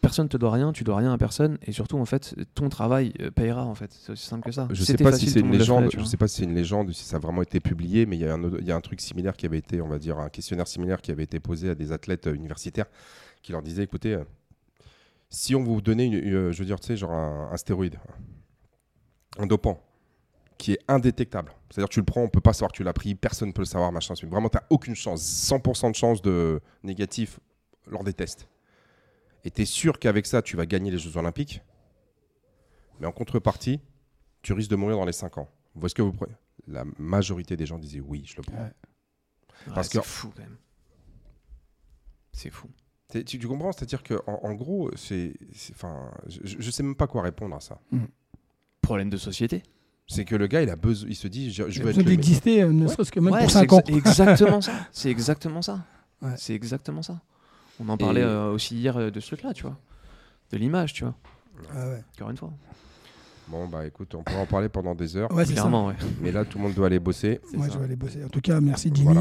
Personne 0.00 0.28
te 0.28 0.36
doit 0.36 0.52
rien, 0.52 0.72
tu 0.72 0.84
dois 0.84 0.98
rien 0.98 1.12
à 1.12 1.18
personne, 1.18 1.58
et 1.62 1.72
surtout, 1.72 1.98
en 1.98 2.04
fait, 2.04 2.34
ton 2.54 2.68
travail 2.68 3.12
euh, 3.20 3.30
payera, 3.30 3.64
en 3.64 3.74
fait. 3.74 3.90
C'est 3.92 4.12
aussi 4.12 4.26
simple 4.26 4.44
que 4.44 4.52
ça. 4.52 4.68
Je 4.70 4.84
sais 4.84 4.96
pas 4.96 5.12
si 5.12 5.30
c'est 5.30 5.40
une 5.40 5.52
légende, 5.52 5.90
je 5.96 6.04
sais 6.04 6.16
pas 6.16 6.28
si 6.28 6.38
c'est 6.38 6.44
une 6.44 6.54
légende, 6.54 6.92
si 6.92 7.04
ça 7.04 7.16
a 7.16 7.18
vraiment 7.18 7.42
été 7.42 7.60
publié, 7.60 8.06
mais 8.06 8.16
il 8.16 8.20
y, 8.20 8.26
a 8.26 8.34
un, 8.34 8.58
y 8.60 8.70
a 8.70 8.76
un 8.76 8.80
truc 8.80 9.00
similaire 9.00 9.36
qui 9.36 9.46
avait 9.46 9.58
été, 9.58 9.80
on 9.80 9.88
va 9.88 9.98
dire, 9.98 10.18
un 10.18 10.28
questionnaire 10.28 10.68
similaire 10.68 11.00
qui 11.00 11.10
avait 11.10 11.24
été 11.24 11.40
posé 11.40 11.70
à 11.70 11.74
des 11.74 11.92
athlètes 11.92 12.26
euh, 12.26 12.34
universitaires 12.34 12.86
qui 13.42 13.52
leur 13.52 13.62
disait, 13.62 13.82
écoutez, 13.82 14.18
si 15.28 15.54
on 15.54 15.62
vous 15.62 15.82
donnait, 15.82 16.06
une, 16.06 16.50
je 16.50 16.58
veux 16.58 16.64
dire, 16.64 16.80
tu 16.80 16.86
sais, 16.86 16.96
genre 16.96 17.12
un 17.12 17.56
stéroïde, 17.58 17.98
un 19.38 19.46
dopant 19.46 19.82
qui 20.58 20.72
est 20.72 20.78
indétectable. 20.88 21.52
C'est-à-dire 21.70 21.88
tu 21.88 22.00
le 22.00 22.04
prends, 22.04 22.22
on 22.22 22.28
peut 22.28 22.40
pas 22.40 22.52
savoir 22.52 22.72
que 22.72 22.76
tu 22.76 22.84
l'as 22.84 22.92
pris, 22.92 23.14
personne 23.14 23.48
ne 23.48 23.52
peut 23.52 23.62
le 23.62 23.66
savoir, 23.66 23.90
machin. 23.92 24.14
Vraiment, 24.22 24.48
tu 24.48 24.56
n'as 24.56 24.64
aucune 24.70 24.94
chance, 24.94 25.22
100% 25.22 25.90
de 25.90 25.96
chance 25.96 26.22
de 26.22 26.60
négatif 26.82 27.40
lors 27.86 28.04
des 28.04 28.12
tests. 28.12 28.48
Et 29.44 29.50
tu 29.50 29.62
es 29.62 29.64
sûr 29.64 29.98
qu'avec 29.98 30.26
ça, 30.26 30.42
tu 30.42 30.56
vas 30.56 30.66
gagner 30.66 30.90
les 30.90 30.98
Jeux 30.98 31.16
Olympiques. 31.16 31.60
Mais 33.00 33.06
en 33.06 33.12
contrepartie, 33.12 33.80
tu 34.42 34.52
risques 34.52 34.70
de 34.70 34.76
mourir 34.76 34.96
dans 34.96 35.04
les 35.04 35.12
5 35.12 35.38
ans. 35.38 35.48
Vous 35.74 35.80
voyez 35.80 35.90
ce 35.90 35.94
que 35.94 36.02
vous 36.02 36.12
prenez 36.12 36.34
La 36.66 36.84
majorité 36.98 37.56
des 37.56 37.66
gens 37.66 37.78
disaient 37.78 38.00
oui, 38.00 38.22
je 38.24 38.36
le 38.36 38.42
prends. 38.42 38.70
Parce 39.74 39.88
que 39.88 39.98
c'est 39.98 40.04
fou 40.04 40.32
quand 40.34 40.42
même. 40.42 40.56
C'est 42.32 42.50
fou. 42.50 42.68
Tu, 43.10 43.24
tu, 43.24 43.46
comprends? 43.46 43.72
C'est-à-dire 43.72 44.02
qu'en 44.02 44.40
en, 44.42 44.54
gros, 44.54 44.90
c'est, 44.96 45.34
enfin, 45.72 46.10
je 46.26 46.56
ne 46.56 46.70
sais 46.70 46.82
même 46.82 46.96
pas 46.96 47.06
quoi 47.06 47.22
répondre 47.22 47.54
à 47.54 47.60
ça. 47.60 47.80
Mm 47.90 48.04
problème 48.84 49.10
de 49.10 49.16
société. 49.16 49.62
C'est 50.06 50.24
que 50.24 50.36
le 50.36 50.46
gars, 50.46 50.62
il 50.62 50.68
a 50.68 50.76
besoin, 50.76 51.08
il 51.08 51.16
se 51.16 51.28
dit, 51.28 51.50
je, 51.50 51.70
je 51.70 51.82
veux 51.82 51.90
être 51.90 52.02
d'exister, 52.02 52.62
euh, 52.62 52.72
ne 52.72 52.86
serait-ce 52.86 53.10
que 53.10 53.20
même 53.20 53.36
pour 53.38 53.50
5 53.50 53.72
ans. 53.72 53.82
C'est 53.86 53.94
exactement 53.94 54.60
ça. 54.60 54.72
C'est 54.92 55.10
exactement 55.10 55.62
ça. 55.62 55.80
C'est 56.36 56.54
exactement 56.54 57.02
ça. 57.02 57.20
On 57.80 57.88
en 57.88 57.96
parlait 57.96 58.22
euh, 58.22 58.50
aussi 58.50 58.76
hier 58.76 58.96
euh, 58.96 59.10
de 59.10 59.20
ce 59.20 59.28
truc-là, 59.28 59.52
tu 59.52 59.62
vois, 59.62 59.76
de 60.52 60.56
l'image, 60.56 60.92
tu 60.92 61.04
vois. 61.04 61.14
Ah 61.72 61.88
ouais. 61.88 62.04
Encore 62.16 62.30
une 62.30 62.36
fois. 62.36 62.52
Bon 63.48 63.68
bah 63.68 63.86
écoute, 63.86 64.14
on 64.14 64.22
pourra 64.22 64.40
en 64.40 64.46
parler 64.46 64.68
pendant 64.68 64.94
des 64.94 65.16
heures. 65.16 65.30
Ouais, 65.32 65.44
Clairement, 65.44 65.88
ouais. 65.88 65.94
Mais 66.22 66.32
là, 66.32 66.44
tout 66.44 66.58
le 66.58 66.64
monde 66.64 66.74
doit 66.74 66.86
aller 66.86 66.98
bosser. 66.98 67.40
Moi, 67.52 67.68
je 67.70 67.78
vais 67.78 67.84
aller 67.84 67.96
bosser. 67.96 68.24
En 68.24 68.28
tout 68.28 68.40
cas, 68.40 68.60
merci 68.60 68.90
Jimmy. 68.92 69.16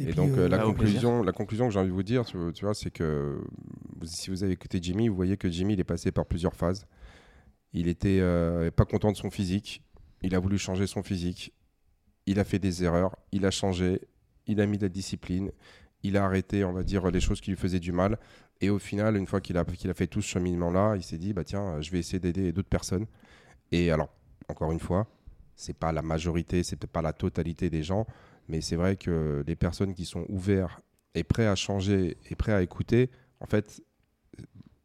Et, 0.00 0.12
donc 0.12 0.36
la 0.36 0.58
conclusion, 0.58 1.22
la 1.24 1.32
conclusion 1.32 1.66
que 1.66 1.72
j'ai 1.72 1.80
envie 1.80 1.88
de 1.88 1.94
vous 1.94 2.04
dire, 2.04 2.24
tu, 2.24 2.64
vois, 2.64 2.74
c'est 2.74 2.90
que 2.90 3.40
si 4.04 4.30
vous 4.30 4.44
avez 4.44 4.52
écouté 4.52 4.78
Jimmy, 4.80 5.08
vous 5.08 5.16
voyez 5.16 5.36
que 5.36 5.48
Jimmy, 5.48 5.72
il 5.74 5.80
est 5.80 5.84
passé 5.84 6.12
par 6.12 6.24
plusieurs 6.24 6.54
phases. 6.54 6.86
Il 7.72 7.88
était 7.88 8.18
euh, 8.20 8.70
pas 8.70 8.84
content 8.84 9.12
de 9.12 9.16
son 9.16 9.30
physique. 9.30 9.82
Il 10.22 10.34
a 10.34 10.38
voulu 10.38 10.58
changer 10.58 10.86
son 10.86 11.02
physique. 11.02 11.52
Il 12.26 12.40
a 12.40 12.44
fait 12.44 12.58
des 12.58 12.84
erreurs. 12.84 13.16
Il 13.32 13.46
a 13.46 13.50
changé. 13.50 14.00
Il 14.46 14.60
a 14.60 14.66
mis 14.66 14.78
de 14.78 14.82
la 14.82 14.88
discipline. 14.88 15.50
Il 16.02 16.16
a 16.16 16.24
arrêté, 16.24 16.64
on 16.64 16.72
va 16.72 16.82
dire, 16.82 17.10
les 17.10 17.20
choses 17.20 17.40
qui 17.40 17.50
lui 17.50 17.56
faisaient 17.56 17.80
du 17.80 17.92
mal. 17.92 18.18
Et 18.60 18.70
au 18.70 18.78
final, 18.78 19.16
une 19.16 19.26
fois 19.26 19.40
qu'il 19.40 19.56
a, 19.56 19.60
a 19.62 19.94
fait 19.94 20.06
tout 20.06 20.22
ce 20.22 20.28
cheminement-là, 20.28 20.94
il 20.96 21.02
s'est 21.02 21.18
dit 21.18 21.32
bah 21.32 21.44
tiens, 21.44 21.80
je 21.80 21.90
vais 21.90 21.98
essayer 21.98 22.18
d'aider 22.18 22.52
d'autres 22.52 22.68
personnes. 22.68 23.06
Et 23.70 23.90
alors, 23.90 24.08
encore 24.48 24.72
une 24.72 24.80
fois, 24.80 25.06
c'est 25.54 25.76
pas 25.76 25.92
la 25.92 26.02
majorité, 26.02 26.62
c'est 26.62 26.76
peut-être 26.76 26.92
pas 26.92 27.02
la 27.02 27.12
totalité 27.12 27.70
des 27.70 27.82
gens, 27.82 28.06
mais 28.48 28.60
c'est 28.60 28.76
vrai 28.76 28.96
que 28.96 29.44
les 29.46 29.56
personnes 29.56 29.94
qui 29.94 30.04
sont 30.04 30.24
ouvertes 30.28 30.80
et 31.14 31.24
prêts 31.24 31.46
à 31.46 31.54
changer 31.54 32.16
et 32.30 32.34
prêts 32.34 32.52
à 32.52 32.62
écouter, 32.62 33.10
en 33.40 33.46
fait, 33.46 33.82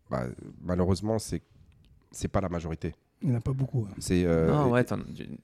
bah, 0.09 0.27
malheureusement, 0.61 1.19
c'est 1.19 1.41
c'est 2.13 2.27
pas 2.27 2.41
la 2.41 2.49
majorité. 2.49 2.93
Il 3.21 3.29
n'y 3.29 3.35
en 3.35 3.37
a 3.37 3.41
pas 3.41 3.53
beaucoup. 3.53 3.87
Hein. 3.89 3.93
C'est. 3.99 4.23
Euh, 4.25 4.65
ouais, 4.65 4.83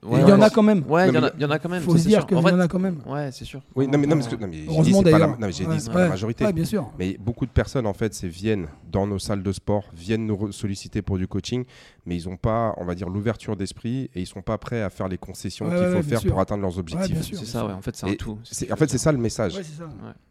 il 0.03 0.19
y 0.19 0.31
en 0.31 0.41
a 0.41 0.49
quand 0.49 0.63
même. 0.63 0.83
Ouais, 0.85 1.07
il 1.07 1.13
y, 1.13 1.41
y, 1.41 1.45
en 1.45 1.49
a 1.49 1.59
quand 1.59 1.69
même. 1.69 1.81
Faut 1.81 1.97
se 1.97 2.07
dire 2.09 2.25
qu'il 2.27 2.37
y 2.37 2.39
en 2.39 2.59
a 2.59 2.67
quand 2.67 2.79
même. 2.79 3.01
Ouais, 3.05 3.31
c'est 3.31 3.45
sûr. 3.45 3.61
Oui, 3.73 3.87
non, 3.87 3.97
mais, 3.97 4.05
non, 4.05 4.17
mais, 4.17 4.23
non, 4.23 4.47
mais 4.47 4.65
Heureusement 4.67 5.01
d'ailleurs. 5.01 5.39
Non, 5.39 5.49
j'ai 5.49 5.65
dit 5.65 5.79
c'est 5.79 5.91
pas 5.91 6.03
la 6.03 6.09
majorité. 6.09 6.45
Ouais, 6.45 6.51
bien 6.51 6.65
sûr. 6.65 6.91
Mais 6.99 7.17
beaucoup 7.17 7.45
de 7.45 7.51
personnes 7.51 7.87
en 7.87 7.93
fait, 7.93 8.13
c'est 8.13 8.27
viennent 8.27 8.67
dans 8.91 9.07
nos 9.07 9.17
salles 9.17 9.43
de 9.43 9.51
sport, 9.53 9.85
viennent 9.93 10.25
nous 10.25 10.51
solliciter 10.51 11.01
pour 11.01 11.17
du 11.17 11.27
coaching, 11.27 11.63
mais 12.05 12.17
ils 12.17 12.29
n'ont 12.29 12.37
pas, 12.37 12.73
on 12.77 12.85
va 12.85 12.95
dire, 12.95 13.07
l'ouverture 13.07 13.55
d'esprit 13.55 14.09
et 14.13 14.21
ils 14.21 14.27
sont 14.27 14.41
pas 14.41 14.57
prêts 14.57 14.81
à 14.81 14.89
faire 14.89 15.07
les 15.07 15.17
concessions 15.17 15.69
qu'il 15.69 15.77
faut 15.77 16.03
faire 16.03 16.21
pour 16.21 16.39
atteindre 16.41 16.63
leurs 16.63 16.77
objectifs. 16.77 17.21
C'est 17.33 17.45
ça, 17.45 17.65
ouais. 17.65 17.73
En 17.73 17.81
fait, 17.81 17.95
c'est 17.95 18.09
un 18.09 18.15
tout. 18.15 18.37
En 18.71 18.75
fait, 18.75 18.89
c'est 18.89 18.97
ça 18.97 19.13
le 19.13 19.19
message. 19.19 19.57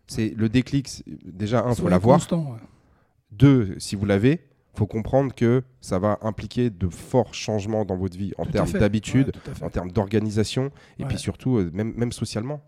C'est 0.06 0.34
le 0.36 0.48
déclic. 0.50 1.02
Déjà, 1.24 1.64
un, 1.64 1.74
faut 1.74 1.88
l'avoir. 1.88 2.20
Deux, 3.30 3.74
si 3.78 3.94
vous 3.94 4.06
l'avez, 4.06 4.40
faut 4.78 4.86
comprendre 4.86 5.34
que 5.34 5.62
ça 5.80 5.98
va 5.98 6.18
impliquer 6.22 6.70
de 6.70 6.88
forts 6.88 7.34
changements 7.34 7.84
dans 7.84 7.96
votre 7.96 8.16
vie 8.16 8.32
en 8.38 8.46
termes 8.46 8.70
d'habitude, 8.70 9.32
en 9.60 9.70
termes 9.70 9.90
d'organisation 9.90 10.70
et 10.98 11.04
puis 11.04 11.18
surtout 11.18 11.58
euh, 11.58 11.70
même, 11.72 11.92
même 11.96 12.12
socialement. 12.12 12.62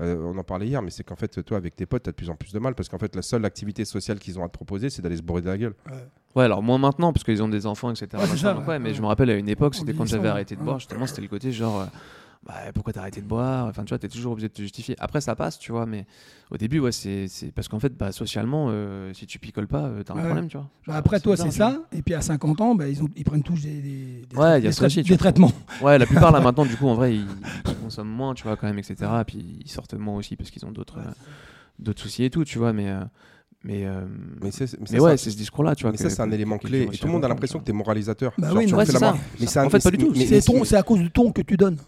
Euh, 0.00 0.16
on 0.24 0.36
en 0.36 0.42
parlait 0.42 0.66
hier, 0.66 0.82
mais 0.82 0.90
c'est 0.90 1.04
qu'en 1.04 1.14
fait, 1.14 1.42
toi, 1.44 1.56
avec 1.56 1.76
tes 1.76 1.86
potes, 1.86 2.02
tu 2.02 2.08
as 2.08 2.12
de 2.12 2.16
plus 2.16 2.28
en 2.28 2.34
plus 2.34 2.52
de 2.52 2.58
mal 2.58 2.74
parce 2.74 2.88
qu'en 2.88 2.98
fait, 2.98 3.14
la 3.14 3.22
seule 3.22 3.44
activité 3.44 3.84
sociale 3.84 4.18
qu'ils 4.18 4.40
ont 4.40 4.44
à 4.44 4.48
te 4.48 4.52
proposer, 4.52 4.90
c'est 4.90 5.02
d'aller 5.02 5.16
se 5.16 5.22
bourrer 5.22 5.40
de 5.40 5.46
la 5.46 5.56
gueule. 5.56 5.74
Ouais, 6.34 6.44
alors 6.44 6.62
moins 6.64 6.78
maintenant 6.78 7.12
parce 7.12 7.22
qu'ils 7.22 7.42
ont 7.44 7.48
des 7.48 7.64
enfants, 7.64 7.92
etc. 7.92 8.08
mais 8.80 8.92
je 8.92 9.00
me 9.00 9.06
rappelle 9.06 9.30
à 9.30 9.34
une 9.34 9.48
époque, 9.48 9.76
c'était 9.76 9.94
quand 9.94 10.04
j'avais 10.04 10.28
arrêté 10.28 10.56
de 10.56 10.62
boire, 10.62 10.80
justement, 10.80 11.06
c'était 11.06 11.22
le 11.22 11.28
côté 11.28 11.52
genre. 11.52 11.82
Euh, 11.82 11.86
bah, 12.46 12.54
pourquoi 12.74 12.92
t'as 12.92 13.00
arrêté 13.00 13.22
de 13.22 13.26
boire? 13.26 13.66
Enfin, 13.66 13.84
tu 13.84 13.90
vois, 13.90 13.98
t'es 13.98 14.08
toujours 14.08 14.32
obligé 14.32 14.48
de 14.48 14.52
te 14.52 14.60
justifier. 14.60 14.94
Après, 14.98 15.20
ça 15.20 15.34
passe, 15.34 15.58
tu 15.58 15.72
vois, 15.72 15.86
mais 15.86 16.04
au 16.50 16.58
début, 16.58 16.78
ouais, 16.78 16.92
c'est 16.92 17.26
parce 17.54 17.68
qu'en 17.68 17.78
fait, 17.78 17.96
bah, 17.96 18.12
socialement, 18.12 18.66
euh, 18.68 19.12
si 19.14 19.26
tu 19.26 19.38
picoles 19.38 19.66
pas, 19.66 19.84
euh, 19.84 20.02
t'as 20.02 20.14
un 20.14 20.18
problème, 20.18 20.48
tu 20.48 20.58
vois. 20.58 20.68
Bah, 20.86 20.96
après, 20.96 21.20
toi, 21.20 21.36
c'est 21.36 21.50
ça. 21.50 21.80
Et 21.92 22.02
puis 22.02 22.14
à 22.14 22.20
50 22.20 22.60
ans, 22.60 22.74
bah, 22.74 22.88
ils, 22.88 23.02
ont, 23.02 23.08
ils 23.16 23.24
prennent 23.24 23.42
tous 23.42 23.62
des, 23.62 23.80
des, 23.80 24.36
ouais, 24.36 24.60
des, 24.60 25.16
traitements. 25.16 25.52
Ouais, 25.80 25.98
la 25.98 26.06
plupart 26.06 26.32
là 26.32 26.40
maintenant, 26.42 26.66
du 26.66 26.76
coup, 26.76 26.86
en 26.86 26.94
vrai, 26.94 27.16
ils, 27.16 27.26
consomment 27.82 28.10
moins, 28.10 28.34
tu 28.34 28.42
vois, 28.42 28.56
quand 28.56 28.66
même, 28.66 28.78
etc. 28.78 29.10
Puis 29.26 29.60
ils 29.64 29.70
sortent 29.70 29.94
moins 29.94 30.16
aussi 30.16 30.36
parce 30.36 30.50
qu'ils 30.50 30.64
ont 30.66 30.72
d'autres 30.72 30.98
euh, 30.98 31.10
d'autres 31.78 32.02
soucis 32.02 32.24
et 32.24 32.30
tout, 32.30 32.44
tu 32.44 32.58
vois, 32.58 32.72
mais. 32.72 32.92
Mais, 33.66 33.86
mais, 34.42 34.50
mais, 34.90 35.00
ouais, 35.00 35.16
c'est 35.16 35.30
ce 35.30 35.38
discours-là, 35.38 35.74
tu 35.74 35.84
vois. 35.84 35.92
Mais 35.92 35.96
ça, 35.96 36.10
c'est 36.10 36.20
un 36.20 36.30
élément 36.30 36.58
clé. 36.58 36.82
Et 36.82 36.98
tout 36.98 37.06
le 37.06 37.12
monde 37.12 37.24
a 37.24 37.28
l'impression 37.28 37.58
que 37.58 37.64
tu 37.64 37.70
es 37.70 37.74
moralisateur. 37.74 38.34
Bah 38.36 38.50
oui, 38.54 38.68
c'est 38.68 38.98
ça. 38.98 39.16
Mais 39.40 39.58
en 39.58 39.70
fait, 39.70 39.82
pas 39.82 39.90
du 39.90 39.96
tout. 39.96 40.14
C'est 40.14 40.76
à 40.76 40.82
cause 40.82 40.98
du 40.98 41.10
ton 41.10 41.32
que 41.32 41.40
tu 41.40 41.56
donnes. 41.56 41.78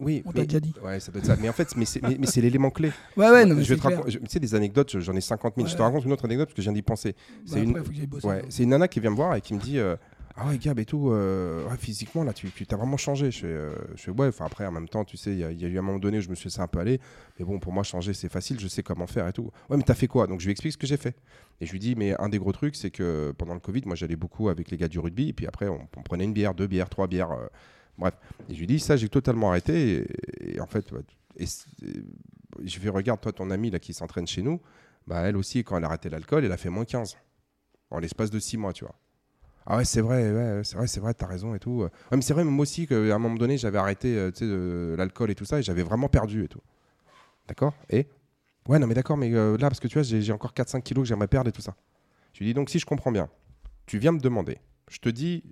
Oui, 0.00 0.22
on 0.24 0.32
t'a 0.32 0.44
déjà 0.44 0.60
dit. 0.60 0.74
Ouais, 0.82 1.00
ça 1.00 1.12
doit 1.12 1.20
être 1.20 1.26
ça. 1.26 1.36
Mais 1.40 1.48
en 1.48 1.52
fait, 1.52 1.76
mais 1.76 1.84
c'est 1.84 2.40
l'élément 2.40 2.70
clé. 2.70 2.90
Ouais, 3.16 3.30
ouais, 3.30 3.44
non, 3.44 3.54
mais 3.54 3.62
je 3.62 3.74
vais 3.74 3.80
te 3.80 3.82
raconter. 3.82 4.12
Tu 4.12 4.18
sais, 4.28 4.40
des 4.40 4.54
anecdotes, 4.54 4.98
j'en 4.98 5.14
ai 5.14 5.20
50 5.20 5.54
000. 5.56 5.68
Je 5.68 5.76
te 5.76 5.82
raconte 5.82 6.04
une 6.04 6.12
autre 6.12 6.24
anecdote 6.24 6.48
parce 6.48 6.54
que 6.54 6.62
je 6.62 6.66
viens 6.66 6.72
d'y 6.72 6.82
penser. 6.82 7.14
C'est 7.44 7.56
bah, 7.56 7.80
une... 7.82 8.20
ouais, 8.24 8.42
une 8.58 8.68
nana 8.70 8.88
qui 8.88 9.00
vient 9.00 9.10
me 9.10 9.16
voir 9.16 9.34
et 9.34 9.40
qui 9.40 9.54
me 9.54 9.60
dit 9.60 9.78
euh, 9.78 9.96
Ah 10.34 10.46
ouais, 10.46 10.58
Gab 10.58 10.78
et 10.78 10.84
tout, 10.84 11.10
euh, 11.10 11.68
physiquement, 11.78 12.24
là, 12.24 12.32
tu 12.32 12.50
t'as 12.66 12.76
vraiment 12.76 12.96
changé. 12.96 13.30
Je 13.30 13.40
fais, 13.40 13.46
euh, 13.46 13.74
je 13.96 14.02
fais 14.02 14.10
Ouais, 14.10 14.28
enfin, 14.28 14.46
après, 14.46 14.66
en 14.66 14.72
même 14.72 14.88
temps, 14.88 15.04
tu 15.04 15.16
sais, 15.16 15.32
il 15.32 15.38
y, 15.38 15.44
a 15.44 15.68
eu 15.68 15.78
un 15.78 15.82
moment 15.82 15.98
donné 15.98 16.18
où 16.18 16.20
je 16.20 16.30
me 16.30 16.34
suis 16.34 16.48
laissé 16.48 16.60
un 16.60 16.68
peu 16.68 16.78
aller. 16.78 17.00
Mais 17.38 17.44
bon, 17.44 17.58
pour 17.58 17.72
moi, 17.72 17.82
changer, 17.82 18.14
c'est 18.14 18.30
facile, 18.30 18.58
je 18.58 18.68
sais 18.68 18.82
comment 18.82 19.06
faire 19.06 19.28
et 19.28 19.32
tout. 19.32 19.50
Ouais, 19.68 19.76
mais 19.76 19.82
t'as 19.82 19.94
fait 19.94 20.08
quoi? 20.08 20.26
Donc, 20.26 20.40
je 20.40 20.46
lui 20.46 20.52
explique 20.52 20.72
ce 20.72 20.78
que 20.78 20.86
j'ai 20.86 20.96
fait. 20.96 21.16
Et 21.60 21.66
je 21.66 21.72
lui 21.72 21.78
dis 21.78 21.94
Mais 21.96 22.18
un 22.20 22.28
des 22.28 22.38
gros 22.38 22.52
trucs, 22.52 22.76
c'est 22.76 22.90
que 22.90 23.32
pendant 23.36 23.54
le 23.54 23.60
Covid, 23.60 23.82
moi, 23.86 23.94
j'allais 23.94 24.16
beaucoup 24.16 24.48
avec 24.48 24.70
les 24.70 24.76
gars 24.76 24.88
du 24.88 24.98
rugby. 24.98 25.28
Et 25.28 25.32
puis 25.32 25.46
après, 25.46 25.68
on, 25.68 25.86
on 25.96 26.02
prenait 26.02 26.24
une 26.24 26.32
bière, 26.32 26.54
deux 26.54 26.66
bières, 26.66 26.88
trois 26.88 27.06
bières 27.06 27.36
Bref, 27.98 28.14
je 28.48 28.54
lui 28.54 28.66
dis 28.66 28.80
ça, 28.80 28.96
j'ai 28.96 29.08
totalement 29.08 29.50
arrêté. 29.50 30.06
Et, 30.40 30.60
en 30.60 30.66
fait, 30.66 30.86
et, 31.36 31.44
je 32.62 32.78
vais 32.78 32.90
regarde 32.90 33.20
toi 33.20 33.32
ton 33.32 33.50
amie 33.50 33.70
là 33.70 33.78
qui 33.78 33.94
s'entraîne 33.94 34.26
chez 34.26 34.42
nous, 34.42 34.60
bah 35.06 35.20
elle 35.22 35.36
aussi 35.36 35.64
quand 35.64 35.76
elle 35.76 35.84
a 35.84 35.88
arrêté 35.88 36.08
l'alcool, 36.08 36.44
elle 36.44 36.52
a 36.52 36.56
fait 36.56 36.68
moins 36.68 36.84
15 36.84 37.16
en 37.90 37.98
l'espace 37.98 38.30
de 38.30 38.38
6 38.38 38.56
mois, 38.56 38.72
tu 38.72 38.84
vois. 38.84 38.94
Ah 39.66 39.76
ouais, 39.76 39.84
c'est 39.84 40.00
vrai, 40.00 40.62
c'est 40.64 40.76
vrai, 40.76 40.86
c'est 40.86 41.00
vrai, 41.00 41.14
t'as 41.14 41.26
raison 41.26 41.54
et 41.54 41.60
tout. 41.60 41.82
Ouais, 41.82 41.90
mais 42.12 42.22
c'est 42.22 42.34
vrai, 42.34 42.44
moi 42.44 42.62
aussi, 42.62 42.86
qu'à 42.86 42.96
un 42.96 43.18
moment 43.18 43.36
donné, 43.36 43.58
j'avais 43.58 43.78
arrêté 43.78 44.16
euh, 44.16 44.96
l'alcool 44.96 45.30
et 45.30 45.34
tout 45.34 45.44
ça, 45.44 45.60
et 45.60 45.62
j'avais 45.62 45.84
vraiment 45.84 46.08
perdu 46.08 46.44
et 46.44 46.48
tout. 46.48 46.60
D'accord? 47.46 47.74
Et? 47.88 48.08
Ouais, 48.68 48.78
non, 48.78 48.86
mais 48.86 48.94
d'accord, 48.94 49.16
mais 49.16 49.32
euh, 49.32 49.56
là, 49.58 49.68
parce 49.68 49.80
que 49.80 49.88
tu 49.88 49.98
vois, 49.98 50.02
j'ai 50.02 50.32
encore 50.32 50.52
4-5 50.52 50.82
kilos 50.82 51.04
que 51.04 51.08
j'aimerais 51.08 51.28
perdre 51.28 51.48
et 51.48 51.52
tout 51.52 51.62
ça. 51.62 51.76
Je 52.32 52.40
lui 52.40 52.46
dis 52.46 52.54
donc, 52.54 52.70
si 52.70 52.78
je 52.78 52.86
comprends 52.86 53.12
bien, 53.12 53.28
tu 53.86 53.98
viens 53.98 54.12
me 54.12 54.20
demander, 54.20 54.58
je 54.90 54.98
te 54.98 55.08
dis, 55.08 55.44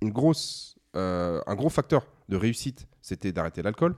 une 0.00 0.10
grosse, 0.10 0.76
euh, 0.96 1.40
un 1.46 1.54
gros 1.54 1.68
facteur 1.68 2.06
de 2.28 2.36
réussite, 2.36 2.86
c'était 3.00 3.32
d'arrêter 3.32 3.62
l'alcool. 3.62 3.96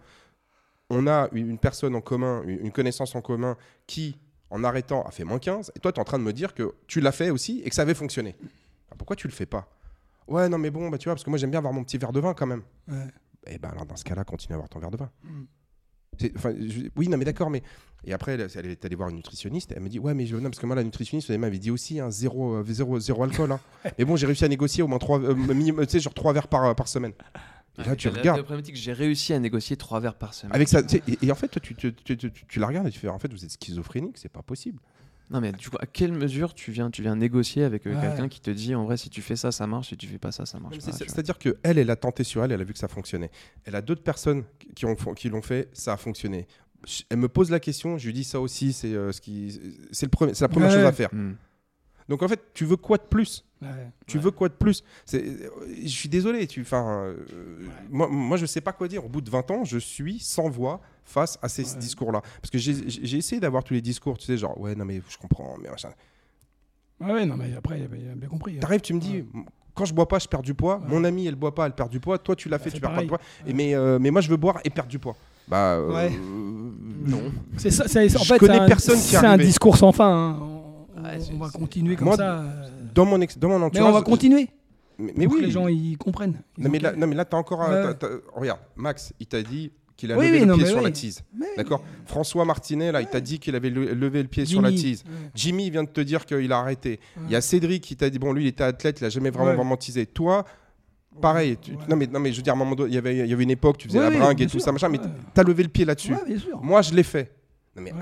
On 0.88 1.07
a 1.07 1.28
une 1.32 1.59
personne 1.59 1.94
en 1.94 2.01
commun, 2.01 2.42
une 2.46 2.72
connaissance 2.72 3.14
en 3.14 3.20
commun 3.20 3.57
qui, 3.86 4.18
en 4.51 4.64
arrêtant, 4.64 5.03
a 5.03 5.11
fait 5.12 5.24
moins 5.24 5.38
15. 5.38 5.72
Et 5.76 5.80
toi, 5.80 5.92
tu 5.92 5.98
es 5.98 6.01
en 6.01 6.05
train 6.05 6.18
de 6.18 6.24
me 6.24 6.32
dire 6.32 6.53
que 6.55 6.74
tu 6.88 7.01
l'as 7.01 7.12
fait 7.12 7.30
aussi 7.30 7.61
et 7.64 7.68
que 7.68 7.74
ça 7.74 7.82
avait 7.82 7.94
fonctionné. 7.94 8.36
pourquoi 8.98 9.14
tu 9.14 9.28
le 9.28 9.32
fais 9.32 9.46
pas? 9.46 9.68
Ouais, 10.26 10.48
non, 10.48 10.59
mais 10.59 10.70
bon, 10.70 10.88
bah, 10.90 10.98
tu 10.98 11.09
vois, 11.09 11.14
parce 11.14 11.24
que 11.24 11.30
moi, 11.30 11.38
j'aime 11.38 11.51
bien 11.51 11.59
avoir 11.59 11.72
mon 11.72 11.84
petit 11.84 11.96
verre 11.96 12.12
de 12.12 12.20
vin 12.20 12.34
quand 12.34 12.46
même. 12.46 12.62
Ouais. 12.88 13.07
Et 13.46 13.55
eh 13.55 13.59
ben 13.59 13.70
alors, 13.70 13.86
dans 13.86 13.96
ce 13.96 14.05
cas-là, 14.05 14.24
continue 14.24 14.53
à 14.53 14.57
avoir 14.57 14.68
ton 14.68 14.80
verre 14.80 14.90
de 14.90 14.96
vin. 14.98 15.11
Mm 15.22 15.44
oui, 16.97 17.09
non, 17.09 17.16
mais 17.16 17.25
d'accord, 17.25 17.51
mais. 17.51 17.62
Et 18.05 18.14
après, 18.14 18.33
elle, 18.33 18.41
est 18.41 18.85
allée 18.85 18.97
voir 18.97 19.11
une 19.11 19.16
nutritionniste. 19.16 19.73
Elle 19.77 19.83
me 19.83 19.89
dit 19.89 19.99
Ouais, 19.99 20.14
mais 20.14 20.27
je... 20.27 20.35
non, 20.37 20.45
parce 20.45 20.59
que 20.59 20.66
moi, 20.66 20.75
la 20.75 20.85
nutritionniste, 20.85 21.29
elle 21.29 21.39
m'avait 21.39 21.59
dit 21.59 21.71
aussi 21.71 22.01
hein, 22.01 22.11
zéro, 22.11 22.55
euh, 22.55 22.64
zéro, 22.66 22.99
zéro, 22.99 23.23
alcool. 23.25 23.53
Hein. 23.53 23.61
mais 23.99 24.05
bon, 24.05 24.16
j'ai 24.16 24.27
réussi 24.27 24.45
à 24.45 24.49
négocier 24.49 24.83
au 24.83 24.89
moins 24.89 24.99
trois, 24.99 25.21
euh, 25.21 25.35
minimum, 25.35 25.85
tu 25.85 25.93
sais, 25.93 26.01
genre 26.01 26.14
trois 26.14 26.33
verres 26.33 26.49
par, 26.49 26.75
par 26.75 26.89
semaine. 26.89 27.12
Et 27.79 27.85
là, 27.85 27.97
tu 27.97 28.09
regardes. 28.09 28.45
j'ai 28.73 28.93
réussi 28.93 29.33
à 29.33 29.39
négocier 29.39 29.77
trois 29.77 30.01
verres 30.01 30.14
par 30.14 30.35
semaine. 30.35 30.55
Avec 30.55 30.68
ça, 30.68 30.81
et, 31.23 31.31
en 31.31 31.35
fait, 31.35 31.49
toi, 31.49 31.61
tu, 31.62 31.75
tu, 31.75 31.93
tu, 31.93 32.16
tu, 32.16 32.59
la 32.59 32.66
regardes 32.66 32.87
et 32.87 32.91
tu 32.91 32.99
fais 32.99 33.09
En 33.09 33.18
fait, 33.18 33.31
vous 33.33 33.45
êtes 33.45 33.51
schizophrénique, 33.51 34.18
c'est 34.18 34.31
pas 34.31 34.43
possible. 34.43 34.81
Non, 35.31 35.41
mais 35.41 35.53
du 35.53 35.70
coup, 35.70 35.76
à 35.78 35.87
quelle 35.87 36.12
mesure 36.12 36.55
tu 36.55 36.72
viens, 36.72 36.91
tu 36.91 37.03
viens 37.03 37.14
négocier 37.14 37.62
avec 37.62 37.87
euh, 37.87 37.95
Ouais. 37.95 38.01
quelqu'un 38.01 38.28
qui 38.28 38.41
te 38.41 38.51
dit 38.51 38.74
en 38.74 38.85
vrai, 38.85 38.97
si 38.97 39.11
tu 39.11 39.22
fais 39.22 39.37
ça, 39.37 39.53
ça 39.53 39.66
marche, 39.68 39.89
si 39.91 39.97
tu 39.97 40.07
fais 40.09 40.18
pas 40.18 40.33
ça, 40.33 40.45
ça 40.45 40.59
marche 40.59 40.78
pas. 40.78 40.91
C'est-à-dire 40.93 41.39
que 41.39 41.57
elle, 41.62 41.78
elle 41.78 41.91
a 41.91 41.97
tenté 41.97 42.24
sur 42.24 42.43
elle, 42.45 42.51
elle 42.53 42.61
a 42.61 42.64
vu 42.64 42.72
que 42.72 42.78
ça 42.78 42.89
fonctionnait. 42.89 43.31
Elle 43.64 43.76
a 43.76 43.83
d'autres 43.83 44.03
personnes 44.03 44.43
qui 44.74 44.87
ont 44.87 44.95
qui 44.97 45.28
l'ont 45.28 45.43
fait, 45.43 45.68
ça 45.72 45.93
a 45.93 45.97
fonctionné. 45.97 46.47
Elle 47.11 47.18
me 47.18 47.28
pose 47.28 47.51
la 47.51 47.61
question, 47.61 47.97
je 47.99 48.07
lui 48.07 48.12
dis 48.14 48.24
ça 48.24 48.41
aussi, 48.41 48.72
c'est 48.72 48.93
euh, 48.95 49.12
ce 49.12 49.20
qui, 49.20 49.61
c'est 49.93 50.07
le 50.07 50.11
premier, 50.11 50.35
c'est 50.35 50.45
la 50.45 50.49
première 50.49 50.70
Ouais. 50.70 50.74
chose 50.76 50.85
à 50.87 50.93
faire. 50.93 51.11
Hmm. 51.12 51.35
Donc 52.09 52.22
en 52.24 52.28
fait, 52.28 52.41
tu 52.55 52.64
veux 52.64 52.76
quoi 52.76 52.97
de 52.97 53.05
plus? 53.05 53.45
Ouais. 53.62 53.68
Tu 54.09 54.16
Ouais. 54.16 54.24
veux 54.24 54.31
quoi 54.33 54.49
de 54.49 54.55
plus? 54.55 54.83
Euh, 55.14 55.49
Je 55.81 55.87
suis 55.89 56.09
désolé, 56.09 56.47
tu, 56.49 56.62
enfin, 56.62 57.05
euh, 57.05 57.16
moi, 57.91 58.09
moi 58.09 58.37
je 58.37 58.47
sais 58.47 58.61
pas 58.62 58.72
quoi 58.72 58.89
dire. 58.89 59.05
Au 59.05 59.09
bout 59.09 59.20
de 59.20 59.31
20 59.31 59.49
ans, 59.53 59.64
je 59.64 59.78
suis 59.78 60.18
sans 60.18 60.49
voix 60.49 60.81
face 61.05 61.38
à 61.42 61.48
ces 61.48 61.64
Ouais. 61.74 61.78
discours-là. 61.78 62.20
Parce 62.40 62.51
que 62.51 62.59
j'ai 62.59 63.16
essayé 63.16 63.40
d'avoir 63.40 63.64
tous 63.64 63.74
les 63.74 63.80
discours, 63.82 64.16
tu 64.18 64.26
sais, 64.26 64.36
genre 64.36 64.59
ouais 64.61 64.74
non 64.74 64.84
mais 64.84 65.01
je 65.09 65.16
comprends, 65.18 65.57
mais 65.62 65.68
machin. 65.70 65.90
Ouais, 67.01 67.12
ouais, 67.12 67.24
non, 67.26 67.34
mais 67.36 67.55
après, 67.57 67.78
il 67.80 67.84
a 68.11 68.14
bien 68.14 68.28
compris. 68.28 68.57
hein. 68.57 68.61
T'arrives, 68.61 68.82
tu 68.82 68.92
me 68.92 69.01
dis, 69.01 69.24
quand 69.74 69.86
je 69.86 69.94
bois 69.94 70.07
pas, 70.07 70.18
je 70.18 70.28
perds 70.28 70.42
du 70.42 70.53
poids. 70.53 70.76
Ouais. 70.80 70.84
Mon 70.88 71.05
ami, 71.05 71.26
elle 71.26 71.34
boit 71.34 71.55
pas, 71.55 71.64
elle 71.64 71.72
perd 71.72 71.88
du 71.88 71.98
poids. 71.98 72.18
Toi, 72.18 72.36
tu 72.36 72.51
l'as 72.51 72.59
Bah, 72.59 72.64
fait, 72.64 72.70
tu 72.70 72.78
perds 72.80 72.90
pas 72.94 73.03
de 73.03 73.09
pareil. 73.09 73.09
poids. 73.09 73.46
Et 73.46 73.55
mais, 73.55 73.74
euh, 73.74 73.98
mais 73.98 74.11
moi, 74.11 74.20
je 74.20 74.28
veux 74.28 74.36
boire 74.36 74.61
et 74.64 74.68
perdre 74.70 74.90
du 74.90 74.98
poids. 74.98 75.16
Bah, 75.48 75.76
euh, 75.76 75.90
Ouais. 75.94 76.11
Non. 77.07 77.22
C'est 77.57 77.70
ça, 77.70 77.88
c'est- 77.88 78.14
en 78.16 78.22
Je 78.22 78.34
fait, 78.34 78.38
connais 78.38 78.66
personne 78.66 78.96
qui 79.01 79.14
est 79.16 79.18
C'est 79.18 79.24
un 79.26 79.38
discours 79.38 79.78
sans 79.78 79.92
fin. 79.92 80.11
hein. 80.34 80.38
On, 80.40 81.03
Ouais, 81.03 81.16
on 81.16 81.20
c'est- 81.22 81.32
va 81.38 81.48
continuer 81.48 81.96
comme 81.96 82.09
Moi, 82.09 82.16
ça. 82.18 82.40
euh, 82.40 82.68
Dans 82.94 83.07
mon, 83.07 83.18
ex- 83.22 83.38
dans 83.38 83.48
mon 83.48 83.59
Mais 83.61 83.64
entourage. 83.64 83.88
on 83.88 83.92
va 83.92 84.03
continuer. 84.03 84.51
Mais, 84.98 85.14
mais 85.16 85.24
pour 85.24 85.36
oui. 85.36 85.40
que 85.40 85.46
les 85.46 85.51
gens 85.53 85.68
ils 85.68 85.96
comprennent. 85.96 86.42
Ils 86.59 86.64
non, 86.64 86.70
mais 86.70 86.78
là, 86.80 86.92
non, 86.92 87.07
mais 87.07 87.14
là, 87.14 87.24
t'as 87.24 87.38
encore. 87.38 87.61
regarde, 88.34 88.61
Max, 88.76 89.14
il 89.18 89.26
t'a 89.26 89.42
dit 89.42 89.72
qu'il 90.01 90.11
a 90.12 90.18
Oui, 90.18 90.26
levé 90.26 90.40
oui, 90.40 90.46
le 90.46 90.55
pied 90.55 90.62
mais 90.64 90.68
sur 90.68 90.78
oui. 90.78 90.84
la 90.84 90.90
tease. 90.90 91.22
Mais- 91.38 91.46
D'accord 91.57 91.84
François 92.07 92.44
Martinet, 92.44 92.90
là, 92.90 93.01
il 93.01 93.07
t'a 93.07 93.20
dit 93.20 93.38
qu'il 93.38 93.55
avait 93.55 93.70
le- 93.70 93.92
levé 93.94 94.22
le 94.22 94.28
pied 94.28 94.44
sur 94.46 94.61
la 94.62 94.70
tease. 94.72 95.05
Jimmy 95.34 95.70
vient 95.70 95.84
de 95.84 95.88
te 95.90 96.01
dire 96.01 96.26
qu'il 96.26 96.51
a 96.53 96.59
arrêté. 96.59 96.98
Il 97.26 97.30
y 97.30 97.36
a 97.36 97.40
Cédric 97.40 97.82
qui 97.84 97.96
t'a 97.96 98.11
dit, 98.11 98.18
bon, 98.18 98.32
lui, 98.32 98.44
il 98.44 98.48
était 98.48 98.64
athlète, 98.64 99.01
il 99.01 99.05
a 99.05 99.09
jamais 99.11 99.30
vraiment, 99.30 99.55
vraiment 99.55 99.76
teasé. 99.76 100.07
Toi, 100.07 100.44
pareil. 101.20 101.57
tu- 101.61 101.72
Ouais. 101.72 101.78
non, 101.88 101.96
mais, 101.96 102.07
non, 102.07 102.18
mais 102.20 102.32
je 102.32 102.36
veux 102.38 102.42
dire, 102.42 102.53
à 102.53 102.57
un 102.57 102.59
moment 102.59 102.74
donné, 102.74 102.90
il 102.90 102.94
y 102.94 102.98
avait, 102.98 103.18
il 103.18 103.26
y 103.26 103.32
avait 103.32 103.42
une 103.44 103.51
époque, 103.51 103.78
tu 103.78 103.88
faisais 103.88 103.98
Oui, 103.98 104.05
la 104.05 104.11
oui, 104.11 104.16
bringue 104.18 104.40
et 104.42 104.46
tout 104.46 104.53
sûr. 104.53 104.61
ça, 104.62 104.72
machin, 104.72 104.88
mais 104.88 104.98
Ouais. 104.98 105.07
t'as 105.34 105.42
levé 105.44 105.62
le 105.62 105.68
pied 105.68 105.84
là-dessus. 105.84 106.12
Ouais. 106.14 106.36
Moi, 106.62 106.82
je 106.82 106.94
l'ai 106.94 107.03
fait. 107.03 107.32
Non, 107.76 107.82
mais, 107.82 107.92
Ouais. 107.92 107.98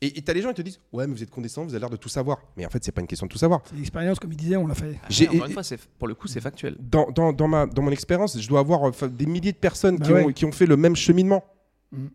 Et 0.00 0.18
et 0.18 0.22
t'as 0.22 0.32
les 0.32 0.42
gens 0.42 0.50
qui 0.50 0.54
te 0.56 0.62
disent, 0.62 0.78
ouais, 0.92 1.06
mais 1.06 1.14
vous 1.14 1.22
êtes 1.22 1.30
condescendant, 1.30 1.66
vous 1.66 1.74
avez 1.74 1.80
l'air 1.80 1.90
de 1.90 1.96
tout 1.96 2.08
savoir. 2.08 2.38
Mais 2.56 2.64
en 2.64 2.70
fait, 2.70 2.84
c'est 2.84 2.92
pas 2.92 3.00
une 3.00 3.06
question 3.08 3.26
de 3.26 3.32
tout 3.32 3.38
savoir. 3.38 3.62
C'est 3.68 3.74
l'expérience, 3.76 4.18
comme 4.20 4.30
il 4.32 4.36
disait, 4.36 4.56
on 4.56 4.66
l'a 4.66 4.74
fait. 4.74 4.96
J'ai- 5.08 5.28
Encore 5.28 5.46
une 5.46 5.52
fois, 5.52 5.62
c'est- 5.64 5.88
pour 5.98 6.06
le 6.06 6.14
coup, 6.14 6.28
c'est 6.28 6.40
factuel. 6.40 6.76
Dans, 6.78 7.10
dans, 7.10 7.32
dans, 7.32 7.48
ma, 7.48 7.66
dans 7.66 7.82
mon 7.82 7.90
expérience, 7.90 8.40
je 8.40 8.48
dois 8.48 8.60
avoir 8.60 8.92
des 8.92 9.26
milliers 9.26 9.52
de 9.52 9.56
personnes 9.56 9.96
Bah 9.96 10.06
qui, 10.06 10.12
ouais. 10.12 10.24
ont, 10.24 10.32
qui 10.32 10.44
ont 10.44 10.52
fait 10.52 10.66
le 10.66 10.76
même 10.76 10.94
cheminement. 10.94 11.44
Mm. 11.90 12.06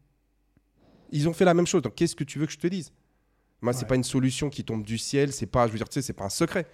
Ils 1.12 1.28
ont 1.30 1.34
fait 1.34 1.46
la 1.46 1.54
même 1.54 1.68
chose. 1.68 1.82
Donc, 1.82 1.96
qu'est-ce 1.96 2.16
que 2.16 2.24
tu 2.24 2.40
veux 2.40 2.46
que 2.46 2.52
je 2.54 2.58
te 2.58 2.68
dise? 2.68 2.92
Moi, 3.62 3.74
c'est 3.74 3.82
Ouais. 3.84 3.88
pas 3.90 3.96
une 3.96 4.04
solution 4.04 4.50
qui 4.50 4.64
tombe 4.64 4.84
du 4.84 4.98
ciel. 4.98 5.32
C'est 5.32 5.46
pas, 5.46 5.68
je 5.68 5.72
veux 5.74 5.78
dire, 5.78 5.88
tu 5.90 5.96
sais, 5.96 6.02
c'est 6.02 6.14
pas 6.14 6.26
un 6.26 6.30
secret. 6.30 6.66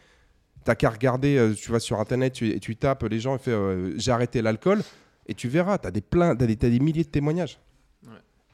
T'as 0.64 0.76
qu'à 0.76 0.89
regarder, 0.89 1.38
euh, 1.38 1.53
tu 1.53 1.72
vas 1.72 1.80
sur 1.80 1.99
internet 1.99 2.34
tu- 2.34 2.49
et 2.49 2.60
tu 2.60 2.76
tapes 2.76 3.03
les 3.03 3.20
gens 3.20 3.36
et 3.36 3.39
fais 3.39 3.51
euh, 3.51 3.97
j'ai 3.97 4.12
arrêté 4.12 4.41
l'alcool 4.41 4.82
et 5.26 5.34
tu 5.34 5.47
verras, 5.47 5.78
t'as 5.78 5.89
des 5.91 6.01
plein, 6.01 6.36
t'as 6.36 6.45
des, 6.47 6.55
t'as 6.57 6.70
des 6.70 6.80
milliers 6.80 7.03
de 7.05 7.10
témoignages. 7.10 7.60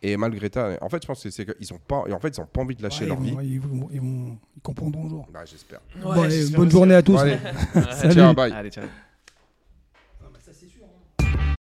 Et 0.08 0.18
malgré 0.18 0.49
ça, 0.53 0.78
en 0.82 0.89
fait, 0.89 1.01
je 1.01 1.08
pense 1.08 1.24
que 1.24 1.30
c'est 1.32 1.45
qu'ils 1.45 1.74
ont 1.74 1.80
pas, 1.88 2.03
et 2.08 2.14
en 2.14 2.20
fait, 2.20 2.28
ils 2.38 2.39
ont 2.41 2.45
pas 2.45 2.62
envie 2.62 2.76
de 2.76 2.84
lâcher 2.84 3.06
Ouais, 3.06 3.10
leur 3.10 3.18
ils, 3.22 3.24
vie. 3.39 3.53
ils, 3.53 3.60
vont, 3.60 3.88
ils 3.91 3.99
vont- 4.01 4.38
ils 4.56 4.62
comprendront 4.62 5.06
un 5.06 5.10
jour. 5.10 5.28
Bah, 5.34 5.39
j'espère. 5.45 5.80
Bon, 5.99 6.14
bonne 6.58 6.70
journée 6.70 6.93
à 6.95 7.01
tous. 7.01 7.14
Bon, 7.14 7.20
allez. 7.20 7.38
Salut. 7.91 8.14
Ciao, 8.14 8.34
bye. 8.36 8.51
Allez, 8.51 8.70
ciao. 8.70 8.86